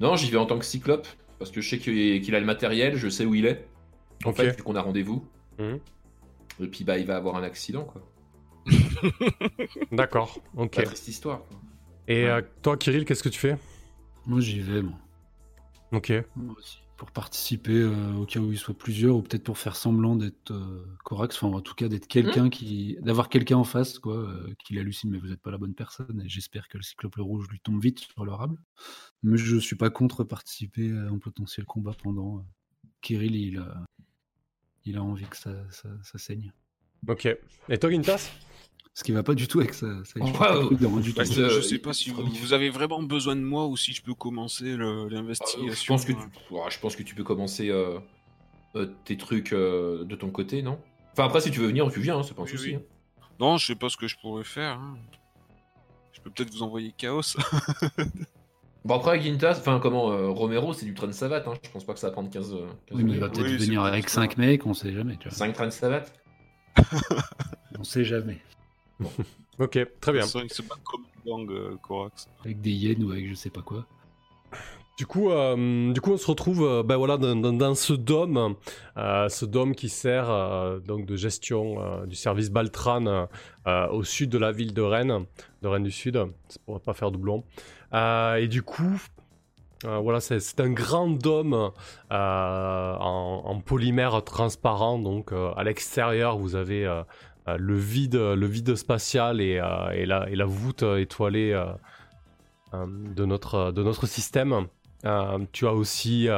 Non, 0.00 0.16
j'y 0.16 0.30
vais 0.30 0.38
en 0.38 0.46
tant 0.46 0.58
que 0.58 0.64
Cyclope 0.64 1.06
parce 1.38 1.50
que 1.50 1.60
je 1.60 1.70
sais 1.70 1.78
qu'il 1.78 2.34
a 2.34 2.40
le 2.40 2.46
matériel, 2.46 2.96
je 2.96 3.08
sais 3.08 3.24
où 3.24 3.34
il 3.34 3.46
est. 3.46 3.66
En 4.24 4.32
fait, 4.32 4.56
vu 4.56 4.62
qu'on 4.62 4.74
a 4.74 4.82
rendez-vous. 4.82 5.24
Mhm. 5.58 5.78
Et 6.60 6.66
puis, 6.66 6.84
bah, 6.84 6.98
il 6.98 7.06
va 7.06 7.16
avoir 7.16 7.36
un 7.36 7.42
accident, 7.42 7.84
quoi. 7.84 8.02
D'accord, 9.92 10.38
ok. 10.56 10.76
Pas 10.76 10.82
triste 10.82 11.08
histoire. 11.08 11.42
Et 12.08 12.26
euh, 12.26 12.42
toi, 12.62 12.76
Kirill, 12.76 13.04
qu'est-ce 13.04 13.22
que 13.22 13.28
tu 13.28 13.38
fais? 13.38 13.56
Moi, 14.26 14.40
j'y 14.40 14.60
vais, 14.60 14.82
moi. 14.82 14.98
Ok. 15.92 16.12
Moi 16.36 16.54
aussi. 16.58 16.78
Pour 16.96 17.10
participer 17.10 17.72
euh, 17.72 18.14
au 18.14 18.26
cas 18.26 18.38
où 18.38 18.52
il 18.52 18.58
soit 18.58 18.76
plusieurs, 18.76 19.16
ou 19.16 19.22
peut-être 19.22 19.42
pour 19.42 19.58
faire 19.58 19.74
semblant 19.74 20.14
d'être 20.14 20.52
euh, 20.52 20.86
Corax, 21.04 21.36
enfin 21.36 21.56
en 21.56 21.60
tout 21.60 21.74
cas 21.74 21.88
d'être 21.88 22.06
quelqu'un 22.06 22.46
hmm. 22.46 22.50
qui, 22.50 22.96
d'avoir 23.00 23.28
quelqu'un 23.28 23.56
en 23.56 23.64
face, 23.64 23.98
quoi, 23.98 24.32
qui 24.64 24.78
hallucine, 24.78 25.10
mais 25.10 25.18
vous 25.18 25.26
n'êtes 25.26 25.40
pas 25.40 25.50
la 25.50 25.58
bonne 25.58 25.74
personne. 25.74 26.22
Et 26.24 26.28
j'espère 26.28 26.68
que 26.68 26.76
le 26.76 26.84
cyclope 26.84 27.16
rouge 27.16 27.48
lui 27.50 27.58
tombe 27.58 27.82
vite 27.82 27.98
sur 27.98 28.24
le 28.24 28.32
rable. 28.32 28.56
Mais 29.24 29.36
je 29.36 29.56
suis 29.56 29.74
pas 29.74 29.90
contre 29.90 30.22
participer 30.22 30.92
à 30.92 31.08
un 31.10 31.18
potentiel 31.18 31.66
combat 31.66 31.92
pendant. 32.00 32.44
Kirill, 33.00 33.34
il 33.34 33.58
a, 33.58 33.84
il 34.84 34.96
a 34.96 35.02
envie 35.02 35.24
que 35.24 35.36
ça, 35.36 35.52
ça, 35.70 35.88
ça 36.04 36.18
saigne. 36.18 36.52
Ok. 37.08 37.26
Et 37.68 37.78
toi, 37.78 37.90
Gintas 37.90 38.30
ce 38.94 39.04
qui 39.04 39.12
va 39.12 39.22
pas 39.22 39.34
du 39.34 39.48
tout 39.48 39.60
avec 39.60 39.72
ça. 39.72 39.86
ça 40.04 40.20
je, 40.20 41.60
sais 41.62 41.78
pas 41.78 41.92
si 41.94 42.10
vous, 42.10 42.52
avez 42.52 42.68
vraiment 42.68 43.02
besoin 43.02 43.34
de 43.36 43.40
moi 43.40 43.66
ou 43.66 43.76
si 43.76 43.92
je 43.92 44.02
peux 44.02 44.14
commencer 44.14 44.76
l'investigation. 44.76 45.72
je, 45.72 45.86
pense 45.86 46.04
que 46.04 46.12
tu, 46.12 46.18
je 46.70 46.78
pense 46.78 46.96
que 46.96 47.02
tu 47.02 47.14
peux 47.14 47.24
commencer 47.24 47.70
euh, 47.70 47.98
euh, 48.76 48.92
tes 49.04 49.16
trucs 49.16 49.52
euh, 49.52 50.04
de 50.04 50.14
ton 50.14 50.30
côté, 50.30 50.62
non? 50.62 50.78
Enfin, 51.12 51.24
après, 51.24 51.40
si 51.40 51.50
tu 51.50 51.60
veux 51.60 51.68
venir, 51.68 51.90
tu 51.90 52.00
viens, 52.00 52.18
hein, 52.18 52.22
c'est 52.22 52.34
pas 52.34 52.42
un 52.42 52.46
souci. 52.46 52.74
Hein. 52.74 52.82
Non, 53.40 53.56
je 53.56 53.66
sais 53.66 53.74
pas 53.74 53.88
ce 53.88 53.96
que 53.96 54.08
je 54.08 54.16
pourrais 54.18 54.44
faire. 54.44 54.78
Hein. 54.78 54.98
Je 56.12 56.20
peux 56.20 56.30
peut-être 56.30 56.50
vous 56.50 56.62
envoyer 56.62 56.92
Chaos. 56.96 57.22
bon, 58.84 58.94
après, 58.94 59.20
Gintas, 59.22 59.56
enfin, 59.58 59.80
comment 59.80 60.32
Romero, 60.34 60.74
c'est 60.74 60.84
du 60.84 60.92
train 60.92 61.06
de 61.06 61.12
savate, 61.12 61.46
je 61.62 61.70
pense 61.70 61.84
pas 61.84 61.94
que 61.94 61.98
ça 61.98 62.08
va 62.08 62.12
prendre 62.12 62.28
15. 62.28 62.56
oui, 62.92 63.04
mais 63.04 63.12
il 63.12 63.20
va 63.20 63.30
peut-être 63.30 63.46
venir 63.46 63.82
avec 63.84 64.10
5 64.10 64.36
mecs, 64.36 64.66
on 64.66 64.74
sait 64.74 64.92
jamais. 64.92 65.16
Tu 65.16 65.30
5 65.30 65.54
trains 65.54 65.66
de 65.66 65.70
savate? 65.70 66.12
On 67.78 67.84
sait 67.84 68.04
jamais. 68.04 68.40
ok, 69.58 69.78
très 70.00 70.12
bien. 70.12 70.24
Euh, 71.26 71.76
avec 72.44 72.60
des 72.60 72.72
yens 72.72 73.04
ou 73.04 73.12
avec 73.12 73.28
je 73.28 73.34
sais 73.34 73.50
pas 73.50 73.62
quoi. 73.62 73.86
Du 74.98 75.06
coup, 75.06 75.30
euh, 75.30 75.92
du 75.92 76.00
coup, 76.00 76.12
on 76.12 76.16
se 76.16 76.26
retrouve 76.26 76.64
euh, 76.64 76.82
ben 76.82 76.96
voilà, 76.96 77.16
dans, 77.16 77.74
ce 77.74 77.92
dôme, 77.92 78.56
ce 78.96 79.44
dôme 79.44 79.74
qui 79.74 79.88
sert 79.88 80.80
donc 80.86 81.06
de 81.06 81.16
gestion 81.16 82.04
du 82.06 82.16
service 82.16 82.50
Baltran 82.50 83.28
au 83.66 84.02
sud 84.02 84.30
de 84.30 84.38
la 84.38 84.52
ville 84.52 84.74
de 84.74 84.82
Rennes, 84.82 85.26
de 85.62 85.68
Rennes 85.68 85.84
du 85.84 85.90
Sud, 85.90 86.22
ça 86.48 86.58
pourrait 86.66 86.80
pas 86.80 86.94
faire 86.94 87.10
doublon. 87.10 87.44
et 87.92 88.48
du 88.48 88.62
coup, 88.62 89.00
voilà, 89.84 90.20
c'est 90.20 90.60
un 90.60 90.70
grand 90.70 91.08
dôme 91.08 91.70
en, 92.10 93.42
en, 93.44 93.60
polymère 93.60 94.22
transparent, 94.24 94.98
donc 94.98 95.32
à 95.32 95.64
l'extérieur 95.64 96.36
vous 96.36 96.54
avez 96.54 96.84
euh, 96.84 97.02
le, 97.46 97.76
vide, 97.76 98.14
le 98.14 98.46
vide 98.46 98.74
spatial 98.74 99.40
et, 99.40 99.58
euh, 99.58 99.90
et, 99.90 100.06
la, 100.06 100.28
et 100.30 100.36
voûte 100.44 100.82
étoilée 100.82 101.52
euh, 101.52 102.86
de, 103.14 103.24
notre, 103.24 104.06
système. 104.06 104.66
tu 105.52 105.66
as 105.66 105.72
aussi 105.72 106.28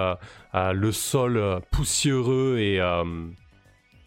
le 0.55 0.93
sol 0.93 1.61
poussiéreux 1.71 2.59
et, 2.59 2.81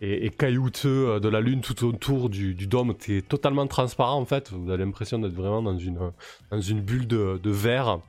et, 0.01 0.25
et 0.25 0.29
caillouteux 0.29 1.09
euh, 1.09 1.19
de 1.19 1.29
la 1.29 1.41
lune 1.41 1.61
tout 1.61 1.85
autour 1.85 2.29
du, 2.29 2.53
dôme. 2.67 2.93
C'est 2.99 3.27
totalement 3.27 3.67
transparent 3.67 4.19
en 4.19 4.25
fait. 4.25 4.51
Vous 4.51 4.69
avez 4.69 4.83
l'impression 4.83 5.19
d'être 5.19 5.33
vraiment 5.33 5.61
dans 5.61 5.77
une, 5.77 6.81
bulle 6.81 7.07
de, 7.07 7.39
de 7.41 7.49
verre. 7.49 7.99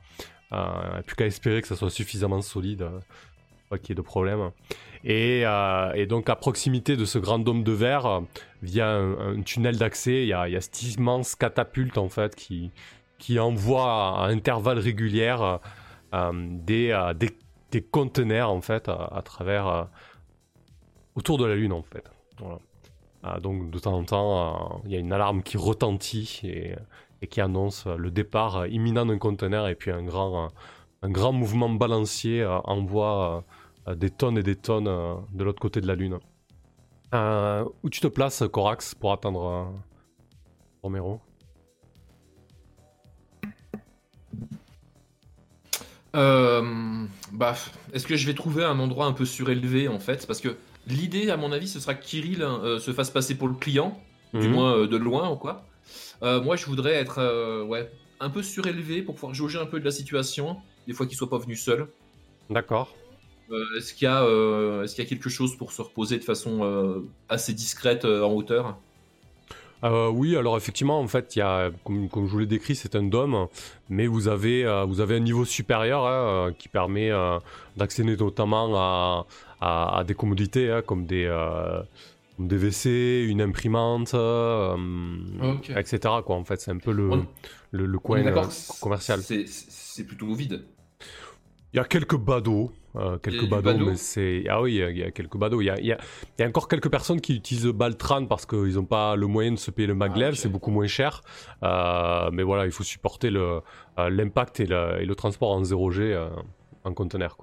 Euh, 0.51 1.03
plus 1.03 1.15
qu'à 1.15 1.27
espérer 1.27 1.61
que 1.61 1.67
ça 1.67 1.75
soit 1.75 1.91
suffisamment 1.91 2.41
solide, 2.41 2.81
euh, 2.81 2.99
pas 3.69 3.77
qu'il 3.77 3.89
y 3.89 3.91
ait 3.93 3.95
de 3.95 4.01
problème. 4.01 4.51
Et, 5.03 5.43
euh, 5.45 5.93
et 5.93 6.05
donc 6.05 6.29
à 6.29 6.35
proximité 6.35 6.97
de 6.97 7.05
ce 7.05 7.19
grand 7.19 7.39
dôme 7.39 7.63
de 7.63 7.71
verre, 7.71 8.05
euh, 8.05 8.19
via 8.61 8.89
un, 8.89 9.37
un 9.37 9.41
tunnel 9.41 9.77
d'accès, 9.77 10.23
il 10.23 10.27
y 10.27 10.33
a, 10.33 10.61
cette 10.61 10.81
immense 10.83 11.35
catapulte 11.35 11.97
en 11.97 12.09
fait 12.09 12.35
qui, 12.35 12.71
qui 13.17 13.39
envoie 13.39 14.19
à 14.19 14.27
intervalles 14.27 14.79
réguliers 14.79 15.37
euh, 16.13 16.31
des, 16.33 17.13
des, 17.71 17.81
conteneurs 17.81 18.49
en 18.49 18.61
fait 18.61 18.89
à, 18.89 19.21
travers 19.23 19.87
autour 21.15 21.37
de 21.37 21.45
la 21.45 21.55
lune 21.55 21.71
en 21.71 21.83
fait. 21.83 22.03
Donc 23.41 23.69
de 23.69 23.79
temps 23.79 23.93
en 23.93 24.03
temps, 24.03 24.81
il 24.85 24.91
y 24.91 24.95
a 24.95 24.99
une 24.99 25.13
alarme 25.13 25.43
qui 25.43 25.57
retentit 25.57 26.41
et, 26.43 26.75
et 27.21 27.27
qui 27.27 27.41
annonce 27.41 27.85
le 27.85 28.11
départ 28.11 28.67
imminent 28.67 29.05
d'un 29.05 29.17
conteneur 29.17 29.67
et 29.67 29.75
puis 29.75 29.91
un 29.91 30.03
grand, 30.03 30.49
un 31.03 31.09
grand 31.09 31.31
mouvement 31.31 31.69
balancier 31.69 32.45
envoie 32.65 33.45
des 33.95 34.09
tonnes 34.09 34.37
et 34.37 34.43
des 34.43 34.55
tonnes 34.55 34.87
euh, 34.87 35.15
de 35.33 35.43
l'autre 35.43 35.59
côté 35.59 35.81
de 35.81 35.87
la 35.87 35.95
lune. 35.95 36.19
Euh, 37.13 37.65
où 37.83 37.89
tu 37.89 38.01
te 38.01 38.07
places, 38.07 38.43
Corax, 38.51 38.93
pour 38.93 39.11
attendre 39.11 39.45
euh, 39.45 39.65
Romero? 40.83 41.19
Euh, 46.15 47.05
bah, 47.31 47.55
est-ce 47.93 48.07
que 48.07 48.15
je 48.15 48.25
vais 48.25 48.33
trouver 48.33 48.63
un 48.63 48.79
endroit 48.79 49.05
un 49.05 49.13
peu 49.13 49.25
surélevé 49.25 49.87
en 49.87 49.99
fait? 49.99 50.25
Parce 50.25 50.41
que 50.41 50.57
l'idée, 50.87 51.29
à 51.29 51.37
mon 51.37 51.51
avis, 51.51 51.67
ce 51.67 51.79
sera 51.79 51.93
que 51.95 52.03
Kirill 52.03 52.41
euh, 52.41 52.79
se 52.79 52.93
fasse 52.93 53.11
passer 53.11 53.35
pour 53.35 53.47
le 53.47 53.53
client, 53.53 53.99
du 54.33 54.47
Mhm. 54.47 54.53
moins 54.53 54.75
euh, 54.75 54.87
de 54.87 54.97
loin 54.97 55.29
ou 55.29 55.35
quoi. 55.35 55.65
Euh, 56.21 56.41
moi, 56.41 56.55
je 56.55 56.65
voudrais 56.65 56.93
être 56.93 57.19
euh, 57.19 57.63
ouais, 57.63 57.91
un 58.19 58.29
peu 58.29 58.43
surélevé 58.43 59.01
pour 59.01 59.15
pouvoir 59.15 59.33
jauger 59.33 59.59
un 59.59 59.65
peu 59.65 59.79
de 59.79 59.85
la 59.85 59.91
situation, 59.91 60.57
des 60.87 60.93
fois 60.93 61.05
qu'il 61.05 61.17
soit 61.17 61.29
pas 61.29 61.37
venu 61.37 61.55
seul. 61.55 61.87
D'accord. 62.49 62.95
Euh, 63.51 63.77
est-ce 63.77 63.93
qu'il 63.93 64.05
y, 64.05 64.07
a, 64.07 64.23
euh, 64.23 64.83
est-ce 64.83 64.95
qu'il 64.95 65.03
y 65.03 65.07
a 65.07 65.09
quelque 65.09 65.29
chose 65.29 65.55
pour 65.57 65.71
se 65.71 65.81
reposer 65.81 66.17
de 66.17 66.23
façon 66.23 66.59
euh, 66.63 66.99
assez 67.29 67.53
discrète 67.53 68.05
en 68.05 68.31
hauteur? 68.31 68.77
Euh, 69.83 70.09
oui, 70.09 70.35
alors 70.35 70.57
effectivement, 70.57 70.99
en 70.99 71.07
fait, 71.07 71.35
il 71.35 71.39
y 71.39 71.41
a, 71.41 71.71
comme, 71.85 72.09
comme 72.09 72.27
je 72.27 72.31
vous 72.31 72.39
l'ai 72.39 72.45
décrit, 72.45 72.75
c'est 72.75 72.95
un 72.95 73.03
dôme, 73.03 73.47
mais 73.89 74.07
vous 74.07 74.27
avez, 74.27 74.65
euh, 74.65 74.83
vous 74.83 74.99
avez 74.99 75.15
un 75.15 75.19
niveau 75.21 75.45
supérieur 75.45 76.05
hein, 76.05 76.11
euh, 76.11 76.51
qui 76.51 76.67
permet 76.67 77.09
d'accéder 77.77 78.17
notamment 78.17 78.75
à, 78.75 79.25
à- 79.61 79.99
à 79.99 80.03
des 80.03 80.15
commodités 80.15 80.69
hein, 80.69 80.81
comme 80.85 81.05
des, 81.05 81.25
comme 82.37 82.47
des 82.47 82.57
WC, 82.57 83.25
une 83.29 83.41
imprimante, 83.41 84.13
etc. 85.75 85.99
Quoi, 86.25 86.35
en 86.35 86.43
fait, 86.43 86.59
c'est 86.61 86.71
un 86.71 86.77
peu 86.77 86.91
le, 86.91 87.09
On- 87.11 87.25
le, 87.71 87.85
le 87.85 87.97
On 87.97 88.01
coin 88.01 88.23
commercial. 88.81 89.21
C'est 89.21 90.03
plutôt 90.03 90.33
vide? 90.33 90.65
Il 91.73 91.77
y 91.77 91.79
a 91.79 91.83
quelques 91.85 92.17
badauds, 92.17 92.71
euh, 92.95 93.17
quelques 93.19 93.45
badauds, 93.45 93.73
badaud 93.73 93.85
mais 93.91 93.95
c'est 93.95 94.43
ah 94.49 94.61
oui, 94.61 94.73
il 94.73 94.77
y 94.77 94.83
a- 94.83 94.89
il 94.89 94.97
y, 94.97 95.03
a 95.03 95.11
quelques 95.11 95.37
badauds. 95.37 95.61
Il 95.61 95.65
y 95.65 95.69
a, 95.69 95.79
y 95.79 95.91
a- 95.91 95.97
y 96.39 96.43
a 96.43 96.47
encore 96.47 96.67
quelques 96.67 96.89
personnes 96.89 97.21
qui 97.21 97.35
utilisent 97.35 97.65
Baltran 97.67 98.25
parce 98.25 98.45
qu'ils 98.45 98.75
n'ont 98.75 98.85
pas 98.85 99.15
le 99.15 99.27
moyen 99.27 99.51
de 99.51 99.57
se 99.59 99.71
payer 99.71 99.87
le 99.87 99.93
maglev, 99.95 100.27
Ah, 100.27 100.29
ok. 100.31 100.35
c'est 100.35 100.49
beaucoup 100.49 100.71
moins 100.71 100.87
cher. 100.87 101.21
Euh, 101.63 102.29
mais 102.31 102.43
voilà, 102.43 102.65
il 102.65 102.71
faut 102.71 102.83
supporter 102.83 103.29
euh, 103.35 103.61
l'impact 103.97 104.59
et, 104.59 104.65
le- 104.65 105.01
et 105.01 105.05
le 105.05 105.15
transport 105.15 105.51
en 105.51 105.63
0G 105.63 106.13
euh, 106.13 106.29
en 106.83 106.93
conteneur. 106.93 107.37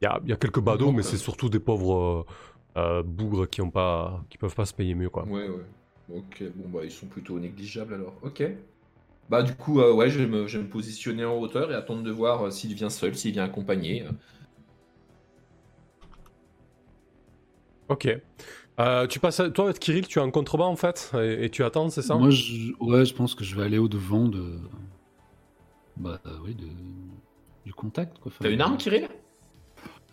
Il 0.00 0.04
y 0.04 0.06
a, 0.06 0.20
il 0.24 0.30
y 0.30 0.32
a 0.32 0.36
quelques 0.36 0.60
badauds, 0.60 0.92
mais 0.92 1.02
c'est 1.02 1.16
surtout 1.16 1.48
des 1.48 1.60
pauvres 1.60 2.24
bougres 3.04 3.48
qui 3.48 3.60
qui 4.30 4.38
peuvent 4.38 4.54
pas 4.54 4.66
se 4.66 4.74
payer 4.74 4.94
mieux 4.94 5.10
quoi. 5.10 5.24
Ouais, 5.24 5.48
ouais. 5.48 5.64
Ok, 6.14 6.42
bon, 6.54 6.68
bah, 6.68 6.84
ils 6.84 6.90
sont 6.90 7.06
plutôt 7.06 7.38
négligeables 7.38 7.94
alors. 7.94 8.14
Ok. 8.22 8.42
Bah, 9.28 9.42
du 9.42 9.54
coup, 9.54 9.78
ouais, 9.80 10.08
je 10.08 10.20
vais, 10.20 10.26
me, 10.26 10.46
je 10.46 10.56
vais 10.56 10.64
me 10.64 10.70
positionner 10.70 11.24
en 11.24 11.36
hauteur 11.38 11.70
et 11.70 11.74
attendre 11.74 12.02
de 12.02 12.10
voir 12.10 12.50
s'il 12.50 12.72
vient 12.74 12.88
seul, 12.88 13.14
s'il 13.14 13.32
vient 13.32 13.44
accompagné. 13.44 14.04
Ok. 17.88 18.08
Euh, 18.80 19.06
tu 19.06 19.18
passes, 19.18 19.40
à- 19.40 19.50
toi, 19.50 19.72
Kirill, 19.72 20.06
tu 20.06 20.18
es 20.18 20.22
en 20.22 20.30
contrebas 20.30 20.64
en 20.66 20.76
fait, 20.76 21.10
et, 21.16 21.46
et 21.46 21.50
tu 21.50 21.64
attends, 21.64 21.88
c'est 21.90 22.02
ça? 22.02 22.14
Moi, 22.14 22.30
je... 22.30 22.72
ouais, 22.80 23.04
je 23.04 23.14
pense 23.14 23.34
que 23.34 23.42
je 23.44 23.56
vais 23.56 23.64
aller 23.64 23.78
au 23.78 23.88
devant 23.88 24.28
de. 24.28 24.58
Bah 25.96 26.20
euh, 26.26 26.30
oui, 26.44 26.54
de... 26.54 26.66
du 27.66 27.74
contact. 27.74 28.18
Quoi. 28.18 28.30
Enfin, 28.30 28.44
T'as 28.44 28.50
une 28.52 28.60
arme, 28.60 28.76
Kirill? 28.76 29.08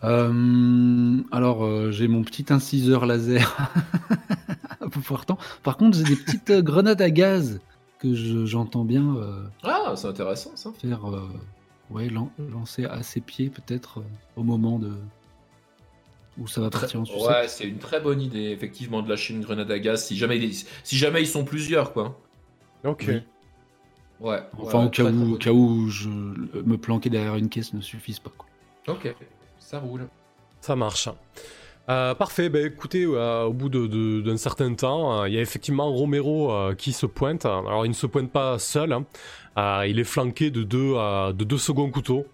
Euh, 0.04 1.22
alors, 1.32 1.64
euh, 1.64 1.90
j'ai 1.90 2.08
mon 2.08 2.22
petit 2.22 2.52
inciseur 2.52 3.06
laser 3.06 3.56
un 4.80 4.88
peu 4.88 5.00
portant. 5.00 5.38
Par 5.62 5.76
contre, 5.76 5.96
j'ai 5.96 6.04
des 6.04 6.16
petites 6.16 6.52
grenades 6.64 7.00
à 7.00 7.10
gaz 7.10 7.60
que 7.98 8.14
je- 8.14 8.44
j'entends 8.44 8.84
bien 8.84 9.16
euh, 9.16 9.44
Ah, 9.62 9.94
c'est 9.96 10.08
intéressant 10.08 10.50
ça. 10.54 10.70
faire 10.78 11.08
euh, 11.08 11.22
ouais, 11.90 12.08
lan- 12.10 12.30
lancer 12.52 12.84
à 12.84 13.02
ses 13.02 13.20
pieds, 13.20 13.48
peut-être, 13.48 14.00
euh, 14.00 14.02
au 14.36 14.42
moment 14.42 14.78
de 14.78 14.92
ça 16.46 16.60
va 16.60 16.70
partir 16.70 17.00
en 17.00 17.04
sucette. 17.04 17.26
Ouais, 17.26 17.48
c'est 17.48 17.64
une 17.64 17.78
très 17.78 18.00
bonne 18.00 18.20
idée, 18.20 18.50
effectivement, 18.50 19.02
de 19.02 19.08
lâcher 19.08 19.32
une 19.32 19.40
grenade 19.40 19.70
à 19.70 19.78
gaz 19.78 20.04
si 20.04 20.16
jamais, 20.16 20.38
si 20.84 20.96
jamais 20.96 21.22
ils 21.22 21.26
sont 21.26 21.44
plusieurs, 21.44 21.92
quoi. 21.92 22.20
Ok. 22.84 23.06
Oui. 23.08 23.22
Ouais. 24.20 24.40
Enfin, 24.58 24.80
ouais, 24.80 24.86
au, 24.86 24.88
cas 24.90 25.02
très, 25.04 25.12
très 25.12 25.22
où, 25.22 25.34
au 25.34 25.36
cas 25.36 25.50
où 25.52 25.88
je 25.88 26.08
me 26.08 26.76
planquer 26.76 27.10
derrière 27.10 27.36
une 27.36 27.48
caisse 27.48 27.72
ne 27.74 27.80
suffise 27.80 28.18
pas. 28.18 28.32
Quoi. 28.36 28.46
Ok, 28.94 29.14
ça 29.58 29.78
roule. 29.78 30.08
Ça 30.60 30.76
marche. 30.76 31.08
Euh, 31.88 32.14
parfait, 32.14 32.48
ben 32.48 32.66
écoutez, 32.66 33.04
euh, 33.04 33.44
au 33.44 33.52
bout 33.52 33.68
d'un 33.68 34.36
certain 34.36 34.74
temps, 34.74 35.20
euh, 35.20 35.28
il 35.28 35.34
y 35.34 35.38
a 35.38 35.40
effectivement 35.40 35.92
Romero 35.92 36.50
euh, 36.50 36.74
qui 36.74 36.92
se 36.92 37.06
pointe. 37.06 37.46
Alors 37.46 37.86
il 37.86 37.90
ne 37.90 37.94
se 37.94 38.06
pointe 38.06 38.30
pas 38.30 38.58
seul, 38.58 38.92
hein. 38.92 39.04
Euh, 39.58 39.86
il 39.88 39.98
est 39.98 40.04
flanqué 40.04 40.50
de 40.50 40.62
deux, 40.62 40.94
euh, 40.96 41.32
de 41.32 41.44
deux 41.44 41.58
seconds 41.58 41.90
couteaux, 41.90 42.26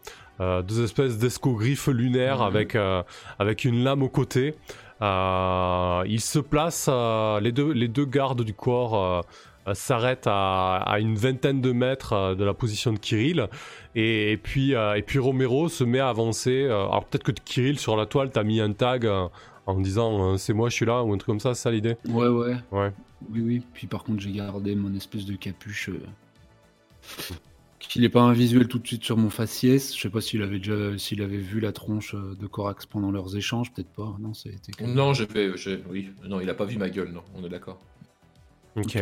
euh, 0.43 0.63
deux 0.63 0.83
espèces 0.85 1.19
d'escogriffes 1.19 1.87
lunaires 1.89 2.39
Mhm. 2.41 2.47
avec, 2.47 2.75
euh, 2.75 3.03
avec 3.39 3.65
une 3.65 3.83
lame 3.85 4.03
au 4.03 4.09
côté. 4.09 4.55
Euh, 5.01 6.03
il 6.07 6.21
se 6.21 6.39
place, 6.39 6.87
euh, 6.91 7.41
les, 7.41 7.53
deux, 7.53 7.73
les 7.73 7.89
deux 7.89 8.05
gardes 8.07 8.43
du 8.43 8.55
corps 8.55 9.25
s'arrêtent 9.75 10.27
à, 10.27 10.77
à 10.79 10.99
une 10.99 11.15
vingtaine 11.15 11.61
de 11.61 11.71
mètres 11.73 12.35
de 12.35 12.45
la 12.45 12.53
position 12.55 12.93
de 12.93 12.99
Kirill. 12.99 13.49
Et, 13.95 14.33
et 14.33 14.37
puis, 14.37 14.73
et 14.73 15.03
puis 15.07 15.19
Romero 15.21 15.69
se 15.69 15.85
met 15.85 16.01
à 16.01 16.09
avancer. 16.09 16.65
alors 16.67 17.05
peut-être 17.05 17.23
que 17.25 17.33
Kirill 17.33 17.79
sur 17.79 17.97
la 17.97 18.07
toile 18.07 18.31
t'a 18.31 18.43
mis 18.43 18.61
un 18.61 18.73
tag 18.73 19.09
en 19.67 19.75
disant 19.81 20.37
c'est 20.37 20.53
moi, 20.53 20.69
je 20.69 20.75
suis 20.75 20.87
là 20.87 21.03
ou 21.05 21.13
un 21.13 21.17
truc 21.17 21.27
comme 21.27 21.41
ça, 21.41 21.55
c'est 21.55 21.63
ça 21.63 21.71
l'idée? 21.71 21.97
Ouais, 22.09 22.27
ouais. 22.29 22.57
Ouais. 22.73 22.91
Oui, 23.31 23.41
oui. 23.41 23.63
Puis 23.73 23.87
par 23.87 24.03
contre, 24.03 24.21
j'ai 24.21 24.33
gardé 24.33 24.75
mon 24.75 24.93
espèce 24.97 25.25
de 25.27 25.37
capuche. 25.37 25.91
Euh, 27.93 27.95
Qu'il 27.95 28.03
n'est 28.03 28.09
pas 28.09 28.23
un 28.23 28.33
visuel 28.33 28.69
tout 28.69 28.79
de 28.79 28.87
suite 28.87 29.05
sur 29.05 29.17
mon 29.17 29.31
faciès. 29.31 29.95
Je 29.95 30.01
sais 30.01 30.09
pas 30.11 30.21
s'il 30.21 30.43
avait 30.43 30.59
déjà 30.59 30.97
s'il 30.99 31.21
avait 31.23 31.37
vu 31.39 31.61
la 31.61 31.73
tronche 31.73 32.15
euh, 32.15 32.35
de 32.35 32.47
Corax 32.47 32.87
pendant 32.87 33.11
leurs 33.11 33.37
échanges, 33.37 33.73
peut-être 33.73 33.93
pas. 33.93 34.17
Non, 34.19 34.35
c'était 34.35 34.87
Non, 34.87 35.15
je 35.15 35.25
vais, 35.25 35.57
je- 35.57 35.79
oui, 35.91 36.11
non, 36.25 36.41
il 36.41 36.49
a 36.49 36.55
pas 36.55 36.65
vu 36.65 36.79
ma 36.79 36.89
gueule, 36.91 37.13
non, 37.13 37.23
on 37.35 37.45
est 37.45 37.49
d'accord. 37.49 37.79
Ok, 38.77 38.99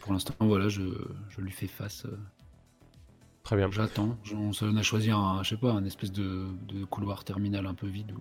pour 0.00 0.12
l'instant, 0.12 0.34
voilà, 0.40 0.68
je, 0.68 0.82
je 1.28 1.40
lui 1.40 1.50
fais 1.50 1.66
face. 1.66 2.04
euh, 2.06 2.16
très 3.42 3.56
bien. 3.56 3.68
J'attends. 3.70 4.16
On, 4.32 4.76
a 4.76 4.82
choisi 4.82 5.10
un, 5.10 5.42
je 5.42 5.48
sais 5.50 5.56
pas, 5.56 5.72
un 5.72 5.84
espèce 5.84 6.12
de, 6.12 6.46
de 6.68 6.84
couloir 6.84 7.24
terminal 7.24 7.66
un 7.66 7.74
peu 7.74 7.88
vide, 7.88 8.12
ou, 8.12 8.20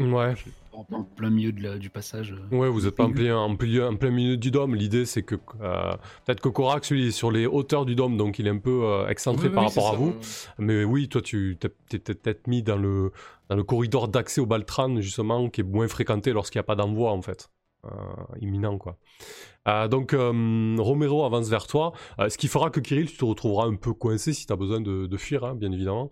Ouais, 0.00 0.34
en, 0.72 0.86
en 0.92 1.02
plein 1.04 1.30
milieu 1.30 1.52
de 1.52 1.62
la- 1.62 1.78
du 1.78 1.90
passage. 1.90 2.32
euh. 2.32 2.56
ouais, 2.56 2.68
vous 2.70 2.86
êtes 2.86 2.96
pas 2.96 3.04
en 3.04 3.12
plein, 3.12 3.36
en 3.36 3.54
plein, 3.56 3.88
en 3.90 3.96
plein 3.96 4.10
milieu 4.10 4.36
du 4.38 4.50
dôme. 4.50 4.74
L'idée 4.74 5.04
c'est 5.04 5.22
que 5.22 5.34
euh, 5.60 5.92
peut-être 6.24 6.40
que 6.40 6.48
Korax 6.48 6.90
lui 6.90 7.08
est 7.08 7.10
sur 7.10 7.30
les 7.30 7.46
hauteurs 7.46 7.84
du 7.84 7.94
dôme, 7.94 8.16
donc 8.16 8.38
il 8.38 8.46
est 8.46 8.50
un 8.50 8.58
peu 8.58 8.84
euh, 8.84 9.08
excentré 9.08 9.48
Oui, 9.48 9.54
par 9.54 9.64
oui, 9.64 9.68
rapport 9.68 9.88
à 9.92 9.96
vous. 9.96 10.14
Mais 10.58 10.84
oui, 10.84 11.08
toi, 11.08 11.20
tu 11.20 11.58
t'es 11.60 11.68
peut-être 11.98 12.46
mis 12.46 12.62
dans 12.62 12.76
le, 12.76 13.12
dans 13.50 13.56
le 13.56 13.62
corridor 13.64 14.08
d'accès 14.08 14.40
au 14.40 14.46
Baltran, 14.46 15.00
justement, 15.00 15.50
qui 15.50 15.60
est 15.60 15.64
moins 15.64 15.88
fréquenté 15.88 16.32
lorsqu'il 16.32 16.58
n'y 16.58 16.60
a 16.60 16.64
pas 16.64 16.76
d'envoi, 16.76 17.12
en 17.12 17.20
fait. 17.22 17.50
Euh, 17.86 17.88
imminent, 18.40 18.76
quoi. 18.76 18.98
Euh, 19.68 19.88
donc, 19.88 20.12
euh, 20.14 20.76
Romero 20.78 21.24
avance 21.24 21.48
vers 21.48 21.66
toi, 21.66 21.92
euh, 22.18 22.28
ce 22.28 22.36
qui 22.38 22.46
fera 22.48 22.70
que 22.70 22.80
Kirill, 22.80 23.10
tu 23.10 23.16
te 23.16 23.24
retrouveras 23.24 23.66
un 23.66 23.76
peu 23.76 23.94
coincé 23.94 24.32
si 24.34 24.46
tu 24.46 24.52
as 24.52 24.56
besoin 24.56 24.80
de, 24.82 25.06
de 25.06 25.16
fuir, 25.16 25.44
hein, 25.44 25.54
bien 25.54 25.72
évidemment. 25.72 26.10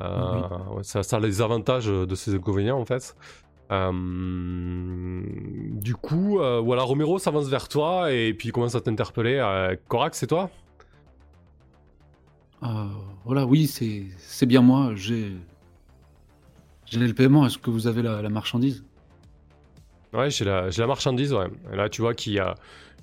Euh, 0.00 0.42
ça, 0.82 1.02
ça 1.02 1.16
a 1.16 1.20
les 1.20 1.42
avantages 1.42 1.86
de 1.86 2.14
ces 2.14 2.34
inconvénients, 2.34 2.78
en 2.78 2.84
fait. 2.84 3.14
Euh, 3.70 3.92
du 5.80 5.94
coup, 5.94 6.40
euh, 6.40 6.60
voilà, 6.60 6.82
Romero 6.82 7.18
s'avance 7.18 7.46
vers 7.48 7.68
toi 7.68 8.12
et 8.12 8.34
puis 8.34 8.48
il 8.48 8.52
commence 8.52 8.74
à 8.74 8.80
t'interpeller. 8.80 9.36
Euh, 9.36 9.76
Korax, 9.88 10.18
c'est 10.18 10.26
toi? 10.26 10.50
Euh, 12.62 12.66
voilà, 13.24 13.46
oui, 13.46 13.66
c'est 13.66 14.06
c'est 14.18 14.46
bien 14.46 14.60
moi. 14.60 14.92
J'ai 14.94 15.32
j'ai 16.86 16.98
le 16.98 17.14
paiement. 17.14 17.46
Est-ce 17.46 17.58
que 17.58 17.70
vous 17.70 17.86
avez 17.86 18.02
la, 18.02 18.22
la 18.22 18.28
marchandise? 18.28 18.84
Ouais, 20.12 20.30
j'ai 20.30 20.44
la, 20.44 20.70
j'ai 20.70 20.82
la 20.82 20.88
marchandise, 20.88 21.32
ouais. 21.32 21.46
Et 21.72 21.76
là, 21.76 21.88
tu 21.88 22.02
vois 22.02 22.14
qu'il 22.14 22.32
y 22.32 22.40
a- 22.40 22.56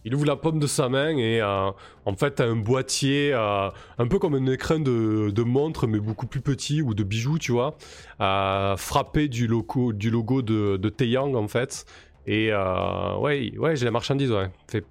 il 0.07 0.15
ouvre 0.15 0.25
la 0.25 0.37
paume 0.37 0.57
de 0.57 0.67
sa 0.67 0.87
main 0.87 1.17
et 1.17 1.41
euh, 1.41 1.69
en 2.05 2.15
fait, 2.15 2.35
t'as 2.35 2.47
un 2.47 2.55
boîtier 2.55 3.33
euh, 3.33 3.69
un 3.97 4.07
peu 4.07 4.19
comme 4.19 4.35
un 4.35 4.45
écran 4.47 4.79
de, 4.79 5.29
de 5.29 5.43
montre, 5.43 5.85
mais 5.85 5.99
beaucoup 5.99 6.27
plus 6.27 6.39
petit 6.39 6.81
ou 6.81 6.93
de 6.93 7.03
bijoux, 7.03 7.37
tu 7.37 7.51
vois, 7.51 7.77
euh, 8.21 8.77
frappé 8.77 9.27
du 9.27 9.47
logo, 9.47 9.91
du 9.91 10.09
logo 10.09 10.41
de, 10.41 10.77
de 10.77 10.89
Taeyang, 10.89 11.35
en 11.35 11.49
fait. 11.49 11.85
Et 12.25 12.53
euh, 12.53 13.17
ouais, 13.17 13.57
ouais 13.57 13.75
j'ai 13.75 13.83
la 13.85 13.91
marchandise, 13.91 14.31
ouais. 14.31 14.49
Fais, 14.69 14.83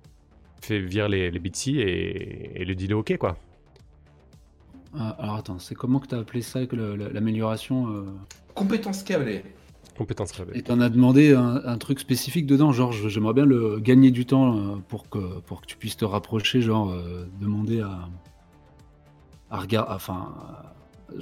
fais 0.60 0.80
virer 0.80 1.08
les, 1.08 1.30
les 1.30 1.38
Bitsy 1.38 1.80
et, 1.80 2.60
et 2.60 2.64
le 2.66 2.74
deal 2.74 2.90
est 2.90 2.94
ok, 2.94 3.16
quoi. 3.16 3.36
Alors 5.18 5.36
attends, 5.36 5.58
c'est 5.58 5.74
comment 5.74 5.98
que 5.98 6.06
t'as 6.06 6.18
appelé 6.20 6.42
ça 6.42 6.58
avec 6.58 6.72
l'amélioration 6.72 7.88
euh, 7.88 8.04
Compétence 8.54 9.02
câblée. 9.02 9.44
Compétence 9.96 10.32
câblée. 10.32 10.58
Et 10.58 10.62
t'en 10.62 10.80
as 10.80 10.88
demandé 10.90 11.34
un, 11.34 11.60
un 11.64 11.78
truc 11.78 12.00
spécifique 12.00 12.46
dedans, 12.46 12.72
genre 12.72 12.92
je- 12.92 13.08
j'aimerais 13.08 13.32
bien 13.34 13.46
le 13.46 13.78
gagner 13.80 14.10
du 14.10 14.26
temps 14.26 14.56
euh, 14.56 14.76
pour 14.88 15.08
que 15.08 15.40
pour 15.40 15.60
que 15.62 15.66
tu 15.66 15.76
puisses 15.76 15.96
te 15.96 16.04
rapprocher, 16.04 16.60
genre 16.60 16.90
euh, 16.90 17.26
demander 17.40 17.80
à 17.80 18.08
à 19.50 19.58
regarder, 19.60 19.92
enfin 19.94 20.34
euh, 21.12 21.20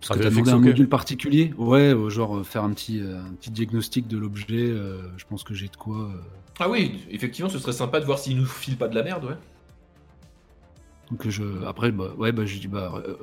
parce 0.00 0.12
Ah, 0.12 0.14
que 0.14 0.18
de 0.20 0.24
t'as 0.24 0.30
demandé 0.30 0.50
un 0.50 0.58
module 0.58 0.88
particulier, 0.88 1.52
ouais, 1.58 1.94
genre 2.08 2.44
faire 2.46 2.64
un 2.64 2.70
petit 2.72 3.00
un 3.00 3.34
petit 3.34 3.50
diagnostic 3.50 4.08
de 4.08 4.16
l'objet. 4.16 4.70
euh, 4.70 5.02
je 5.18 5.24
pense 5.26 5.44
que 5.44 5.52
j'ai 5.52 5.68
de 5.68 5.76
quoi. 5.76 5.96
euh. 5.98 6.20
Ah 6.58 6.70
oui, 6.70 7.04
effectivement, 7.10 7.50
ce 7.50 7.58
serait 7.58 7.72
sympa 7.72 8.00
de 8.00 8.04
voir 8.06 8.18
s'il 8.18 8.36
nous 8.38 8.46
file 8.46 8.76
pas 8.78 8.88
de 8.88 8.94
la 8.94 9.02
merde, 9.02 9.24
ouais. 9.24 9.36
donc 11.10 11.28
je 11.28 11.42
après 11.66 11.90
bah 11.92 12.12
ouais 12.18 12.32
bah 12.32 12.44
je 12.46 12.58
dis 12.58 12.68
bah 12.68 12.92
euh, 13.04 13.14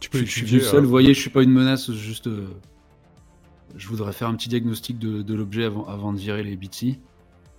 Tu 0.00 0.06
je, 0.06 0.10
peux 0.10 0.18
je 0.18 0.30
suis 0.30 0.40
étudier. 0.42 0.58
venu 0.58 0.68
seul, 0.68 0.78
euh, 0.80 0.82
vous 0.82 0.90
voyez, 0.90 1.14
je 1.14 1.20
suis 1.20 1.30
pas 1.30 1.42
une 1.42 1.50
menace, 1.52 1.90
juste 1.92 2.26
euh, 2.26 2.46
je 3.76 3.88
voudrais 3.88 4.12
faire 4.12 4.28
un 4.28 4.34
petit 4.34 4.48
diagnostic 4.48 4.98
de, 4.98 5.22
de 5.22 5.34
l'objet 5.34 5.64
avant, 5.64 5.86
avant 5.86 6.12
de 6.12 6.18
virer 6.18 6.42
les 6.42 6.56
BT. 6.56 6.98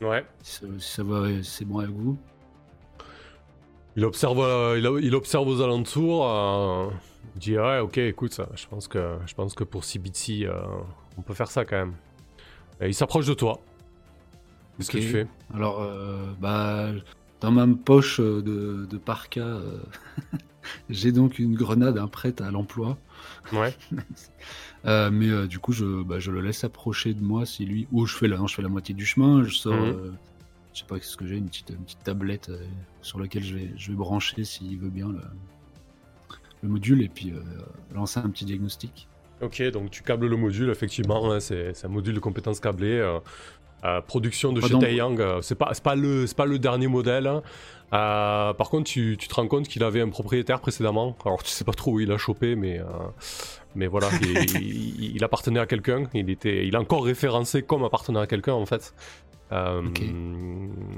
Ouais. 0.01 0.25
Si 0.43 0.55
ça, 0.59 0.67
si 0.77 0.91
ça 0.91 1.03
va, 1.03 1.27
c'est 1.43 1.65
bon 1.65 1.79
avec 1.79 1.91
vous. 1.91 2.17
Il 3.95 4.05
observe, 4.05 4.39
euh, 4.39 4.99
il, 5.01 5.15
observe 5.15 5.47
aux 5.47 5.61
alentours. 5.61 6.27
euh, 6.29 6.89
il 7.35 7.39
dit 7.39 7.57
ouais, 7.57 7.79
ok, 7.79 7.97
écoute, 7.97 8.33
ça, 8.33 8.47
je 8.55 8.65
pense 8.67 8.87
que, 8.87 9.17
je 9.25 9.33
pense 9.33 9.53
que 9.53 9.63
pour 9.63 9.83
CBT, 9.83 10.43
euh, 10.45 10.53
on 11.17 11.21
peut 11.21 11.33
faire 11.33 11.51
ça 11.51 11.65
quand 11.65 11.77
même. 11.77 11.93
Et 12.81 12.87
il 12.87 12.93
s'approche 12.93 13.25
de 13.25 13.33
toi. 13.33 13.59
Qu'est-ce 14.77 14.91
que 14.91 14.97
tu 14.97 15.07
fais? 15.07 15.27
Alors, 15.53 15.81
euh, 15.81 16.31
bah, 16.39 16.91
dans 17.41 17.51
ma 17.51 17.67
poche 17.67 18.21
euh, 18.21 18.41
de, 18.41 18.85
de 18.85 18.97
parka, 18.97 19.45
j'ai 20.89 21.11
donc 21.11 21.39
une 21.39 21.55
grenade 21.55 21.97
hein, 21.97 22.07
prête 22.07 22.39
à 22.39 22.51
l'emploi. 22.51 22.97
Ouais. 23.51 23.75
Euh, 24.85 25.09
mais 25.11 25.29
euh, 25.29 25.45
du 25.47 25.59
coup, 25.59 25.71
je, 25.73 26.03
bah, 26.03 26.19
je 26.19 26.31
le 26.31 26.41
laisse 26.41 26.63
approcher 26.63 27.13
de 27.13 27.21
moi 27.21 27.45
si 27.45 27.65
lui. 27.65 27.87
Ou 27.91 28.05
je 28.05 28.15
fais 28.15 28.27
la, 28.27 28.37
non, 28.37 28.47
je 28.47 28.55
fais 28.55 28.61
la 28.61 28.69
moitié 28.69 28.95
du 28.95 29.05
chemin. 29.05 29.43
Je 29.43 29.53
sors, 29.55 29.73
Mhm. 29.73 29.89
euh, 29.89 30.11
je 30.73 30.79
sais 30.79 30.85
pas 30.85 30.99
ce 31.01 31.17
que 31.17 31.25
j'ai, 31.27 31.37
une 31.37 31.47
petite, 31.47 31.69
une 31.71 31.83
petite 31.83 32.03
tablette 32.03 32.51
sur 33.01 33.19
laquelle 33.19 33.43
je 33.43 33.55
vais, 33.55 33.71
je 33.75 33.91
vais 33.91 33.97
brancher 33.97 34.43
s'il 34.43 34.77
veut 34.79 34.89
bien 34.89 35.09
le, 35.09 35.19
le 36.63 36.69
module 36.69 37.01
et 37.01 37.09
puis 37.09 37.33
lancer 37.93 38.19
un 38.19 38.29
petit 38.29 38.45
diagnostic. 38.45 39.07
Ok, 39.41 39.61
donc 39.71 39.89
tu 39.89 40.03
câbles 40.03 40.27
le 40.27 40.35
module, 40.35 40.69
effectivement, 40.69 41.31
hein, 41.31 41.39
c'est 41.39 41.73
c'est 41.73 41.87
un 41.87 41.89
module 41.89 42.13
de 42.13 42.19
compétences 42.19 42.59
câblées. 42.59 43.19
Euh, 43.85 44.01
production 44.01 44.51
de 44.53 44.61
Pas 44.61 44.67
chez 44.67 44.77
Taeyang, 44.79 45.19
euh, 45.19 45.41
c'est 45.41 45.55
pas, 45.55 45.71
le- 45.95 46.25
pas 46.35 46.45
le 46.45 46.59
dernier 46.59 46.87
modèle. 46.87 47.27
hein. 47.27 47.41
Euh, 47.91 48.53
par 48.53 48.69
contre, 48.69 48.83
tu, 48.89 49.15
tu 49.17 49.27
te 49.27 49.33
rends 49.33 49.47
compte 49.47 49.67
qu'il 49.67 49.83
avait 49.83 50.01
un 50.01 50.09
propriétaire 50.09 50.59
précédemment. 50.59 51.15
Alors, 51.25 51.41
tu 51.41 51.49
sais 51.49 51.63
pas 51.63 51.71
trop 51.73 51.93
où 51.93 51.99
il 51.99 52.11
a 52.11 52.17
chopé, 52.17 52.55
mais, 52.55 52.79
mais 53.75 53.87
voilà, 53.87 54.07
il, 54.21 54.61
il- 54.61 55.15
il 55.15 55.23
appartenait 55.23 55.59
à 55.59 55.65
quelqu'un. 55.65 56.03
Il, 56.13 56.29
était, 56.29 56.67
il 56.67 56.75
est 56.75 56.77
encore 56.77 57.03
référencé 57.05 57.63
comme 57.63 57.83
appartenant 57.83 58.19
à 58.19 58.27
quelqu'un, 58.27 58.53
en 58.53 58.65
fait. 58.67 58.93
Euh, 59.51 59.81
Ok. 59.87 60.03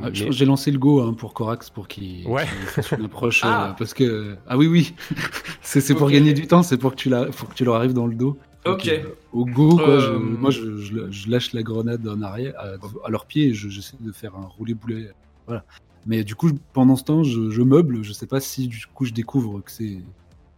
Ah, 0.03 0.07
J'ai 0.11 0.43
lancé 0.45 0.71
le 0.71 0.77
go 0.79 0.99
hein, 1.01 1.13
pour 1.13 1.33
Corax 1.33 1.69
pour 1.69 1.87
qu'il 1.87 2.27
Ouais. 2.27 2.43
qu'il 2.45 2.67
fasse 2.67 2.91
une 2.91 3.05
approche. 3.05 3.41
Ah. 3.45 3.73
parce 3.79 3.93
que. 3.93 4.35
Ah 4.45 4.57
oui, 4.57 4.67
oui. 4.67 4.93
c'est 5.61 5.95
pour 5.95 6.09
gagner 6.09 6.33
du 6.33 6.47
temps, 6.47 6.61
c'est 6.61 6.77
pour, 6.77 6.91
que 6.91 6.97
tu 6.97 7.07
la- 7.07 7.27
pour 7.27 7.47
que 7.47 7.53
tu 7.53 7.63
leur 7.63 7.75
arrives 7.75 7.93
dans 7.93 8.07
le 8.07 8.15
dos. 8.15 8.37
Ok. 8.65 8.89
au 9.33 9.45
go, 9.45 9.75
quoi, 9.75 9.99
je- 9.99 10.05
Euh, 10.11 10.19
moi 10.19 10.51
je, 10.51 10.77
je- 10.77 11.09
je 11.11 11.29
lâche 11.29 11.53
la 11.53 11.63
grenade 11.63 12.07
en 12.07 12.21
arrière, 12.21 12.53
à, 12.57 12.73
à 13.05 13.09
leurs 13.09 13.25
pieds 13.25 13.47
et 13.47 13.53
je- 13.53 13.69
j'essaie 13.69 13.97
de 13.99 14.11
faire 14.11 14.35
un 14.35 14.45
roulé-boulet. 14.45 15.11
Voilà. 15.47 15.63
Mais 16.05 16.23
du 16.23 16.35
coup, 16.35 16.49
pendant 16.73 16.95
ce 16.95 17.03
temps, 17.03 17.23
je, 17.23 17.49
je 17.49 17.61
meuble. 17.61 18.03
Je 18.03 18.13
sais 18.13 18.27
pas 18.27 18.39
si 18.39 18.67
du 18.67 18.85
coup 18.93 19.05
je 19.05 19.13
découvre 19.13 19.61
que 19.61 19.71
c'est 19.71 19.97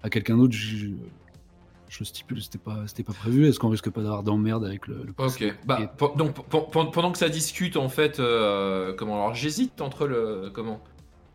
à 0.02 0.10
quelqu'un 0.10 0.38
d'autre. 0.38 0.54
Je, 0.54 0.88
je 1.90 2.04
stipule, 2.04 2.42
c'était 2.42 2.58
pas, 2.58 2.80
c'était 2.88 3.04
pas 3.04 3.14
prévu. 3.14 3.48
Est-ce 3.48 3.60
qu'on 3.60 3.70
risque 3.70 3.90
pas 3.90 4.02
d'avoir 4.02 4.24
d'emmerde 4.24 4.66
avec 4.66 4.88
le, 4.88 5.04
le 5.06 5.14
Ok. 5.18 5.54
Bah, 5.66 5.80
donc 6.18 6.34
pe- 6.34 6.42
pe- 6.60 6.92
pendant 6.92 7.12
que 7.12 7.18
ça 7.18 7.30
discute, 7.30 7.78
en 7.78 7.88
fait, 7.90 8.20
euh, 8.20 8.94
comment 8.98 9.16
alors 9.16 9.36
j'hésite 9.36 9.80
entre 9.82 10.08
le 10.08 10.50
comment 10.54 10.82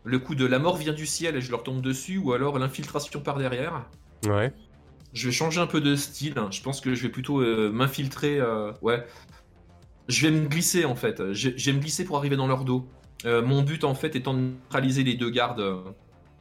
le 0.03 0.17
coup 0.19 0.33
de 0.35 0.45
la 0.45 0.59
mort 0.59 0.77
vient 0.77 0.93
du 0.93 1.05
ciel 1.05 1.35
et 1.35 1.41
je 1.41 1.49
leur 1.51 1.63
tombe 1.63 1.81
dessus, 1.81 2.17
ou 2.17 2.33
alors 2.33 2.57
l'infiltration 2.59 3.21
par 3.21 3.37
derrière. 3.37 3.85
Ouais. 4.25 4.51
Je 5.13 5.27
vais 5.27 5.33
changer 5.33 5.59
un 5.59 5.67
peu 5.67 5.81
de 5.81 5.95
style. 5.95 6.35
Je 6.51 6.61
pense 6.61 6.81
que 6.81 6.93
je 6.93 7.01
vais 7.03 7.09
plutôt 7.09 7.41
euh, 7.41 7.71
m'infiltrer. 7.71 8.39
euh, 8.39 8.71
ouais. 8.81 9.05
Je 10.07 10.27
vais 10.27 10.33
me 10.35 10.47
glisser 10.47 10.85
en 10.85 10.95
fait. 10.95 11.33
Je, 11.33 11.51
je 11.55 11.65
vais 11.71 11.75
me 11.77 11.81
glisser 11.81 12.05
pour 12.05 12.17
arriver 12.17 12.35
dans 12.35 12.47
leur 12.47 12.63
dos. 12.65 12.87
Euh, 13.25 13.41
mon 13.41 13.61
but 13.63 13.83
en 13.83 13.95
fait 13.95 14.15
étant 14.15 14.33
de 14.33 14.39
neutraliser 14.39 15.03
les 15.03 15.15
deux 15.15 15.29
gardes. 15.29 15.63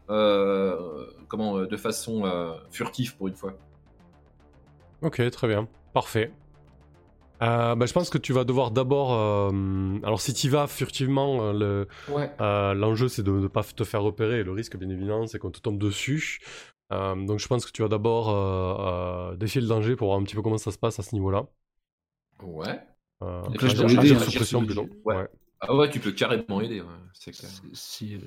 comment 0.07 1.59
de 1.61 1.77
façon 1.77 2.23
furtive 2.71 3.17
pour 3.17 3.29
une 3.29 3.37
fois. 3.37 3.55
Ok, 5.03 5.29
très 5.31 5.49
bien. 5.49 5.69
Parfait. 5.93 6.33
Euh, 7.41 7.77
bah, 7.77 7.87
je 7.87 7.93
pense 7.93 8.11
que 8.11 8.19
tu 8.19 8.33
vas 8.33 8.45
devoir 8.45 8.71
d'abord. 8.73 9.13
euh, 9.15 9.99
alors, 10.03 10.21
si 10.21 10.35
tu 10.35 10.49
vas 10.49 10.67
furtivement, 10.67 11.39
euh, 11.43 11.53
le, 11.53 11.89
Ouais. 12.13 12.31
Euh, 12.41 12.75
L'enjeu, 12.75 13.07
c'est 13.09 13.23
de 13.23 13.31
ne 13.31 13.47
pas 13.47 13.63
te 13.63 13.85
faire 13.85 14.03
repérer. 14.03 14.43
Le 14.43 14.51
risque, 14.51 14.77
bien 14.77 14.89
évidemment, 14.91 15.27
c'est 15.27 15.39
qu'on 15.39 15.51
te 15.53 15.61
tombe 15.61 15.79
dessus. 15.79 16.41
Euh, 16.93 17.15
donc, 17.27 17.39
je 17.39 17.47
pense 17.49 17.67
que 17.67 17.71
tu 17.73 17.83
vas 17.83 17.89
d'abord 17.89 18.31
euh, 18.31 19.33
euh, 19.33 19.37
défier 19.37 19.61
le 19.61 19.67
danger 19.67 19.97
pour 19.97 20.09
voir 20.09 20.19
un 20.19 20.25
petit 20.25 20.35
peu 20.35 20.43
comment 20.43 20.59
ça 20.59 20.71
se 20.73 20.79
passe 20.79 20.99
à 20.99 21.03
ce 21.03 21.15
niveau-là. 21.15 21.47
Ouais. 22.43 22.81
Euh, 23.23 23.43
Donc 23.43 23.63
là, 23.63 23.69
je 23.69 23.83
hein, 24.13 24.19
sous 24.19 24.33
pression 24.33 24.61
ouais. 24.61 25.17
Ouais. 25.17 25.29
Ah 25.61 25.75
ouais, 25.75 25.91
tu 25.91 25.99
peux 25.99 26.13
carrément 26.13 26.61
aider. 26.61 26.81
ouais, 26.81 26.87
C'est 27.13 27.33
clair. 27.33 27.51
Si, 27.73 28.15
euh, 28.15 28.21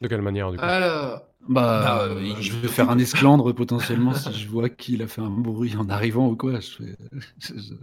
De 0.00 0.08
quelle 0.08 0.22
manière, 0.22 0.50
du 0.50 0.58
coup? 0.58 0.64
Alors. 0.64 1.22
Bah, 1.48 2.08
Bah, 2.08 2.20
il- 2.20 2.42
je 2.42 2.52
vais 2.56 2.68
faire 2.68 2.90
un 2.90 2.98
esclandre 2.98 3.52
potentiellement 3.54 4.12
si 4.14 4.32
je 4.34 4.48
vois 4.48 4.68
qu'il 4.68 5.02
a 5.02 5.06
fait 5.06 5.22
un 5.22 5.30
bruit 5.30 5.76
en 5.76 5.88
arrivant 5.88 6.28
ou 6.28 6.36
quoi. 6.36 6.60
Je 6.60 6.70
fais, 6.70 6.96
je- 7.40 7.74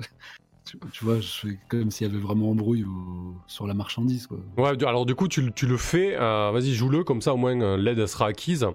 tu, 0.66 0.78
tu 0.92 1.04
vois, 1.06 1.20
je 1.20 1.28
fais 1.28 1.60
comme 1.70 1.90
s'il 1.90 2.08
y 2.08 2.10
avait 2.10 2.20
vraiment 2.20 2.52
embrouille 2.52 2.84
au- 2.84 3.36
sur 3.48 3.66
la 3.66 3.74
marchandise. 3.74 4.28
Quoi. 4.28 4.38
Ouais, 4.58 4.84
alors 4.86 5.06
du 5.06 5.16
coup, 5.16 5.28
tu, 5.28 5.42
le- 5.42 5.52
tu 5.52 5.66
le 5.68 5.78
fais. 5.78 6.16
euh, 6.16 6.52
Vas-y, 6.52 6.74
joue-le, 6.74 7.04
comme 7.04 7.22
ça 7.22 7.34
au 7.34 7.38
moins 7.38 7.78
l'aide 7.78 8.06
sera 8.06 8.28
acquise. 8.28 8.68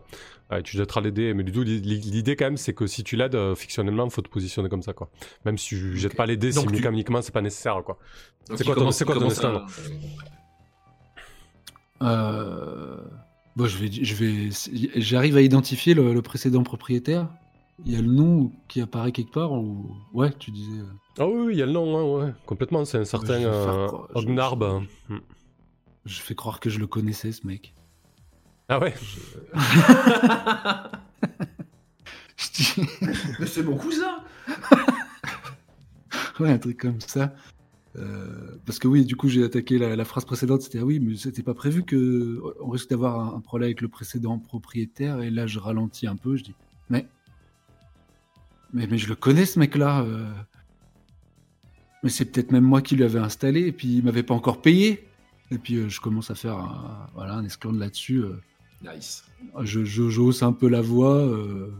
Tu 0.64 0.76
jetteras 0.76 1.00
l'aider, 1.00 1.32
mais 1.34 1.44
du 1.44 1.52
coup, 1.52 1.62
l'i- 1.62 1.80
l'idée 1.80 2.34
quand 2.36 2.46
même, 2.46 2.56
c'est 2.56 2.74
que 2.74 2.86
si 2.86 3.04
tu 3.04 3.14
l'aides, 3.16 3.34
euh, 3.36 3.54
fictionnellement, 3.54 4.04
il 4.06 4.10
faut 4.10 4.22
te 4.22 4.28
positionner 4.28 4.68
comme 4.68 4.82
ça, 4.82 4.92
quoi. 4.92 5.08
Même 5.44 5.56
si 5.58 5.68
tu 5.68 5.96
jettes 5.96 6.16
pas 6.16 6.26
l'aider, 6.26 6.50
si 6.50 6.58
Donc, 6.58 6.68
tu- 6.68 6.74
mécaniquement, 6.76 7.22
c'est 7.22 7.32
pas 7.32 7.40
nécessaire, 7.42 7.80
quoi. 7.84 7.98
C'est 8.56 8.64
quoi 8.64 8.74
ton- 8.74 8.80
commence- 8.80 8.96
c'est 8.96 9.04
quoi 9.04 9.14
ton 9.14 9.28
Euh, 12.02 12.96
bon, 13.56 13.66
je 13.66 13.76
vais, 13.78 13.90
je 13.92 14.14
vais, 14.14 14.48
j'arrive 15.00 15.36
à 15.36 15.42
identifier 15.42 15.94
le, 15.94 16.12
le 16.14 16.22
précédent 16.22 16.62
propriétaire. 16.62 17.28
Il 17.86 17.92
y 17.92 17.96
a 17.96 18.00
le 18.02 18.08
nom 18.08 18.52
qui 18.68 18.80
apparaît 18.80 19.12
quelque 19.12 19.32
part 19.32 19.52
ou 19.52 19.90
ouais, 20.12 20.30
tu 20.38 20.50
disais. 20.50 20.80
euh, 20.80 20.84
Ah 21.18 21.26
oui, 21.26 21.46
oui, 21.46 21.52
il 21.54 21.58
y 21.58 21.62
a 21.62 21.66
le 21.66 21.72
nom, 21.72 21.96
hein, 21.96 22.24
ouais, 22.26 22.32
complètement. 22.46 22.84
C'est 22.84 22.98
un 22.98 23.04
certain 23.04 23.40
je 23.40 23.46
vais 23.46 23.52
faire 23.52 23.68
euh, 23.74 23.88
Je- 24.16 24.18
Ognarb. 24.18 24.64
je- 25.08 25.14
Hmm. 25.14 25.20
Je 26.06 26.20
fais 26.20 26.34
croire 26.34 26.60
que 26.60 26.70
je 26.70 26.78
le 26.78 26.86
connaissais, 26.86 27.32
ce 27.32 27.46
mec. 27.46 27.74
Ah 28.70 28.78
ouais 28.78 28.94
Je 32.36 32.52
dis- 32.54 32.88
Mais 33.38 33.46
c'est 33.46 33.62
mon 33.62 33.76
cousin. 33.76 34.20
Ouais, 36.40 36.50
un 36.52 36.58
truc 36.58 36.78
comme 36.80 37.00
ça. 37.02 37.34
Euh, 37.96 38.56
parce 38.64 38.78
que 38.78 38.88
oui, 38.88 39.04
du 39.04 39.14
coup, 39.14 39.28
j'ai 39.28 39.44
attaqué 39.44 39.76
la, 39.78 39.94
la 39.94 40.04
phrase 40.06 40.24
précédente, 40.24 40.62
c'était 40.62 40.78
ah 40.78 40.84
oui, 40.86 40.98
mais 40.98 41.14
c'était 41.16 41.42
pas 41.42 41.52
prévu 41.52 41.82
que 41.84 42.40
on 42.60 42.70
risque 42.70 42.88
d'avoir 42.88 43.20
un, 43.20 43.36
un 43.36 43.40
problème 43.40 43.66
avec 43.66 43.82
le 43.82 43.88
précédent 43.88 44.38
propriétaire. 44.38 45.20
Et 45.20 45.28
là, 45.30 45.46
je 45.46 45.58
ralentis 45.58 46.06
un 46.06 46.16
peu, 46.16 46.36
je 46.36 46.44
dis 46.44 46.54
mais 46.88 47.06
mais, 48.72 48.86
mais 48.86 48.96
je 48.96 49.08
le 49.08 49.16
connais 49.16 49.44
ce 49.44 49.58
mec-là. 49.58 50.00
euh. 50.02 50.32
Mais 52.02 52.08
c'est 52.08 52.24
peut-être 52.24 52.52
même 52.52 52.64
moi 52.64 52.80
qui 52.80 52.96
lui 52.96 53.04
avais 53.04 53.18
installé 53.18 53.66
et 53.66 53.72
puis 53.72 53.88
il 53.98 54.04
m'avait 54.04 54.22
pas 54.22 54.34
encore 54.34 54.62
payé. 54.62 55.06
Et 55.50 55.58
puis 55.58 55.74
euh, 55.76 55.88
je 55.90 56.00
commence 56.00 56.30
à 56.30 56.34
faire 56.34 56.56
un, 56.56 57.06
voilà 57.14 57.34
un 57.34 57.44
esclandre 57.44 57.78
là-dessus. 57.78 58.22
Euh. 58.86 58.94
Nice. 58.94 59.24
Je, 59.62 59.84
je 59.84 60.08
j'hausse 60.08 60.42
un 60.42 60.52
peu 60.52 60.68
la 60.68 60.80
voix. 60.80 61.16
euh. 61.16 61.70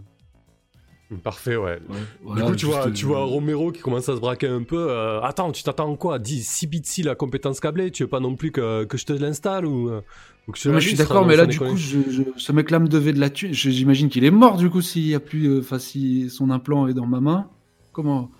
Parfait, 1.25 1.57
ouais. 1.57 1.81
Voilà, 2.23 2.43
du 2.43 2.51
coup, 2.53 2.57
tu 2.57 2.67
vois, 2.67 2.89
tu 2.93 3.05
euh, 3.05 3.09
vois 3.09 3.25
Romero 3.25 3.73
qui 3.73 3.81
commence 3.81 4.09
à 4.09 4.15
se 4.15 4.21
braquer 4.21 4.47
un 4.47 4.63
peu. 4.63 4.77
euh, 4.91 5.21
attends, 5.23 5.51
tu 5.51 5.65
t'attends 5.65 5.97
quoi? 5.97 6.21
10, 6.21 6.47
6 6.49 6.67
bits 6.69 6.83
si 6.85 7.03
la 7.03 7.17
compétence 7.17 7.59
câblée 7.59 7.91
Tu 7.91 8.05
veux 8.05 8.09
pas 8.09 8.21
non 8.21 8.37
plus 8.37 8.53
que, 8.53 8.85
que 8.85 8.97
je 8.97 9.07
te 9.07 9.13
l'installe 9.13 9.67
ou, 9.67 9.89
euh, 9.91 10.03
ou 10.47 10.53
que 10.53 10.59
je 10.59 10.71
te 10.71 10.73
je 10.79 10.89
suis 10.89 10.97
d'accord, 10.97 11.23
non, 11.23 11.27
mais 11.27 11.35
là, 11.37 11.47
du 11.47 11.59
coup, 11.59 11.77
je, 11.77 11.99
je- 12.11 12.23
ce 12.37 12.53
mec-là 12.53 12.79
me 12.79 12.87
devait 12.87 13.13
de 13.13 13.19
la 13.19 13.29
tuer. 13.29 13.53
Je- 13.53 13.71
J'imagine 13.71 14.09
qu'il 14.09 14.25
est 14.25 14.31
mort, 14.31 14.57
du 14.57 14.71
coup, 14.71 14.83
s'il 14.83 15.05
y 15.09 15.15
a 15.17 15.21
plus, 15.21 15.49
euh, 15.49 15.59
enfin, 15.61 15.81
si 15.81 16.31
son 16.31 16.49
implant 16.49 16.87
est 16.87 16.95
dans 16.95 17.07
ma 17.07 17.21
main. 17.21 17.49
Comment 17.93 18.31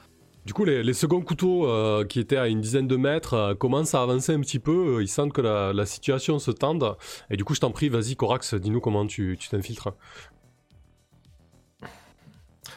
Du 0.47 0.55
coup, 0.55 0.65
les, 0.65 0.83
les 0.83 0.95
seconds 0.95 1.21
couteaux 1.21 1.67
euh, 1.69 2.05
qui 2.05 2.19
étaient 2.19 2.37
à 2.37 2.49
une 2.49 2.61
dizaine 2.61 2.89
de 2.89 2.97
mètres 2.97 3.35
euh, 3.35 3.55
commencent 3.55 3.95
à 3.95 4.03
avancer 4.03 4.33
un 4.33 4.41
petit 4.41 4.59
peu. 4.59 4.97
euh, 4.97 5.03
Ils 5.03 5.09
sentent 5.09 5.33
que 5.33 5.41
la, 5.43 5.73
la 5.73 5.87
situation 5.87 6.39
se 6.39 6.51
tende. 6.51 6.97
Et 7.31 7.37
du 7.37 7.45
coup, 7.45 7.55
je 7.55 7.61
t'en 7.61 7.71
prie, 7.71 7.89
vas-y, 7.89 8.17
Corax, 8.17 8.55
dis-nous 8.55 8.81
comment 8.81 9.07
tu 9.07 9.39
t'infiltres. 9.51 9.91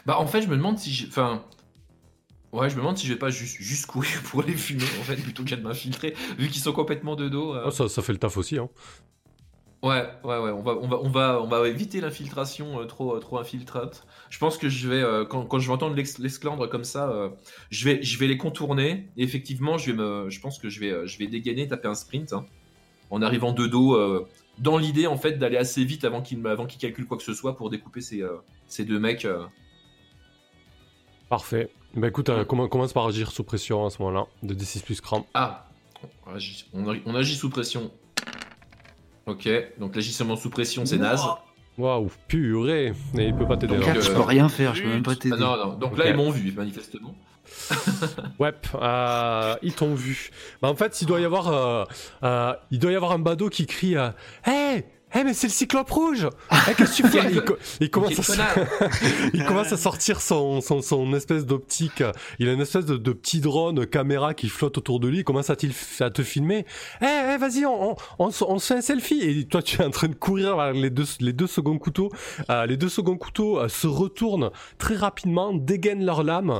Bah 0.05 0.19
en 0.19 0.27
fait, 0.27 0.41
je 0.41 0.47
me 0.47 0.57
demande 0.57 0.77
si, 0.77 0.91
j'ai- 0.91 1.07
enfin, 1.07 1.43
Ouais, 2.51 2.69
je 2.69 2.75
me 2.75 2.81
demande 2.81 2.97
si 2.99 3.07
je 3.07 3.13
vais 3.13 3.19
pas 3.19 3.31
juste, 3.31 3.57
juste 3.59 3.87
courir 3.87 4.21
pour 4.25 4.43
les 4.43 4.53
fumer 4.53 4.83
en 4.99 5.03
fait 5.03 5.15
plutôt 5.15 5.43
que 5.43 5.55
de 5.55 5.61
m'infiltrer 5.61 6.13
vu 6.37 6.49
qu'ils 6.49 6.61
sont 6.61 6.71
complètement 6.73 7.15
de 7.15 7.27
dos. 7.27 7.55
euh. 7.55 7.63
Oh, 7.65 7.71
ça, 7.71 7.89
ça 7.89 8.01
fait 8.03 8.13
le 8.13 8.19
taf 8.19 8.37
aussi. 8.37 8.59
Hein. 8.59 8.69
Ouais, 9.83 10.07
ouais, 10.23 10.37
ouais. 10.39 10.51
On 10.51 10.61
va, 10.61 10.75
on 10.81 10.87
va, 10.87 10.97
on 11.01 11.09
va, 11.09 11.41
on 11.41 11.47
va 11.47 11.67
éviter 11.67 11.99
l'infiltration 11.99 12.79
euh, 12.79 12.85
trop, 12.85 13.15
euh, 13.15 13.19
trop 13.19 13.37
infiltrate. 13.37 14.07
Je 14.29 14.39
pense 14.39 14.57
que 14.57 14.69
je 14.69 14.87
vais, 14.87 15.03
euh, 15.03 15.25
quand, 15.25 15.45
quand 15.45 15.59
je 15.59 15.67
vais 15.67 15.73
entendre 15.73 15.95
l'esclandre 15.95 16.67
comme 16.69 16.85
ça, 16.85 17.29
je 17.69 17.83
vais, 17.85 18.01
je 18.01 18.17
vais 18.17 18.27
les 18.27 18.37
contourner. 18.37 19.09
Et 19.17 19.23
effectivement, 19.23 19.77
je 19.77 19.91
vais 19.91 19.97
me, 19.97 20.29
je 20.29 20.39
pense 20.39 20.57
que 20.57 20.69
je 20.69 20.79
vais, 20.79 21.05
je 21.05 21.19
vais 21.19 21.27
dégainer, 21.27 21.67
taper 21.67 21.89
un 21.89 21.95
sprint 21.95 22.31
hein, 22.33 22.45
en 23.11 23.21
arrivant 23.21 23.51
de 23.51 23.67
dos, 23.67 24.25
dans 24.57 24.77
l'idée 24.77 25.05
en 25.07 25.17
fait 25.17 25.33
d'aller 25.33 25.57
assez 25.57 25.83
vite 25.83 26.05
avant 26.05 26.21
qu'il, 26.21 26.45
avant 26.47 26.65
qu'il 26.65 26.79
calcule 26.79 27.05
quoi 27.05 27.17
que 27.17 27.23
ce 27.23 27.33
soit 27.33 27.57
pour 27.57 27.69
découper 27.69 27.99
ces, 28.01 28.23
ces 28.67 28.85
deux 28.85 28.99
mecs. 28.99 29.27
Parfait. 31.29 31.69
Bah 31.95 32.07
écoute, 32.07 32.29
euh, 32.29 32.43
commen- 32.45 32.69
commence 32.69 32.93
par 32.93 33.05
agir 33.05 33.31
sous 33.31 33.43
pression 33.43 33.85
à 33.85 33.89
ce 33.89 34.01
moment-là. 34.01 34.27
De 34.43 34.53
D6 34.53 34.83
plus 34.83 35.01
cran. 35.01 35.27
Ah, 35.33 35.67
on 36.25 36.35
agit- 36.35 36.65
on 36.73 37.15
agit 37.15 37.35
sous 37.35 37.49
pression. 37.49 37.91
Ok, 39.25 39.49
donc 39.79 39.95
l'agissement 39.95 40.35
sous 40.35 40.49
pression, 40.49 40.85
c'est 40.85 40.97
naze. 40.97 41.21
Waouh, 41.77 42.11
purée. 42.27 42.93
Et 43.17 43.25
il 43.27 43.35
peut 43.35 43.47
pas 43.47 43.57
t'aider. 43.57 43.77
Donc. 43.77 43.85
Là, 43.87 43.99
je 43.99 44.11
euh, 44.11 44.15
peux 44.15 44.21
rien 44.21 44.47
faire, 44.49 44.75
je 44.75 44.83
peux 44.83 44.89
même 44.89 45.01
pas 45.01 45.13
Ah, 45.13 45.15
t'aider. 45.15 45.37
non, 45.37 45.57
non. 45.57 45.73
Donc 45.73 45.97
là, 45.97 46.09
ils 46.09 46.15
m'ont 46.15 46.29
vu, 46.29 46.51
manifestement. 46.51 47.15
Ouais, 48.39 48.53
euh, 48.75 49.55
ils 49.61 49.73
t'ont 49.73 49.95
vu. 49.95 50.31
Bah, 50.61 50.69
en 50.69 50.75
fait, 50.75 51.01
il 51.01 51.07
doit 51.07 51.19
y 51.19 51.25
avoir, 51.25 51.47
euh, 51.47 51.83
euh, 52.23 52.53
il 52.71 52.79
doit 52.79 52.91
y 52.91 52.95
avoir 52.95 53.11
un 53.11 53.19
badaud 53.19 53.49
qui 53.49 53.65
crie 53.65 53.95
euh, 53.97 54.09
Hey 55.13 55.19
Hey, 55.19 55.23
mais 55.25 55.33
c'est 55.33 55.47
le 55.47 55.53
cyclope 55.53 55.89
rouge 55.91 56.27
Eh, 56.51 56.73
Qu'est-ce 56.73 57.01
que 57.01 57.07
tu 57.07 57.07
fais? 57.19 57.31
Il, 57.31 57.41
co- 57.43 57.57
il 57.79 57.89
commence 57.89 58.19
à, 58.19 58.23
connard. 58.23 58.55
il 59.33 59.45
commence 59.45 59.71
à 59.71 59.77
sortir 59.77 60.19
son, 60.21 60.59
son, 60.59 60.81
son 60.81 61.13
espèce 61.13 61.45
d'optique. 61.45 62.03
Il 62.39 62.49
a 62.49 62.53
une 62.53 62.61
espèce 62.61 62.85
de, 62.85 62.97
de 62.97 63.11
petit 63.13 63.39
drone 63.39 63.85
caméra 63.85 64.33
qui 64.33 64.49
flotte 64.49 64.77
autour 64.79 64.99
de 64.99 65.07
lui. 65.07 65.19
Il 65.19 65.23
commence 65.23 65.49
à, 65.49 65.55
à 65.99 66.09
te 66.09 66.23
filmer? 66.23 66.65
Eh, 67.01 67.05
eh, 67.05 67.37
vas-y, 67.37 67.65
on, 67.65 67.91
on, 67.91 67.95
on, 68.19 68.31
se- 68.31 68.43
on 68.43 68.57
se 68.59 68.67
fait 68.73 68.79
un 68.79 68.81
selfie. 68.81 69.21
Et 69.21 69.45
toi, 69.45 69.61
tu 69.61 69.81
es 69.81 69.85
en 69.85 69.91
train 69.91 70.07
de 70.07 70.15
courir 70.15 70.57
vers 70.57 70.73
les 70.73 70.89
deux, 70.89 71.05
les 71.19 71.33
deux 71.33 71.47
seconds 71.47 71.77
couteaux. 71.77 72.09
Euh, 72.49 72.65
les 72.65 72.75
deux 72.77 72.89
seconds 72.89 73.17
couteaux 73.17 73.59
euh, 73.59 73.69
se 73.69 73.87
retournent 73.87 74.49
très 74.79 74.95
rapidement, 74.95 75.53
dégainent 75.53 76.05
leur 76.05 76.23
lame. 76.23 76.59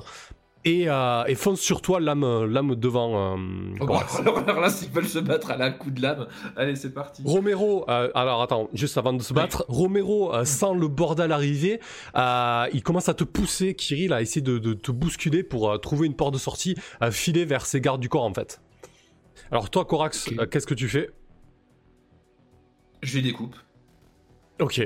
Et, 0.66 0.86
euh, 0.88 1.26
et 1.26 1.36
foncent 1.36 1.60
sur 1.60 1.82
toi, 1.82 2.00
lame, 2.00 2.46
lame 2.46 2.76
devant. 2.76 3.36
euh, 3.36 3.38
Oh, 3.82 3.86
bah, 3.86 3.86
Corax. 3.88 4.20
alors, 4.22 4.38
alors 4.40 4.62
là, 4.62 4.70
s'ils 4.70 4.90
veulent 4.90 5.08
se 5.10 5.20
battre 5.20 5.52
à 5.52 5.58
la 5.58 5.72
coup 5.72 5.92
de 5.92 6.02
lame, 6.02 6.26
allez, 6.56 6.78
c'est 6.78 6.94
parti. 6.94 7.22
Romero, 7.26 7.84
euh, 7.90 8.10
alors 8.16 8.42
attends, 8.42 8.70
juste 8.74 8.98
avant 8.98 9.12
de 9.12 9.22
se 9.22 9.34
battre, 9.34 9.66
Romero 9.68 10.34
euh, 10.34 10.46
sent 10.46 10.74
le 10.80 10.88
bordel 10.88 11.34
arriver, 11.34 11.82
euh, 12.16 12.66
il 12.72 12.82
commence 12.82 13.10
à 13.10 13.14
te 13.14 13.26
pousser, 13.26 13.76
Kirill 13.76 14.14
a 14.14 14.22
essayé 14.22 14.42
de, 14.42 14.58
de 14.58 14.74
te 14.74 14.92
bousculer 14.94 15.44
pour 15.44 15.70
euh, 15.70 15.78
trouver 15.80 16.08
une 16.08 16.16
porte 16.16 16.34
de 16.34 16.40
sortie, 16.40 16.76
euh, 17.02 17.12
filer 17.12 17.44
vers 17.44 17.66
ses 17.66 17.82
gardes 17.82 18.00
du 18.00 18.08
corps 18.08 18.24
en 18.24 18.34
fait. 18.34 18.62
Alors 19.52 19.70
toi, 19.70 19.84
Corax, 19.84 20.30
euh, 20.40 20.46
qu'est-ce 20.46 20.66
que 20.68 20.74
tu 20.74 20.88
fais? 20.88 21.10
Je 23.02 23.18
les 23.18 23.22
découpe. 23.22 23.56
Ok. 24.62 24.80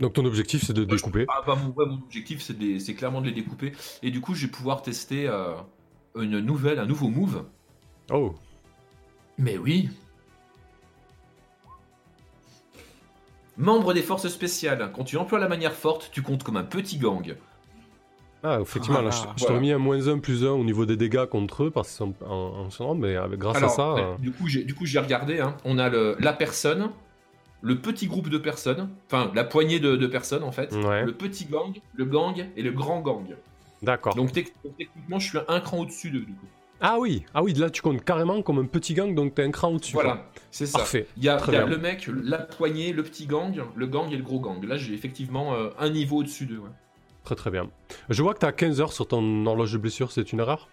Donc 0.00 0.14
ton 0.14 0.24
objectif 0.24 0.64
c'est 0.64 0.72
de 0.72 0.84
découper. 0.84 1.26
Ah, 1.28 1.42
bah, 1.46 1.54
mon, 1.56 1.72
ouais, 1.74 1.86
mon 1.86 1.96
objectif, 2.02 2.40
c'est 2.42 2.58
de 2.58 2.64
les- 2.64 2.80
c'est 2.80 2.94
clairement 2.94 3.20
de 3.20 3.26
les 3.26 3.32
découper. 3.32 3.72
Et 4.02 4.10
du 4.10 4.20
coup, 4.20 4.34
je 4.34 4.46
vais 4.46 4.50
pouvoir 4.52 4.82
tester 4.82 5.28
euh, 5.28 5.52
une 6.18 6.40
nouvelle, 6.40 6.78
un 6.78 6.86
nouveau 6.86 7.08
move. 7.08 7.44
Oh. 8.10 8.34
Mais 9.38 9.58
oui. 9.58 9.90
Membre 13.56 13.92
des 13.92 14.02
forces 14.02 14.28
spéciales, 14.28 14.90
quand 14.94 15.04
tu 15.04 15.16
emploies 15.18 15.38
la 15.38 15.48
manière 15.48 15.74
forte, 15.74 16.10
tu 16.12 16.22
comptes 16.22 16.42
comme 16.44 16.56
un 16.56 16.64
petit 16.64 16.96
gang. 16.96 17.34
Ah, 18.42 18.58
effectivement, 18.62 19.02
là, 19.02 19.10
je, 19.10 19.18
Voilà. 19.18 19.32
je 19.36 19.44
t'aurais 19.44 19.60
mis 19.60 19.70
un 19.70 19.76
moins 19.78 20.08
1 20.08 20.18
plus 20.18 20.44
1 20.46 20.52
au 20.52 20.64
niveau 20.64 20.86
des 20.86 20.96
dégâts 20.96 21.26
contre 21.26 21.64
eux 21.64 21.70
parce 21.70 21.88
qu'ils 21.90 21.96
sont 22.70 22.84
en, 22.84 22.94
mais 22.94 23.16
avec, 23.16 23.38
grâce 23.38 23.58
Alors, 23.58 23.70
à 23.70 23.74
ça. 23.74 23.94
ouais, 23.94 24.02
euh, 24.02 24.16
du 24.18 24.32
coup, 24.32 24.48
j'ai 24.48 24.64
du 24.64 24.74
coup, 24.74 24.86
j'ai 24.86 24.98
regardé. 24.98 25.40
hein. 25.40 25.56
On 25.66 25.76
a 25.76 25.90
le, 25.90 26.16
la 26.20 26.32
personne, 26.32 26.88
le 27.62 27.78
petit 27.80 28.06
groupe 28.06 28.28
de 28.28 28.38
personnes, 28.38 28.88
enfin 29.06 29.30
la 29.34 29.44
poignée 29.44 29.80
de, 29.80 29.96
de 29.96 30.06
personnes 30.06 30.42
en 30.42 30.52
fait, 30.52 30.72
Ouais. 30.74 31.04
le 31.04 31.12
petit 31.12 31.44
gang, 31.46 31.72
le 31.94 32.04
gang 32.04 32.46
et 32.56 32.62
le 32.62 32.72
grand 32.72 33.00
gang. 33.00 33.26
D'accord. 33.82 34.14
Donc 34.14 34.32
tec- 34.32 34.52
techniquement, 34.78 35.18
je 35.18 35.28
suis 35.28 35.38
un 35.48 35.60
cran 35.60 35.78
au-dessus 35.78 36.10
d'eux 36.10 36.20
du 36.20 36.32
coup. 36.34 36.46
Ah 36.82 36.96
oui, 36.98 37.24
ah 37.34 37.42
oui, 37.42 37.52
là 37.54 37.68
tu 37.68 37.82
comptes 37.82 38.02
carrément 38.04 38.40
comme 38.40 38.58
un 38.58 38.64
petit 38.64 38.94
gang, 38.94 39.14
donc 39.14 39.34
t'es 39.34 39.42
un 39.42 39.50
cran 39.50 39.68
au-dessus. 39.72 39.92
Voilà, 39.92 40.26
c'est 40.50 40.64
ça. 40.64 40.78
Parfait. 40.78 41.06
Il 41.18 41.24
y 41.24 41.28
a, 41.28 41.38
y 41.52 41.56
a 41.56 41.66
le 41.66 41.76
mec, 41.76 42.08
la 42.24 42.38
poignée, 42.38 42.92
le 42.94 43.02
petit 43.02 43.26
gang, 43.26 43.54
le 43.76 43.86
gang 43.86 44.10
et 44.10 44.16
le 44.16 44.22
gros 44.22 44.40
gang. 44.40 44.64
Là, 44.64 44.76
j'ai 44.76 44.94
effectivement 44.94 45.54
euh, 45.54 45.68
un 45.78 45.90
niveau 45.90 46.18
au-dessus 46.18 46.46
d'eux. 46.46 46.58
ouais. 46.58 46.70
Très 47.24 47.34
très 47.34 47.50
bien. 47.50 47.68
Je 48.08 48.22
vois 48.22 48.32
que 48.32 48.38
t'as 48.38 48.52
15 48.52 48.80
heures 48.80 48.94
sur 48.94 49.06
ton 49.06 49.44
horloge 49.44 49.74
de 49.74 49.78
blessure, 49.78 50.10
c'est 50.10 50.32
une 50.32 50.40
erreur? 50.40 50.68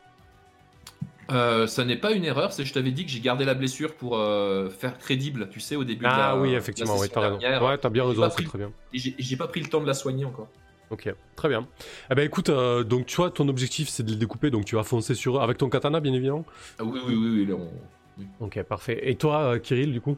Euh, 1.30 1.67
ça 1.67 1.84
n'est 1.84 1.97
pas 1.97 2.13
une 2.13 2.23
erreur, 2.23 2.53
c'est 2.53 2.63
je 2.63 2.73
t'avais 2.73 2.91
dit 2.91 3.05
que 3.05 3.11
j'ai 3.11 3.19
gardé 3.19 3.43
la 3.43 3.53
blessure 3.53 3.95
pour 3.95 4.17
euh, 4.17 4.69
faire 4.69 4.97
crédible, 4.97 5.49
tu 5.49 5.59
sais, 5.59 5.75
au 5.75 5.84
début 5.84 5.99
de 5.99 6.03
la 6.05 6.30
Ah 6.32 6.38
oui, 6.38 6.49
de 6.49 6.53
la 6.53 6.59
effectivement, 6.59 6.97
oui, 6.97 7.09
t'as 7.09 7.19
raison. 7.21 7.65
Ouais, 7.65 7.78
t'as 7.78 7.89
bien 7.89 8.07
raison, 8.07 8.30
c'est 8.30 8.43
très 8.45 8.57
bien. 8.57 8.71
Et 8.93 8.99
j'ai 9.17 9.36
pas 9.36 9.47
pris 9.47 9.59
le 9.59 9.67
temps 9.67 9.82
de 9.82 9.88
la 9.88 9.93
soigner 9.93 10.23
encore. 10.25 10.47
Ok, 10.89 11.13
très 11.36 11.49
bien. 11.49 11.67
Eh 12.09 12.15
ben 12.15 12.25
écoute, 12.25 12.47
euh, 12.49 12.86
donc 12.86 13.07
tu 13.07 13.17
vois, 13.17 13.30
ton 13.30 13.49
objectif 13.49 13.89
c'est 13.89 14.03
de 14.03 14.11
les 14.11 14.15
découper, 14.15 14.51
donc 14.51 14.63
tu 14.63 14.75
vas 14.75 14.84
foncer 14.84 15.15
sur 15.15 15.38
eux 15.38 15.41
avec 15.41 15.57
ton 15.57 15.67
katana, 15.69 15.99
bien 15.99 16.13
évidemment. 16.13 16.45
Ah 16.80 16.86
oui, 16.86 16.99
oui, 17.05 17.13
oui, 17.13 17.30
oui, 17.39 17.45
là, 17.45 17.55
on- 17.55 18.45
Ok, 18.45 18.63
parfait. 18.63 18.99
Et 19.09 19.15
toi, 19.15 19.53
euh, 19.55 19.59
Kirill, 19.59 19.91
du 19.91 19.99
coup? 19.99 20.17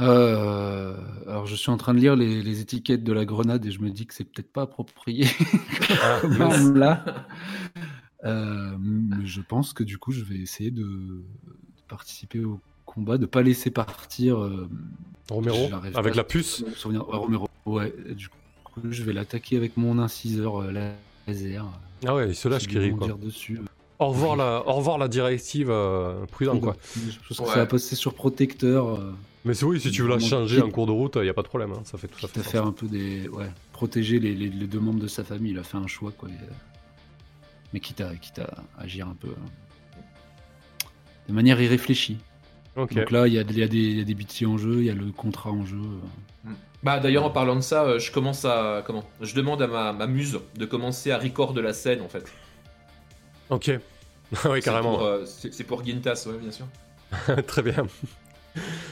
Euh, 0.00 0.96
alors, 1.28 1.46
je 1.46 1.54
suis 1.54 1.70
en 1.70 1.76
train 1.76 1.94
de 1.94 2.00
lire 2.00 2.16
les, 2.16 2.42
les 2.42 2.60
étiquettes 2.60 3.04
de 3.04 3.12
la 3.12 3.24
grenade 3.24 3.64
et 3.64 3.70
je 3.70 3.80
me 3.80 3.90
dis 3.90 4.06
que 4.06 4.14
c'est 4.14 4.24
peut-être 4.24 4.52
pas 4.52 4.62
approprié 4.62 5.26
Ah, 6.02 6.20
là. 6.74 7.04
Euh, 8.24 8.76
mais 8.80 9.26
je 9.26 9.40
pense 9.42 9.72
que 9.72 9.82
du 9.84 9.98
coup, 9.98 10.12
je 10.12 10.24
vais 10.24 10.36
essayer 10.36 10.70
de, 10.70 10.82
de 10.82 11.22
participer 11.88 12.42
au 12.44 12.60
combat, 12.86 13.18
de 13.18 13.26
pas 13.26 13.42
laisser 13.42 13.70
partir 13.70 14.38
euh, 14.42 14.68
Romero, 15.30 15.68
avec 15.94 16.14
la 16.14 16.24
puce. 16.24 16.62
me 16.66 16.70
souvenir. 16.74 17.08
Ouais, 17.08 17.16
Romero. 17.16 17.48
Ouais, 17.66 17.94
du 18.14 18.28
coup, 18.64 18.80
je 18.90 19.02
vais 19.02 19.12
l'attaquer 19.12 19.56
avec 19.56 19.76
mon 19.76 19.98
inciseur 19.98 20.62
euh, 20.62 20.92
laser. 21.26 21.66
Ah 22.06 22.14
ouais, 22.14 22.28
il 22.30 22.34
se 22.34 22.48
lâche, 22.48 22.66
Kirill, 22.66 22.96
quoi. 22.96 23.08
dessus. 23.22 23.60
Au 23.98 24.08
revoir 24.08 24.36
la, 24.36 24.66
au 24.66 24.72
revoir 24.72 24.98
la 24.98 25.08
directive, 25.08 25.68
euh, 25.70 26.26
prudent, 26.26 26.58
quoi. 26.58 26.76
Je 26.96 27.16
pense 27.28 27.38
que 27.38 27.42
Ouais. 27.44 27.48
ça 27.50 27.56
va 27.60 27.66
passer 27.66 27.94
sur 27.94 28.12
protecteur. 28.14 28.88
euh, 28.88 29.12
Mais 29.44 29.54
c'est 29.54 29.64
oui, 29.64 29.80
si 29.80 29.90
tu 29.90 30.02
veux 30.02 30.08
la 30.08 30.18
changer 30.18 30.60
en 30.60 30.70
cours 30.70 30.86
de 30.86 30.92
route, 30.92 31.16
il 31.20 31.26
y 31.26 31.30
a 31.30 31.34
pas 31.34 31.42
de 31.42 31.48
problème, 31.48 31.72
hein, 31.72 31.80
ça 31.84 31.96
fait 31.96 32.08
tout 32.08 32.24
à 32.24 32.28
fait 32.28 32.42
faire 32.42 32.66
un 32.66 32.72
peu 32.72 32.86
des. 32.86 33.28
Ouais, 33.28 33.50
protéger 33.72 34.18
les, 34.18 34.34
les- 34.34 34.48
les 34.48 34.66
deux 34.66 34.80
membres 34.80 35.00
de 35.00 35.06
sa 35.08 35.24
famille. 35.24 35.52
Il 35.52 35.58
a 35.58 35.62
fait 35.62 35.76
un 35.78 35.86
choix, 35.86 36.10
quoi. 36.16 36.28
et, 36.28 36.32
euh, 36.32 36.36
Mais 37.74 37.80
quitte 37.80 38.00
à, 38.00 38.14
quitte 38.14 38.38
à 38.38 38.54
agir 38.78 39.08
un 39.08 39.16
peu. 39.16 39.28
euh, 39.28 39.34
de 41.28 41.32
manière 41.32 41.60
irréfléchie. 41.60 42.18
Donc 42.76 43.10
là, 43.10 43.26
il 43.26 43.32
y, 43.34 43.38
a- 43.38 43.42
il 43.42 43.58
y, 43.58 43.62
a 43.64 43.66
des- 43.68 43.76
il 43.78 43.98
y 43.98 44.00
a 44.00 44.04
des 44.04 44.14
bits 44.14 44.46
en 44.46 44.56
jeu, 44.58 44.76
il 44.78 44.84
y 44.84 44.90
a 44.90 44.94
le 44.94 45.10
contrat 45.10 45.50
en 45.50 45.64
jeu. 45.66 45.76
euh. 46.46 46.50
Bah 46.84 47.00
d'ailleurs 47.00 47.24
en 47.24 47.30
parlant 47.30 47.56
de 47.56 47.62
ça, 47.62 47.82
euh, 47.84 47.98
je 47.98 48.12
commence 48.12 48.44
à 48.44 48.82
comment? 48.86 49.02
Je 49.22 49.34
demande 49.34 49.60
à 49.62 49.66
ma, 49.66 49.92
ma 49.92 50.06
muse 50.06 50.38
de 50.54 50.66
commencer 50.66 51.10
à 51.10 51.18
record 51.18 51.52
de 51.54 51.60
la 51.62 51.72
scène 51.72 52.00
en 52.02 52.08
fait. 52.08 52.24
Ok. 53.50 53.70
Oui, 54.32 54.38
C'est 54.56 54.60
carrément. 54.62 54.94
pour, 54.96 55.02
euh, 55.02 55.24
C'est 55.26 55.52
c'est 55.52 55.64
pour 55.64 55.84
Gintas, 55.84 56.26
ouais, 56.28 56.38
bien 56.38 56.50
sûr. 56.52 56.66
Très 57.46 57.62
bien. 57.62 57.86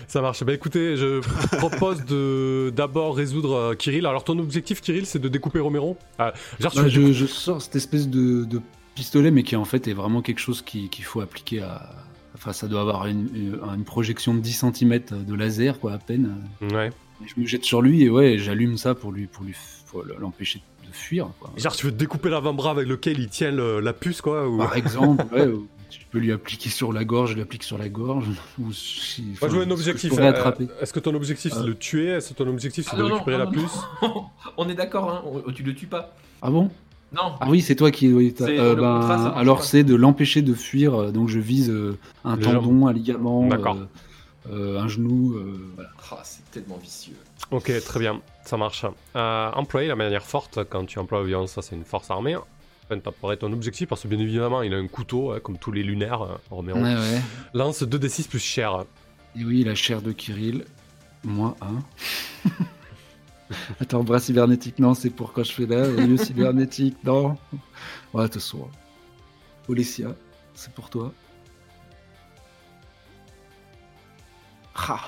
Ça 0.09 0.21
marche. 0.21 0.43
Bah 0.45 0.53
écoutez, 0.53 0.97
je 0.97 1.21
propose 1.57 2.05
de 2.05 2.73
d'abord 2.75 3.17
résoudre 3.17 3.55
euh, 3.55 3.75
Kirill. 3.75 4.07
Alors 4.07 4.25
ton 4.25 4.39
objectif, 4.39 4.81
Kirill, 4.81 5.07
c'est 5.07 5.19
de 5.19 5.29
découper 5.29 5.61
Romero? 5.61 5.97
Ah, 6.19 6.33
genre, 6.61 6.73
veux 6.75 6.89
je, 7.13 7.27
sors 7.27 7.63
cette 7.63 7.77
espèce 7.77 8.09
de, 8.09 8.45
de 8.45 8.61
pistolet, 8.95 9.31
mais 9.31 9.43
qui 9.43 9.57
en 9.57 9.65
fait 9.65 9.89
est 9.89 9.93
vraiment 9.95 10.21
quelque 10.23 10.41
chose 10.41 10.63
qui- 10.63 10.89
qu'il 10.89 11.05
faut 11.05 11.21
appliquer 11.21 11.63
à. 11.63 11.91
Enfin, 12.35 12.53
ça 12.53 12.67
doit 12.67 12.81
avoir 12.81 13.07
une, 13.07 13.29
projection 13.85 14.35
de 14.35 14.41
10 14.41 14.65
cm 14.75 15.01
de 15.27 15.35
laser, 15.35 15.79
quoi, 15.79 15.93
à 15.93 15.99
peine. 15.99 16.35
Ouais. 16.73 16.89
Et 17.25 17.29
je 17.29 17.41
me 17.41 17.47
jette 17.47 17.65
sur 17.65 17.83
lui 17.83 18.03
et 18.03 18.11
ouais, 18.11 18.37
j'allume 18.39 18.77
ça 18.77 18.95
pour 18.97 19.13
lui, 19.13 19.27
pour 19.27 19.45
lui, 19.45 19.55
pour 19.87 20.03
l'empêcher 20.19 20.61
de 20.85 20.93
fuir. 20.93 21.29
Quoi. 21.39 21.51
Genre, 21.57 21.77
tu 21.77 21.87
veux 21.87 21.93
découper 21.93 22.31
l'avant-bras 22.31 22.73
avec 22.73 22.89
lequel 22.89 23.21
il 23.21 23.29
tient 23.29 23.53
le- 23.53 23.79
la 23.81 23.93
puce, 23.93 24.21
quoi 24.23 24.49
ou... 24.49 24.59
Par 24.59 24.75
exemple, 24.77 25.25
ouais, 25.33 25.47
ou 25.47 25.69
tu 25.99 26.07
peux 26.11 26.19
lui 26.19 26.33
appliquer 26.33 26.71
sur 26.71 26.93
la 26.93 27.05
gorge, 27.05 27.31
je 27.31 27.35
lui 27.35 27.43
applique 27.43 27.63
sur 27.63 27.79
la 27.79 27.89
gorge. 27.89 28.27
Ou 28.61 28.73
si, 28.73 29.23
Moi, 29.23 29.33
enfin, 29.35 29.49
je 29.49 29.57
veux 29.57 29.63
un 29.67 29.71
objectif. 29.71 30.13
Euh, 30.19 30.29
attraper. 30.31 30.67
Est-ce 30.81 30.93
que 30.93 31.01
ton 31.01 31.15
objectif, 31.15 31.53
c'est 31.53 31.59
Euh. 31.59 31.63
de 31.63 31.69
le 31.69 31.75
tuer? 31.77 32.09
Est-ce 32.09 32.31
que 32.31 32.35
ton 32.35 32.49
objectif, 32.49 32.85
c'est 32.85 32.95
Ah, 32.95 32.99
de 32.99 33.03
non, 33.03 33.15
récupérer 33.15 33.39
non, 33.39 33.45
la 33.45 33.51
non, 33.51 33.53
puce? 33.63 33.79
non. 34.03 34.25
On 34.57 34.69
est 34.69 34.75
d'accord, 34.75 35.11
hein 35.11 35.23
on- 35.47 35.53
Tu 35.53 35.63
le 35.63 35.75
tues 35.75 35.87
pas. 35.87 36.15
Ah 36.41 36.51
bon? 36.51 36.71
Non. 37.13 37.33
Ah 37.41 37.47
oui, 37.51 37.61
c'est 37.61 37.77
toi 37.77 37.91
qui. 37.91 38.11
oui, 38.13 38.35
euh, 38.41 38.75
le 38.75 38.81
ben, 38.81 38.99
contrat, 39.01 39.17
marche 39.19 39.39
alors 39.39 39.65
c'est 39.65 39.85
de 39.85 39.95
l'empêcher 39.95 40.41
de 40.41 40.55
fuir. 40.55 41.13
Donc 41.13 41.29
je 41.29 41.39
vise 41.39 41.69
euh, 41.71 41.99
un 42.25 42.37
Les 42.37 42.43
tendon, 42.45 42.87
un 42.87 42.93
ligament, 42.95 43.47
D'accord. 43.49 43.77
euh, 44.51 44.77
euh, 44.77 44.81
un 44.81 44.89
genou. 44.89 45.35
euh, 45.35 45.73
voilà. 45.75 45.91
Ah, 46.11 46.21
c'est 46.25 46.51
tellement 46.51 46.79
vicieux. 46.79 47.15
Ok, 47.51 47.71
très 47.85 48.01
bien. 48.01 48.23
Ça 48.47 48.57
marche. 48.57 48.87
Euh, 49.15 49.51
employer 49.53 49.89
la 49.89 49.97
manière 49.97 50.23
forte, 50.25 50.61
quand 50.71 50.87
tu 50.87 50.99
emploies 50.99 51.19
la 51.21 51.27
violence, 51.27 51.53
ça 51.53 51.61
c'est 51.63 51.77
une 51.77 51.85
force 51.85 52.11
armée. 52.11 52.37
Enfin, 52.85 52.99
t'apparais 52.99 53.37
ton 53.37 53.53
objectif 53.53 53.89
parce 53.89 54.03
que 54.03 54.09
bien 54.09 54.19
évidemment, 54.19 54.63
il 54.63 54.75
a 54.75 54.77
un 54.77 54.89
couteau, 54.89 55.33
hein, 55.33 55.41
comme 55.41 55.57
tous 55.59 55.73
les 55.73 55.83
lunaires, 55.83 56.39
Romero. 56.51 56.79
Ouais, 56.79 56.95
ouais. 56.95 57.21
Lance 57.55 57.83
2d6 57.83 58.29
plus 58.29 58.39
cher. 58.41 58.85
Et 59.39 59.45
oui, 59.45 59.65
la 59.65 59.75
chair 59.75 60.03
de 60.03 60.13
Kirill, 60.13 60.65
moins 61.25 61.55
1. 62.45 62.51
Attends, 63.81 64.03
bras 64.03 64.19
cybernétique, 64.19 64.79
non, 64.79 64.95
c'est 64.95 65.11
pour 65.11 65.33
quand 65.33 65.45
je 65.45 65.53
fais 65.53 65.67
là. 65.67 65.87
Lieu 65.89 66.17
cybernétique, 66.17 66.97
non. 67.05 67.37
Ouais, 68.13 68.23
de 68.23 68.27
toute 68.29 68.35
façon. 68.35 68.69
Olesia, 69.69 70.15
c'est 70.55 70.73
pour 70.73 70.91
toi. 70.91 71.13
Ah, 74.75 75.01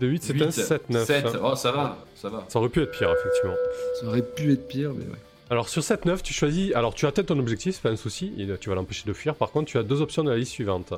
De 0.00 0.06
8, 0.06 0.22
c'est 0.22 0.42
un 0.42 0.48
7-9. 0.48 1.04
7. 1.04 1.26
Oh, 1.42 1.54
ça 1.56 1.72
va, 1.72 1.98
ça 2.14 2.28
va. 2.28 2.44
Ça 2.48 2.58
aurait 2.58 2.68
pu 2.68 2.82
être 2.82 2.92
pire, 2.92 3.10
effectivement. 3.12 3.56
ça 4.00 4.06
aurait 4.06 4.22
pu 4.22 4.52
être 4.52 4.66
pire, 4.68 4.92
mais 4.94 5.04
ouais. 5.04 5.18
Alors 5.50 5.68
sur 5.68 5.82
7-9, 5.82 6.22
tu 6.22 6.34
choisis. 6.34 6.74
Alors 6.74 6.94
tu 6.94 7.06
atteins 7.06 7.24
ton 7.24 7.38
objectif, 7.38 7.76
c'est 7.76 7.82
pas 7.82 7.90
un 7.90 7.96
souci, 7.96 8.32
tu 8.60 8.68
vas 8.68 8.74
l'empêcher 8.74 9.04
de 9.06 9.12
fuir. 9.12 9.34
Par 9.34 9.50
contre, 9.50 9.70
tu 9.70 9.78
as 9.78 9.82
deux 9.82 10.02
options 10.02 10.22
de 10.22 10.30
la 10.30 10.36
liste 10.36 10.52
suivante. 10.52 10.92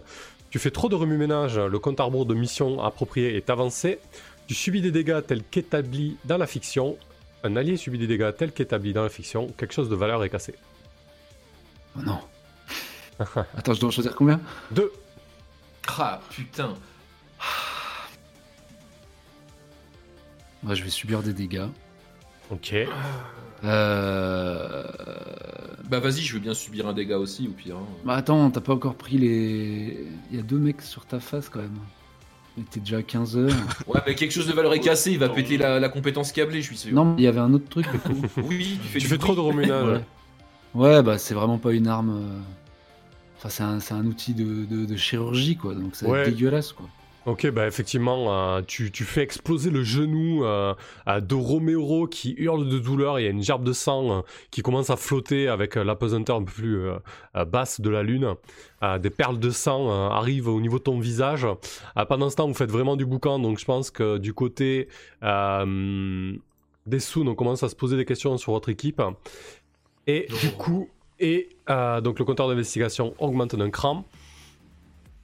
Tu 0.50 0.58
fais 0.58 0.72
trop 0.72 0.88
de 0.88 0.96
remue-ménage, 0.96 1.58
le 1.58 1.78
compte 1.78 2.00
à 2.00 2.04
rebours 2.04 2.26
de 2.26 2.34
mission 2.34 2.82
approprié 2.82 3.36
est 3.36 3.50
avancé. 3.50 4.00
Tu 4.48 4.54
subis 4.54 4.80
des 4.80 4.90
dégâts 4.90 5.20
tels 5.24 5.44
qu'établis 5.44 6.16
dans 6.24 6.36
la 6.38 6.48
fiction. 6.48 6.96
Un 7.44 7.54
allié 7.54 7.76
subit 7.76 7.98
des 7.98 8.08
dégâts 8.08 8.32
tels 8.36 8.50
qu'établis 8.52 8.92
dans 8.92 9.04
la 9.04 9.08
fiction. 9.08 9.46
Quelque 9.56 9.72
chose 9.72 9.88
de 9.88 9.94
valeur 9.94 10.24
est 10.24 10.30
cassé. 10.30 10.54
Oh 11.96 12.02
non. 12.04 12.18
Attends, 13.56 13.74
je 13.74 13.80
dois 13.80 13.88
en 13.88 13.92
choisir 13.92 14.14
combien? 14.16 14.40
2. 14.72 14.90
Ah, 15.86 16.20
putain. 16.30 16.74
Ouais, 20.64 20.74
Je 20.74 20.82
vais 20.82 20.90
subir 20.90 21.22
des 21.22 21.32
dégâts. 21.32 21.68
Ok. 22.50 22.74
Euh... 23.64 24.84
Bah 25.88 25.98
vas-y, 26.00 26.20
je 26.22 26.34
veux 26.34 26.40
bien 26.40 26.54
subir 26.54 26.86
un 26.86 26.92
dégât 26.92 27.18
aussi, 27.18 27.48
au 27.48 27.52
pire. 27.52 27.76
hein. 27.76 27.86
Bah 28.04 28.14
attends, 28.14 28.50
t'as 28.50 28.60
pas 28.60 28.74
encore 28.74 28.94
pris 28.94 29.18
les. 29.18 30.06
Il 30.30 30.36
y 30.36 30.40
a 30.40 30.42
deux 30.42 30.58
mecs 30.58 30.82
sur 30.82 31.04
ta 31.04 31.18
face 31.20 31.48
quand 31.48 31.60
même. 31.60 31.78
Il 32.56 32.62
était 32.64 32.80
déjà 32.80 32.98
à 32.98 33.02
15 33.02 33.36
heures. 33.36 33.50
Ouais, 33.86 34.00
mais 34.06 34.14
quelque 34.14 34.32
chose 34.32 34.46
de 34.46 34.52
valeur 34.52 34.72
est 34.74 34.80
cassé, 34.80 35.12
il 35.12 35.18
va 35.18 35.28
péter 35.28 35.56
la, 35.58 35.80
la 35.80 35.88
compétence 35.88 36.32
câblée, 36.32 36.60
je 36.62 36.66
suis 36.66 36.76
sûr. 36.76 36.92
non, 36.94 37.04
mais 37.04 37.14
il 37.18 37.24
y 37.24 37.26
avait 37.26 37.40
un 37.40 37.52
autre 37.52 37.68
truc. 37.68 37.86
Oui, 38.38 38.78
tu 38.82 38.88
fais, 38.88 38.98
Tu 38.98 39.04
du 39.06 39.06
fais 39.06 39.18
trop 39.18 39.34
de 39.34 39.40
remue-ménage. 39.40 39.86
Ouais. 39.86 40.04
Ouais, 40.74 41.02
bah 41.02 41.18
c'est 41.18 41.34
vraiment 41.34 41.58
pas 41.58 41.72
une 41.72 41.88
arme. 41.88 42.10
euh, 42.10 42.38
Enfin, 43.38 43.48
c'est 43.48 43.62
un, 43.62 43.80
c'est 43.80 43.94
un 43.94 44.04
outil 44.04 44.34
de, 44.34 44.64
de- 44.66 44.84
de 44.84 44.96
chirurgie, 44.96 45.56
quoi. 45.56 45.74
Donc 45.74 45.92
c'est 45.94 46.06
Ouais. 46.06 46.24
dégueulasse, 46.30 46.72
quoi. 46.72 46.86
Ok, 47.26 47.50
bah 47.50 47.66
effectivement, 47.66 48.32
euh, 48.32 48.62
tu, 48.66 48.90
tu 48.90 49.04
fais 49.04 49.22
exploser 49.22 49.68
le 49.68 49.82
genou 49.82 50.42
euh, 50.42 50.74
de 51.06 51.34
Romero 51.34 52.06
qui 52.06 52.34
hurle 52.38 52.66
de 52.66 52.78
douleur. 52.78 53.20
Il 53.20 53.24
y 53.24 53.26
a 53.26 53.30
une 53.30 53.42
gerbe 53.42 53.62
de 53.62 53.74
sang 53.74 54.10
euh, 54.10 54.20
qui 54.50 54.62
commence 54.62 54.88
à 54.88 54.96
flotter 54.96 55.46
avec 55.46 55.74
l'apesanteur 55.74 56.36
un 56.36 56.44
peu 56.44 56.52
plus 56.52 56.88
basse 57.46 57.82
de 57.82 57.90
la 57.90 58.02
lune. 58.02 58.34
Des 59.00 59.10
perles 59.10 59.38
de 59.38 59.50
sang 59.50 59.90
arrivent 60.10 60.48
au 60.48 60.60
niveau 60.60 60.78
de 60.78 60.84
ton 60.84 60.98
visage. 60.98 61.46
Pendant 62.08 62.30
ce 62.30 62.36
temps, 62.36 62.48
vous 62.48 62.54
faites 62.54 62.70
vraiment 62.70 62.96
du 62.96 63.04
boucan, 63.04 63.38
donc 63.38 63.58
je 63.58 63.64
pense 63.66 63.90
que 63.90 64.16
du 64.16 64.32
côté 64.32 64.88
des 65.22 67.00
Soon, 67.00 67.28
on 67.28 67.34
commence 67.34 67.62
à 67.62 67.68
se 67.68 67.76
poser 67.76 67.98
des 67.98 68.06
questions 68.06 68.38
sur 68.38 68.52
votre 68.52 68.70
équipe. 68.70 69.02
Et 70.06 70.26
du 70.40 70.50
coup, 70.52 70.88
et 71.18 71.50
donc 71.68 72.18
le 72.18 72.24
compteur 72.24 72.48
d'investigation 72.48 73.14
augmente 73.18 73.54
d'un 73.54 73.70
cran. 73.70 74.06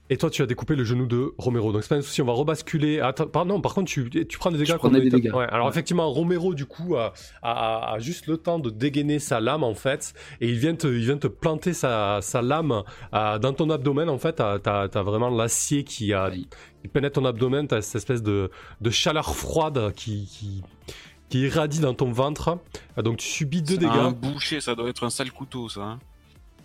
Et 0.08 0.16
toi, 0.16 0.30
tu 0.30 0.40
as 0.40 0.46
découpé 0.46 0.76
le 0.76 0.84
genou 0.84 1.06
de 1.06 1.32
Romero. 1.36 1.72
Donc, 1.72 1.82
c'est 1.82 1.88
pas 1.88 1.96
un 1.96 2.00
souci, 2.00 2.22
on 2.22 2.26
va 2.26 2.32
rebasculer. 2.32 3.00
Attends, 3.00 3.26
pardon, 3.26 3.60
par 3.60 3.74
contre, 3.74 3.90
tu, 3.90 4.08
tu 4.08 4.38
prends 4.38 4.52
des 4.52 4.58
dégâts. 4.58 4.68
Je 4.68 4.74
prenais 4.76 5.00
comme- 5.00 5.08
des 5.08 5.10
dégâts. 5.10 5.32
Ouais, 5.32 5.46
alors, 5.50 5.66
Ouais. 5.66 5.70
effectivement, 5.72 6.08
Romero, 6.08 6.54
du 6.54 6.64
coup, 6.64 6.94
a, 6.96 7.12
a- 7.42 7.92
a 7.94 7.98
juste 7.98 8.28
le 8.28 8.36
temps 8.36 8.60
de 8.60 8.70
dégainer 8.70 9.18
sa 9.18 9.40
lame, 9.40 9.64
en 9.64 9.74
fait. 9.74 10.14
Et 10.40 10.48
il 10.48 10.58
vient 10.58 10.76
te, 10.76 10.86
il 10.86 11.02
vient 11.04 11.18
te 11.18 11.26
planter 11.26 11.72
sa, 11.72 12.20
sa 12.22 12.40
lame 12.40 12.84
euh, 13.14 13.38
dans 13.40 13.52
ton 13.52 13.68
abdomen, 13.70 14.08
en 14.08 14.18
fait. 14.18 14.34
T'as 14.34 14.60
as, 14.62 15.02
vraiment 15.02 15.28
l'acier 15.28 15.82
qui, 15.82 16.12
a- 16.12 16.26
Aïe. 16.26 16.46
qui 16.82 16.88
pénètre 16.88 17.14
ton 17.20 17.24
abdomen. 17.24 17.66
T'as 17.66 17.82
cette 17.82 17.96
espèce 17.96 18.22
de, 18.22 18.50
de 18.80 18.90
chaleur 18.90 19.34
froide 19.34 19.92
qui, 19.96 20.26
qui, 20.26 20.62
qui 21.28 21.40
irradie 21.40 21.80
dans 21.80 21.94
ton 21.94 22.12
ventre. 22.12 22.58
Donc, 22.96 23.16
tu 23.16 23.26
subis 23.26 23.60
deux 23.60 23.76
dégâts. 23.76 23.90
Un 23.90 24.12
boucher, 24.12 24.60
ça 24.60 24.76
doit 24.76 24.88
être 24.88 25.02
un 25.02 25.10
sale 25.10 25.32
couteau, 25.32 25.68
ça. 25.68 25.80
hein. 25.80 25.98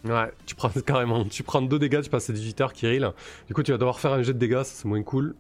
Ouais, 0.06 0.32
tu 0.46 0.56
prends 0.56 0.70
carrément. 0.86 1.24
Tu 1.26 1.44
prends 1.44 1.62
deux 1.62 1.80
dégâts, 1.80 2.02
tu 2.02 2.10
passes 2.10 2.30
à 2.30 2.34
18 2.34 2.62
heures, 2.62 2.74
Kirill. 2.74 3.12
Du 3.48 3.54
coup, 3.54 3.64
tu 3.64 3.72
vas 3.72 3.78
devoir 3.78 4.00
faire 4.00 4.14
un 4.14 4.22
jet 4.24 4.34
de 4.34 4.40
dégâts, 4.40 4.64
ça 4.64 4.66
c'est 4.66 4.86
moins 4.88 5.04
cool. 5.04 5.36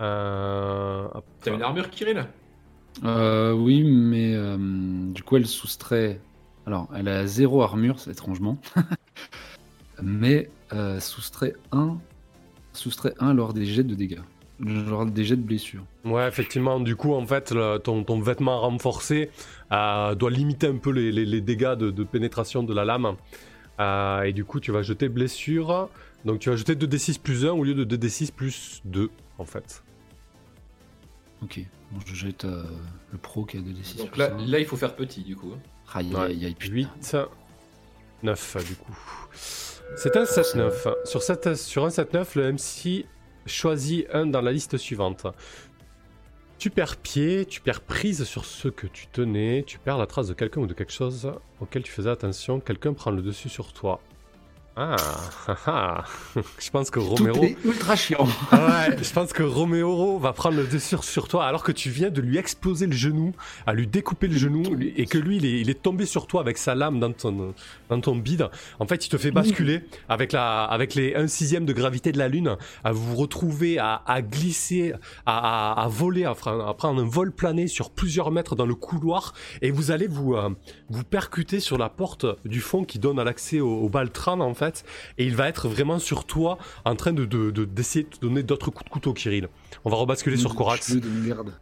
Euh... 0.00 1.06
T'as 1.42 1.54
une 1.54 1.62
armure, 1.62 1.88
Kirill 1.90 2.26
Euh, 3.04 3.52
oui, 3.52 3.82
mais 3.84 4.34
euh, 4.34 4.56
du 5.12 5.22
coup, 5.22 5.36
elle 5.36 5.46
soustrait. 5.46 6.20
Alors, 6.66 6.88
elle 6.94 7.08
a 7.08 7.26
zéro 7.26 7.62
armure, 7.62 7.98
c'est 7.98 8.10
étrangement. 8.10 8.58
mais 10.02 10.50
euh, 10.72 11.00
soustrait 11.00 11.54
1 11.72 11.98
soustrait 12.72 13.14
1 13.20 13.34
lors 13.34 13.52
des 13.52 13.66
jets 13.66 13.82
de 13.84 13.94
dégâts. 13.94 14.20
Lors 14.60 15.04
des 15.06 15.24
jets 15.24 15.36
de 15.36 15.42
blessure. 15.42 15.82
Ouais, 16.04 16.26
effectivement, 16.28 16.78
du 16.80 16.94
coup, 16.96 17.12
en 17.14 17.26
fait, 17.26 17.50
le- 17.52 17.78
ton, 17.78 18.04
ton 18.04 18.20
vêtement 18.20 18.60
renforcé 18.60 19.30
euh, 19.72 20.14
doit 20.14 20.30
limiter 20.30 20.68
un 20.68 20.76
peu 20.76 20.90
les, 20.90 21.10
les- 21.12 21.24
les 21.26 21.40
dégâts 21.40 21.74
de, 21.74 21.90
de 21.90 22.04
pénétration 22.04 22.62
de 22.62 22.72
la 22.72 22.84
lame. 22.84 23.16
Euh, 23.80 24.22
et 24.22 24.32
du 24.32 24.44
coup, 24.44 24.60
tu 24.60 24.70
vas 24.72 24.82
jeter 24.82 25.08
blessure. 25.08 25.88
Donc, 26.24 26.38
tu 26.40 26.50
vas 26.50 26.56
jeter 26.56 26.74
2d6 26.74 27.18
plus 27.20 27.44
1 27.44 27.50
au 27.52 27.64
lieu 27.64 27.74
de 27.74 27.84
2d6 27.96 28.32
plus 28.32 28.80
2, 28.84 29.10
en 29.38 29.44
fait. 29.44 29.82
Ok, 31.42 31.60
bon, 31.90 32.00
je 32.06 32.14
jette 32.14 32.44
euh, 32.44 32.62
le 33.10 33.18
pro 33.18 33.44
qui 33.44 33.56
a 33.56 33.60
2d6. 33.60 33.96
Donc 33.98 34.16
là, 34.16 34.58
il 34.60 34.66
faut 34.66 34.76
faire 34.76 34.94
petit, 34.94 35.22
du 35.22 35.34
coup. 35.34 35.54
Ouais. 36.20 36.34
putain. 36.54 36.74
8, 36.74 37.16
9 38.22 38.56
du 38.68 38.76
coup. 38.76 38.96
C'est 39.96 40.16
un 40.16 40.22
7-9. 40.24 40.94
Sur, 41.04 41.22
cette- 41.22 41.56
sur 41.56 41.84
un 41.84 41.88
7-9, 41.88 42.36
le 42.38 42.52
MC 42.52 43.04
choisit 43.46 44.06
un 44.12 44.26
dans 44.26 44.40
la 44.40 44.52
liste 44.52 44.76
suivante. 44.76 45.26
Tu 46.62 46.70
perds 46.70 46.96
pied, 46.98 47.44
tu 47.44 47.60
perds 47.60 47.80
prise 47.80 48.22
sur 48.22 48.44
ce 48.44 48.68
que 48.68 48.86
tu 48.86 49.08
tenais, 49.08 49.64
tu 49.66 49.80
perds 49.80 49.98
la 49.98 50.06
trace 50.06 50.28
de 50.28 50.32
quelqu'un 50.32 50.60
ou 50.60 50.68
de 50.68 50.74
quelque 50.74 50.92
chose 50.92 51.32
auquel 51.60 51.82
tu 51.82 51.90
faisais 51.90 52.08
attention, 52.08 52.60
quelqu'un 52.60 52.92
prend 52.92 53.10
le 53.10 53.20
dessus 53.20 53.48
sur 53.48 53.72
toi. 53.72 54.00
Ah, 54.74 54.96
ah, 55.48 55.56
ah. 55.66 56.04
je 56.58 56.70
pense 56.70 56.90
que 56.90 56.98
Romero... 56.98 57.36
Tout 57.36 57.44
est 57.44 57.56
ultra 57.62 57.94
chiant. 57.94 58.26
Ah 58.50 58.86
ouais, 58.88 58.96
je 59.02 59.12
pense 59.12 59.34
que 59.34 59.42
Romero 59.42 60.18
va 60.18 60.32
prendre 60.32 60.56
le 60.56 60.66
dessus 60.66 60.96
sur 61.02 61.28
toi 61.28 61.44
alors 61.44 61.62
que 61.62 61.72
tu 61.72 61.90
viens 61.90 62.08
de 62.08 62.22
lui 62.22 62.38
exploser 62.38 62.86
le 62.86 62.94
genou, 62.94 63.34
à 63.66 63.74
lui 63.74 63.86
découper 63.86 64.28
le 64.28 64.36
genou 64.38 64.62
et 64.96 65.04
que 65.04 65.18
lui 65.18 65.36
il 65.36 65.44
est, 65.44 65.60
il 65.60 65.68
est 65.68 65.82
tombé 65.82 66.06
sur 66.06 66.26
toi 66.26 66.40
avec 66.40 66.56
sa 66.56 66.74
lame 66.74 67.00
dans 67.00 67.12
ton, 67.12 67.52
dans 67.90 68.00
ton 68.00 68.16
bide. 68.16 68.48
En 68.78 68.86
fait, 68.86 69.04
il 69.04 69.10
te 69.10 69.18
fait 69.18 69.30
basculer 69.30 69.82
avec, 70.08 70.32
la, 70.32 70.64
avec 70.64 70.94
les 70.94 71.14
1 71.14 71.26
sixième 71.26 71.66
de 71.66 71.74
gravité 71.74 72.10
de 72.10 72.16
la 72.18 72.28
lune, 72.28 72.56
à 72.82 72.92
vous 72.92 73.14
retrouver 73.14 73.78
à, 73.78 74.02
à 74.06 74.22
glisser, 74.22 74.94
à, 75.26 75.72
à- 75.74 75.82
à 75.84 75.88
voler, 75.88 76.24
à 76.24 76.32
prendre 76.34 77.02
un 77.02 77.06
vol 77.06 77.30
plané 77.30 77.66
sur 77.68 77.90
plusieurs 77.90 78.30
mètres 78.30 78.56
dans 78.56 78.66
le 78.66 78.74
couloir 78.74 79.34
et 79.60 79.70
vous 79.70 79.90
allez 79.90 80.06
vous, 80.06 80.34
euh, 80.34 80.48
vous 80.88 81.04
percuter 81.04 81.60
sur 81.60 81.76
la 81.76 81.90
porte 81.90 82.24
du 82.46 82.62
fond 82.62 82.84
qui 82.84 82.98
donne 82.98 83.18
à 83.18 83.24
l'accès 83.24 83.60
au, 83.60 83.68
au 83.82 83.88
Baltran 83.90 84.40
en 84.40 84.54
fait 84.54 84.61
et 85.18 85.24
il 85.26 85.34
va 85.36 85.48
être 85.48 85.68
vraiment 85.68 85.98
sur 85.98 86.24
toi 86.24 86.58
en 86.84 86.94
train 86.96 87.12
de, 87.12 87.24
de- 87.24 87.50
de- 87.50 87.64
d'essayer 87.64 88.04
de 88.04 88.10
te 88.10 88.20
donner 88.20 88.42
d'autres 88.42 88.70
coups 88.70 88.84
de 88.86 88.90
couteau, 88.90 89.12
Kirill. 89.12 89.48
On 89.84 89.90
va 89.90 89.96
rebasculer 89.96 90.36
sur 90.36 90.54
Corax. 90.54 90.94
De 90.96 91.08
merde. 91.08 91.52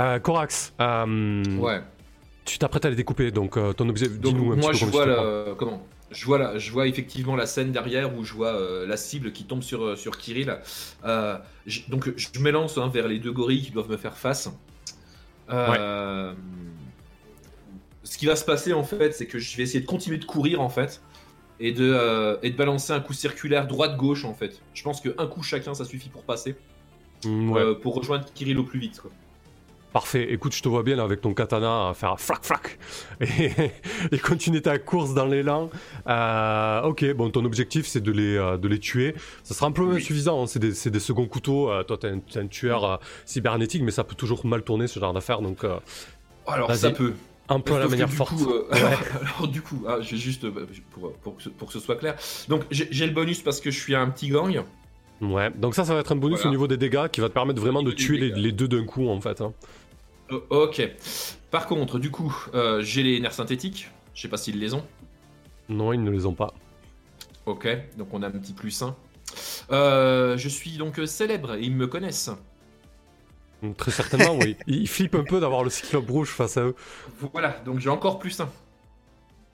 Euh, 0.00 0.18
Corax, 0.18 0.72
euh, 0.80 1.44
Ouais. 1.58 1.80
tu 2.44 2.58
t'apprêtes 2.58 2.84
à 2.84 2.90
les 2.90 2.96
découper, 2.96 3.30
donc 3.30 3.56
euh, 3.56 3.72
ton 3.72 3.88
objet, 3.88 4.08
Donc 4.08 4.34
dis-nous 4.34 4.52
un 4.52 4.56
moi, 4.56 4.70
petit 4.70 4.78
je 4.80 4.84
peu 4.84 4.90
vois 4.92 5.04
tu 5.04 5.10
te 5.10 5.48
la... 5.50 5.54
comment 5.56 5.86
je 6.10 6.24
vois, 6.24 6.56
je 6.56 6.72
vois 6.72 6.86
effectivement 6.86 7.36
la 7.36 7.44
scène 7.44 7.70
derrière 7.70 8.16
où 8.16 8.24
je 8.24 8.32
vois 8.32 8.54
euh, 8.54 8.86
la 8.86 8.96
cible 8.96 9.30
qui 9.32 9.44
tombe 9.44 9.62
sur, 9.62 9.84
euh, 9.84 9.94
sur 9.96 10.16
Kirill. 10.16 10.56
Euh, 11.04 11.36
donc 11.88 12.10
je 12.16 12.40
me 12.40 12.50
lance 12.50 12.78
hein, 12.78 12.88
vers 12.88 13.08
les 13.08 13.18
deux 13.18 13.32
gorilles 13.32 13.60
qui 13.62 13.72
doivent 13.72 13.90
me 13.90 13.98
faire 13.98 14.16
face. 14.16 14.48
Euh, 15.50 16.32
Ce 18.04 18.16
qui 18.16 18.24
va 18.26 18.36
se 18.36 18.44
passer 18.44 18.72
en 18.72 18.84
fait, 18.84 19.12
c'est 19.12 19.26
que 19.26 19.38
je 19.38 19.56
vais 19.58 19.64
essayer 19.64 19.80
de 19.80 19.86
continuer 19.86 20.16
de 20.16 20.24
courir 20.24 20.62
en 20.62 20.70
fait 20.70 21.02
et 21.60 21.72
de, 21.72 21.90
euh, 21.92 22.36
et 22.42 22.50
de 22.50 22.56
balancer 22.56 22.92
un 22.92 23.00
coup 23.00 23.12
circulaire 23.12 23.66
droite-gauche 23.66 24.24
en 24.24 24.34
fait. 24.34 24.60
Je 24.74 24.82
pense 24.82 25.00
qu'un 25.00 25.26
coup 25.26 25.42
chacun 25.42 25.74
ça 25.74 25.84
suffit 25.84 26.08
pour 26.08 26.22
passer, 26.22 26.54
Mm, 27.24 27.50
ouais. 27.50 27.60
euh, 27.60 27.74
pour 27.74 27.94
rejoindre 27.96 28.26
Kirill 28.32 28.58
au 28.58 28.62
plus 28.64 28.78
vite. 28.78 29.00
Quoi. 29.00 29.10
Parfait, 29.92 30.32
écoute, 30.32 30.54
je 30.54 30.62
te 30.62 30.68
vois 30.68 30.82
bien 30.82 30.94
là 30.96 31.02
avec 31.02 31.20
ton 31.22 31.32
katana 31.34 31.88
à 31.88 31.94
faire 31.94 32.20
flac 32.20 32.44
flac 32.44 32.78
et, 33.22 33.50
et 34.12 34.18
continuer 34.18 34.60
ta 34.62 34.78
course 34.78 35.14
dans 35.14 35.24
l'élan. 35.24 35.70
Euh, 36.06 36.82
ok, 36.82 37.12
bon, 37.14 37.30
ton 37.30 37.44
objectif 37.44 37.86
c'est 37.86 38.02
de 38.02 38.12
les, 38.12 38.36
euh, 38.36 38.56
de 38.58 38.68
les 38.68 38.78
tuer. 38.78 39.14
Ça 39.42 39.54
sera 39.54 39.66
un 39.66 39.72
peu 39.72 39.82
Oui. 39.82 39.96
insuffisant, 39.96 40.42
hein, 40.42 40.46
c'est 40.46 40.58
des, 40.58 40.90
des 40.90 41.00
seconds 41.00 41.26
couteaux. 41.26 41.70
Euh, 41.70 41.82
toi, 41.82 41.96
t'es 41.98 42.08
un, 42.08 42.20
un 42.36 42.46
tueur 42.46 43.00
cybernétique, 43.24 43.82
mais 43.82 43.90
ça 43.90 44.04
peut 44.04 44.14
toujours 44.14 44.44
mal 44.46 44.62
tourner 44.62 44.86
ce 44.88 45.00
genre 45.00 45.14
d'affaires, 45.14 45.40
donc 45.40 45.64
Alors 46.46 46.72
ça 46.74 46.90
peut. 46.90 47.14
Emploie 47.48 47.78
la 47.78 47.84
Sauf 47.84 47.92
que 47.92 47.98
manière 47.98 48.10
forte. 48.12 48.34
coup, 48.34 48.50
euh, 48.50 48.66
alors, 48.70 48.92
alors, 49.38 49.48
du 49.48 49.62
coup, 49.62 49.84
ah, 49.88 50.00
juste 50.00 50.44
euh, 50.44 50.66
pour, 50.90 51.12
pour, 51.14 51.36
que 51.36 51.42
ce, 51.42 51.48
pour 51.48 51.68
que 51.68 51.74
ce 51.74 51.80
soit 51.80 51.96
clair. 51.96 52.16
Donc 52.48 52.64
j'ai 52.70 53.06
le 53.06 53.12
bonus 53.12 53.42
parce 53.42 53.60
que 53.60 53.70
je 53.70 53.80
suis 53.80 53.94
un 53.94 54.08
petit 54.10 54.28
gang. 54.28 54.62
Ouais, 55.20 55.50
donc 55.50 55.74
ça, 55.74 55.84
ça 55.84 55.94
va 55.94 56.00
être 56.00 56.12
un 56.12 56.16
bonus 56.16 56.36
Voilà. 56.36 56.48
au 56.48 56.52
niveau 56.52 56.66
des 56.68 56.76
dégâts 56.76 57.08
qui 57.08 57.20
va 57.20 57.28
te 57.28 57.34
permettre 57.34 57.60
vraiment 57.60 57.82
de 57.82 57.90
tuer 57.90 58.18
les, 58.30 58.52
deux 58.52 58.68
d'un 58.68 58.84
coup 58.84 59.08
en 59.08 59.20
fait. 59.20 59.40
hein. 59.40 59.52
Euh, 60.30 60.40
ok. 60.50 60.88
Par 61.50 61.66
contre, 61.66 61.98
du 61.98 62.10
coup, 62.10 62.34
euh, 62.54 62.82
j'ai 62.82 63.02
les 63.02 63.18
nerfs 63.20 63.32
synthétiques. 63.32 63.90
Je 64.14 64.22
sais 64.22 64.28
pas 64.28 64.36
s'ils 64.36 64.58
les 64.60 64.74
ont. 64.74 64.84
Non, 65.68 65.92
ils 65.92 66.02
ne 66.02 66.10
les 66.10 66.26
ont 66.26 66.34
pas. 66.34 66.52
Ok. 67.46 67.66
Donc 67.96 68.08
on 68.12 68.22
a 68.22 68.26
un 68.28 68.30
petit 68.30 68.52
plus 68.52 68.82
1. 68.82 68.94
Euh, 69.70 70.36
je 70.36 70.48
suis 70.48 70.76
donc 70.76 71.00
célèbre 71.06 71.54
et 71.54 71.62
ils 71.62 71.74
me 71.74 71.86
connaissent. 71.86 72.30
Donc, 73.62 73.76
Très 73.76 73.90
certainement, 73.90 74.36
oui. 74.36 74.56
Ils 74.66 74.88
flippent 74.88 75.14
un 75.16 75.24
peu 75.24 75.40
d'avoir 75.40 75.64
le 75.64 75.70
cyclope 75.70 76.08
rouge 76.08 76.28
face 76.30 76.56
à 76.56 76.62
eux. 76.62 76.74
Voilà. 77.32 77.56
Donc 77.64 77.80
j'ai 77.80 77.88
encore 77.90 78.18
plus 78.18 78.38
1. 78.40 78.48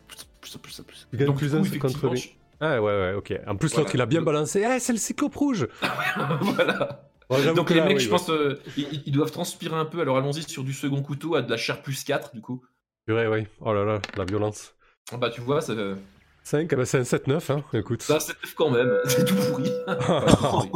Plus, 0.09 0.27
plus, 0.41 0.59
plus, 0.59 0.81
plus. 1.11 1.25
Donc 1.27 1.39
plus 1.39 1.51
du 1.51 1.57
un 1.57 1.61
coup, 1.61 1.67
c'est 1.73 1.79
contre 1.79 2.15
je, 2.17 2.29
Ah 2.61 2.83
ouais, 2.83 3.01
ouais, 3.01 3.15
ok. 3.15 3.33
En 3.47 3.57
plus, 3.57 3.69
Voilà. 3.69 3.85
l'autre, 3.85 3.95
il 3.95 4.01
a 4.03 4.07
bien 4.07 4.23
balancé. 4.23 4.63
Eh, 4.69 4.79
c'est 4.79 4.93
le 4.93 4.99
cyclope 4.99 5.35
rouge 5.35 5.69
voilà. 6.41 7.09
Ouais, 7.31 7.55
Donc 7.55 7.71
les 7.71 7.77
là, 7.77 7.85
mecs, 7.87 7.97
oui, 7.97 8.03
je 8.03 8.07
ouais. 8.11 8.11
pense, 8.11 8.29
euh, 8.29 8.61
ils, 8.77 9.03
ils 9.07 9.13
doivent 9.13 9.31
transpirer 9.31 9.75
un 9.77 9.87
peu. 9.87 10.01
Alors 10.03 10.19
allons-y 10.19 10.43
sur 10.43 10.63
du 10.63 10.75
second 10.75 11.01
couteau 11.03 11.35
à 11.37 11.43
de 11.43 11.51
la 11.51 11.57
chair 11.57 11.81
plus 11.83 12.05
4 12.05 12.35
du 12.35 12.43
coup. 12.43 12.63
Purée, 13.07 13.27
ouais. 13.29 13.49
Oh 13.61 13.73
là 13.73 13.85
là, 13.85 14.01
la 14.17 14.25
violence. 14.27 14.75
Ah 15.13 15.17
Bah 15.17 15.31
tu 15.31 15.41
vois, 15.41 15.61
ça, 15.63 15.73
5, 16.43 16.69
eh 16.71 16.77
ben, 16.77 16.85
c'est 16.85 16.99
un 16.99 17.03
7-9, 17.03 17.53
hein. 17.53 17.65
Écoute. 17.73 18.03
ça 18.03 18.21
c'est 18.21 18.35
quand 18.55 18.69
même. 18.71 18.93
C'est 19.07 19.25
tout 19.25 19.35
pourri. 19.35 19.71
Enfin. 19.89 20.69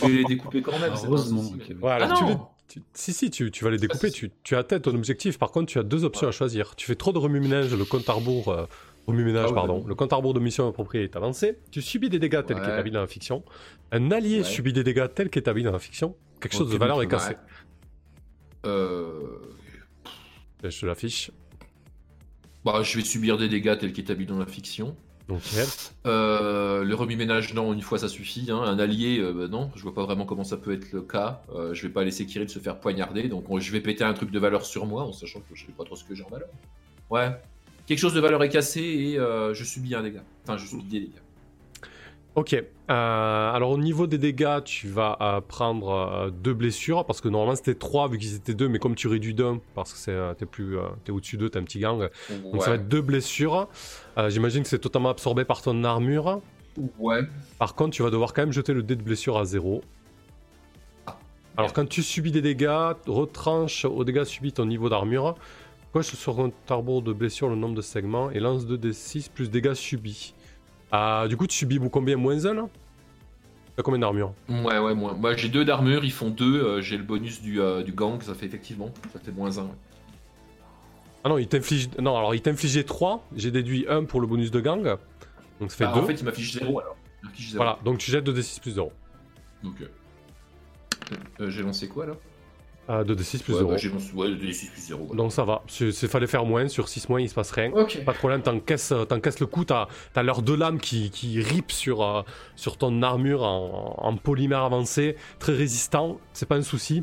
Je 0.00 0.06
vais 0.06 0.12
les 0.18 0.24
découper 0.24 0.62
quand 0.62 0.78
même. 0.78 0.92
un 0.92 1.04
Heureusement. 1.04 1.42
souci, 1.42 1.54
ok, 1.56 1.60
mais- 1.68 1.74
ouais. 1.74 1.80
Voilà, 1.80 2.08
Ah 2.10 2.14
tu 2.16 2.24
les- 2.26 2.36
tu- 2.74 2.82
Si, 2.94 3.12
si, 3.12 3.30
tu, 3.30 3.50
tu 3.50 3.64
vas 3.64 3.70
les 3.70 3.78
découper, 3.78 4.10
tu, 4.10 4.30
tu 4.42 4.56
atteins 4.56 4.80
ton 4.80 4.94
objectif. 4.94 5.38
Par 5.38 5.50
contre, 5.50 5.66
tu 5.66 5.78
as 5.78 5.82
deux 5.82 6.04
options 6.04 6.28
à 6.28 6.30
choisir. 6.32 6.74
Tu 6.76 6.86
fais 6.86 6.94
trop 6.94 7.12
de 7.12 7.18
remue-ménage, 7.18 7.74
le 7.74 7.84
compte 7.84 8.08
à 8.08 8.12
rebours, 8.14 8.48
euh, 8.48 8.66
remue-ménage, 9.06 9.48
Ah 9.50 9.54
pardon. 9.54 9.84
Le 9.86 9.94
compte 9.94 10.12
à 10.12 10.16
rebours 10.16 10.34
de 10.34 10.40
mission 10.40 10.68
appropriée 10.68 11.04
est 11.04 11.16
avancé. 11.16 11.58
Tu 11.70 11.82
subis 11.82 12.08
des 12.08 12.18
dégâts 12.18 12.44
tels 12.46 12.56
Ouais. 12.56 12.62
qu'établis 12.62 12.90
dans 12.90 13.00
la 13.00 13.06
fiction. 13.06 13.44
Un 13.90 14.10
allié 14.10 14.38
Ouais. 14.38 14.44
subit 14.44 14.72
des 14.72 14.84
dégâts 14.84 15.06
tels 15.14 15.28
qu'établis 15.30 15.62
dans 15.62 15.72
la 15.72 15.78
fiction. 15.78 16.16
Quelque 16.40 16.56
chose 16.56 16.70
de 16.70 16.76
valeur 16.76 17.00
est 17.02 17.08
cassé. 17.08 17.34
Euh... 18.66 19.38
Je 20.64 20.80
te 20.80 20.86
l'affiche. 20.86 21.30
Bah, 22.64 22.82
je 22.84 22.96
vais 22.96 23.04
subir 23.04 23.36
des 23.38 23.48
dégâts 23.48 23.76
tels 23.78 23.92
qu'établis 23.92 24.26
dans 24.26 24.38
la 24.38 24.46
fiction. 24.46 24.96
Euh, 26.06 26.84
le 26.84 26.94
remue-ménage, 26.94 27.54
non, 27.54 27.72
une 27.72 27.82
fois 27.82 27.98
ça 27.98 28.08
suffit. 28.08 28.50
hein. 28.50 28.60
Un 28.62 28.78
allié, 28.78 29.18
euh, 29.18 29.32
bah, 29.32 29.48
non, 29.48 29.70
je 29.76 29.82
vois 29.82 29.94
pas 29.94 30.02
vraiment 30.04 30.24
comment 30.26 30.44
ça 30.44 30.56
peut 30.56 30.72
être 30.72 30.92
le 30.92 31.02
cas. 31.02 31.42
Euh, 31.54 31.74
je 31.74 31.82
vais 31.86 31.92
pas 31.92 32.04
laisser 32.04 32.26
Kirill 32.26 32.48
se 32.48 32.58
faire 32.58 32.78
poignarder, 32.80 33.28
donc 33.28 33.44
on- 33.48 33.58
je 33.60 33.72
vais 33.72 33.80
péter 33.80 34.04
un 34.04 34.14
truc 34.14 34.30
de 34.30 34.38
valeur 34.38 34.64
sur 34.66 34.86
moi 34.86 35.02
en 35.04 35.12
sachant 35.12 35.40
que 35.40 35.54
je 35.54 35.66
sais 35.66 35.72
pas 35.72 35.84
trop 35.84 35.96
ce 35.96 36.04
que 36.04 36.14
j'ai 36.14 36.24
en 36.24 36.28
valeur. 36.28 36.48
Ouais. 37.10 37.30
Quelque 37.86 37.98
chose 37.98 38.14
de 38.14 38.20
valeur 38.20 38.42
est 38.42 38.48
cassé 38.48 38.80
et 38.80 39.14
je 39.16 39.64
subis 39.64 39.94
un 39.94 40.02
dégât. 40.02 40.22
Enfin, 40.44 40.56
je 40.56 40.66
subis 40.66 40.84
des 40.84 41.00
dégâts. 41.00 41.10
Ok. 42.34 42.54
Euh, 42.54 43.52
alors 43.52 43.70
au 43.70 43.78
niveau 43.78 44.06
des 44.06 44.18
dégâts, 44.18 44.62
tu 44.64 44.88
vas 44.88 45.18
euh, 45.20 45.40
prendre 45.40 45.90
euh, 45.90 46.30
deux 46.30 46.54
blessures 46.54 47.04
parce 47.04 47.20
que 47.20 47.28
normalement 47.28 47.54
c'était 47.56 47.74
trois 47.74 48.08
vu 48.08 48.18
qu'ils 48.18 48.34
étaient 48.34 48.54
deux, 48.54 48.68
mais 48.68 48.78
comme 48.78 48.94
tu 48.94 49.06
réduis 49.08 49.34
d'un 49.34 49.60
parce 49.74 49.92
que 49.92 49.98
c'est, 49.98 50.12
euh, 50.12 50.32
t'es 50.34 50.46
plus, 50.46 50.76
t'es 51.04 51.12
au-dessus 51.12 51.36
d'eux, 51.36 51.50
t'es 51.50 51.58
un 51.58 51.62
petit 51.62 51.78
gang. 51.78 52.08
Donc 52.42 52.54
Ouais. 52.54 52.60
ça 52.60 52.70
va 52.70 52.76
être 52.76 52.88
deux 52.88 53.02
blessures. 53.02 53.68
J'imagine 54.28 54.62
que 54.62 54.68
c'est 54.68 54.78
totalement 54.78 55.10
absorbé 55.10 55.44
par 55.44 55.60
ton 55.62 55.84
armure. 55.84 56.40
Ouais. 56.98 57.20
Par 57.58 57.74
contre, 57.74 57.94
tu 57.96 58.02
vas 58.02 58.10
devoir 58.10 58.32
quand 58.32 58.42
même 58.42 58.52
jeter 58.52 58.72
le 58.72 58.82
dé 58.82 58.96
de 58.96 59.02
blessure 59.02 59.36
à 59.36 59.44
zéro. 59.44 59.82
Ah. 61.06 61.18
Alors 61.58 61.74
quand 61.74 61.86
tu 61.86 62.02
subis 62.02 62.32
des 62.32 62.42
dégâts, 62.42 62.92
retranche 63.06 63.84
aux 63.84 64.04
dégâts 64.04 64.24
subis 64.24 64.52
ton 64.52 64.64
niveau 64.66 64.88
d'armure. 64.88 65.34
Coche 65.92 66.14
sur 66.14 66.34
ton 66.34 66.50
arbre 66.70 67.02
de 67.02 67.12
blessure 67.12 67.50
le 67.50 67.56
nombre 67.56 67.74
de 67.74 67.82
segments 67.82 68.30
et 68.30 68.40
lance 68.40 68.64
2d6 68.66 69.28
plus 69.30 69.50
dégâts 69.50 69.74
subis. 69.74 70.34
Ah, 70.92 71.24
du 71.28 71.36
coup, 71.36 71.46
tu 71.46 71.56
subis 71.56 71.80
combien 71.90 72.16
Moins 72.16 72.44
1 72.46 72.54
là? 72.54 72.68
T'as 73.74 73.82
combien 73.82 74.00
d'armure? 74.00 74.34
Ouais, 74.50 74.78
ouais, 74.78 74.94
moi. 74.94 75.14
Moi, 75.18 75.34
j'ai 75.36 75.48
deux 75.48 75.64
d'armure, 75.64 76.04
ils 76.04 76.12
font 76.12 76.28
deux. 76.28 76.62
euh, 76.62 76.82
j'ai 76.82 76.98
le 76.98 77.02
bonus 77.02 77.40
du, 77.40 77.60
euh, 77.60 77.82
du 77.82 77.92
gang, 77.92 78.20
ça 78.22 78.34
fait 78.34 78.44
effectivement. 78.46 78.90
Ça 79.12 79.18
fait 79.18 79.32
moins 79.32 79.56
un. 79.58 79.62
ouais. 79.62 79.68
Ah 81.24 81.28
non, 81.30 81.38
il 81.38 81.48
t'inflige. 81.48 81.88
Non, 81.98 82.16
alors 82.16 82.34
il 82.34 82.42
t'infligeait 82.42 82.84
3. 82.84 83.26
J'ai 83.36 83.50
déduit 83.50 83.86
1 83.88 84.04
pour 84.04 84.20
le 84.20 84.26
bonus 84.26 84.50
de 84.50 84.60
gang. 84.60 84.96
Donc 85.60 85.70
ça 85.70 85.76
fait 85.78 85.84
Ah, 85.84 85.92
2. 85.94 86.00
en 86.00 86.04
fait, 86.04 86.14
il 86.14 86.24
m'affiche 86.24 86.52
0 86.52 86.80
alors. 86.80 86.96
Il. 87.38 87.56
Voilà, 87.56 87.78
donc 87.84 87.98
tu 87.98 88.10
jettes 88.10 88.26
2d6 88.28 88.60
plus 88.60 88.72
0. 88.72 88.92
Donc, 89.62 89.74
euh, 89.80 89.86
euh, 91.40 91.48
j'ai 91.50 91.62
lancé 91.62 91.88
quoi 91.88 92.04
là 92.92 92.98
Ah, 93.00 93.04
2d6 93.04 93.42
plus 93.42 93.52
ouais, 93.54 93.58
0. 93.60 93.70
bah, 93.70 93.76
J'ai 93.76 93.88
lancé 93.90 94.12
ouais, 94.14 94.52
6 94.52 94.66
plus 94.70 94.80
0. 94.82 95.06
ouais. 95.10 95.16
Donc 95.16 95.32
ça 95.32 95.44
va. 95.44 95.62
Il 95.80 95.92
fallait 95.92 96.26
faire 96.26 96.44
moins. 96.44 96.68
Sur 96.68 96.88
6 96.88 97.08
moins, 97.08 97.20
il 97.20 97.28
se 97.28 97.34
passe 97.34 97.50
rien. 97.50 97.70
Pas 97.70 98.12
de 98.12 98.18
problème, 98.18 98.42
t'encaisses, 98.42 98.92
t'encaisses 99.08 99.40
le 99.40 99.46
coup, 99.46 99.64
t'as, 99.64 99.88
t'as 100.12 100.22
leurs 100.22 100.42
deux 100.42 100.56
lames 100.56 100.78
qui, 100.78 101.10
qui 101.10 101.40
ripent 101.40 101.72
sur, 101.72 102.02
euh, 102.02 102.22
sur 102.56 102.76
ton 102.76 103.02
armure 103.02 103.42
en, 103.42 103.96
en 103.98 104.16
polymère 104.16 104.62
avancé, 104.62 105.16
très 105.38 105.52
résistant, 105.54 106.18
c'est 106.32 106.46
pas 106.46 106.56
un 106.56 106.62
souci. 106.62 107.02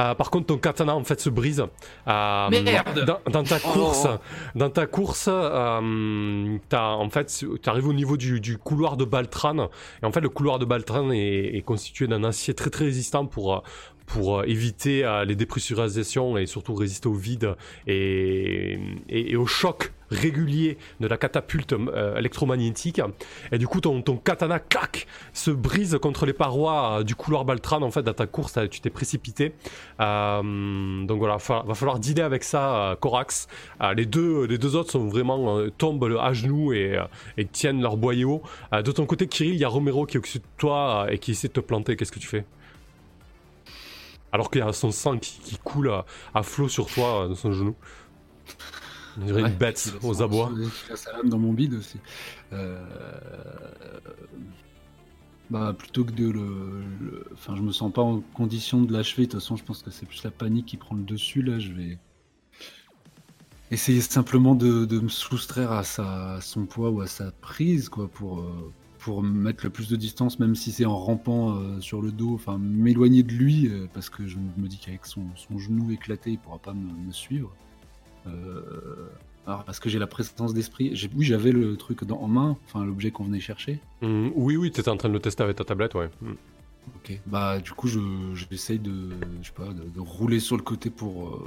Euh, 0.00 0.14
par 0.14 0.30
contre, 0.30 0.46
ton 0.46 0.58
katana 0.58 0.94
en 0.94 1.02
fait 1.02 1.20
se 1.20 1.28
brise. 1.28 1.64
Euh, 2.06 2.48
Merde 2.50 3.04
dans, 3.04 3.18
dans 3.32 3.42
ta 3.42 3.56
Oh. 3.64 3.70
course, 3.72 4.06
dans 4.54 4.70
ta 4.70 4.86
course, 4.86 5.28
euh, 5.28 6.58
t'as, 6.68 6.90
en 6.92 7.10
fait, 7.10 7.44
t'arrives 7.62 7.88
au 7.88 7.92
niveau 7.92 8.16
du, 8.16 8.40
du 8.40 8.58
couloir 8.58 8.96
de 8.96 9.04
Baltran. 9.04 9.68
Et 10.02 10.06
en 10.06 10.12
fait, 10.12 10.20
le 10.20 10.28
couloir 10.28 10.58
de 10.58 10.64
Baltran 10.64 11.10
est, 11.10 11.56
est 11.56 11.62
constitué 11.62 12.06
d'un 12.06 12.22
acier 12.24 12.54
très 12.54 12.70
très 12.70 12.84
résistant 12.84 13.26
pour, 13.26 13.54
euh, 13.54 13.58
pour 14.08 14.40
euh, 14.40 14.44
éviter 14.46 15.04
euh, 15.04 15.24
les 15.24 15.36
dépressurisations 15.36 16.36
et 16.36 16.46
surtout 16.46 16.74
résister 16.74 17.08
au 17.08 17.14
vide 17.14 17.54
et, 17.86 18.78
au 19.36 19.46
choc 19.46 19.92
régulier 20.10 20.78
de 21.00 21.06
la 21.06 21.18
catapulte 21.18 21.74
euh, 21.74 22.16
électromagnétique. 22.16 23.02
Et 23.52 23.58
du 23.58 23.68
coup, 23.68 23.80
ton, 23.82 24.00
katana, 24.16 24.58
clac, 24.58 25.06
se 25.34 25.50
brise 25.50 25.98
contre 26.00 26.24
les 26.24 26.32
parois 26.32 27.04
du 27.04 27.14
couloir 27.14 27.44
Baltran. 27.44 27.82
En 27.82 27.90
fait, 27.90 28.02
dans 28.02 28.14
ta 28.14 28.26
course, 28.26 28.58
tu 28.70 28.80
t'es 28.80 28.88
précipité. 28.88 29.52
Donc 29.98 31.18
voilà, 31.18 31.38
fa- 31.38 31.62
va 31.66 31.74
falloir 31.74 31.98
dealer 31.98 32.24
avec 32.24 32.42
ça, 32.42 32.96
Corax. 33.00 33.48
Les, 33.94 34.06
deux, 34.06 34.46
les 34.46 34.56
deux 34.56 34.76
autres 34.76 34.98
tombent 35.76 36.18
à 36.18 36.32
genoux 36.32 36.72
et, 36.72 36.98
et 37.36 37.44
tiennent 37.44 37.82
leur 37.82 37.98
boyau. 37.98 38.42
De 38.72 38.90
ton 38.92 39.04
côté, 39.04 39.26
Kirill, 39.26 39.54
il 39.54 39.60
y 39.60 39.64
a 39.64 39.68
Romero 39.68 40.06
qui 40.06 40.16
est 40.16 40.20
au-dessus 40.20 40.38
de 40.38 40.44
toi 40.56 41.08
et 41.10 41.18
qui 41.18 41.32
essaie 41.32 41.48
de 41.48 41.52
te 41.52 41.60
planter. 41.60 41.96
Qu'est-ce 41.96 42.12
que 42.12 42.18
tu 42.18 42.28
fais? 42.28 42.46
Alors 44.32 44.50
qu'il 44.50 44.60
y 44.60 44.64
a 44.64 44.72
son 44.72 44.90
sang 44.92 45.18
qui, 45.18 45.40
qui 45.40 45.58
coule 45.58 45.90
à, 45.90 46.04
à 46.34 46.42
flot 46.42 46.68
sur 46.68 46.90
toi 46.90 47.24
euh, 47.24 47.28
de 47.30 47.34
son 47.34 47.52
genou. 47.52 47.76
On 49.16 49.24
dirait 49.24 49.42
Ouais, 49.42 49.50
une 49.50 49.56
bête 49.56 49.96
aux 50.02 50.22
abois. 50.22 50.54
qu'il 50.76 50.92
a 50.92 50.96
sa 50.96 51.12
lame 51.12 51.28
dans 51.28 51.38
mon 51.38 51.52
bide 51.52 51.74
aussi. 51.74 52.00
Euh, 52.52 52.84
Bah, 55.50 55.72
plutôt 55.78 56.04
que 56.04 56.12
de 56.12 56.28
le, 56.30 56.84
le- 57.00 57.24
Enfin, 57.32 57.56
je 57.56 57.62
me 57.62 57.72
sens 57.72 57.92
pas 57.92 58.02
en 58.02 58.20
condition 58.20 58.82
de 58.82 58.92
l'achever. 58.92 59.26
De 59.26 59.32
toute 59.32 59.40
façon, 59.40 59.56
je 59.56 59.64
pense 59.64 59.82
que 59.82 59.90
c'est 59.90 60.06
plus 60.06 60.22
la 60.24 60.30
panique 60.30 60.66
qui 60.66 60.76
prend 60.76 60.94
le 60.94 61.02
dessus. 61.04 61.42
Là, 61.42 61.58
je 61.58 61.72
vais 61.72 61.98
essayer 63.70 64.00
simplement 64.00 64.54
de, 64.54 64.84
de 64.84 65.00
me 65.00 65.08
soustraire 65.08 65.72
à, 65.72 65.84
sa, 65.84 66.34
à 66.36 66.40
son 66.40 66.66
poids 66.66 66.90
ou 66.90 67.00
à 67.00 67.06
sa 67.06 67.30
prise, 67.32 67.88
quoi, 67.88 68.08
pour, 68.08 68.40
euh, 68.40 68.72
pour 68.98 69.22
mettre 69.22 69.64
le 69.64 69.70
plus 69.70 69.88
de 69.88 69.96
distance, 69.96 70.38
même 70.38 70.54
si 70.54 70.72
c'est 70.72 70.84
en 70.84 70.96
rampant 70.96 71.54
euh, 71.54 71.80
sur 71.80 72.02
le 72.02 72.10
dos. 72.10 72.34
Enfin, 72.34 72.58
m'éloigner 72.58 73.22
de 73.22 73.32
lui, 73.32 73.68
euh, 73.68 73.86
parce 73.92 74.10
que 74.10 74.26
je 74.26 74.36
me 74.36 74.66
dis 74.68 74.78
qu'avec 74.78 75.06
son, 75.06 75.22
son 75.36 75.58
genou 75.58 75.90
éclaté, 75.90 76.32
il 76.32 76.38
pourra 76.38 76.58
pas 76.58 76.74
me, 76.74 77.06
me 77.06 77.12
suivre. 77.12 77.54
Euh, 78.26 79.08
alors, 79.46 79.64
parce 79.64 79.80
que 79.80 79.88
j'ai 79.88 79.98
la 79.98 80.06
présence 80.06 80.52
d'esprit. 80.52 80.92
Oui, 81.16 81.24
j'avais 81.24 81.52
le 81.52 81.76
truc 81.76 82.04
dans, 82.04 82.18
en 82.18 82.28
main, 82.28 82.56
enfin 82.66 82.84
l'objet 82.84 83.10
qu'on 83.10 83.24
venait 83.24 83.40
chercher. 83.40 83.80
Mm, 84.02 84.28
oui, 84.34 84.56
oui, 84.56 84.70
t'étais 84.70 84.90
en 84.90 84.96
train 84.96 85.08
de 85.08 85.14
le 85.14 85.20
tester 85.20 85.42
avec 85.42 85.56
ta 85.56 85.64
tablette, 85.64 85.94
ouais. 85.94 86.10
Mm. 86.20 86.32
Ok. 86.96 87.20
Bah, 87.26 87.60
du 87.60 87.72
coup, 87.72 87.88
je 87.88 88.00
j'essaye 88.34 88.78
de, 88.78 89.10
je 89.42 89.46
sais 89.46 89.54
pas, 89.54 89.68
de, 89.68 89.88
de 89.88 90.00
rouler 90.00 90.40
sur 90.40 90.56
le 90.56 90.62
côté 90.62 90.90
pour 90.90 91.40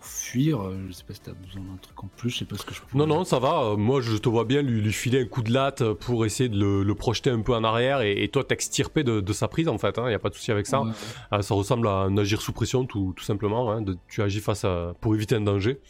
euh, 0.00 0.04
fuir. 0.04 0.60
Euh, 0.66 0.76
Je 0.88 0.92
sais 0.92 1.04
pas 1.04 1.14
si 1.14 1.20
t'as 1.20 1.32
besoin 1.32 1.62
d'un 1.62 1.76
truc 1.80 2.02
en 2.04 2.08
plus. 2.08 2.30
Je 2.30 2.38
sais 2.38 2.44
pas 2.44 2.56
ce 2.56 2.64
que 2.64 2.74
je 2.74 2.80
peux. 2.80 2.96
Non, 2.98 3.06
non, 3.06 3.24
ça 3.24 3.38
va. 3.38 3.62
euh, 3.64 3.76
Moi, 3.76 4.00
je 4.00 4.16
te 4.16 4.28
vois 4.28 4.44
bien 4.44 4.62
lui, 4.62 4.80
lui 4.80 4.92
filer 4.92 5.22
un 5.22 5.26
coup 5.26 5.42
de 5.42 5.52
latte 5.52 5.82
pour 5.94 6.24
essayer 6.26 6.48
de 6.48 6.58
le, 6.58 6.82
le 6.82 6.94
projeter 6.94 7.30
un 7.30 7.40
peu 7.40 7.54
en 7.54 7.64
arrière 7.64 8.00
et, 8.00 8.22
et 8.22 8.28
toi 8.28 8.42
t'extirper 8.44 9.04
de, 9.04 9.20
de 9.20 9.32
sa 9.32 9.48
prise, 9.48 9.68
en 9.68 9.78
fait. 9.78 9.94
Il 9.98 10.04
n'y 10.08 10.14
a 10.14 10.18
pas 10.18 10.30
de 10.30 10.34
souci 10.34 10.50
avec 10.52 10.66
ça. 10.66 10.82
Ouais. 10.82 10.90
Euh, 11.32 11.42
ça 11.42 11.54
ressemble 11.54 11.86
à 11.88 11.92
un 11.92 12.16
agir 12.16 12.40
sous 12.42 12.52
pression, 12.52 12.84
tout, 12.86 13.12
tout 13.16 13.24
simplement. 13.24 13.70
hein, 13.70 13.82
de- 13.82 13.96
tu 14.08 14.22
agis 14.22 14.40
face 14.40 14.64
à, 14.64 14.94
pour 15.00 15.14
éviter 15.14 15.34
un 15.36 15.40
danger. 15.42 15.80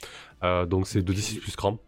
Euh, 0.42 0.66
donc 0.66 0.86
c'est 0.86 1.00
2d6 1.02 1.38
plus 1.40 1.54
ouf. 1.62 1.78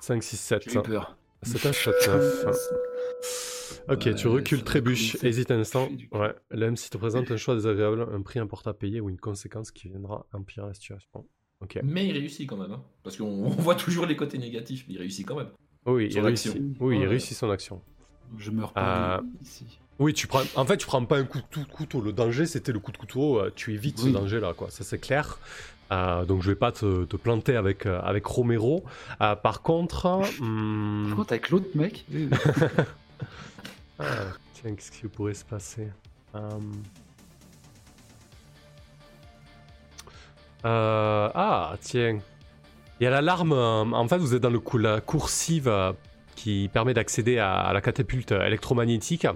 5, 0.00 0.22
6, 0.22 0.36
7. 0.36 0.62
J'ai 0.66 0.78
eu 0.78 0.82
peur. 0.82 1.16
C'est 1.42 1.64
un 1.66 1.72
7, 1.72 1.94
9. 2.08 3.51
Ok, 3.88 4.14
tu 4.14 4.28
recules, 4.28 4.58
va 4.58 4.64
trébuches, 4.64 5.12
commencer. 5.12 5.26
hésite 5.28 5.50
un 5.50 5.58
instant. 5.60 5.88
Ouais, 6.12 6.34
l'AM 6.50 6.76
si 6.76 6.88
te 6.90 6.96
présente 6.98 7.30
un 7.30 7.36
choix 7.36 7.54
désagréable, 7.54 8.06
un 8.12 8.22
prix 8.22 8.38
important 8.38 8.70
à 8.70 8.74
payer 8.74 9.00
ou 9.00 9.10
une 9.10 9.18
conséquence 9.18 9.70
qui 9.70 9.88
viendra 9.88 10.26
empirer 10.32 10.66
la 10.66 10.74
situation. 10.74 11.24
Ok. 11.60 11.78
Mais 11.82 12.06
il 12.06 12.12
réussit 12.12 12.48
quand 12.48 12.56
même. 12.56 12.72
hein. 12.72 12.82
Parce 13.02 13.16
qu'on 13.16 13.24
on 13.44 13.48
voit 13.50 13.74
toujours 13.74 14.06
les 14.06 14.16
côtés 14.16 14.38
négatifs, 14.38 14.84
mais 14.88 14.94
il 14.94 14.98
réussit 14.98 15.26
quand 15.26 15.36
même. 15.36 15.50
Oui, 15.86 16.08
il 16.12 16.20
réussit. 16.20 16.52
action. 16.52 16.64
Oui, 16.80 16.98
il 17.00 17.06
réussit 17.06 17.36
son 17.36 17.50
action. 17.50 17.80
Je 18.38 18.50
meurs 18.50 18.72
pas 18.72 19.18
Euh, 19.18 19.22
ici. 19.42 19.78
Oui, 19.98 20.14
tu 20.14 20.26
prends. 20.26 20.42
En 20.56 20.64
fait, 20.64 20.76
tu 20.78 20.86
prends 20.86 21.04
pas 21.04 21.18
un 21.18 21.24
coup 21.24 21.38
de 21.38 21.64
couteau. 21.64 22.00
Le 22.00 22.12
danger, 22.12 22.46
c'était 22.46 22.72
le 22.72 22.78
coup 22.78 22.92
de 22.92 22.96
couteau. 22.96 23.38
euh, 23.40 23.52
Tu 23.54 23.74
évites 23.74 23.98
ce 23.98 24.08
danger-là, 24.08 24.54
quoi. 24.54 24.70
Ça, 24.70 24.84
c'est 24.84 24.98
clair. 24.98 25.38
Euh, 25.92 26.24
donc, 26.24 26.42
je 26.42 26.50
vais 26.50 26.56
pas 26.56 26.72
te, 26.72 27.04
te 27.04 27.16
planter 27.16 27.54
avec, 27.56 27.84
euh, 27.84 28.00
avec 28.00 28.24
Romero. 28.24 28.84
Euh, 29.20 29.36
par 29.36 29.60
contre. 29.62 30.06
hum, 30.40 31.04
Par 31.08 31.16
contre, 31.16 31.32
avec 31.32 31.50
l'autre 31.50 31.68
mec. 31.74 32.06
ah, 33.98 34.04
tiens, 34.54 34.74
qu'est-ce 34.74 34.90
qui 34.92 35.06
pourrait 35.08 35.34
se 35.34 35.44
passer? 35.44 35.88
Hum. 36.34 36.82
Euh, 40.64 41.28
Ah, 41.34 41.74
tiens. 41.80 42.18
Il 43.00 43.04
y 43.04 43.06
a 43.06 43.10
l'alarme. 43.10 43.52
euh, 43.52 43.82
En 43.92 44.06
fait, 44.08 44.18
vous 44.18 44.34
êtes 44.34 44.42
dans 44.42 44.50
le 44.50 44.60
cou- 44.60 44.78
la 44.78 45.00
coursive 45.00 45.66
euh, 45.68 45.92
qui 46.36 46.70
permet 46.72 46.94
d'accéder 46.94 47.38
à, 47.38 47.72
la 47.72 47.80
catapulte 47.80 48.32
électromagnétique. 48.32 49.26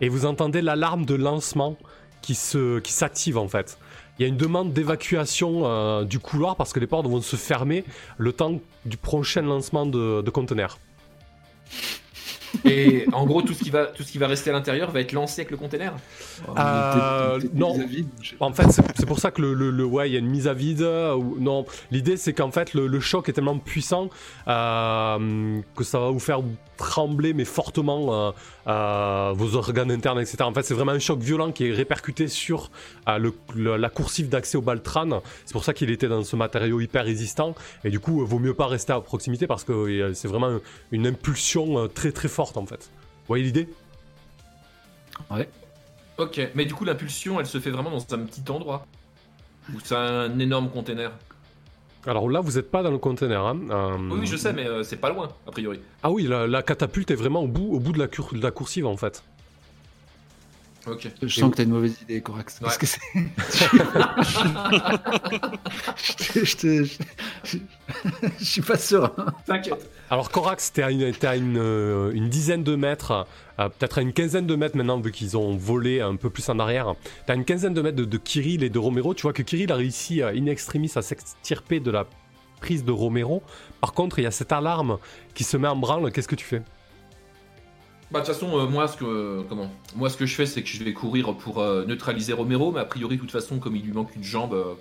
Et 0.00 0.08
vous 0.08 0.24
entendez 0.26 0.62
l'alarme 0.62 1.04
de 1.04 1.14
lancement 1.14 1.76
qui 2.22 2.34
se 2.34 2.78
qui 2.80 2.92
s'active 2.92 3.38
en 3.38 3.46
fait. 3.48 3.78
il 4.18 4.22
y 4.22 4.24
a 4.24 4.28
une 4.28 4.36
demande 4.36 4.72
d'évacuation 4.72 6.02
du 6.04 6.18
couloir 6.18 6.56
parce 6.56 6.72
que 6.72 6.80
les 6.80 6.88
portes 6.88 7.06
vont 7.06 7.20
se 7.20 7.36
fermer 7.36 7.84
le 8.16 8.32
temps 8.32 8.60
du 8.84 8.96
prochain 8.96 9.42
lancement 9.42 9.86
de, 9.86 10.20
de 10.22 10.30
conteneurs. 10.30 10.78
Et 12.64 13.06
en 13.12 13.26
gros, 13.26 13.42
tout 13.42 13.52
ce 13.54 13.62
qui 13.62 13.70
va, 13.70 13.86
tout 13.86 14.02
ce 14.02 14.10
qui 14.12 14.18
va 14.18 14.26
rester 14.26 14.50
à 14.50 14.52
l'intérieur 14.52 14.90
va 14.90 15.00
être 15.00 15.12
lancé 15.12 15.40
avec 15.42 15.50
le 15.50 15.56
container. 15.56 15.94
Euh, 16.56 17.32
peut-être- 17.32 17.40
peut-être 17.40 17.54
non. 17.54 17.74
En 18.40 18.52
fait, 18.52 18.66
c'est 18.96 19.06
pour 19.06 19.18
ça 19.18 19.30
que 19.30 19.42
le, 19.42 19.54
le- 19.54 19.70
le- 19.70 19.84
ouais, 19.84 20.08
il 20.08 20.12
y 20.12 20.16
a 20.16 20.18
une 20.18 20.30
mise 20.30 20.48
à 20.48 20.54
vide. 20.54 20.82
euh, 20.82 21.14
ou- 21.14 21.36
non, 21.38 21.64
l'idée 21.90 22.16
c'est 22.16 22.32
qu'en 22.32 22.50
fait 22.50 22.74
le, 22.74 22.86
le 22.86 23.00
choc 23.00 23.28
est 23.28 23.32
tellement 23.32 23.58
puissant 23.58 24.08
euh, 24.48 25.60
que 25.76 25.84
ça 25.84 25.98
va 25.98 26.10
vous 26.10 26.18
faire 26.20 26.40
trembler, 26.78 27.34
mais 27.34 27.44
fortement 27.44 28.28
euh, 28.28 28.32
euh, 28.66 29.32
vos 29.34 29.56
organes 29.56 29.90
internes, 29.90 30.20
etc. 30.20 30.38
En 30.40 30.54
fait, 30.54 30.62
c'est 30.62 30.72
vraiment 30.72 30.92
un 30.92 30.98
choc 30.98 31.20
violent 31.20 31.52
qui 31.52 31.66
est 31.68 31.72
répercuté 31.72 32.28
sur 32.28 32.70
euh, 33.08 33.30
la 33.54 33.90
coursive 33.90 34.30
d'accès 34.30 34.56
au 34.56 34.62
Baltran. 34.62 35.20
C'est 35.44 35.52
pour 35.52 35.64
ça 35.64 35.74
qu'il 35.74 35.90
était 35.90 36.08
dans 36.08 36.24
ce 36.24 36.36
matériau 36.36 36.80
hyper 36.80 37.04
résistant. 37.04 37.54
Et 37.84 37.90
du 37.90 38.00
coup, 38.00 38.24
vaut 38.24 38.38
mieux 38.38 38.54
pas 38.54 38.66
rester 38.66 38.94
à 38.94 39.00
proximité 39.00 39.46
parce 39.46 39.64
que 39.64 40.12
c'est 40.14 40.28
vraiment 40.28 40.58
une 40.90 41.06
impulsion 41.06 41.88
très 41.88 42.12
très 42.12 42.28
forte 42.28 42.56
en 42.56 42.64
fait. 42.64 42.90
Vous 42.90 43.28
voyez 43.28 43.44
l'idée? 43.44 43.68
Ok, 46.16 46.40
mais 46.54 46.64
du 46.64 46.74
coup, 46.74 46.84
l'impulsion, 46.84 47.38
elle 47.38 47.46
se 47.46 47.60
fait 47.60 47.70
vraiment 47.70 47.90
dans 47.90 48.14
un 48.14 48.24
petit 48.24 48.50
endroit. 48.50 48.86
Ou 49.74 49.80
c'est 49.84 49.94
un 49.94 50.38
énorme 50.38 50.70
container? 50.70 51.12
Alors 52.08 52.28
là, 52.30 52.40
vous 52.40 52.52
n'êtes 52.52 52.70
pas 52.70 52.82
dans 52.82 52.90
le 52.90 52.98
conteneur. 52.98 53.46
hein. 53.46 53.58
Euh, 53.70 53.96
Oui, 54.10 54.26
je 54.26 54.36
sais, 54.36 54.52
mais 54.52 54.66
euh, 54.66 54.82
c'est 54.82 54.96
pas 54.96 55.10
loin, 55.10 55.28
a 55.46 55.50
priori. 55.50 55.78
Ah 56.02 56.10
oui, 56.10 56.24
la, 56.26 56.46
la 56.46 56.62
catapulte 56.62 57.10
est 57.10 57.14
vraiment 57.16 57.42
au 57.42 57.48
bout, 57.48 57.68
au 57.74 57.78
bout 57.80 57.92
de, 57.92 57.98
la 57.98 58.06
de 58.06 58.42
la 58.42 58.50
coursive 58.50 58.86
en 58.86 58.96
fait. 58.96 59.22
Ok. 60.90 61.08
Je 61.22 61.28
sens 61.40 61.50
que 61.50 61.56
t'as 61.56 61.62
une 61.64 61.70
mauvaise 61.70 61.96
idée, 62.02 62.20
Corax. 62.20 62.58
Parce 62.60 62.74
Ouais. 62.74 62.80
que 62.80 62.86
c'est. 62.86 63.00
je, 65.96 66.44
je, 66.44 66.56
te- 66.56 66.84
je- 67.44 67.58
je 68.38 68.44
suis 68.44 68.62
pas 68.62 68.76
serein. 68.78 69.12
T'inquiète. 69.46 69.90
Alors 70.10 70.30
Corax, 70.30 70.72
t'es 70.72 70.82
à, 70.82 70.90
une, 70.90 71.12
t'es 71.12 71.26
à 71.26 71.36
une, 71.36 71.56
euh, 71.58 72.10
une 72.12 72.28
dizaine 72.28 72.62
de 72.62 72.74
mètres, 72.76 73.26
euh, 73.58 73.68
peut-être 73.68 73.98
à 73.98 74.02
une 74.02 74.12
quinzaine 74.12 74.46
de 74.46 74.54
mètres 74.56 74.76
maintenant 74.76 75.00
vu 75.00 75.10
qu'ils 75.12 75.36
ont 75.36 75.56
volé 75.56 76.00
un 76.00 76.16
peu 76.16 76.30
plus 76.30 76.48
en 76.48 76.58
arrière. 76.58 76.94
T'as 77.26 77.34
une 77.34 77.44
quinzaine 77.44 77.74
de 77.74 77.82
mètres 77.82 77.96
de, 77.96 78.04
de 78.04 78.16
Kirill 78.18 78.62
et 78.64 78.70
de 78.70 78.78
Romero. 78.78 79.14
Tu 79.14 79.22
vois 79.22 79.32
que 79.32 79.42
Kirill 79.42 79.70
a 79.72 79.76
réussi 79.76 80.22
euh, 80.22 80.32
in 80.34 80.46
extremis 80.46 80.90
à 80.96 81.02
s'extirper 81.02 81.80
de 81.80 81.90
la 81.90 82.06
prise 82.60 82.84
de 82.84 82.92
Romero. 82.92 83.42
Par 83.80 83.92
contre, 83.92 84.18
il 84.18 84.22
y 84.22 84.26
a 84.26 84.30
cette 84.30 84.52
alarme 84.52 84.98
qui 85.34 85.44
se 85.44 85.56
met 85.56 85.68
en 85.68 85.76
branle. 85.76 86.10
Qu'est-ce 86.12 86.28
que 86.28 86.34
tu 86.34 86.44
fais? 86.44 86.62
Bah 88.10 88.20
de 88.20 88.24
toute 88.24 88.34
façon, 88.34 88.58
euh, 88.58 88.66
moi 88.66 88.88
ce 88.88 88.96
que 88.96 89.04
euh, 89.04 89.42
comment 89.48 89.70
Moi 89.94 90.08
ce 90.08 90.16
que 90.16 90.24
je 90.24 90.34
fais, 90.34 90.46
c'est 90.46 90.62
que 90.62 90.68
je 90.68 90.82
vais 90.82 90.94
courir 90.94 91.34
pour 91.36 91.58
euh, 91.60 91.84
neutraliser 91.84 92.32
Romero, 92.32 92.72
mais 92.72 92.80
a 92.80 92.84
priori 92.86 93.16
de 93.16 93.20
toute 93.20 93.30
façon, 93.30 93.58
comme 93.58 93.76
il 93.76 93.82
lui 93.84 93.92
manque 93.92 94.16
une 94.16 94.24
jambe, 94.24 94.54
euh, 94.54 94.74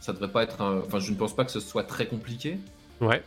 ça 0.00 0.12
devrait 0.12 0.32
pas 0.32 0.42
être. 0.42 0.62
un- 0.62 0.78
Enfin, 0.86 0.98
je 0.98 1.10
ne 1.10 1.16
pense 1.16 1.36
pas 1.36 1.44
que 1.44 1.50
ce 1.52 1.60
soit 1.60 1.84
très 1.84 2.06
compliqué. 2.06 2.58
Ouais. 3.00 3.22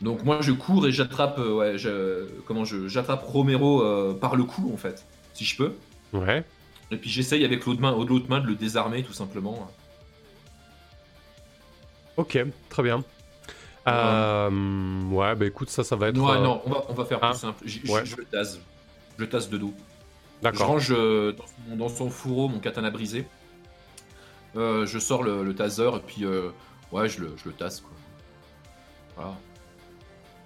Donc 0.00 0.22
moi 0.24 0.38
je 0.40 0.52
cours 0.52 0.86
et 0.86 0.92
j'attrape, 0.92 1.38
ouais, 1.38 1.76
je- 1.78 2.26
comment 2.46 2.64
je 2.64 2.86
j'attrape 2.88 3.22
Romero 3.24 4.14
par 4.14 4.36
le 4.36 4.44
cou 4.44 4.70
en 4.72 4.76
fait, 4.76 5.04
si 5.34 5.44
je 5.44 5.56
peux. 5.56 5.72
Ouais. 6.12 6.44
Et 6.92 6.96
puis 6.96 7.10
j'essaye 7.10 7.44
avec 7.44 7.66
l'autre 7.66 7.80
main, 7.80 7.92
l'autre 7.92 8.26
main 8.28 8.40
de 8.40 8.46
le 8.46 8.54
désarmer 8.54 9.02
tout 9.02 9.12
simplement. 9.12 9.70
Ok, 12.16 12.38
très 12.68 12.82
bien. 12.82 13.02
Euh, 13.88 15.02
ouais, 15.10 15.34
bah 15.34 15.46
écoute, 15.46 15.70
ça, 15.70 15.82
ça 15.84 15.96
va 15.96 16.08
être. 16.08 16.16
Non, 16.16 16.30
euh, 16.30 16.40
non, 16.40 16.62
on 16.66 16.70
va, 16.70 16.84
on 16.88 16.92
va 16.94 17.04
faire 17.04 17.18
ah, 17.22 17.30
plus 17.30 17.38
simple. 17.38 17.62
J- 17.64 17.80
j- 17.84 17.92
ouais. 17.92 18.04
Je. 18.04 18.10
Je 18.10 19.24
le 19.24 19.28
tase 19.28 19.50
de 19.50 19.58
dos. 19.58 19.74
Je 20.38 20.42
D'accord. 20.44 20.66
range 20.68 20.92
euh, 20.96 21.32
dans, 21.32 21.44
son, 21.46 21.76
dans 21.76 21.88
son 21.88 22.10
fourreau 22.10 22.48
mon 22.48 22.58
katana 22.58 22.90
brisé. 22.90 23.26
Euh, 24.56 24.86
je 24.86 24.98
sors 24.98 25.22
le, 25.22 25.44
le 25.44 25.54
taser 25.54 25.90
et 25.94 26.00
puis 26.06 26.24
ouais, 26.92 27.08
je 27.08 27.20
le, 27.20 27.34
je 27.36 27.48
le 27.48 27.54
tasse 27.54 27.80
quoi. 27.80 27.90
Voilà. 29.16 29.34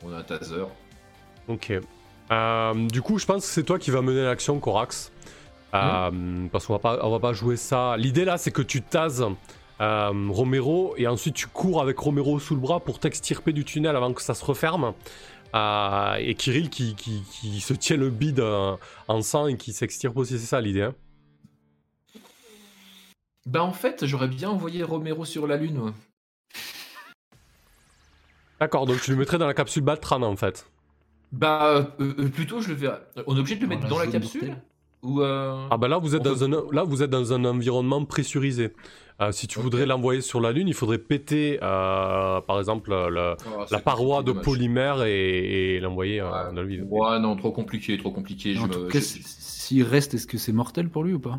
On 0.05 0.13
a 0.13 0.19
un 0.19 0.23
taser. 0.23 0.65
Ok. 1.49 1.73
Du 2.91 3.03
coup, 3.03 3.19
je 3.19 3.27
pense 3.27 3.47
que 3.47 3.53
c'est 3.53 3.63
toi 3.63 3.79
qui 3.79 3.91
va 3.91 4.03
mener 4.03 4.25
l'action, 4.25 4.59
Corax. 4.59 5.13
Euh, 5.75 6.47
Parce 6.53 6.67
qu'on 6.67 6.75
va 6.75 6.79
pas, 6.79 6.99
on 7.03 7.11
va 7.11 7.21
pas 7.21 7.33
jouer 7.33 7.57
ça. 7.57 7.97
L'idée 7.97 8.25
là, 8.25 8.39
c'est 8.39 8.51
que 8.51 8.63
tu 8.63 8.83
tases 8.83 9.25
euh, 9.81 10.29
Romero 10.31 10.95
et 10.97 11.07
ensuite 11.07 11.35
tu 11.35 11.47
cours 11.47 11.81
avec 11.83 11.99
Romero 11.99 12.39
sous 12.39 12.55
le 12.55 12.61
bras 12.61 12.81
pour 12.81 12.99
t'extirper 12.99 13.53
du 13.53 13.65
tunnel 13.65 13.97
avant 13.97 14.13
que 14.13 14.23
ça 14.23 14.35
se 14.35 14.45
referme. 14.45 14.95
Euh, 15.55 16.15
et 16.19 16.35
Kirill 16.35 16.69
qui, 16.71 16.95
qui, 16.97 17.23
qui 17.31 17.61
se 17.61 17.75
tient 17.75 17.97
le 17.97 18.11
bide 18.11 18.41
euh, 18.41 18.77
en 19.09 19.23
sang 19.23 19.47
et 19.47 19.57
qui 19.57 19.73
s'extirpe 19.73 20.17
aussi, 20.17 20.39
c'est 20.39 20.47
ça 20.47 20.61
l'idée. 20.61 20.83
hein? 20.83 20.95
Bah 23.47 23.63
en 23.63 23.73
fait, 23.73 24.05
j'aurais 24.07 24.29
bien 24.29 24.51
envoyé 24.51 24.83
Romero 24.83 25.25
sur 25.25 25.47
la 25.47 25.57
lune. 25.57 25.79
ouais. 25.79 25.93
D'accord, 28.61 28.87
donc 28.87 29.01
tu 29.01 29.11
le 29.11 29.17
mettrais 29.17 29.39
dans 29.39 29.47
la 29.47 29.55
capsule 29.55 29.83
Baltran 29.83 30.23
en 30.23 30.37
fait. 30.37 30.67
Bah 31.33 31.95
euh, 32.01 32.29
plutôt 32.31 32.61
je 32.61 32.69
le 32.69 32.75
verrai. 32.75 33.01
On 33.27 33.37
est 33.37 33.41
obligé 33.41 33.57
de 33.57 33.63
le 33.63 33.67
Dans 33.67 33.69
mettre 33.69 33.83
la 33.83 33.89
dans 33.89 33.99
la 33.99 34.07
capsule? 34.07 34.47
mortelle. 34.49 34.63
Ou 35.05 35.21
euh... 35.23 35.67
Ah 35.71 35.77
bah 35.77 35.89
là 35.89 35.99
vous 35.99 36.15
êtes 36.17 36.27
On 36.27 36.31
dans 36.33 36.45
un 36.45 36.51
là 36.73 36.83
vous 36.85 37.03
êtes 37.03 37.11
dans 37.11 37.33
un 37.33 37.45
environnement 37.45 38.05
pressurisé. 38.05 38.73
Euh, 39.21 39.31
si 39.31 39.47
tu 39.47 39.61
voudrais 39.61 39.87
l'envoyer 39.87 40.21
sur 40.21 40.41
la 40.41 40.51
lune, 40.51 40.67
il 40.67 40.75
faudrait 40.75 40.99
péter 40.99 41.61
euh, 41.63 42.41
par 42.41 42.59
exemple 42.59 42.91
le- 42.91 43.37
oh, 43.47 43.65
la 43.71 43.79
paroi 43.79 44.23
de 44.23 44.27
dommage. 44.33 44.45
polymère 44.45 45.05
et, 45.05 45.77
et 45.77 45.81
l'envoyer 45.81 46.21
euh, 46.21 46.25
Ouais. 46.31 46.55
dans 46.55 46.63
le 46.63 46.67
vide. 46.67 46.87
Ouais, 46.91 47.21
non, 47.21 47.37
trop 47.37 47.53
compliqué, 47.53 47.97
trop 47.97 48.11
compliqué. 48.11 48.55
je 48.55 48.61
En 48.61 48.67
me- 48.67 48.73
tout 48.73 48.89
cas, 48.89 48.99
je- 48.99 49.05
si- 49.05 49.23
s'il 49.25 49.83
reste, 49.85 50.15
est-ce 50.15 50.27
que 50.27 50.37
c'est 50.37 50.53
mortel 50.53 50.89
pour 50.89 51.05
lui 51.05 51.13
ou 51.15 51.21
pas? 51.21 51.39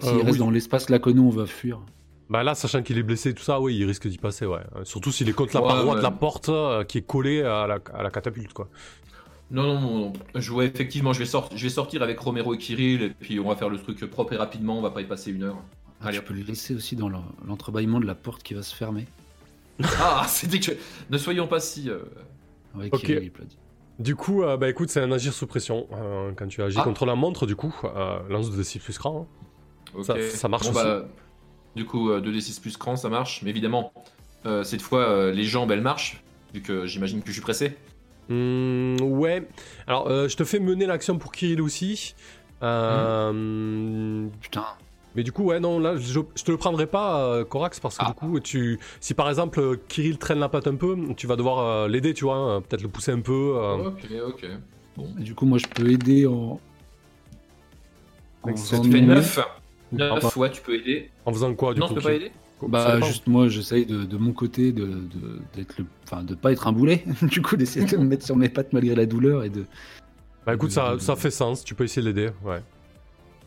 S'il 0.00 0.10
Euh, 0.10 0.16
reste 0.18 0.32
oui. 0.32 0.38
dans 0.38 0.50
l'espace 0.50 0.90
là 0.90 0.98
que 0.98 1.08
nous 1.08 1.22
on 1.24 1.30
va 1.30 1.46
fuir. 1.46 1.80
Bah 2.28 2.42
là, 2.42 2.54
sachant 2.54 2.82
qu'il 2.82 2.98
est 2.98 3.02
blessé 3.02 3.30
et 3.30 3.34
tout 3.34 3.42
ça, 3.42 3.60
oui, 3.60 3.76
il 3.76 3.84
risque 3.86 4.06
d'y 4.08 4.16
passer, 4.18 4.46
ouais. 4.46 4.60
Surtout 4.84 5.12
s'il 5.12 5.28
est 5.28 5.32
contre 5.34 5.54
la 5.54 5.62
Ouais, 5.62 5.68
paroi 5.68 5.92
ouais. 5.92 5.98
de 5.98 6.02
la 6.02 6.10
porte 6.10 6.48
euh, 6.50 6.82
qui 6.84 6.98
est 6.98 7.06
collée 7.06 7.42
à 7.42 7.66
la, 7.66 7.78
à 7.94 8.02
la 8.02 8.10
catapulte, 8.10 8.52
quoi. 8.52 8.68
Non, 9.52 9.62
non, 9.64 9.80
non. 9.80 10.12
Je 10.34 10.50
vois 10.50 10.64
effectivement, 10.64 11.12
je 11.12 11.18
vais, 11.20 11.26
sort- 11.26 11.50
je 11.54 11.62
vais 11.62 11.68
sortir 11.68 12.02
avec 12.02 12.18
Romero 12.18 12.54
et 12.54 12.58
Kirill, 12.58 13.02
et 13.02 13.10
puis 13.10 13.38
on 13.38 13.48
va 13.48 13.54
faire 13.56 13.68
le 13.68 13.78
truc 13.78 14.04
propre 14.06 14.32
et 14.32 14.36
rapidement, 14.36 14.78
on 14.78 14.82
va 14.82 14.90
pas 14.90 15.02
y 15.02 15.04
passer 15.04 15.30
une 15.30 15.42
heure. 15.44 15.58
Ah, 16.00 16.08
Allez, 16.08 16.18
tu 16.18 16.24
peux 16.24 16.34
le 16.34 16.42
laisser 16.42 16.74
aussi 16.74 16.96
dans 16.96 17.08
le- 17.08 17.18
l'entrebâillement 17.46 18.00
de 18.00 18.06
la 18.06 18.14
porte 18.14 18.42
qui 18.42 18.54
va 18.54 18.62
se 18.62 18.74
fermer. 18.74 19.06
Ah, 20.00 20.24
c'est 20.28 20.48
dégueu. 20.48 20.76
Ne 21.10 21.18
soyons 21.18 21.46
pas 21.46 21.60
si. 21.60 21.88
euh. 21.90 22.00
Kirill. 22.98 23.30
Du 23.98 24.16
coup, 24.16 24.42
euh, 24.42 24.56
bah 24.56 24.68
écoute, 24.70 24.88
c'est 24.88 25.00
un 25.00 25.12
agir 25.12 25.32
sous 25.34 25.46
pression. 25.46 25.86
Euh, 25.92 26.32
quand 26.34 26.48
tu 26.48 26.62
agis 26.62 26.78
Ah. 26.80 26.84
contre 26.84 27.04
la 27.04 27.14
montre, 27.14 27.46
du 27.46 27.54
coup, 27.56 27.74
euh, 27.84 28.18
lance 28.30 28.50
de 28.50 28.62
6 28.62 28.78
plus 28.78 28.96
cran. 28.98 29.28
hein. 29.28 29.98
ok. 29.98 30.04
Ça- 30.06 30.20
ça 30.30 30.48
marche 30.48 30.66
Bon, 30.68 30.72
bah, 30.72 31.04
du 31.76 31.84
coup, 31.84 32.10
euh, 32.10 32.20
2d6 32.20 32.58
plus 32.60 32.76
cran, 32.78 32.96
ça 32.96 33.08
marche. 33.10 33.42
Mais 33.42 33.50
évidemment, 33.50 33.92
euh, 34.46 34.64
cette 34.64 34.80
fois, 34.82 35.00
euh, 35.08 35.30
les 35.32 35.44
jambes, 35.44 35.70
elles 35.70 35.82
marchent, 35.82 36.22
vu 36.54 36.62
que 36.62 36.86
j'imagine 36.86 37.20
que 37.20 37.28
je 37.28 37.32
suis 37.34 37.42
pressé. 37.42 37.76
Hmm, 38.28 38.96
ouais. 39.00 39.46
Alors, 39.86 40.08
euh, 40.08 40.28
je 40.28 40.36
te 40.36 40.44
fais 40.44 40.58
mener 40.60 40.86
l'action 40.86 41.18
pour 41.18 41.32
Kirill 41.32 41.60
aussi. 41.60 42.14
Euh, 42.62 44.26
Putain, 44.40 44.64
Mais 45.14 45.22
du 45.22 45.32
coup, 45.32 45.44
ouais, 45.44 45.60
non, 45.60 45.78
là, 45.78 45.96
je, 45.96 46.20
je 46.36 46.42
te 46.44 46.50
le 46.50 46.56
prendrai 46.56 46.86
pas, 46.86 47.24
euh, 47.24 47.44
Corax, 47.44 47.80
parce 47.80 47.98
que 47.98 48.04
Ah. 48.04 48.08
du 48.08 48.14
coup, 48.14 48.40
tu, 48.40 48.78
si 49.00 49.14
par 49.14 49.28
exemple 49.28 49.60
euh, 49.60 49.76
Kirill 49.88 50.16
traîne 50.18 50.38
la 50.38 50.48
patte 50.48 50.66
un 50.68 50.76
peu, 50.76 50.96
tu 51.16 51.26
vas 51.26 51.36
devoir 51.36 51.58
euh, 51.58 51.88
l'aider, 51.88 52.14
tu 52.14 52.24
vois, 52.24 52.36
hein, 52.36 52.60
peut-être 52.62 52.82
le 52.82 52.88
pousser 52.88 53.12
un 53.12 53.20
peu. 53.20 53.54
euh. 53.56 53.88
Ok, 53.88 54.06
ok. 54.28 54.46
Bon. 54.96 55.08
Et 55.18 55.22
du 55.22 55.34
coup, 55.34 55.44
moi 55.46 55.58
je 55.58 55.66
peux 55.66 55.90
aider 55.90 56.26
en. 56.26 56.60
en 58.42 58.46
Mec, 58.46 58.58
Ça 58.58 58.76
faisant 58.76 58.82
te 58.82 58.88
fait 58.90 59.00
de 59.00 59.06
mon 59.06 59.14
9. 59.14 59.38
Ah, 59.42 59.48
9 59.92 60.22
bah. 60.22 60.30
fois, 60.30 60.48
tu 60.48 60.62
peux 60.62 60.74
aider. 60.76 61.10
En 61.26 61.32
faisant 61.32 61.54
quoi, 61.54 61.74
du 61.74 61.80
non, 61.80 61.88
coup 61.88 61.94
tu 61.94 62.00
peux 62.00 62.06
pas 62.08 62.14
aider 62.14 62.30
Bah 62.68 63.00
juste 63.00 63.26
moi 63.26 63.48
j'essaye 63.48 63.86
de, 63.86 64.04
de 64.04 64.16
mon 64.16 64.32
côté 64.32 64.72
de 64.72 64.84
de- 64.86 65.40
d'être 65.54 65.78
le 65.78 65.86
enfin 66.04 66.22
de 66.22 66.34
pas 66.34 66.52
être 66.52 66.66
un 66.66 66.72
boulet 66.72 67.04
du 67.22 67.42
coup 67.42 67.56
d'essayer 67.56 67.86
de 67.86 67.96
me 67.96 68.04
mettre 68.04 68.24
sur 68.24 68.36
mes 68.36 68.48
pattes 68.48 68.72
malgré 68.72 68.94
la 68.94 69.06
douleur 69.06 69.44
et 69.44 69.50
de 69.50 69.64
Bah 70.46 70.54
écoute, 70.54 70.70
ça, 70.70 70.94
de- 70.94 70.98
ça 71.00 71.16
fait 71.16 71.30
sens, 71.30 71.64
tu 71.64 71.74
peux 71.74 71.84
essayer 71.84 72.02
de 72.02 72.08
l'aider, 72.12 72.30
ouais. 72.44 72.62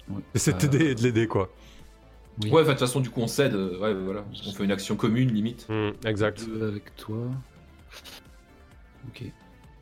ouais, 0.09 0.21
Essaie 0.33 0.51
de 0.51 0.57
euh, 0.57 0.59
t'aider 0.59 0.85
et 0.91 0.95
de 0.95 1.01
l'aider, 1.01 1.27
quoi. 1.27 1.49
oui, 2.41 2.49
Ouais, 2.51 2.61
enfin, 2.61 2.69
de 2.69 2.77
toute 2.77 2.79
façon, 2.79 2.99
du 3.01 3.09
coup, 3.09 3.21
on 3.21 3.27
cède. 3.27 3.53
euh, 3.53 3.77
Ouais, 3.79 3.93
voilà. 3.93 4.23
On 4.47 4.51
fait 4.51 4.63
une 4.63 4.71
action 4.71 4.95
commune, 4.95 5.29
limite. 5.31 5.65
Hmm, 5.69 5.89
exact. 6.05 6.45
deux 6.47 6.67
avec 6.67 6.95
toi. 6.95 7.17
Ok. 9.09 9.23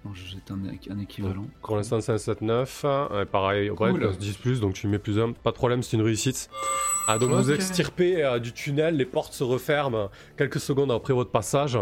Non, 0.06 0.14
je 0.14 0.26
jette 0.26 0.52
un, 0.52 0.60
un 0.94 1.00
équivalent. 1.00 1.48
Pour 1.62 1.78
l'instant, 1.78 2.02
c'est 2.02 2.12
un 2.12 2.16
7-9. 2.18 3.22
Et 3.22 3.26
pareil, 3.26 3.70
Cool. 3.76 4.16
10 4.18 4.38
plus, 4.38 4.60
donc 4.60 4.74
tu 4.74 4.88
mets 4.88 5.00
plus 5.00 5.20
1. 5.20 5.32
Pas 5.32 5.52
de 5.52 5.56
problème, 5.56 5.82
c'est 5.82 5.96
une 5.96 6.04
réussite. 6.04 6.50
Ah, 7.08 7.18
donc 7.20 7.32
vous 7.32 7.52
extirpez 7.52 8.24
euh, 8.24 8.40
du 8.40 8.54
tunnel, 8.54 8.96
les 8.96 9.06
portes 9.06 9.34
se 9.34 9.44
referment 9.44 10.10
quelques 10.38 10.60
secondes 10.60 10.92
après 10.92 11.14
votre 11.14 11.32
passage. 11.32 11.78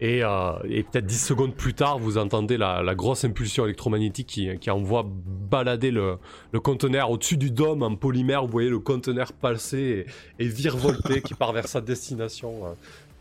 Et, 0.00 0.22
euh, 0.24 0.52
et 0.64 0.82
peut-être 0.84 1.06
10 1.06 1.18
secondes 1.26 1.54
plus 1.54 1.74
tard, 1.74 1.98
vous 1.98 2.18
entendez 2.18 2.56
la, 2.56 2.82
la 2.82 2.94
grosse 2.94 3.24
impulsion 3.24 3.64
électromagnétique 3.64 4.28
qui, 4.28 4.58
qui 4.58 4.70
envoie 4.70 5.04
balader 5.06 5.90
le, 5.90 6.18
le 6.52 6.60
conteneur 6.60 7.10
au-dessus 7.10 7.36
du 7.36 7.50
dôme 7.50 7.82
en 7.82 7.94
polymère. 7.96 8.42
Vous 8.46 8.52
voyez 8.52 8.70
le 8.70 8.78
conteneur 8.78 9.32
passer 9.32 10.06
et, 10.38 10.44
et 10.44 10.48
virevolter 10.48 11.20
qui 11.24 11.34
part 11.34 11.52
vers 11.52 11.66
sa 11.68 11.80
destination 11.80 12.66
euh, 12.66 12.72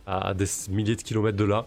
à, 0.07 0.29
à 0.29 0.33
des 0.33 0.45
milliers 0.69 0.95
de 0.95 1.01
kilomètres 1.01 1.37
de 1.37 1.45
là. 1.45 1.65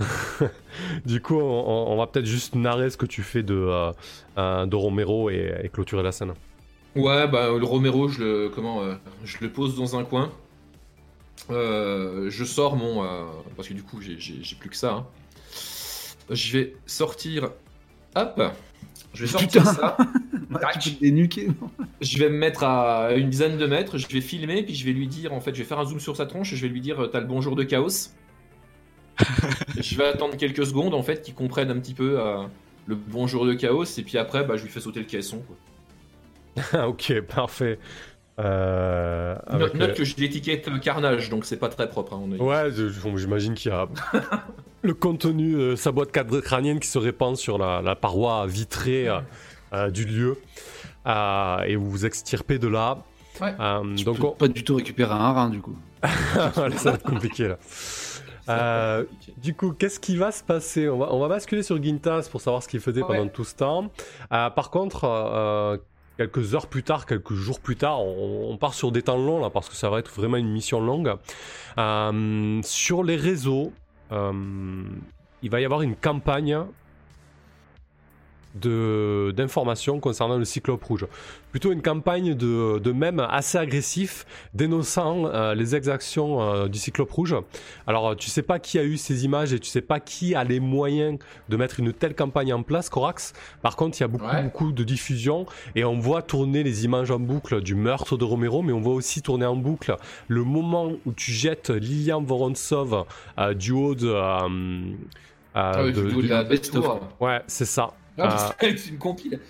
Du 1.04 1.20
coup, 1.20 1.38
on, 1.38 1.96
va 1.96 2.06
peut-être 2.06 2.26
juste 2.26 2.54
narrer 2.54 2.90
ce 2.90 2.96
que 2.96 3.06
tu 3.06 3.22
fais 3.22 3.42
de, 3.42 3.54
euh, 3.54 3.92
euh, 4.38 4.66
de 4.66 4.76
Romero 4.76 5.30
et, 5.30 5.52
et 5.62 5.68
clôturer 5.68 6.02
la 6.02 6.12
scène. 6.12 6.32
Ouais, 6.96 7.28
bah 7.28 7.48
le 7.56 7.64
Romero, 7.64 8.08
je 8.08 8.22
le, 8.22 8.48
comment, 8.48 8.82
euh, 8.82 8.94
je 9.24 9.36
le 9.40 9.50
pose 9.50 9.76
dans 9.76 9.96
un 9.96 10.04
coin. 10.04 10.30
Euh, 11.50 12.28
je 12.30 12.44
sors 12.44 12.76
mon. 12.76 13.04
euh, 13.04 13.24
parce 13.56 13.68
que 13.68 13.74
du 13.74 13.82
coup, 13.82 14.00
j'ai- 14.00 14.16
plus 14.58 14.70
que 14.70 14.76
ça. 14.76 14.92
hein. 14.92 15.06
Je 16.30 16.52
vais 16.58 16.74
sortir. 16.86 17.50
Hop 18.16 18.42
Je 19.14 19.22
vais 19.24 19.28
sortir 19.30 19.62
Putain. 19.62 19.64
ça. 19.74 19.96
Bah, 20.50 20.70
tu 20.80 20.90
peux 20.90 20.96
te 20.96 21.00
dénuquer, 21.02 21.46
non? 21.46 21.70
Je 22.00 22.18
vais 22.18 22.28
me 22.28 22.36
mettre 22.36 22.64
à 22.64 23.12
une 23.14 23.30
dizaine 23.30 23.56
de 23.56 23.66
mètres. 23.66 23.98
Je 23.98 24.08
vais 24.08 24.20
filmer, 24.20 24.64
puis 24.64 24.74
je 24.74 24.84
vais 24.84 24.90
lui 24.92 25.06
dire. 25.06 25.32
En 25.32 25.40
fait, 25.40 25.54
je 25.54 25.60
vais 25.60 25.64
faire 25.64 25.78
un 25.78 25.84
zoom 25.84 26.00
sur 26.00 26.16
sa 26.16 26.26
tronche. 26.26 26.52
Je 26.56 26.60
vais 26.60 26.66
lui 26.66 26.80
dire 26.80 27.08
T'as 27.12 27.20
le 27.20 27.26
bonjour 27.26 27.54
de 27.54 27.62
chaos. 27.62 27.88
je 29.80 29.96
vais 29.96 30.06
attendre 30.06 30.36
quelques 30.36 30.66
secondes, 30.66 30.94
en 30.94 31.02
fait, 31.02 31.22
qu'il 31.22 31.34
comprenne 31.34 31.70
un 31.70 31.78
petit 31.78 31.94
peu 31.94 32.20
euh, 32.20 32.42
le 32.86 32.94
bonjour 32.94 33.46
de 33.46 33.54
chaos. 33.54 33.84
Et 33.84 34.02
puis 34.02 34.18
après, 34.18 34.44
bah, 34.44 34.56
je 34.56 34.62
lui 34.64 34.70
fais 34.70 34.80
sauter 34.80 35.00
le 35.00 35.06
caisson. 35.06 35.42
Quoi. 35.46 36.64
Ah, 36.72 36.88
ok, 36.88 37.20
parfait. 37.22 37.78
Euh, 38.38 39.34
Note, 39.34 39.44
avec, 39.62 39.74
note 39.74 39.90
euh, 39.90 39.94
que 39.94 40.04
je 40.04 40.16
l'étiquette 40.16 40.80
carnage, 40.80 41.28
donc 41.28 41.44
c'est 41.44 41.58
pas 41.58 41.68
très 41.68 41.88
propre. 41.90 42.14
Hein, 42.14 42.22
on 42.40 42.44
Ouais, 42.46 42.70
j'imagine 43.16 43.54
qu'il 43.54 43.70
y 43.70 43.74
a 43.74 43.86
le 44.82 44.94
contenu 44.94 45.52
de 45.52 45.76
sa 45.76 45.92
boîte 45.92 46.10
cadre- 46.10 46.40
crânienne 46.40 46.80
qui 46.80 46.88
se 46.88 46.98
répand 46.98 47.36
sur 47.36 47.58
la, 47.58 47.82
la 47.82 47.94
paroi 47.96 48.46
vitrée 48.46 49.08
euh, 49.08 49.18
euh, 49.74 49.90
du 49.90 50.06
lieu. 50.06 50.38
Euh, 51.06 51.58
et 51.66 51.76
vous 51.76 51.90
vous 51.90 52.06
extirpez 52.06 52.58
de 52.58 52.68
là. 52.68 52.98
Ouais. 53.42 53.54
Euh, 53.60 53.94
Tu 53.96 54.04
donc, 54.04 54.18
peux 54.18 54.26
on- 54.26 54.30
pas 54.32 54.48
du 54.48 54.64
tout 54.64 54.76
récupérer 54.76 55.12
un 55.12 55.32
rein, 55.32 55.50
du 55.50 55.60
coup. 55.60 55.76
Ça 56.02 56.50
va 56.56 56.68
être 56.94 57.02
compliqué 57.02 57.48
là. 57.48 57.58
Euh, 58.48 59.04
du 59.36 59.54
coup, 59.54 59.72
qu'est-ce 59.72 60.00
qui 60.00 60.16
va 60.16 60.32
se 60.32 60.42
passer 60.42 60.88
on 60.88 60.98
va, 60.98 61.12
on 61.12 61.20
va 61.20 61.28
basculer 61.28 61.62
sur 61.62 61.80
Gintas 61.82 62.28
pour 62.30 62.40
savoir 62.40 62.62
ce 62.62 62.68
qu'il 62.68 62.80
faisait 62.80 63.02
Ouais. 63.02 63.06
pendant 63.16 63.28
tout 63.28 63.44
ce 63.44 63.54
temps. 63.54 63.90
Euh, 64.32 64.50
par 64.50 64.70
contre, 64.70 65.04
euh, 65.04 65.76
quelques 66.18 66.54
heures 66.54 66.66
plus 66.66 66.82
tard, 66.82 67.06
quelques 67.06 67.34
jours 67.34 67.60
plus 67.60 67.76
tard, 67.76 68.00
on, 68.00 68.50
on 68.50 68.56
part 68.56 68.74
sur 68.74 68.90
des 68.92 69.02
temps 69.02 69.16
longs 69.18 69.40
là 69.40 69.50
parce 69.50 69.68
que 69.68 69.74
ça 69.76 69.88
va 69.90 69.98
être 69.98 70.10
vraiment 70.12 70.36
une 70.36 70.50
mission 70.50 70.80
longue. 70.80 71.14
Sur 72.64 73.04
les 73.04 73.16
réseaux, 73.16 73.72
il 74.10 75.50
va 75.50 75.60
y 75.60 75.64
avoir 75.64 75.82
une 75.82 75.96
campagne 75.96 76.58
d'informations 78.54 80.00
concernant 80.00 80.36
le 80.36 80.44
cyclope 80.44 80.82
rouge. 80.84 81.06
Plutôt 81.50 81.72
une 81.72 81.82
campagne 81.82 82.34
de, 82.34 82.78
de 82.78 82.92
mèmes 82.92 83.20
assez 83.28 83.58
agressif, 83.58 84.24
dénonçant 84.54 85.26
euh, 85.26 85.54
les 85.54 85.74
exactions 85.74 86.40
euh, 86.40 86.68
du 86.68 86.78
cyclope 86.78 87.10
rouge. 87.10 87.34
Alors 87.86 88.14
tu 88.16 88.30
sais 88.30 88.42
pas 88.42 88.58
qui 88.58 88.78
a 88.78 88.84
eu 88.84 88.96
ces 88.96 89.24
images 89.24 89.52
et 89.52 89.58
tu 89.58 89.68
sais 89.68 89.80
pas 89.80 89.98
qui 90.00 90.34
a 90.34 90.44
les 90.44 90.60
moyens 90.60 91.18
de 91.48 91.56
mettre 91.56 91.80
une 91.80 91.92
telle 91.92 92.14
campagne 92.14 92.52
en 92.52 92.62
place, 92.62 92.88
Corax. 92.88 93.32
Par 93.62 93.74
contre, 93.76 93.98
il 93.98 94.02
y 94.02 94.04
a 94.04 94.08
beaucoup 94.08 94.20
Ouais. 94.26 94.42
beaucoup 94.42 94.70
de 94.72 94.84
diffusion 94.84 95.46
et 95.74 95.84
on 95.84 95.98
voit 95.98 96.22
tourner 96.22 96.62
les 96.62 96.84
images 96.84 97.10
en 97.10 97.18
boucle 97.18 97.60
du 97.62 97.74
meurtre 97.74 98.16
de 98.16 98.24
Romero, 98.24 98.62
mais 98.62 98.72
on 98.72 98.80
voit 98.80 98.94
aussi 98.94 99.22
tourner 99.22 99.46
en 99.46 99.56
boucle 99.56 99.96
le 100.28 100.44
moment 100.44 100.92
où 101.06 101.12
tu 101.12 101.32
jettes 101.32 101.70
Lilian 101.70 102.22
Vorontsov 102.22 103.04
euh, 103.38 103.54
du 103.54 103.72
haut 103.72 103.94
de, 103.94 104.08
euh, 104.08 104.92
Ah 105.54 105.82
oui, 105.84 105.92
de- 105.92 106.02
de 106.22 106.28
la 106.28 106.44
besto. 106.44 106.84
Ouais, 107.18 107.40
c'est 107.48 107.64
ça. 107.64 107.90
Ah, 108.18 108.54
c'est 108.60 108.86
une 108.88 108.98
compile. 108.98 109.40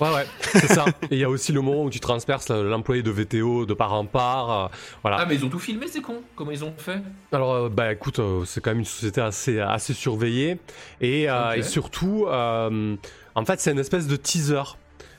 Ouais, 0.00 0.12
ouais, 0.12 0.26
c'est 0.40 0.66
ça. 0.68 0.84
Et 1.10 1.14
il 1.14 1.18
y 1.18 1.24
a 1.24 1.28
aussi 1.28 1.52
le 1.52 1.60
moment 1.60 1.84
où 1.84 1.90
tu 1.90 2.00
transperces 2.00 2.50
l'employé 2.50 3.02
de 3.02 3.10
VTO 3.10 3.66
de 3.66 3.74
part 3.74 3.92
en 3.92 4.04
part. 4.04 4.50
euh, 4.50 4.68
voilà. 5.02 5.18
Ah, 5.20 5.26
mais 5.26 5.36
ils 5.36 5.44
ont 5.44 5.48
tout 5.48 5.58
filmé, 5.60 5.86
c'est 5.86 6.00
con. 6.00 6.22
Comment 6.34 6.50
ils 6.50 6.64
ont 6.64 6.74
fait? 6.76 6.98
Alors, 7.30 7.52
euh, 7.54 7.68
bah 7.68 7.92
écoute, 7.92 8.18
euh, 8.18 8.44
c'est 8.44 8.60
quand 8.60 8.70
même 8.70 8.80
une 8.80 8.84
société 8.84 9.20
assez, 9.20 9.60
assez 9.60 9.92
surveillée. 9.94 10.58
Et, 11.00 11.30
euh, 11.30 11.52
et 11.52 11.62
surtout, 11.62 12.26
euh, 12.26 12.96
en 13.34 13.44
fait, 13.44 13.60
c'est 13.60 13.70
une 13.70 13.78
espèce 13.78 14.06
de 14.08 14.16
teaser. 14.16 14.62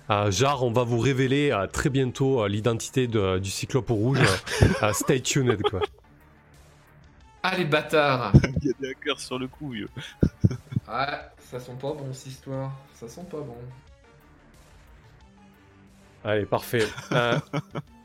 Euh, 0.10 0.32
genre, 0.32 0.64
on 0.64 0.72
va 0.72 0.84
vous 0.84 1.00
révéler 1.00 1.52
euh, 1.52 1.68
très 1.68 1.90
bientôt 1.90 2.42
euh, 2.44 2.48
l'identité 2.48 3.08
de- 3.08 3.40
du 3.40 3.50
cyclope 3.50 3.90
rouge. 3.90 4.20
Euh, 4.84 4.92
stay 4.94 5.22
tuned, 5.22 5.62
quoi. 5.64 5.80
Ah, 7.44 7.58
les 7.58 7.66
bâtards 7.66 8.32
Il 8.62 8.68
y 8.68 8.72
a 8.72 8.74
des 8.82 8.90
hackers 8.90 9.20
sur 9.20 9.40
le 9.40 9.48
coup, 9.48 9.70
vieux. 9.72 9.90
Ah, 10.88 11.30
ça 11.40 11.60
sent 11.60 11.74
pas 11.80 11.94
bon, 11.94 12.14
cette 12.14 12.28
histoire. 12.28 12.72
Ça 12.94 13.08
sent 13.08 13.26
pas 13.30 13.40
bon. 13.40 13.58
Allez, 16.24 16.46
parfait. 16.46 16.88
Euh, 17.12 17.40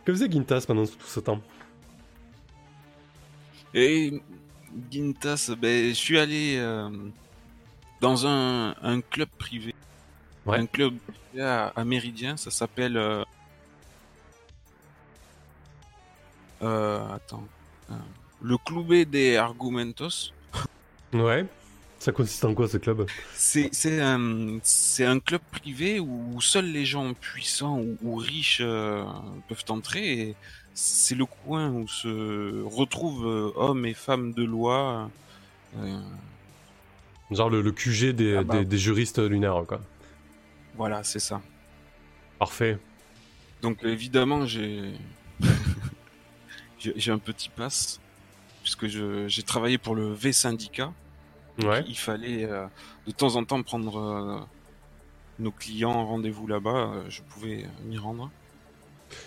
que 0.04 0.12
faisait 0.12 0.30
Gintas 0.30 0.64
pendant 0.66 0.84
tout 0.84 0.96
ce 1.06 1.20
temps? 1.20 1.40
Et 3.74 4.20
Gintas, 4.90 5.52
ben, 5.58 5.88
je 5.90 5.94
suis 5.94 6.18
allé 6.18 6.56
euh, 6.58 6.90
dans 8.00 8.26
un, 8.26 8.74
un 8.82 9.00
club 9.00 9.28
privé. 9.38 9.74
Ouais. 10.44 10.58
Un 10.58 10.66
club 10.66 10.98
privé 10.98 11.44
à, 11.44 11.68
à 11.68 11.84
Méridien, 11.84 12.36
ça 12.36 12.50
s'appelle. 12.50 12.96
euh, 12.96 13.24
euh, 16.62 17.14
attends. 17.14 17.46
euh, 17.90 17.94
le 18.42 18.56
Clube 18.58 18.92
de 19.10 19.36
Argumentos. 19.36 20.32
Ouais. 21.12 21.46
Ça 22.02 22.10
consiste 22.10 22.44
en 22.44 22.52
quoi 22.52 22.66
ce 22.66 22.78
club? 22.78 23.08
C'est 23.32 23.70
c'est 23.72 24.00
un, 24.00 25.20
club 25.20 25.40
privé 25.52 26.00
où 26.00 26.40
seuls 26.40 26.66
les 26.72 26.84
gens 26.84 27.14
puissants 27.14 27.78
ou, 27.78 27.96
ou 28.02 28.16
riches 28.16 28.58
euh, 28.60 29.04
peuvent 29.48 29.64
entrer. 29.68 30.34
C'est 30.74 31.14
le 31.14 31.26
coin 31.26 31.70
où 31.70 31.86
se 31.86 32.62
retrouvent 32.64 33.26
euh, 33.28 33.52
hommes 33.54 33.86
et 33.86 33.94
femmes 33.94 34.32
de 34.32 34.42
loi. 34.42 35.10
euh, 35.76 36.00
Genre 37.30 37.50
le, 37.50 37.62
le 37.62 37.72
QG 37.72 38.10
des, 38.14 38.36
Ah 38.36 38.42
bah. 38.44 38.58
des, 38.58 38.64
des 38.64 38.78
juristes 38.78 39.18
lunaires, 39.18 39.64
quoi. 39.66 39.80
voilà, 40.74 41.02
c'est 41.04 41.20
ça. 41.20 41.40
Parfait. 42.38 42.78
Donc 43.62 43.84
évidemment, 43.84 44.44
j'ai 44.46 44.92
un 47.08 47.18
petit 47.18 47.48
pass 47.48 48.00
puisque 48.62 48.86
j'ai 48.86 49.42
travaillé 49.42 49.78
pour 49.78 49.94
le 49.94 50.12
V 50.12 50.32
syndicat. 50.32 50.92
Ouais. 51.62 51.84
Il 51.86 51.96
fallait 51.98 52.44
euh, 52.44 52.64
de 53.06 53.12
temps 53.12 53.36
en 53.36 53.44
temps 53.44 53.62
prendre 53.62 53.98
euh, 53.98 54.38
nos 55.38 55.50
clients 55.50 55.92
en 55.92 56.06
rendez-vous 56.06 56.46
là-bas. 56.46 56.70
euh, 56.94 57.02
je 57.08 57.20
pouvais 57.22 57.66
m'y 57.86 57.98
rendre. 57.98 58.30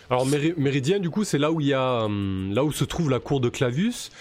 Alors 0.10 0.26
Méri- 0.26 0.56
Méridien, 0.58 1.00
du 1.00 1.10
coup, 1.12 1.24
c'est 1.24 1.38
là 1.38 1.52
où 1.52 1.62
il 1.62 1.68
y 1.68 1.74
a, 1.74 2.06
hum, 2.06 2.52
là 2.54 2.64
où 2.64 2.72
se 2.72 2.84
trouve 2.84 3.10
la 3.10 3.20
cour 3.20 3.40
de 3.40 3.50
Clavius. 3.50 4.12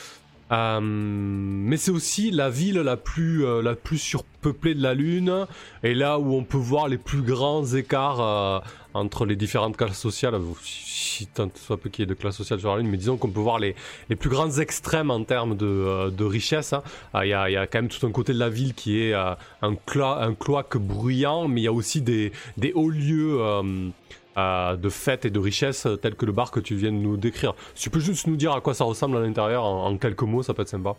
Euh, 0.52 0.78
mais 0.82 1.78
c'est 1.78 1.90
aussi 1.90 2.30
la 2.30 2.50
ville 2.50 2.76
la 2.76 2.98
plus, 2.98 3.46
euh, 3.46 3.62
la 3.62 3.74
plus 3.74 3.96
surpeuplée 3.96 4.74
de 4.74 4.82
la 4.82 4.92
Lune 4.92 5.46
et 5.82 5.94
là 5.94 6.18
où 6.18 6.34
on 6.34 6.44
peut 6.44 6.58
voir 6.58 6.86
les 6.86 6.98
plus 6.98 7.22
grands 7.22 7.64
écarts 7.64 8.20
euh, 8.20 8.60
entre 8.94 9.26
les 9.26 9.36
différentes 9.36 9.76
classes 9.76 9.98
sociales. 9.98 10.34
Si 10.62 11.26
tant 11.26 11.50
soit 11.54 11.76
peu 11.76 11.90
qu'il 11.90 12.02
y 12.02 12.04
ait 12.04 12.06
de 12.06 12.14
classes 12.14 12.36
sociales 12.36 12.60
sur 12.60 12.70
la 12.74 12.80
Lune, 12.80 12.88
mais 12.90 12.96
disons 12.96 13.16
qu'on 13.16 13.28
peut 13.30 13.40
voir 13.40 13.58
les, 13.58 13.76
les 14.08 14.16
plus 14.16 14.30
grands 14.30 14.50
extrêmes 14.58 15.10
en 15.10 15.22
termes 15.24 15.56
de, 15.56 15.66
euh, 15.66 16.10
de 16.10 16.24
richesse. 16.24 16.72
hein. 16.72 16.82
Euh, 17.14 17.26
Il 17.26 17.28
y, 17.28 17.34
a, 17.34 17.50
y 17.50 17.56
a 17.56 17.66
quand 17.66 17.78
même 17.78 17.88
tout 17.88 18.04
un 18.06 18.10
côté 18.10 18.32
de 18.32 18.38
la 18.38 18.48
ville 18.48 18.74
qui 18.74 19.00
est 19.02 19.12
euh, 19.12 19.34
un, 19.62 19.74
clo- 19.74 20.18
un 20.18 20.34
cloaque 20.34 20.76
bruyant, 20.78 21.46
mais 21.48 21.60
il 21.60 21.64
y 21.64 21.68
a 21.68 21.72
aussi 21.72 22.00
des, 22.00 22.32
des 22.56 22.72
hauts 22.72 22.90
lieux. 22.90 23.38
euh, 23.40 23.90
de 24.36 24.88
fêtes 24.88 25.24
et 25.26 25.30
de 25.30 25.38
richesses 25.38 25.86
telles 26.02 26.16
que 26.16 26.26
le 26.26 26.32
bar 26.32 26.50
que 26.50 26.58
tu 26.58 26.74
viens 26.74 26.90
de 26.90 26.96
nous 26.96 27.16
décrire. 27.16 27.54
Tu 27.76 27.88
peux 27.88 28.00
juste 28.00 28.26
nous 28.26 28.34
dire 28.34 28.52
à 28.52 28.60
quoi 28.60 28.74
ça 28.74 28.82
ressemble 28.82 29.16
à 29.16 29.20
l'intérieur 29.20 29.62
en, 29.62 29.96
quelques 29.96 30.22
mots, 30.22 30.42
ça 30.42 30.54
peut 30.54 30.62
être 30.62 30.68
sympa. 30.68 30.96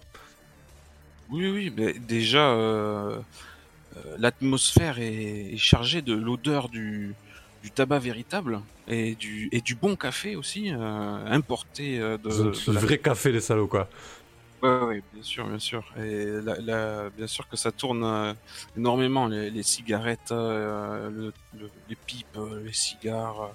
Oui, 1.29 1.49
oui, 1.49 1.73
déjà, 2.07 2.55
l'atmosphère 4.17 4.99
est 4.99 5.57
chargée 5.57 6.01
de 6.01 6.13
l'odeur 6.13 6.69
du, 6.69 7.13
du 7.65 7.71
tabac 7.71 7.97
véritable 7.97 8.61
et 8.87 9.15
du, 9.15 9.49
et 9.51 9.59
du 9.59 9.73
bon 9.73 9.95
café 9.95 10.35
aussi, 10.35 10.71
euh, 10.71 11.25
importé 11.39 11.99
euh, 11.99 12.15
de, 12.19 12.29
le 12.67 12.73
la- 12.73 12.79
vrai 12.79 12.99
café, 12.99 13.31
les 13.31 13.41
salauds, 13.41 13.65
quoi. 13.67 13.89
Ouais, 14.61 14.79
ouais, 14.87 15.03
bien 15.13 15.23
sûr, 15.23 15.47
bien 15.47 15.57
sûr. 15.57 15.83
Et 15.97 16.25
la, 16.43 16.59
la- 16.59 17.09
bien 17.09 17.25
sûr 17.25 17.47
que 17.49 17.57
ça 17.57 17.71
tourne 17.71 18.03
euh, 18.03 18.33
énormément, 18.77 19.25
les, 19.27 19.49
les 19.49 19.63
cigarettes, 19.63 20.31
euh, 20.31 21.09
le- 21.09 21.33
le- 21.59 21.71
les 21.89 21.95
pipes, 21.95 22.37
les 22.63 22.71
cigares, 22.73 23.49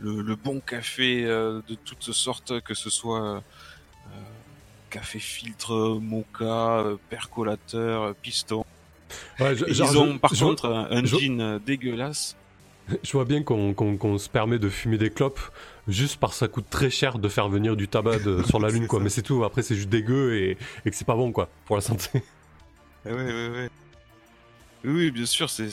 le, 0.00 0.20
le 0.20 0.36
bon 0.36 0.60
café 0.60 1.24
euh, 1.24 1.62
de 1.66 1.74
toutes 1.86 2.12
sortes, 2.12 2.60
que 2.60 2.74
ce 2.74 2.90
soit 2.90 3.42
café 4.90 5.18
filtre, 5.18 5.98
mocha, 6.00 6.84
percolateur, 7.08 8.14
piston. 8.16 8.64
Ouais, 9.40 9.56
je, 9.56 9.64
Et 9.64 9.72
genre, 9.72 9.90
Ils 9.92 9.98
ont 9.98 10.12
je- 10.14 10.18
par 10.18 10.34
je- 10.34 10.44
contre 10.44 10.66
un, 10.68 10.88
un 10.90 11.04
je- 11.06 11.16
jean 11.16 11.58
dégueulasse. 11.64 12.36
Je 13.02 13.12
vois 13.12 13.24
bien 13.24 13.42
qu'on 13.42 14.18
se 14.18 14.28
permet 14.28 14.58
de 14.58 14.68
fumer 14.68 14.96
des 14.98 15.10
clopes 15.10 15.40
juste 15.88 16.18
parce 16.18 16.34
que 16.34 16.38
ça 16.38 16.48
coûte 16.48 16.66
très 16.70 16.88
cher 16.90 17.18
de 17.18 17.28
faire 17.28 17.48
venir 17.48 17.76
du 17.76 17.88
tabac 17.88 18.18
de- 18.20 18.42
sur 18.44 18.60
la 18.60 18.68
lune, 18.72 18.86
quoi. 18.86 18.98
ça. 19.00 19.02
Mais 19.04 19.10
c'est 19.10 19.22
tout. 19.22 19.42
Après, 19.44 19.62
c'est 19.62 19.74
juste 19.74 19.88
dégueu 19.88 20.36
et, 20.36 20.56
et 20.84 20.90
que 20.90 20.96
c'est 20.96 21.04
pas 21.06 21.16
bon, 21.16 21.32
quoi, 21.32 21.48
pour 21.64 21.74
la 21.76 21.82
santé. 21.82 22.22
Ouais, 23.04 23.12
ouais, 23.12 23.48
ouais. 23.50 23.70
Oui, 24.84 25.10
bien 25.10 25.26
sûr, 25.26 25.50
c'est 25.50 25.66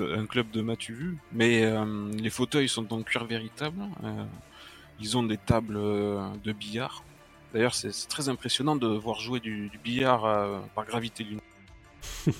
un 0.00 0.26
club 0.26 0.50
de 0.50 0.62
matu 0.62 0.94
vu, 0.94 1.16
mais 1.32 1.62
euh, 1.64 2.10
les 2.12 2.30
fauteuils 2.30 2.68
sont 2.68 2.92
en 2.92 3.02
cuir 3.02 3.24
véritable. 3.24 3.80
euh, 4.02 4.24
ils 5.00 5.16
ont 5.16 5.22
des 5.22 5.36
tables 5.38 5.76
euh, 5.76 6.26
de 6.42 6.52
billard. 6.52 7.04
D'ailleurs, 7.52 7.74
c'est 7.74 7.92
c'est 7.92 8.08
très 8.08 8.28
impressionnant 8.28 8.74
de 8.74 8.88
voir 8.88 9.20
jouer 9.20 9.38
du, 9.38 9.68
du 9.68 9.78
billard 9.78 10.24
euh, 10.24 10.58
par 10.74 10.86
gravité 10.86 11.22
lunaire. 11.22 11.42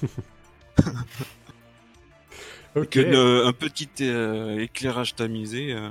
Le- 2.74 3.46
un 3.46 3.52
petit 3.52 3.88
euh, 4.00 4.58
éclairage 4.60 5.14
tamisé. 5.14 5.72
euh. 5.72 5.90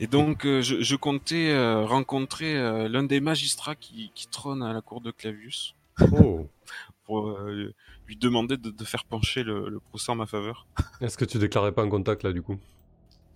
Et 0.00 0.06
donc, 0.06 0.44
euh, 0.44 0.60
je, 0.60 0.82
je 0.82 0.96
comptais 0.96 1.50
euh, 1.50 1.84
rencontrer 1.84 2.56
euh, 2.56 2.88
l'un 2.88 3.04
des 3.04 3.20
magistrats 3.20 3.76
qui, 3.76 4.10
qui 4.14 4.26
trône 4.26 4.62
à 4.62 4.72
la 4.72 4.80
cour 4.80 5.00
de 5.00 5.10
Clavius 5.10 5.74
Oh. 6.12 6.48
pour 7.04 7.28
euh, 7.30 7.72
lui 8.06 8.16
demander 8.16 8.56
de, 8.56 8.70
de 8.70 8.84
faire 8.84 9.04
pencher 9.04 9.44
le, 9.44 9.68
le 9.68 9.78
procès 9.80 10.10
en 10.10 10.16
ma 10.16 10.26
faveur. 10.26 10.66
Est-ce 11.00 11.16
que 11.16 11.24
tu 11.24 11.38
déclarais 11.38 11.72
pas 11.72 11.82
un 11.82 11.88
contact 11.88 12.22
là 12.24 12.32
du 12.32 12.42
coup? 12.42 12.58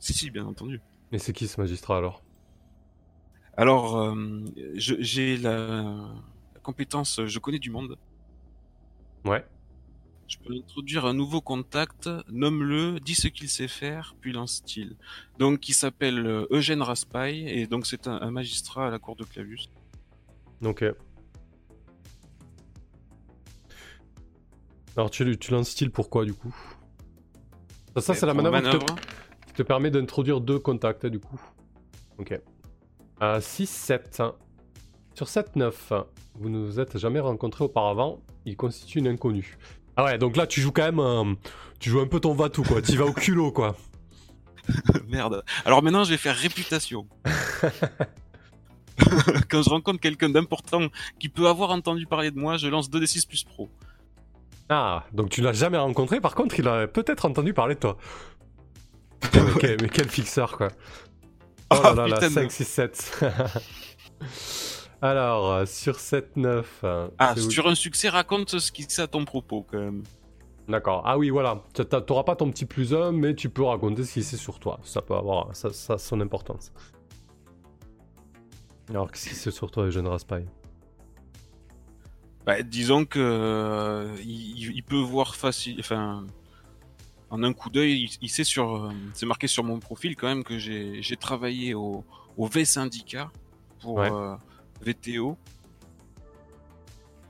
Si, 0.01 0.13
si, 0.13 0.31
bien 0.31 0.45
entendu. 0.47 0.81
Et 1.13 1.19
c'est 1.19 1.33
qui 1.33 1.47
ce 1.47 1.61
magistrat 1.61 1.99
alors? 1.99 2.23
Alors, 3.57 3.97
euh, 3.99 4.45
j'ai 4.77 5.37
la, 5.37 5.57
la 6.55 6.61
compétence, 6.63 7.21
je 7.25 7.39
connais 7.39 7.59
du 7.59 7.71
monde. 7.71 7.97
Ouais. 9.25 9.45
Je 10.29 10.37
peux 10.39 10.55
introduire 10.55 11.07
un 11.07 11.15
nouveau 11.15 11.41
contact, 11.41 12.09
nomme-le, 12.31 13.01
dis 13.01 13.15
ce 13.15 13.29
qu'il 13.29 13.49
sait 13.49 13.67
faire, 13.67 14.15
puis 14.21 14.33
lance-t-il. 14.33 14.97
Donc, 15.39 15.69
il 15.71 15.73
s'appelle 15.73 16.27
euh, 16.27 16.47
Eugène 16.51 16.83
Raspail, 16.83 17.49
et 17.49 17.67
donc 17.67 17.87
c'est 17.87 18.07
un, 18.07 18.21
un 18.21 18.31
magistrat 18.31 18.89
à 18.89 18.91
la 18.91 18.99
cour 18.99 19.17
de 19.17 19.25
Clavius. 19.25 19.71
Ok. 20.63 20.85
Alors 24.97 25.11
tu, 25.11 25.37
tu 25.39 25.51
lances 25.53 25.71
style 25.71 25.91
pourquoi 25.91 26.25
du 26.25 26.35
coup? 26.35 26.55
Ça, 27.97 28.15
c'est 28.15 28.27
la 28.27 28.35
manœuvre, 28.35 28.57
qui 28.61 28.79
te- 28.79 29.47
qui 29.47 29.53
te 29.55 29.63
permet 29.63 29.91
d'introduire 29.91 30.41
deux 30.41 30.59
contacts 30.59 31.07
du 31.07 31.21
coup. 31.21 31.41
Ok. 32.19 32.39
Euh, 33.23 33.41
6-7. 33.41 34.33
Sur 35.15 35.27
7-9, 35.27 36.05
vous 36.35 36.49
ne 36.49 36.59
vous 36.59 36.79
êtes 36.81 36.97
jamais 36.99 37.19
rencontrés 37.21 37.65
auparavant, 37.65 38.21
il 38.45 38.57
constitue 38.57 38.99
une 38.99 39.09
inconnue. 39.09 39.57
Ah 40.01 40.05
ouais, 40.05 40.17
donc 40.17 40.37
là 40.37 40.47
tu 40.47 40.61
joues 40.61 40.71
quand 40.71 40.85
même, 40.85 41.01
un- 41.01 41.35
tu 41.81 41.91
joues 41.91 41.99
un 42.01 42.07
peu 42.07 42.21
ton 42.21 42.33
va-tout 42.33 42.63
quoi, 42.63 42.81
tu 42.81 42.97
vas 42.97 43.05
au 43.05 43.13
culot 43.13 43.51
quoi. 43.51 43.77
Merde. 45.09 45.43
Alors 45.65 45.83
maintenant, 45.83 46.05
je 46.05 46.11
vais 46.11 46.17
faire 46.17 46.37
réputation. 46.37 47.09
Quand 49.49 49.63
je 49.63 49.71
rencontre 49.71 50.01
quelqu'un 50.01 50.29
d'important 50.29 50.83
qui 51.19 51.29
peut 51.29 51.49
avoir 51.49 51.71
entendu 51.71 52.07
parler 52.07 52.31
de 52.31 52.39
moi, 52.39 52.57
je 52.59 52.69
lance 52.69 52.91
2d6 52.91 53.27
plus 53.27 53.45
pro. 53.45 53.69
Ah, 54.69 55.05
donc 55.13 55.31
tu 55.31 55.41
l'as 55.41 55.53
jamais 55.53 55.79
rencontré, 55.79 56.21
par 56.21 56.35
contre 56.35 56.59
il 56.61 56.69
a 56.69 56.87
peut-être 56.87 57.25
entendu 57.25 57.55
parler 57.55 57.75
de 57.75 57.81
toi. 57.81 57.97
Putain, 59.21 59.43
mais, 59.45 59.53
quel, 59.61 59.77
mais 59.83 59.89
quel 59.89 60.09
fixeur 60.09 60.57
quoi. 60.57 60.69
Oh 61.71 61.75
là 61.75 61.81
Ah, 61.85 61.95
là, 61.95 62.09
là, 62.09 62.19
de- 62.21 62.29
5, 62.29 62.53
6, 62.53 62.65
7. 62.65 63.25
Alors, 65.01 65.53
euh, 65.53 65.67
sur 65.67 66.01
7, 66.01 66.37
9. 66.37 66.81
euh, 66.85 67.09
Ah, 67.19 67.35
où- 67.37 67.51
sur 67.51 67.69
un 67.69 67.75
succès, 67.75 68.09
raconte 68.09 68.59
ce 68.59 68.73
qui 68.73 68.85
c'est 68.89 69.03
à 69.03 69.07
ton 69.07 69.25
propos 69.25 69.65
quand 69.71 69.79
même. 69.79 70.03
D'accord. 70.69 71.03
Ah 71.07 71.17
oui, 71.17 71.31
voilà. 71.31 71.63
Tu 71.73 71.85
T'auras 71.85 72.25
pas 72.25 72.37
ton 72.37 72.51
petit 72.51 72.67
plus 72.67 72.93
1, 72.95 73.13
mais 73.13 73.35
tu 73.35 73.49
peux 73.49 73.63
raconter 73.63 74.05
ce 74.05 74.13
qui 74.13 74.23
c'est 74.23 74.37
sur 74.37 74.59
toi. 74.59 74.81
Ça 74.83 75.01
peut 75.01 75.15
avoir 75.15 75.55
ça, 75.57 75.73
ça 75.73 75.95
a 75.95 75.99
son 75.99 76.21
importance. 76.21 76.73
Alors, 78.91 79.11
qu'est-ce 79.11 79.29
qui 79.31 79.35
c'est 79.35 79.51
sur 79.51 79.71
toi, 79.71 79.85
Eugène 79.85 80.07
Raspail? 80.09 80.47
Bah, 82.45 82.63
disons 82.63 83.05
que 83.05 83.19
euh, 83.21 84.15
il, 84.23 84.73
il 84.77 84.83
peut 84.83 84.97
voir 85.01 85.37
facile, 85.37 85.77
enfin, 85.81 86.25
en 87.31 87.43
un 87.43 87.53
coup 87.53 87.69
d'œil, 87.71 88.05
il, 88.05 88.11
il 88.23 88.29
sait 88.31 88.45
sur, 88.45 88.91
c'est 89.13 89.27
marqué 89.27 89.47
sur 89.47 89.63
mon 89.65 89.79
profil 89.79 90.17
quand 90.17 90.27
même 90.29 90.43
que 90.45 90.59
j'ai 90.59 91.03
j'ai 91.03 91.17
travaillé 91.17 91.75
au, 91.75 92.05
au 92.39 92.47
V 92.47 92.65
syndicat 92.65 93.31
pour 93.83 93.97
Ouais. 93.97 94.11
euh, 94.11 94.35
VTO. 94.81 95.37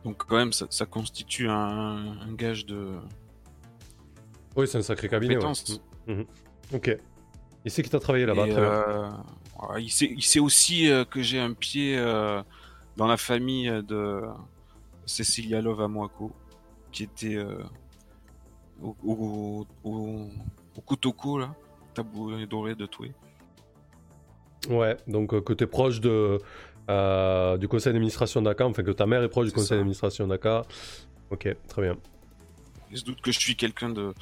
Donc 0.04 0.24
quand 0.26 0.36
même, 0.36 0.52
ça, 0.52 0.66
ça 0.70 0.86
constitue 0.86 1.48
un, 1.48 2.18
un 2.20 2.32
gage 2.34 2.64
de 2.66 2.96
Oui, 4.56 4.66
c'est 4.68 4.78
un 4.78 4.82
sacré 4.82 5.08
cabinet. 5.08 5.34
ouais. 5.36 5.40
compétence. 5.42 5.80
Mhm. 6.06 6.24
Ok. 6.74 6.88
Et 7.64 7.70
c'est 7.70 7.82
qui 7.82 7.90
t'a 7.90 8.00
travaillé 8.00 8.24
là-bas, 8.24 8.46
euh, 8.46 9.10
il, 9.80 9.90
sait, 9.90 10.06
il 10.06 10.22
sait 10.22 10.38
aussi 10.38 10.88
euh, 10.90 11.04
que 11.04 11.20
j'ai 11.22 11.40
un 11.40 11.52
pied 11.52 11.98
euh, 11.98 12.40
dans 12.96 13.06
la 13.08 13.16
famille 13.16 13.68
de 13.86 14.20
Cecilia 15.04 15.60
Love 15.60 15.80
Amoako, 15.82 16.30
qui 16.92 17.02
était 17.02 17.38
au, 18.80 18.96
au, 19.04 19.66
au, 19.84 20.28
au 20.76 20.80
Kotoko, 20.80 21.38
là, 21.38 21.54
tabou 21.94 22.30
doré 22.46 22.74
de 22.76 22.86
Toué. 22.86 23.12
Ouais, 24.70 24.96
donc 25.06 25.42
que 25.42 25.52
tu 25.52 25.64
es 25.64 25.66
proche 25.66 26.00
de, 26.00 26.38
euh, 26.89 27.56
du 27.56 27.69
conseil 27.69 27.93
d'administration 27.93 28.43
d'ACA, 28.43 28.66
enfin 28.66 28.82
que 28.82 28.90
ta 28.90 29.06
mère 29.06 29.23
est 29.23 29.28
proche 29.28 29.47
du 29.47 29.52
conseil 29.52 29.78
d'administration 29.78 30.27
d'ACA. 30.27 30.65
Ok, 31.31 31.48
très 31.69 31.82
bien. 31.82 31.97
Il 32.90 32.98
se 32.98 33.05
doute 33.05 33.20
que 33.20 33.32
je 33.32 33.39
suis 33.39 33.56
quelqu'un 33.56 33.90
de, 33.90 34.15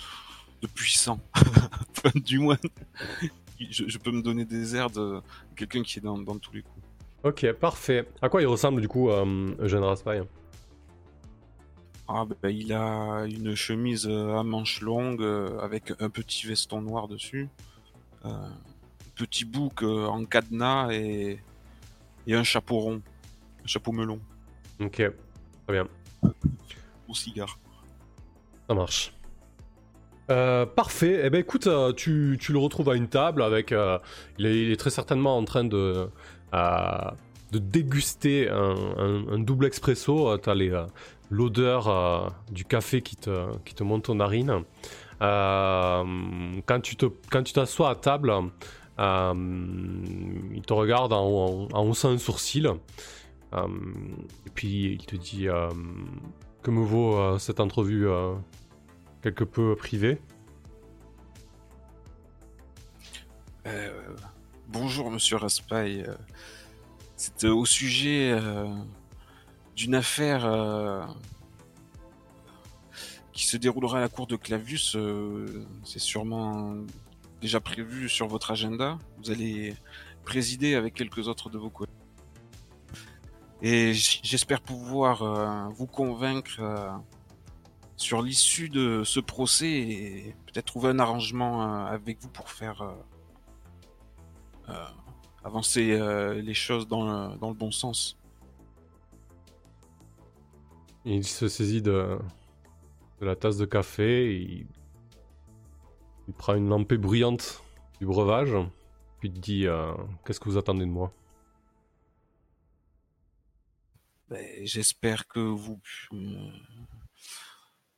de 0.63 0.67
puissant. 0.67 1.21
Du 2.15 2.39
moins, 2.39 2.57
je, 3.59 3.89
je 3.89 3.99
peux 3.99 4.13
me 4.13 4.23
donner 4.23 4.45
des 4.45 4.77
airs 4.77 4.91
de 4.91 5.21
quelqu'un 5.57 5.83
qui 5.83 5.99
est 5.99 6.03
dans, 6.03 6.19
dans 6.19 6.39
tous 6.39 6.53
les 6.53 6.63
coups. 6.63 6.87
Ok, 7.25 7.51
parfait. 7.55 8.07
À 8.23 8.29
quoi 8.29 8.43
il 8.43 8.47
ressemble 8.47 8.81
du 8.81 8.87
coup, 8.87 9.11
euh, 9.11 9.57
Eugène 9.59 9.83
Raspail? 9.83 10.23
Ah, 12.09 12.25
bah, 12.25 12.51
il 12.51 12.73
a 12.73 13.25
une 13.27 13.57
chemise 13.57 14.07
euh, 14.07 14.37
à 14.37 14.45
manches 14.45 14.81
longues 14.81 15.23
euh, 15.23 15.59
avec 15.59 15.93
un 15.99 16.09
petit 16.09 16.47
veston 16.47 16.81
noir 16.81 17.09
dessus, 17.09 17.49
euh, 18.25 18.49
petit 19.17 19.45
bouc 19.45 19.83
en 19.83 20.25
cadenas 20.25 20.93
et, 20.93 21.41
et 22.27 22.35
un 22.35 22.45
chapeau 22.45 22.79
rond, 22.79 23.03
un 23.65 23.67
chapeau 23.67 23.93
melon 23.93 24.21
Ok, 24.81 24.97
très 24.97 25.13
bien. 25.73 25.89
au 27.09 27.15
cigare. 27.15 27.59
Ça 28.69 28.75
marche. 28.75 29.13
Euh, 30.31 30.67
parfait. 30.67 31.21
Eh 31.25 31.31
ben 31.31 31.39
écoute, 31.39 31.69
euh, 31.69 31.93
tu, 31.93 32.37
tu 32.41 32.53
le 32.53 32.59
retrouves 32.59 32.89
à 32.91 32.97
une 32.97 33.09
table 33.09 33.43
avec. 33.43 33.71
euh, 33.73 33.99
il, 34.39 34.47
est, 34.47 34.63
il 34.65 34.73
est 34.73 34.77
très 34.77 34.91
certainement 34.91 35.37
en 35.39 35.45
train 35.45 35.63
de, 35.65 36.09
de 36.53 37.59
déguster 37.59 38.49
un, 38.51 38.75
un- 38.99 39.29
un 39.35 39.39
double 39.39 39.67
expresso. 39.67 40.37
Tu 40.39 40.51
as 40.51 40.87
l'odeur 41.31 42.35
du 42.51 42.65
café 42.65 43.03
qui 43.03 43.15
te, 43.17 43.57
qui 43.65 43.75
te 43.75 43.85
monte 43.85 44.09
aux 44.09 44.15
narines. 44.15 44.65
Quand 45.21 46.81
tu 46.83 46.97
te- 46.97 47.07
quand 47.31 47.43
tu 47.45 47.53
t'assois 47.53 47.91
à 47.91 47.95
table, 47.95 48.33
il 48.99 50.63
te 50.67 50.73
regarde 50.73 51.13
en, 51.13 51.69
haussant 51.75 52.11
un 52.11 52.19
sourcil. 52.19 52.71
Euh, 53.55 53.69
et 54.47 54.51
puis 54.51 54.93
il 54.93 55.07
te 55.07 55.17
dit 55.17 55.49
euh, 55.49 55.71
Que 56.63 56.71
me 56.71 56.85
vaut 56.85 57.17
euh, 57.17 57.39
cette 57.39 57.61
entrevue 57.61 58.09
euh, 58.09 58.35
quelque 59.23 59.45
peu 59.45 59.77
privée? 59.77 60.21
Euh, 63.67 64.17
bonjour 64.69 65.11
Monsieur 65.11 65.37
Raspail. 65.37 66.05
Euh, 66.07 66.15
C'est 67.17 67.45
euh, 67.45 67.55
au 67.55 67.65
sujet 67.65 68.33
euh, 68.33 68.67
d'une 69.75 69.95
affaire 69.95 70.45
euh, 70.45 71.05
qui 73.33 73.47
se 73.47 73.57
déroulera 73.57 73.99
à 73.99 74.01
la 74.01 74.09
cour 74.09 74.27
de 74.27 74.37
Clavius. 74.37 74.97
euh, 74.97 75.65
C'est 75.85 75.99
sûrement 76.01 76.75
déjà 77.41 77.61
prévu 77.61 78.09
sur 78.09 78.27
votre 78.29 78.51
agenda. 78.51 78.99
Vous 79.19 79.31
allez 79.31 79.75
présider 80.25 80.75
avec 80.75 80.95
quelques 80.95 81.29
autres 81.29 81.51
de 81.51 81.59
vos 81.59 81.71
collègues. 81.71 81.93
Et 83.63 83.95
j'espère 83.95 84.61
pouvoir 84.61 85.23
euh, 85.23 85.69
vous 85.75 85.87
convaincre 85.87 86.59
euh, 86.61 86.91
sur 87.97 88.21
l'issue 88.21 88.69
de 88.69 89.03
ce 89.05 89.21
procès 89.21 89.71
et 89.71 90.35
peut-être 90.47 90.67
trouver 90.67 90.91
un 90.91 90.99
arrangement 90.99 91.63
euh, 91.63 91.87
avec 91.87 92.21
vous 92.21 92.29
pour 92.29 92.51
faire 92.51 92.83
avancer 95.45 95.97
les 96.43 96.55
choses 96.55 96.89
dans 96.89 97.07
le, 97.07 97.39
dans 97.39 97.51
le 97.51 97.55
bon 97.55 97.71
sens. 97.71 98.19
Il 101.05 101.25
se 101.25 101.47
saisit 101.47 101.83
de, 101.83 102.19
de 103.21 103.27
la 103.27 103.37
tasse 103.37 103.57
de 103.57 103.65
café, 103.65 104.33
et 104.33 104.41
il, 104.43 104.67
il 106.29 106.35
prend 106.35 106.55
une 106.55 106.69
lampée 106.69 106.99
bruyante 106.99 107.63
du 108.01 108.07
breuvage, 108.07 108.55
puis 109.21 109.33
te 109.33 109.39
dit 109.39 109.67
euh, 109.67 109.95
Qu'est-ce 110.25 110.41
que 110.41 110.49
vous 110.49 110.59
attendez 110.59 110.85
de 110.85 110.91
moi? 110.91 111.13
Ben, 114.29 114.45
J'espère 114.67 115.29
que 115.29 115.39
vous 115.39 115.81
euh, 116.13 116.51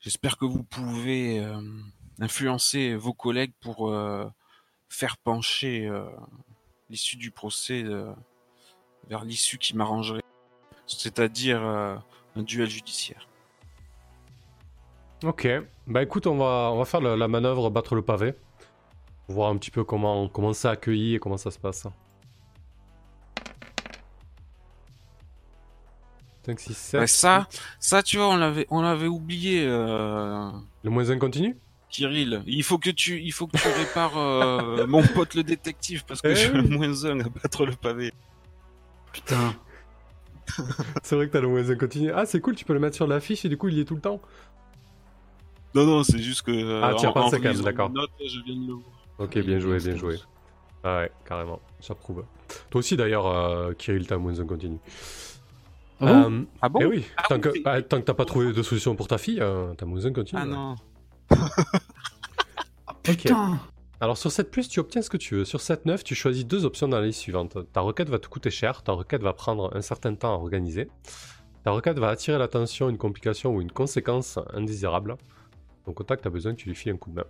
j'espère 0.01 0.37
que 0.37 0.45
vous 0.45 0.63
pouvez 0.63 1.41
euh, 1.41 1.61
influencer 2.21 2.95
vos 2.95 3.15
collègues 3.15 3.55
pour 3.61 3.95
faire 4.89 5.17
pencher 5.19 5.91
l'issue 6.89 7.17
du 7.17 7.31
procès 7.31 7.85
vers 9.09 9.25
l'issue 9.25 9.59
qui 9.59 9.77
m'arrangerait, 9.77 10.25
c'est-à-dire 10.87 11.63
un 11.63 12.43
duel 12.43 12.69
judiciaire. 12.69 13.28
Ok, 15.25 15.49
bah 15.87 16.03
écoute, 16.03 16.27
on 16.27 16.37
va, 16.37 16.71
on 16.73 16.79
va 16.79 16.85
faire 16.85 17.01
la, 17.01 17.17
la 17.17 17.29
manœuvre 17.29 17.71
battre 17.71 17.95
le 17.95 18.03
pavé. 18.03 18.35
Pour 19.27 19.35
voir 19.37 19.51
un 19.51 19.57
petit 19.57 19.71
peu 19.71 19.85
comment, 19.85 20.29
comment 20.29 20.53
c'est 20.53 20.69
accueilli 20.69 21.15
et 21.17 21.19
comment 21.19 21.37
ça 21.37 21.51
se 21.51 21.59
passe. 21.59 21.87
5, 26.47 26.61
6, 26.61 26.75
7. 26.77 27.01
Ouais, 27.01 27.07
ça, 27.07 27.47
ça 27.79 28.03
tu 28.03 28.17
vois, 28.17 28.29
on 28.29 28.37
l'avait 28.37 28.67
on 28.71 28.81
l'avait 28.81 29.07
oublié. 29.09 29.65
euh, 29.67 30.51
Le 30.83 30.91
moins 30.91 31.11
1 31.11 31.19
continue 31.19 31.57
Kirill, 31.91 32.43
il 32.47 32.63
faut 32.63 32.79
que 32.79 32.91
tu, 32.91 33.21
il 33.21 33.33
faut 33.33 33.47
que 33.47 33.57
tu 33.57 33.67
répares 33.69 34.17
euh, 34.19 34.87
mon 34.87 35.03
pote 35.03 35.35
le 35.35 35.43
détective 35.43 36.05
parce 36.07 36.21
que 36.21 36.29
Eh 36.29 36.35
j'ai 36.37 36.51
oui. 36.51 36.69
moins 36.69 37.05
un 37.07 37.21
à 37.21 37.29
battre 37.29 37.65
le 37.67 37.73
pavé. 37.73 38.13
Putain. 39.13 39.55
C'est 41.03 41.17
vrai 41.17 41.27
que 41.29 41.33
t'as 41.33 41.41
le 41.41 41.49
moins 41.49 41.69
un 41.71 41.77
continu. 41.77 42.11
Ah, 42.13 42.25
c'est 42.27 42.41
cool, 42.41 42.55
tu 42.57 42.65
peux 42.65 42.73
le 42.75 42.81
mettre 42.81 42.97
sur 42.97 43.07
l'affiche 43.07 43.45
et 43.45 43.49
du 43.51 43.57
coup, 43.59 43.69
il 43.69 43.75
y 43.75 43.81
est 43.81 43.85
tout 43.85 43.95
le 43.95 44.01
temps. 44.01 44.21
Non, 45.75 45.85
non, 45.85 46.03
c'est 46.03 46.19
juste 46.19 46.43
que. 46.43 46.51
euh, 46.51 46.81
Ah, 46.83 46.95
tu 46.95 47.07
as 47.07 47.11
en- 47.11 47.13
pensé 47.13 47.37
en 47.37 47.39
quand 47.41 47.53
même, 47.53 47.63
d'accord. 47.63 47.89
mes 47.91 47.95
notes, 48.01 48.11
je 48.21 48.41
viens 48.45 48.57
de 48.57 48.67
le 48.67 48.73
voir. 48.75 48.85
Ok, 49.19 49.39
bien 49.39 49.59
joué, 49.59 49.79
bien 49.79 49.97
joué. 49.97 50.17
Ah 50.85 50.99
ouais, 51.01 51.13
carrément, 51.27 51.61
j'approuve. 51.81 52.25
Toi 52.71 52.79
aussi 52.79 52.97
d'ailleurs, 52.97 53.27
euh, 53.27 53.73
Kirill, 53.75 54.07
t'as 54.07 54.17
moins 54.17 54.39
un 54.41 54.47
continu. 54.47 54.79
Ah 56.01 56.07
bon 56.07 56.31
Euh, 56.31 56.43
Ah 56.63 56.69
bon 56.69 56.79
eh 56.83 56.87
oui, 56.87 57.05
Ah 57.17 57.25
tant, 57.29 57.35
oui, 57.35 57.41
que, 57.41 57.63
bah, 57.63 57.83
tant 57.83 57.99
que 57.99 58.05
t'as 58.05 58.15
pas 58.15 58.25
trouvé 58.25 58.53
de 58.53 58.63
solution 58.63 58.95
pour 58.95 59.09
ta 59.09 59.19
fille, 59.19 59.41
euh, 59.41 59.75
t'as 59.77 59.85
moins 59.87 60.07
un 60.07 60.13
continu. 60.13 60.41
Ah 60.41 60.47
ouais. 60.47 60.51
non. 60.53 60.75
Putain. 63.03 63.59
Alors 64.01 64.17
sur 64.17 64.31
7 64.31 64.51
plus, 64.51 64.69
tu 64.69 64.79
obtiens 64.81 65.03
ce 65.03 65.11
que 65.11 65.17
tu 65.17 65.35
veux. 65.35 65.45
Sur 65.45 65.61
7 65.61 65.85
9, 65.87 66.05
tu 66.05 66.15
choisis 66.15 66.47
deux 66.47 66.65
options 66.65 66.87
dans 66.87 67.01
la 67.01 67.07
liste 67.07 67.21
suivante. 67.21 67.59
Ta 67.73 67.81
requête 67.81 68.09
va 68.09 68.19
te 68.21 68.29
coûter 68.29 68.51
cher, 68.51 68.83
ta 68.83 68.93
requête 68.93 69.23
va 69.23 69.33
prendre 69.33 69.75
un 69.77 69.81
certain 69.83 70.15
temps 70.15 70.33
à 70.33 70.37
organiser. 70.37 70.89
Ta 71.65 71.73
requête 71.73 71.99
va 71.99 72.09
attirer 72.11 72.39
l'attention, 72.39 72.89
une 72.89 72.99
complication 72.99 73.55
ou 73.55 73.61
une 73.61 73.73
conséquence 73.73 74.39
indésirable. 74.55 75.17
Donc 75.89 75.99
au 76.01 76.05
tac, 76.05 76.21
t'as 76.21 76.29
besoin 76.29 76.53
que 76.55 76.59
tu 76.61 76.69
lui 76.69 76.75
files 76.77 76.93
un 76.93 76.99
coup 76.99 77.09
de 77.09 77.15
main. 77.17 77.25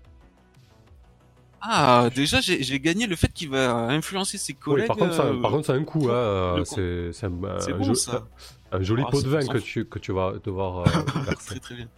Ah, 1.60 2.09
déjà, 2.12 2.40
j'ai 2.40 2.80
gagné 2.80 3.06
le 3.06 3.14
fait 3.14 3.32
qu'il 3.32 3.51
va 3.51 3.72
influencer 3.86 4.36
ses 4.36 4.52
Oui, 4.52 4.59
collègues. 4.59 4.86
par 4.89 4.97
contre, 4.97 5.14
ça, 5.14 5.26
euh, 5.26 5.40
par 5.40 5.52
contre, 5.52 5.66
ça 5.66 5.74
a 5.74 5.76
un 5.76 5.85
coup. 5.85 6.09
le 6.09 6.12
hein, 6.12 6.64
c'est 7.12 7.26
un, 7.26 7.44
un 7.44 7.60
C'est 7.60 7.72
bon, 7.72 7.85
jo- 7.85 7.94
ça. 7.94 8.26
un 8.72 8.82
joli 8.82 9.05
Ah, 9.06 9.10
pot 9.12 9.22
de 9.22 9.28
vin 9.28 9.47
que 9.47 9.59
tu, 9.59 9.85
que 9.85 10.01
tu 10.01 10.10
vas 10.10 10.32
devoir 10.43 10.78
euh, 10.80 10.85
très 11.47 11.60
très 11.60 11.76
bien. 11.76 11.89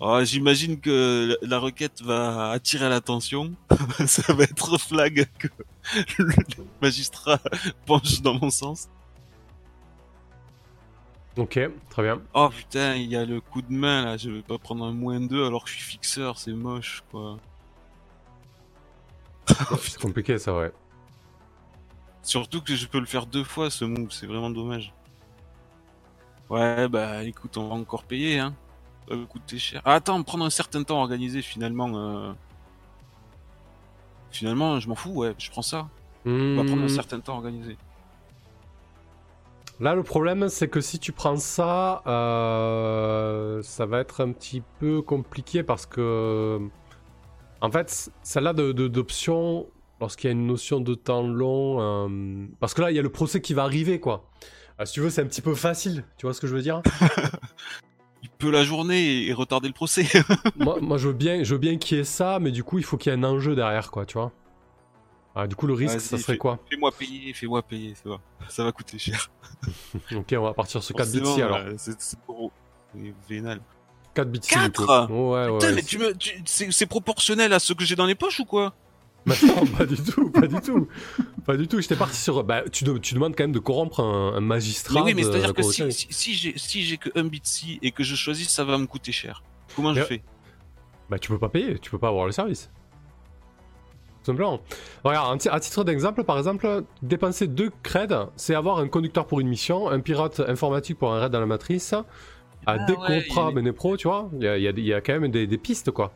Ah, 0.00 0.24
J'imagine 0.24 0.80
que 0.80 1.36
la 1.42 1.58
requête 1.58 2.00
va 2.02 2.50
attirer 2.52 2.88
l'attention. 2.88 3.54
Ça 4.06 4.32
va 4.32 4.44
être 4.44 4.78
flag 4.78 5.26
que 5.38 5.48
le 6.18 6.34
magistrat 6.80 7.38
penche 7.86 8.22
dans 8.22 8.34
mon 8.38 8.48
sens. 8.50 8.88
Ok, 11.36 11.58
très 11.88 12.02
bien. 12.02 12.22
Oh 12.34 12.50
putain, 12.50 12.94
il 12.94 13.08
y 13.10 13.16
a 13.16 13.24
le 13.24 13.40
coup 13.40 13.62
de 13.62 13.72
main 13.72 14.04
là, 14.04 14.16
je 14.16 14.30
vais 14.30 14.42
pas 14.44 14.58
prendre 14.58 14.84
un 14.84 14.92
moins 14.92 15.20
2 15.20 15.44
alors 15.44 15.64
que 15.64 15.70
je 15.70 15.74
suis 15.74 15.82
fixeur, 15.84 16.38
c'est 16.38 16.52
moche 16.52 17.02
quoi. 17.10 17.40
C'est 19.82 19.98
compliqué 20.00 20.38
ça, 20.38 20.56
ouais. 20.56 20.72
Surtout 22.20 22.60
que 22.60 22.76
je 22.76 22.86
peux 22.88 23.00
le 23.00 23.06
faire 23.06 23.26
deux 23.26 23.42
fois 23.42 23.70
ce 23.70 23.86
move, 23.86 24.10
c'est 24.10 24.26
vraiment 24.26 24.50
dommage. 24.50 24.94
Ouais, 26.48 26.88
bah 26.88 27.24
écoute, 27.24 27.56
on 27.56 27.68
va 27.68 27.74
encore 27.74 28.04
payer, 28.04 28.38
hein. 28.38 28.56
Ça 29.08 29.16
va 29.16 29.26
coûter 29.26 29.58
cher. 29.58 29.82
Ah, 29.84 29.94
attends, 29.94 30.22
prendre 30.22 30.44
un 30.44 30.50
certain 30.50 30.82
temps 30.84 30.98
à 30.98 31.02
organiser 31.02 31.42
finalement. 31.42 31.96
euh, 31.98 32.32
Finalement, 34.30 34.78
je 34.80 34.88
m'en 34.88 34.94
fous, 34.94 35.10
ouais, 35.12 35.34
je 35.38 35.50
prends 35.50 35.62
ça. 35.62 35.90
On 36.54 36.60
va 36.60 36.64
prendre 36.64 36.84
un 36.84 36.88
Hmm, 36.88 37.00
certain 37.00 37.20
temps 37.20 37.34
à 37.34 37.36
organiser. 37.36 37.78
Là, 39.78 39.94
le 39.94 40.02
problème, 40.02 40.48
c'est 40.48 40.68
que 40.68 40.80
si 40.80 40.98
tu 40.98 41.12
prends 41.12 41.36
ça, 41.36 42.02
euh, 42.06 43.60
ça 43.62 43.84
va 43.84 44.00
être 44.00 44.22
un 44.22 44.32
petit 44.32 44.62
peu 44.80 45.02
compliqué 45.02 45.62
parce 45.62 45.84
que, 45.84 46.58
en 47.60 47.70
fait, 47.70 48.10
celle-là 48.22 48.54
de- 48.54 48.72
de- 48.72 48.88
d'option, 48.88 49.66
lorsqu'il 50.00 50.28
y 50.28 50.30
a 50.30 50.32
une 50.32 50.46
notion 50.46 50.80
de 50.80 50.94
temps 50.94 51.26
long, 51.26 51.76
euh, 52.08 52.46
parce 52.58 52.72
que 52.72 52.80
là, 52.80 52.90
il 52.90 52.96
y 52.96 52.98
a 52.98 53.02
le 53.02 53.10
procès 53.10 53.42
qui 53.42 53.52
va 53.52 53.64
arriver, 53.64 54.00
quoi. 54.00 54.24
Euh, 54.80 54.86
si 54.86 54.94
tu 54.94 55.00
veux, 55.00 55.10
c'est 55.10 55.20
un 55.22 55.26
petit 55.26 55.42
peu 55.42 55.54
facile, 55.54 56.04
tu 56.16 56.24
vois 56.24 56.32
ce 56.32 56.40
que 56.40 56.46
je 56.46 56.54
veux 56.54 56.62
dire? 56.62 56.80
Il 58.22 58.30
peut 58.30 58.50
la 58.50 58.64
journée 58.64 58.98
et- 59.24 59.28
et 59.28 59.32
retarder 59.34 59.68
le 59.68 59.74
procès. 59.74 60.06
moi, 60.56 60.78
moi, 60.80 60.96
je 60.96 61.08
veux 61.08 61.14
bien, 61.14 61.42
je 61.44 61.52
veux 61.54 61.60
bien 61.60 61.76
qu'il 61.76 61.98
y 61.98 62.00
ait 62.00 62.04
ça, 62.04 62.38
mais 62.40 62.50
du 62.50 62.64
coup, 62.64 62.78
il 62.78 62.84
faut 62.84 62.96
qu'il 62.96 63.12
y 63.12 63.14
ait 63.14 63.18
un 63.18 63.24
enjeu 63.24 63.54
derrière, 63.54 63.90
quoi, 63.90 64.06
tu 64.06 64.14
vois? 64.18 64.32
Ah, 65.38 65.46
Du 65.46 65.54
coup, 65.54 65.66
le 65.66 65.74
risque, 65.74 66.00
ça 66.00 66.16
serait 66.16 66.32
fais- 66.32 66.38
quoi 66.38 66.58
Fais-moi 66.70 66.90
payer, 66.92 67.32
fais-moi 67.34 67.62
payer, 67.62 67.94
ça 68.02 68.08
va. 68.08 68.20
Ça 68.48 68.64
va 68.64 68.72
coûter 68.72 68.98
cher. 68.98 69.30
Ok, 70.16 70.34
on 70.36 70.42
va 70.42 70.54
partir 70.54 70.82
sur 70.82 70.94
4 70.96 71.12
bits 71.12 71.18
Forcément, 71.20 71.46
alors. 71.46 71.56
euh, 71.58 71.74
C'est 71.76 72.18
gros. 72.26 72.50
C'est 72.94 73.14
vénal. 73.28 73.60
4 74.14 74.30
bits 74.30 74.40
du 74.40 74.48
Quatre 74.48 75.06
coup. 75.06 75.12
Ouais, 75.12 75.46
ouais. 75.48 75.52
Putain, 75.52 75.66
ouais. 75.68 75.72
mais 75.74 75.82
tu 75.82 75.98
me, 75.98 76.14
tu- 76.16 76.42
c'est 76.72 76.86
proportionnel 76.86 77.52
à 77.52 77.58
ce 77.58 77.74
que 77.74 77.84
j'ai 77.84 77.96
dans 77.96 78.06
les 78.06 78.14
poches 78.14 78.40
ou 78.40 78.44
quoi? 78.46 78.74
Mais 79.26 79.34
non, 79.46 79.66
pas 79.76 79.84
du 79.84 79.96
tout, 79.96 80.30
pas 80.30 80.46
du 80.46 80.58
tout. 80.60 80.88
Pas 81.44 81.56
du 81.56 81.68
tout, 81.68 81.80
j'étais 81.80 81.96
parti 81.96 82.16
sur... 82.16 82.42
Bah, 82.44 82.62
tu, 82.70 82.84
de- 82.84 82.96
tu 82.96 83.12
demandes 83.14 83.34
quand 83.36 83.44
même 83.44 83.52
de 83.52 83.58
corrompre 83.58 84.00
un, 84.00 84.34
un 84.36 84.40
magistrat. 84.40 84.94
Mais 84.94 85.02
oui, 85.02 85.14
mais 85.14 85.22
c'est-à-dire 85.24 85.52
que 85.52 85.62
si, 85.62 85.92
si, 85.92 86.06
si 86.10 86.34
j'ai 86.34 86.54
si 86.56 86.96
que 86.98 87.10
un 87.18 87.24
bitsy 87.24 87.78
et 87.82 87.90
que 87.90 88.02
je 88.04 88.14
choisis, 88.14 88.48
ça 88.48 88.64
va 88.64 88.78
me 88.78 88.86
coûter 88.86 89.12
cher. 89.12 89.42
Comment 89.74 89.92
je 89.92 90.00
fais? 90.02 90.22
Bah, 91.10 91.18
tu 91.18 91.28
peux 91.28 91.38
pas 91.38 91.48
payer, 91.50 91.78
tu 91.78 91.90
peux 91.90 91.98
pas 91.98 92.08
avoir 92.08 92.24
le 92.26 92.32
service. 92.32 92.70
Tout 94.26 94.32
simplement. 94.32 94.58
Regarde, 95.04 95.38
à 95.48 95.60
titre 95.60 95.84
d'exemple, 95.84 96.24
par 96.24 96.36
exemple, 96.36 96.82
dépenser 97.00 97.46
2 97.46 97.70
creds, 97.84 98.26
c'est 98.34 98.56
avoir 98.56 98.78
un 98.80 98.88
conducteur 98.88 99.24
pour 99.28 99.38
une 99.38 99.46
mission, 99.46 99.88
un 99.88 100.00
pirate 100.00 100.40
informatique 100.40 100.98
pour 100.98 101.14
un 101.14 101.20
raid 101.20 101.30
dans 101.30 101.38
la 101.38 101.46
matrice, 101.46 101.92
à 101.92 102.02
Ah 102.66 102.78
des 102.86 102.94
ouais, 102.94 103.22
contrats 103.24 103.50
il- 103.54 103.96
tu 103.96 104.08
vois, 104.08 104.28
il 104.32 104.42
y 104.42 104.48
a, 104.48 104.56
y 104.58 104.64
y 104.80 105.02
quand 105.02 105.20
même 105.20 105.30
des, 105.30 105.46
des 105.46 105.58
pistes, 105.58 105.92
quoi. 105.92 106.10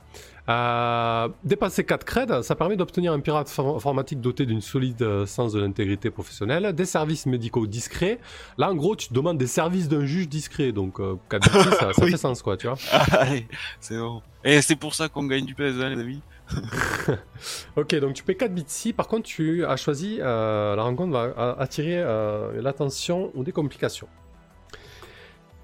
Euh, 0.49 1.29
dépenser 1.45 1.85
4 1.85 2.05
creds, 2.05 2.43
ça 2.43 2.57
permet 2.57 2.77
d'obtenir 2.77 3.13
un 3.13 3.21
pirate 3.21 3.49
for- 3.49 3.77
informatique 3.77 4.21
doté 4.21 4.45
d'une 4.47 4.61
solide 4.61 5.01
euh, 5.03 5.25
sens 5.27 5.53
de 5.53 5.61
l'intégrité 5.61 6.11
professionnelle, 6.11 6.73
des 6.73 6.87
services 6.87 7.27
médicaux 7.27 7.69
discrets. 7.69 8.19
Là, 8.59 8.73
en 8.73 8.75
gros, 8.75 8.97
tu 8.97 9.13
demandes 9.13 9.39
des 9.39 9.47
services 9.47 9.89
d'un 9.89 10.05
juge 10.05 10.29
discret, 10.29 10.73
donc 10.73 10.99
euh, 10.99 11.15
4 11.29 11.43
bits, 11.53 11.71
ça, 11.79 11.93
ça 11.93 12.03
Oui. 12.05 12.11
fait 12.11 12.17
sens, 12.17 12.43
quoi, 12.43 12.57
tu 12.57 12.67
vois. 12.67 12.77
Ah, 12.91 13.05
Allez, 13.21 13.47
c'est 13.79 13.97
bon. 13.99 14.21
Et 14.43 14.61
c'est 14.63 14.75
pour 14.75 14.97
ça 14.97 15.09
qu'on 15.09 15.27
gagne 15.27 15.45
du 15.45 15.55
PS, 15.55 15.61
hein, 15.81 15.91
les 15.91 16.01
amis. 16.01 16.21
Ok, 17.77 17.95
donc 17.97 18.15
tu 18.15 18.23
payes 18.25 18.37
4 18.37 18.53
bits 18.53 18.65
ici. 18.67 18.93
Par 18.93 19.09
contre, 19.09 19.23
tu 19.25 19.65
as 19.65 19.77
choisi, 19.77 20.19
euh, 20.21 20.77
la 20.77 20.83
rencontre 20.83 21.13
va 21.13 21.23
euh, 21.23 21.55
attirer 21.59 21.99
euh, 21.99 22.61
l'attention 22.61 23.31
ou 23.35 23.45
des 23.45 23.53
complications. 23.53 24.09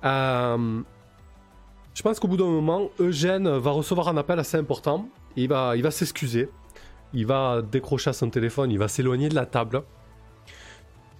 Euh, 0.04 0.82
je 1.94 2.02
pense 2.02 2.20
qu'au 2.20 2.28
bout 2.28 2.36
d'un 2.36 2.44
moment, 2.44 2.90
Eugène 3.00 3.48
va 3.48 3.70
recevoir 3.70 4.08
un 4.08 4.16
appel 4.16 4.38
assez 4.38 4.56
important. 4.56 5.08
Il 5.36 5.48
va, 5.48 5.76
il 5.76 5.82
va 5.82 5.90
s'excuser. 5.90 6.48
Il 7.12 7.26
va 7.26 7.62
décrocher 7.62 8.10
à 8.10 8.12
son 8.12 8.30
téléphone. 8.30 8.70
Il 8.70 8.78
va 8.78 8.88
s'éloigner 8.88 9.28
de 9.28 9.34
la 9.34 9.46
table. 9.46 9.82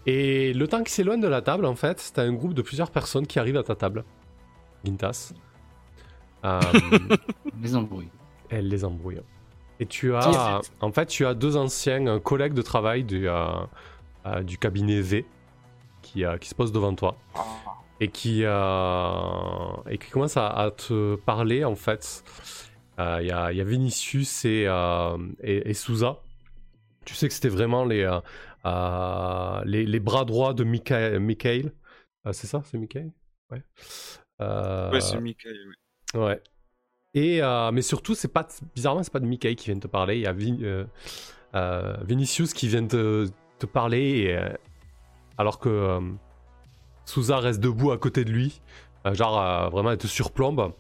Et 0.07 0.53
le 0.53 0.69
temps 0.69 0.79
qu'il 0.79 0.91
s'éloigne 0.91 1.21
de 1.21 1.27
la 1.29 1.43
table, 1.43 1.65
en 1.67 1.75
fait, 1.75 2.13
t'as 2.15 2.23
un 2.23 2.33
groupe 2.33 2.55
de 2.55 2.63
plusieurs 2.63 2.91
personnes 2.91 3.27
qui 3.27 3.39
arrivent 3.39 3.57
à 3.57 3.63
ta 3.65 3.75
table. 3.75 4.05
Gintas. 4.85 5.33
Euh, 6.45 6.61
Les 7.61 7.75
embrouilles. 7.75 8.11
elle 8.51 8.69
les 8.69 8.85
embrouille. 8.85 9.21
Et 9.81 9.87
tu 9.87 10.15
as, 10.15 10.61
en 10.81 10.93
fait, 10.93 11.07
tu 11.07 11.27
as 11.27 11.35
deux 11.35 11.57
anciens 11.57 12.19
collègues 12.21 12.55
de 12.55 12.63
travail 12.63 13.05
du, 13.05 13.29
euh, 13.29 13.47
euh, 14.27 14.43
du 14.43 14.57
cabinet 14.59 15.01
V 15.01 15.27
qui, 16.03 16.25
euh, 16.25 16.39
qui 16.39 16.49
se 16.49 16.55
posent 16.55 16.73
devant 16.73 16.95
toi 16.95 17.17
et 18.01 18.09
qui, 18.09 18.43
euh, 18.45 19.91
et 19.91 19.99
qui 19.99 20.11
commencent 20.11 20.37
à, 20.39 20.49
à 20.49 20.71
te 20.71 21.17
parler 21.17 21.65
en 21.65 21.75
fait. 21.77 22.25
Euh, 22.99 23.19
Il 23.21 23.29
y, 23.29 23.33
a, 23.33 23.53
il 23.53 23.59
y 23.59 23.61
a 23.61 23.65
Vinicius 23.65 24.45
et, 24.47 24.65
euh, 24.67 25.19
et, 25.43 25.69
et 25.71 25.75
Souza. 25.75 26.21
Tu 27.05 27.15
sais 27.15 27.29
que 27.29 27.35
c'était 27.35 27.51
vraiment 27.51 27.85
les, 27.85 28.09
les, 29.65 29.85
les 29.87 30.01
bras 30.01 30.25
droits 30.25 30.55
de 30.55 30.65
Michael. 30.65 31.73
Euh, 32.27 32.33
c'est 32.33 32.47
ça, 32.47 32.63
c'est 32.65 32.79
Michael 32.79 33.11
Ouais. 33.51 33.63
Euh, 34.41 34.91
Ouais, 34.91 35.01
c'est 35.01 35.21
Michael. 35.21 35.57
Ouais. 36.15 36.43
Euh, 37.17 37.73
mais 37.73 37.83
surtout, 37.83 38.15
c'est 38.15 38.33
pas 38.33 38.47
bizarrement, 38.75 39.03
c'est 39.03 39.13
pas 39.13 39.21
de 39.21 39.27
Mickey 39.27 39.55
qui 39.55 39.71
vient 39.71 39.79
te 39.79 39.87
parler. 39.87 40.17
Il 40.17 40.23
y 40.23 40.27
a 40.27 40.35
euh, 40.35 40.85
euh, 41.55 41.97
Vinicius 42.07 42.53
qui 42.53 42.69
vient 42.69 42.87
te, 42.87 43.29
te 43.59 43.67
parler, 43.67 44.39
alors 45.39 45.59
que 45.59 46.01
Souza 47.05 47.39
reste 47.39 47.61
debout 47.61 47.93
à 47.93 47.99
côté 47.99 48.25
de 48.25 48.31
lui. 48.31 48.61
Genre, 49.13 49.71
vraiment, 49.71 49.93
elle 49.93 49.99
te 49.99 50.09
surplombe. 50.09 50.73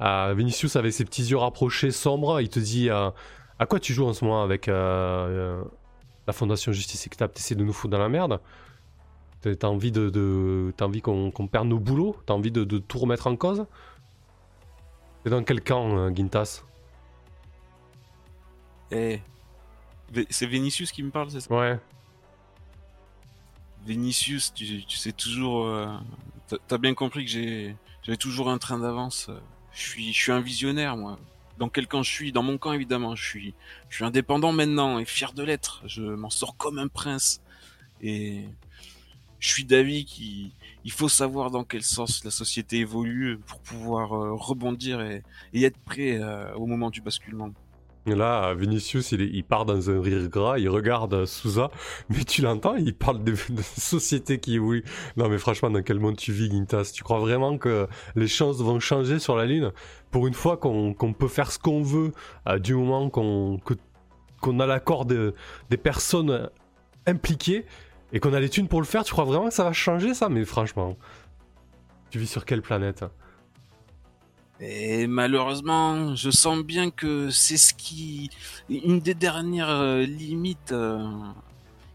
Vinicius, 0.00 0.76
avec 0.76 0.92
ses 0.92 1.04
petits 1.04 1.24
yeux 1.24 1.36
rapprochés, 1.36 1.90
sombres, 1.90 2.40
il 2.40 2.48
te 2.48 2.58
dit 2.58 2.90
À 2.90 3.12
quoi 3.68 3.78
tu 3.78 3.92
joues 3.92 4.06
en 4.06 4.14
ce 4.14 4.24
moment 4.24 4.42
avec 4.42 4.66
la 4.66 5.62
Fondation 6.32 6.72
Justice 6.72 7.06
Équitable 7.06 7.32
T'essaies 7.34 7.54
de 7.54 7.64
nous 7.64 7.72
foutre 7.72 7.92
dans 7.92 7.98
la 7.98 8.08
merde? 8.08 8.40
T'as 9.42 9.68
envie, 9.68 9.92
de, 9.92 10.72
envie 10.80 11.02
qu'on 11.02 11.48
perde 11.50 11.68
nos 11.68 11.78
boulots? 11.78 12.16
T'as 12.26 12.34
envie 12.34 12.50
de 12.50 12.78
tout 12.78 12.98
remettre 12.98 13.28
en 13.28 13.36
cause? 13.36 13.66
T'es 15.24 15.30
dans 15.30 15.42
quel 15.42 15.62
camp, 15.62 15.96
euh, 15.96 16.14
Gintas 16.14 16.62
Eh, 18.90 19.20
c'est 20.30 20.46
Vinicius 20.46 20.92
qui 20.92 21.02
me 21.02 21.10
parle, 21.10 21.30
c'est 21.30 21.40
ça? 21.40 21.52
Ouais. 21.54 21.78
Vinicius, 23.86 24.52
tu, 24.54 24.84
tu 24.84 24.96
sais 24.98 25.12
toujours. 25.12 25.64
euh, 25.66 25.86
t'as- 26.68 26.78
bien 26.78 26.94
compris 26.94 27.24
que 27.24 27.30
j'ai 27.30 27.74
j'avais 28.02 28.16
toujours 28.18 28.50
un 28.50 28.58
train 28.58 28.78
d'avance. 28.78 29.30
Je 29.72 29.80
suis, 29.80 30.12
je 30.12 30.20
suis 30.20 30.32
un 30.32 30.40
visionnaire, 30.40 30.96
moi. 30.96 31.18
Dans 31.58 31.68
quel 31.70 31.86
camp 31.86 32.02
je 32.02 32.10
suis? 32.10 32.32
Dans 32.32 32.42
mon 32.42 32.58
camp, 32.58 32.72
évidemment. 32.72 33.16
Je 33.16 33.24
suis, 33.24 33.54
je 33.88 33.96
suis 33.96 34.04
indépendant 34.04 34.52
maintenant 34.52 34.98
et 34.98 35.04
fier 35.06 35.32
de 35.32 35.42
l'être. 35.42 35.82
Je 35.86 36.02
m'en 36.02 36.30
sors 36.30 36.56
comme 36.56 36.78
un 36.78 36.88
prince. 36.88 37.40
Et 38.02 38.44
je 39.44 39.50
suis 39.50 39.64
d'avis 39.66 40.06
qu'il 40.06 40.52
il 40.86 40.90
faut 40.90 41.08
savoir 41.10 41.50
dans 41.50 41.64
quel 41.64 41.82
sens 41.82 42.24
la 42.24 42.30
société 42.30 42.78
évolue 42.78 43.38
pour 43.46 43.60
pouvoir 43.60 44.14
euh, 44.14 44.32
rebondir 44.32 45.02
et, 45.02 45.22
être 45.52 45.78
prêt 45.78 46.18
euh, 46.18 46.54
au 46.54 46.66
moment 46.66 46.88
du 46.88 47.02
basculement. 47.02 47.50
Là, 48.06 48.54
Vinicius, 48.54 49.12
il, 49.12 49.20
il 49.20 49.44
part 49.44 49.66
dans 49.66 49.90
un 49.90 50.00
rire 50.00 50.28
gras, 50.28 50.58
il 50.58 50.70
regarde 50.70 51.26
Souza, 51.26 51.70
mais 52.08 52.24
tu 52.24 52.40
l'entends, 52.40 52.76
il 52.76 52.94
parle 52.94 53.22
de, 53.22 53.34
société 53.76 54.38
qui 54.38 54.54
évolue. 54.54 54.82
Non, 55.18 55.28
mais 55.28 55.36
franchement, 55.36 55.68
dans 55.68 55.82
quel 55.82 56.00
monde 56.00 56.16
tu 56.16 56.32
vis, 56.32 56.50
Gintas 56.50 56.92
Tu 56.94 57.02
crois 57.02 57.18
vraiment 57.18 57.58
que 57.58 57.86
les 58.16 58.28
choses 58.28 58.62
vont 58.62 58.80
changer 58.80 59.18
sur 59.18 59.36
la 59.36 59.44
Lune? 59.44 59.72
Pour 60.10 60.26
une 60.26 60.34
fois 60.34 60.56
qu'on 60.56 60.94
peut 61.18 61.28
faire 61.28 61.52
ce 61.52 61.58
qu'on 61.58 61.82
veut, 61.82 62.12
euh, 62.48 62.58
du 62.58 62.74
moment 62.74 63.10
qu'on 63.10 64.60
a 64.60 64.66
l'accord 64.66 65.04
de- 65.04 65.34
des 65.68 65.78
personnes 65.78 66.48
impliquées 67.06 67.66
et 68.14 68.20
qu'on 68.20 68.32
a 68.32 68.38
les 68.38 68.48
thunes 68.48 68.68
pour 68.68 68.80
le 68.80 68.86
faire, 68.86 69.02
tu 69.02 69.12
crois 69.12 69.24
vraiment 69.24 69.48
que 69.48 69.54
ça 69.54 69.64
va 69.64 69.72
changer 69.72 70.14
ça? 70.14 70.28
Mais 70.28 70.44
franchement, 70.44 70.96
tu 72.10 72.20
vis 72.20 72.28
sur 72.28 72.44
quelle 72.44 72.62
planète? 72.62 73.04
Et 74.60 75.08
malheureusement, 75.08 76.14
je 76.14 76.30
sens 76.30 76.62
bien 76.62 76.90
que 76.90 77.30
c'est 77.30 77.56
ce 77.56 77.74
qui, 77.74 78.30
une 78.68 79.00
des 79.00 79.14
dernières 79.14 79.68
euh, 79.68 80.02
limites 80.02 80.70
euh, 80.70 81.04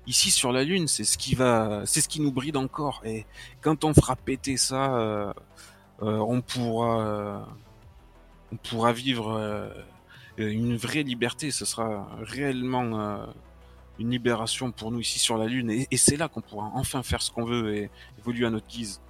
ici 0.07 0.29
sur 0.29 0.51
la 0.51 0.65
Lune, 0.65 0.89
c'est 0.89 1.05
ce 1.05 1.17
qui 1.17 1.35
va, 1.35 1.83
c'est 1.85 2.01
ce 2.01 2.09
qui 2.09 2.19
nous 2.19 2.33
bride 2.33 2.57
encore. 2.57 3.01
Et 3.05 3.25
quand 3.61 3.85
on 3.85 3.93
fera 3.93 4.17
péter 4.17 4.57
ça, 4.57 4.97
euh, 4.97 5.33
on 6.01 6.41
pourra, 6.41 7.47
on 8.51 8.57
pourra 8.57 8.91
vivre 8.91 9.71
une 10.37 10.75
vraie 10.75 11.03
liberté. 11.03 11.49
Ce 11.51 11.63
sera 11.63 12.09
réellement 12.21 13.25
une 13.99 14.11
libération 14.11 14.71
pour 14.71 14.91
nous 14.91 14.99
ici 15.01 15.19
sur 15.19 15.37
la 15.37 15.45
Lune. 15.45 15.69
Et, 15.69 15.87
et 15.91 15.97
c'est 15.97 16.17
là 16.17 16.27
qu'on 16.27 16.41
pourra 16.41 16.71
enfin 16.73 17.03
faire 17.03 17.21
ce 17.21 17.31
qu'on 17.31 17.45
veut 17.45 17.75
et 17.75 17.89
évoluer 18.17 18.45
à 18.45 18.49
notre 18.49 18.67
guise. 18.67 19.01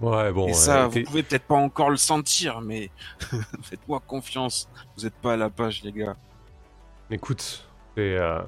Ouais, 0.00 0.32
bon. 0.32 0.48
Et 0.48 0.54
ça, 0.54 0.88
vous 0.88 1.02
pouvez 1.02 1.22
peut-être 1.22 1.44
pas 1.44 1.56
encore 1.56 1.90
le 1.90 1.96
sentir, 1.98 2.60
mais 2.60 2.90
faites-moi 3.62 4.00
confiance. 4.06 4.68
Vous 4.96 5.06
êtes 5.06 5.14
pas 5.14 5.34
à 5.34 5.36
la 5.36 5.50
page, 5.50 5.82
les 5.82 5.92
gars. 5.92 6.16
Écoute, 7.10 7.68
tes, 7.94 8.16
euh, 8.16 8.40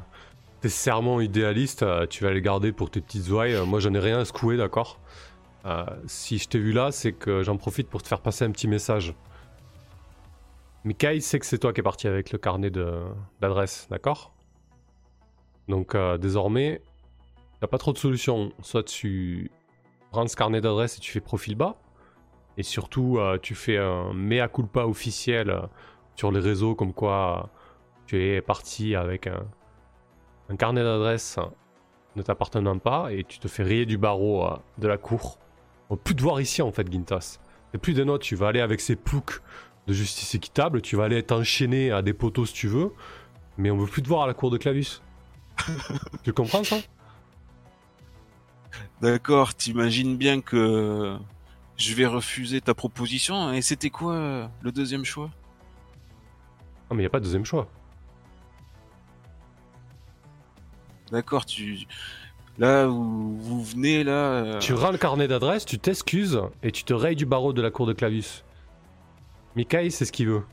tes 0.62 0.68
sermons 0.70 1.20
idéalistes, 1.20 1.82
euh, 1.82 2.06
tu 2.06 2.24
vas 2.24 2.32
les 2.32 2.40
garder 2.40 2.72
pour 2.72 2.90
tes 2.90 3.00
petites 3.00 3.28
ouailles. 3.28 3.54
Euh, 3.54 3.64
Moi, 3.66 3.80
j'en 3.80 3.92
ai 3.92 3.98
rien 3.98 4.18
à 4.20 4.24
secouer, 4.24 4.56
d'accord? 4.56 4.98
Euh, 5.66 5.84
Si 6.06 6.38
je 6.38 6.48
t'ai 6.48 6.58
vu 6.58 6.72
là, 6.72 6.90
c'est 6.90 7.12
que 7.12 7.42
j'en 7.42 7.56
profite 7.56 7.88
pour 7.90 8.02
te 8.02 8.08
faire 8.08 8.20
passer 8.20 8.44
un 8.44 8.50
petit 8.50 8.66
message. 8.68 9.14
Mikaï 10.84 11.20
sait 11.20 11.38
que 11.38 11.46
c'est 11.46 11.58
toi 11.58 11.72
qui 11.72 11.80
es 11.80 11.82
parti 11.82 12.08
avec 12.08 12.32
le 12.32 12.38
carnet 12.38 12.70
d'adresse, 13.40 13.86
d'accord? 13.90 14.32
Donc, 15.68 15.94
euh, 15.94 16.18
désormais, 16.18 16.82
t'as 17.60 17.66
pas 17.66 17.78
trop 17.78 17.92
de 17.92 17.98
solutions. 17.98 18.52
Soit 18.62 18.84
tu 18.84 19.50
prends 20.10 20.26
ce 20.26 20.36
carnet 20.36 20.60
d'adresse 20.60 20.98
et 20.98 21.00
tu 21.00 21.12
fais 21.12 21.20
profil 21.20 21.54
bas, 21.54 21.76
et 22.56 22.62
surtout, 22.62 23.18
euh, 23.18 23.38
tu 23.40 23.54
fais 23.54 23.78
un 23.78 24.12
mea 24.12 24.48
culpa 24.48 24.84
officiel 24.84 25.50
euh, 25.50 25.62
sur 26.16 26.30
les 26.30 26.40
réseaux 26.40 26.74
comme 26.74 26.92
quoi 26.92 27.50
tu 28.06 28.22
es 28.22 28.42
parti 28.42 28.94
avec 28.94 29.26
un, 29.26 29.46
carnet 30.58 30.82
d'adresse 30.82 31.38
ne 32.14 32.20
t'appartenant 32.20 32.78
pas 32.78 33.10
et 33.10 33.24
tu 33.24 33.38
te 33.38 33.48
fais 33.48 33.62
rayer 33.62 33.86
du 33.86 33.96
barreau 33.96 34.44
euh, 34.44 34.56
de 34.76 34.86
la 34.86 34.98
cour. 34.98 35.38
On 35.88 35.96
peut 35.96 36.02
plus 36.02 36.16
te 36.16 36.22
voir 36.22 36.40
ici 36.40 36.60
en 36.60 36.72
fait, 36.72 36.90
Gintas. 36.92 37.38
C'est 37.72 37.78
plus 37.78 37.94
des 37.94 38.04
notes, 38.04 38.20
tu 38.20 38.36
vas 38.36 38.48
aller 38.48 38.60
avec 38.60 38.82
ces 38.82 38.96
ploucs 38.96 39.40
de 39.86 39.94
justice 39.94 40.34
équitable, 40.34 40.82
tu 40.82 40.94
vas 40.94 41.04
aller 41.04 41.16
être 41.16 41.32
enchaîné 41.32 41.90
à 41.90 42.02
des 42.02 42.12
poteaux 42.12 42.44
si 42.44 42.52
tu 42.52 42.68
veux, 42.68 42.92
mais 43.56 43.70
on 43.70 43.78
veut 43.78 43.86
plus 43.86 44.02
te 44.02 44.08
voir 44.08 44.24
à 44.24 44.26
la 44.26 44.34
cour 44.34 44.50
de 44.50 44.58
Clavus. 44.58 45.00
Tu 46.22 46.32
comprends 46.32 46.64
ça? 46.64 46.76
D'accord, 49.00 49.54
t'imagines 49.54 50.16
bien 50.16 50.40
que 50.40 51.16
je 51.76 51.94
vais 51.94 52.06
refuser 52.06 52.60
ta 52.60 52.74
proposition. 52.74 53.52
Et 53.52 53.62
c'était 53.62 53.90
quoi 53.90 54.50
le 54.62 54.72
deuxième 54.72 55.04
choix? 55.04 55.30
Ah 56.90 56.94
mais 56.94 57.02
y 57.02 57.06
a 57.06 57.10
pas 57.10 57.18
de 57.18 57.24
deuxième 57.24 57.44
choix. 57.44 57.68
D'accord, 61.10 61.44
tu 61.44 61.86
là 62.58 62.88
où 62.88 63.36
vous 63.38 63.62
venez 63.62 64.04
là. 64.04 64.12
euh, 64.12 64.58
Tu 64.58 64.72
rends 64.72 64.92
le 64.92 64.98
carnet 64.98 65.26
d'adresse, 65.28 65.64
tu 65.64 65.78
t'excuses 65.78 66.40
et 66.62 66.70
tu 66.70 66.84
te 66.84 66.94
rayes 66.94 67.16
du 67.16 67.26
barreau 67.26 67.52
de 67.52 67.60
la 67.62 67.70
cour 67.70 67.86
de 67.86 67.92
Clavus. 67.92 68.44
Mikaï, 69.56 69.90
c'est 69.90 70.04
ce 70.04 70.12
qu'il 70.12 70.28
veut. 70.28 70.44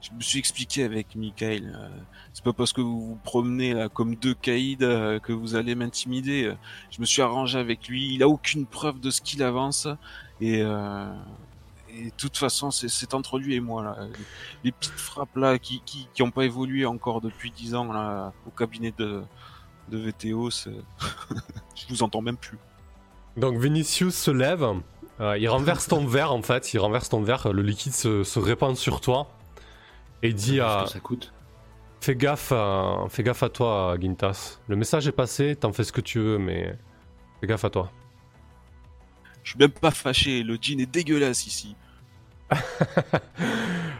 Je 0.00 0.10
me 0.12 0.20
suis 0.20 0.38
expliqué 0.38 0.82
avec 0.82 1.14
Michael. 1.14 1.72
euh, 1.76 1.88
c'est 2.32 2.44
pas 2.44 2.52
parce 2.52 2.72
que 2.72 2.80
vous 2.80 3.00
vous 3.08 3.18
promenez 3.24 3.74
là 3.74 3.88
comme 3.88 4.14
deux 4.14 4.34
caïds 4.34 4.78
euh, 4.82 5.18
que 5.18 5.32
vous 5.32 5.54
allez 5.56 5.74
m'intimider. 5.74 6.52
Je 6.90 7.00
me 7.00 7.06
suis 7.06 7.22
arrangé 7.22 7.58
avec 7.58 7.88
lui. 7.88 8.14
Il 8.14 8.22
a 8.22 8.28
aucune 8.28 8.66
preuve 8.66 9.00
de 9.00 9.10
ce 9.10 9.20
qu'il 9.20 9.42
avance 9.42 9.86
et. 10.40 10.60
euh, 10.62 11.10
Et 11.92 12.04
de 12.04 12.10
toute 12.16 12.36
façon, 12.36 12.70
c'est- 12.70 13.14
entre 13.14 13.38
lui 13.40 13.56
et 13.56 13.60
moi 13.60 13.82
là. 13.82 13.96
Les 14.62 14.70
petites 14.70 14.92
frappes 14.92 15.36
là 15.36 15.58
qui 15.58 15.82
qui, 15.84 16.06
qui 16.14 16.22
ont 16.22 16.30
pas 16.30 16.44
évolué 16.44 16.86
encore 16.86 17.20
depuis 17.20 17.50
dix 17.50 17.74
ans 17.74 17.92
là 17.92 18.32
au 18.46 18.50
cabinet 18.50 18.94
de 18.96 19.22
de 19.88 19.98
VTO, 19.98 20.50
je 21.74 21.86
vous 21.88 22.02
entends 22.04 22.22
même 22.22 22.36
plus. 22.36 22.58
Donc 23.36 23.58
Vinicius 23.58 24.14
se 24.14 24.30
lève, 24.30 24.64
euh, 25.20 25.36
il 25.36 25.48
renverse 25.48 25.88
ton 25.88 26.06
verre 26.16 26.32
en 26.32 26.42
fait, 26.42 26.72
il 26.72 26.78
renverse 26.78 27.08
ton 27.08 27.22
verre, 27.22 27.52
le 27.52 27.62
liquide 27.62 27.92
se, 27.92 28.22
se 28.22 28.38
répand 28.38 28.76
sur 28.76 29.00
toi 29.00 29.26
et 30.22 30.32
dit 30.32 30.60
à 30.60 30.84
ça 30.86 31.00
coûte 31.00 31.32
fais 32.00 32.16
gaffe, 32.16 32.52
à- 32.52 33.04
fais 33.08 33.22
gaffe 33.22 33.42
à 33.42 33.48
toi 33.48 33.96
Gintas. 34.00 34.58
Le 34.68 34.76
message 34.76 35.06
est 35.08 35.12
passé, 35.12 35.56
t'en 35.56 35.72
fais 35.72 35.84
ce 35.84 35.92
que 35.92 36.00
tu 36.00 36.18
veux, 36.18 36.38
mais 36.38 36.76
fais 37.40 37.46
gaffe 37.46 37.64
à 37.64 37.70
toi. 37.70 37.90
Je 39.42 39.50
suis 39.50 39.58
même 39.58 39.70
pas 39.70 39.90
fâché. 39.90 40.42
Le 40.42 40.58
jean 40.60 40.80
est 40.80 40.86
dégueulasse 40.90 41.46
ici. 41.46 41.76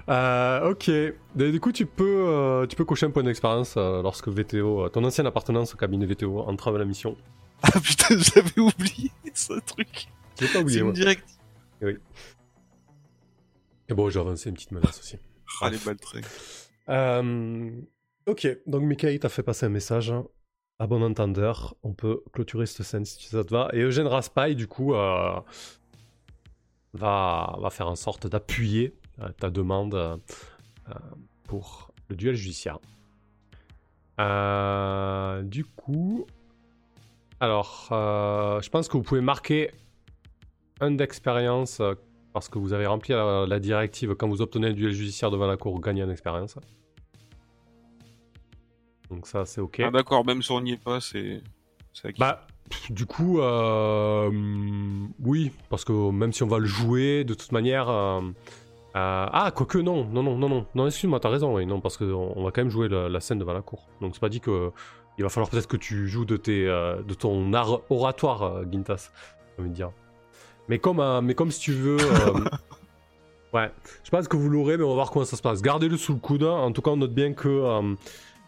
Euh, 0.08 0.70
ok, 0.70 0.88
Et 0.88 1.14
du 1.52 1.60
coup 1.60 1.70
tu 1.70 1.86
peux, 1.86 2.24
euh, 2.26 2.66
tu 2.66 2.74
peux 2.74 2.84
cocher 2.84 3.06
un 3.06 3.10
point 3.10 3.22
d'expérience 3.22 3.74
euh, 3.76 4.02
lorsque 4.02 4.26
VTO, 4.26 4.86
euh, 4.86 4.88
ton 4.88 5.04
ancienne 5.04 5.26
appartenance 5.28 5.74
au 5.74 5.76
cabinet 5.76 6.04
VTO 6.04 6.40
entrave 6.40 6.76
la 6.78 6.84
mission. 6.84 7.16
Ah 7.62 7.78
putain, 7.78 8.16
j'avais 8.18 8.58
oublié 8.58 9.12
ce 9.34 9.52
truc. 9.60 10.08
Je 10.36 10.46
l'ai 10.46 10.46
pas 10.48 10.52
C'est 10.54 10.58
oublié 10.62 10.78
une 10.80 10.84
moi. 10.86 10.92
direct. 10.94 11.28
Et 13.88 13.94
bon, 13.94 14.10
j'ai 14.10 14.18
avancé 14.18 14.48
une 14.48 14.54
petite 14.56 14.72
menace 14.72 14.98
aussi. 14.98 15.16
Ah 15.60 15.70
les. 15.70 15.76
Euh, 16.90 17.70
ok, 18.26 18.48
donc 18.66 18.82
Mickey 18.82 19.18
t'a 19.18 19.28
fait 19.28 19.42
passer 19.42 19.66
un 19.66 19.70
message. 19.70 20.12
À 20.78 20.86
bon 20.86 21.02
entendeur, 21.02 21.76
on 21.82 21.92
peut 21.92 22.22
clôturer 22.32 22.66
cette 22.66 22.86
scène 22.86 23.04
si 23.04 23.28
ça 23.28 23.44
te 23.44 23.50
va. 23.50 23.68
Et 23.72 23.80
Eugène 23.80 24.06
Raspail, 24.06 24.56
du 24.56 24.66
coup, 24.66 24.94
euh, 24.94 25.38
va, 26.94 27.58
faire 27.70 27.88
en 27.88 27.96
sorte 27.96 28.26
d'appuyer 28.26 28.94
euh, 29.20 29.28
ta 29.38 29.50
demande 29.50 30.20
pour 31.44 31.92
le 32.08 32.16
duel 32.16 32.34
judiciaire. 32.34 32.78
Du 34.18 35.64
coup, 35.64 36.26
alors, 37.40 37.86
je 37.90 38.68
pense 38.70 38.88
que 38.88 38.96
vous 38.96 39.02
pouvez 39.02 39.20
marquer 39.20 39.70
un 40.80 40.92
d'expérience 40.92 41.82
parce 42.32 42.48
que 42.48 42.58
vous 42.58 42.72
avez 42.72 42.86
rempli 42.86 43.12
la, 43.12 43.44
la 43.46 43.60
directive 43.60 44.14
quand 44.14 44.28
vous 44.28 44.40
obtenez 44.40 44.68
un 44.68 44.72
duel 44.72 44.92
judiciaire 44.92 45.30
devant 45.30 45.46
la 45.46 45.56
cour, 45.56 45.74
vous 45.74 45.80
gagnez 45.80 46.02
en 46.02 46.10
expérience. 46.10 46.56
Donc 49.10 49.26
ça, 49.26 49.44
c'est 49.44 49.60
ok. 49.60 49.80
Ah 49.84 49.90
d'accord, 49.90 50.24
même 50.24 50.42
si 50.42 50.52
on 50.52 50.60
n'y 50.60 50.72
est 50.72 50.82
pas, 50.82 51.00
c'est. 51.00 51.42
Bah, 52.18 52.46
pff, 52.70 52.92
du 52.92 53.04
coup, 53.06 53.40
euh, 53.40 54.30
oui, 55.24 55.50
parce 55.68 55.84
que 55.84 56.10
même 56.10 56.32
si 56.32 56.42
on 56.42 56.46
va 56.46 56.58
le 56.58 56.66
jouer, 56.66 57.24
de 57.24 57.34
toute 57.34 57.52
manière. 57.52 57.88
euh, 57.88 58.20
euh, 58.96 59.26
ah, 59.32 59.52
quoique, 59.54 59.78
non, 59.78 60.04
non, 60.04 60.22
non, 60.22 60.36
non, 60.36 60.48
non, 60.48 60.66
non, 60.74 60.86
excuse-moi, 60.86 61.20
t'as 61.20 61.28
raison, 61.28 61.54
oui, 61.54 61.66
non, 61.66 61.80
parce 61.80 61.96
qu'on 61.96 62.32
on 62.36 62.44
va 62.44 62.50
quand 62.50 62.62
même 62.62 62.70
jouer 62.70 62.88
la, 62.88 63.08
la 63.08 63.20
scène 63.20 63.38
devant 63.38 63.52
la 63.52 63.62
cour. 63.62 63.88
Donc 64.00 64.14
c'est 64.14 64.20
pas 64.20 64.28
dit 64.28 64.40
que. 64.40 64.70
Il 65.18 65.22
va 65.22 65.28
falloir 65.28 65.50
peut-être 65.50 65.66
que 65.66 65.76
tu 65.76 66.08
joues 66.08 66.24
de, 66.24 66.38
tes, 66.38 66.64
de 66.64 67.14
ton 67.14 67.52
art 67.52 67.80
oratoire, 67.90 68.62
Gintas, 68.70 69.10
j'ai 69.56 69.60
envie 69.60 69.70
de 69.70 69.74
dire. 69.74 69.90
Mais 70.68 70.78
comme, 70.78 71.02
mais 71.22 71.34
comme 71.34 71.50
si 71.50 71.60
tu 71.60 71.72
veux. 71.72 71.98
ouais, 73.52 73.70
je 74.02 74.10
pense 74.10 74.28
que 74.28 74.36
vous 74.38 74.48
l'aurez, 74.48 74.78
mais 74.78 74.84
on 74.84 74.88
va 74.90 74.94
voir 74.94 75.10
comment 75.10 75.26
ça 75.26 75.36
se 75.36 75.42
passe. 75.42 75.60
Gardez-le 75.60 75.98
sous 75.98 76.14
le 76.14 76.20
coude, 76.20 76.44
en 76.44 76.72
tout 76.72 76.80
cas, 76.80 76.92
on 76.92 76.96
note 76.96 77.12
bien 77.12 77.34
que. 77.34 77.96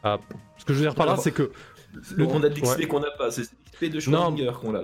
Euh, 0.05 0.17
ce 0.59 0.65
que 0.65 0.73
je 0.73 0.79
veux 0.79 0.85
dire 0.85 0.95
par 0.95 1.07
là, 1.07 1.17
c'est 1.17 1.33
que. 1.33 1.53
Le- 2.17 2.27
on 2.27 2.43
a 2.43 2.49
de 2.49 2.55
l'XP 2.59 2.79
ouais. 2.79 2.87
qu'on 2.87 3.01
n'a 3.01 3.11
pas, 3.11 3.31
c'est 3.31 3.43
l'XP 3.43 3.85
de. 3.93 4.01
Schrödinger 4.01 4.53
qu'on 4.61 4.75
a, 4.75 4.83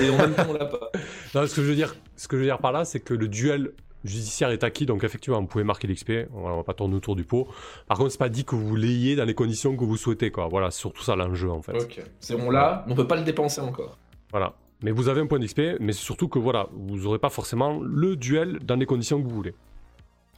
et 0.00 0.10
en 0.10 0.18
même 0.18 0.34
temps 0.34 0.46
on 0.48 0.52
l'a 0.52 0.66
pas. 0.66 0.90
Non, 1.34 1.46
ce 1.46 1.54
que 1.54 1.62
je 1.62 1.66
veux 1.68 1.74
dire, 1.74 1.94
ce 2.16 2.28
que 2.28 2.36
je 2.36 2.42
veux 2.42 2.46
dire 2.46 2.58
par 2.58 2.72
là, 2.72 2.84
c'est 2.84 3.00
que 3.00 3.14
le 3.14 3.26
duel 3.28 3.72
judiciaire 4.04 4.50
est 4.50 4.64
acquis, 4.64 4.84
donc 4.84 5.04
effectivement, 5.04 5.40
vous 5.40 5.46
pouvez 5.46 5.64
marquer 5.64 5.88
l'XP. 5.88 6.28
On 6.34 6.56
va 6.56 6.62
pas 6.62 6.74
tourner 6.74 6.96
autour 6.96 7.16
du 7.16 7.24
pot. 7.24 7.48
Par 7.86 7.96
contre, 7.96 8.10
c'est 8.12 8.18
pas 8.18 8.28
dit 8.28 8.44
que 8.44 8.54
vous 8.54 8.76
l'ayez 8.76 9.16
dans 9.16 9.24
les 9.24 9.34
conditions 9.34 9.76
que 9.76 9.84
vous 9.84 9.96
souhaitez, 9.96 10.30
quoi. 10.30 10.48
Voilà, 10.48 10.70
c'est 10.70 10.80
surtout 10.80 11.02
ça 11.02 11.16
l'enjeu, 11.16 11.50
en 11.50 11.62
fait. 11.62 11.72
Ok, 11.72 12.02
c'est 12.20 12.34
on 12.34 12.50
l'a, 12.50 12.84
on 12.88 12.94
peut 12.94 13.06
pas 13.06 13.16
le 13.16 13.22
dépenser 13.22 13.60
encore. 13.60 13.96
Voilà. 14.30 14.54
Mais 14.82 14.90
vous 14.90 15.08
avez 15.08 15.20
un 15.20 15.26
point 15.26 15.38
d'XP, 15.38 15.78
mais 15.78 15.92
c'est 15.92 16.02
surtout 16.02 16.28
que 16.28 16.40
voilà, 16.40 16.66
vous 16.72 17.06
aurez 17.06 17.20
pas 17.20 17.30
forcément 17.30 17.80
le 17.80 18.16
duel 18.16 18.58
dans 18.64 18.74
les 18.74 18.86
conditions 18.86 19.22
que 19.22 19.28
vous 19.28 19.34
voulez. 19.34 19.54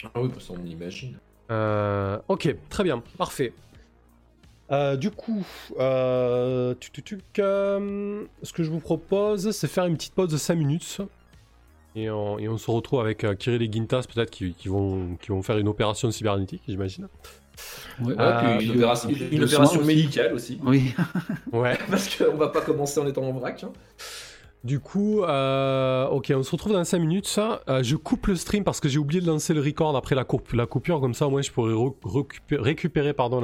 Ah 0.05 0.21
oui, 0.21 0.29
parce 0.29 0.47
qu'on 0.47 0.63
imagine. 0.65 1.19
Euh, 1.51 2.19
ok, 2.29 2.55
très 2.69 2.85
bien, 2.85 3.03
parfait. 3.17 3.55
Euh, 4.75 4.97
du 4.97 5.11
coup, 5.11 5.45
euh, 5.79 6.75
tuc, 6.81 6.93
tuc, 6.93 7.05
tuc, 7.05 7.39
euh, 7.39 8.25
ce 8.43 8.53
que 8.53 8.63
je 8.65 8.71
vous 8.71 8.81
propose, 8.81 9.51
c'est 9.53 9.69
faire 9.69 9.85
une 9.87 9.95
petite 9.97 10.15
pause 10.15 10.29
de 10.31 10.37
5 10.37 10.55
minutes. 10.57 10.99
Et 11.97 12.11
on, 12.11 12.39
et 12.41 12.49
on 12.49 12.59
se 12.59 12.69
retrouve 12.71 13.01
avec 13.01 13.23
euh, 13.23 13.35
Kirill 13.35 13.63
et 13.63 13.71
Gintas, 13.71 14.07
peut-être, 14.13 14.31
qui, 14.31 14.53
qui 14.55 14.69
vont, 14.69 15.17
qui 15.21 15.29
vont 15.29 15.43
faire 15.43 15.59
une 15.59 15.69
opération 15.69 16.11
cybernétique, 16.11 16.63
j'imagine. 16.67 17.07
Ouais. 18.03 18.09
Ouais, 18.09 18.15
Euh, 18.19 18.57
puis 18.59 18.67
une 18.67 18.73
de- 18.73 18.79
opération, 18.79 19.09
une 19.11 19.39
aussi. 19.47 19.85
médicale 19.87 20.35
aussi. 20.35 20.59
Oui. 20.65 20.93
Ouais. 21.53 21.79
Parce 21.91 22.17
qu'on 22.17 22.37
va 22.37 22.49
pas 22.49 22.63
commencer 22.63 22.99
en 22.99 23.07
étant 23.07 23.23
en 23.23 23.33
vrac. 23.33 23.63
hein. 23.63 23.71
Du 24.65 24.81
coup, 24.81 25.23
euh, 25.23 26.07
ok, 26.07 26.33
on 26.35 26.43
se 26.43 26.51
retrouve 26.51 26.73
dans 26.73 26.83
5 26.85 26.99
minutes. 26.99 27.39
Euh, 27.69 27.83
je 27.83 27.97
coupe 27.97 28.29
le 28.29 28.35
stream 28.35 28.65
parce 28.65 28.81
que 28.81 28.89
j'ai 28.89 28.99
oublié 28.99 29.21
de 29.21 29.27
lancer 29.27 29.53
le 29.53 29.61
record 29.61 29.95
après 29.95 30.15
la, 30.15 30.25
coupe- 30.25 30.55
la 30.55 30.65
coupure, 30.65 31.01
comme 31.03 31.13
ça 31.13 31.27
au 31.27 31.31
moins 31.31 31.43
je 31.43 31.51
pourrais 31.53 31.75
re- 31.75 31.95
récupérer, 32.03 32.63
récupérer 32.63 33.13
pardon, 33.13 33.41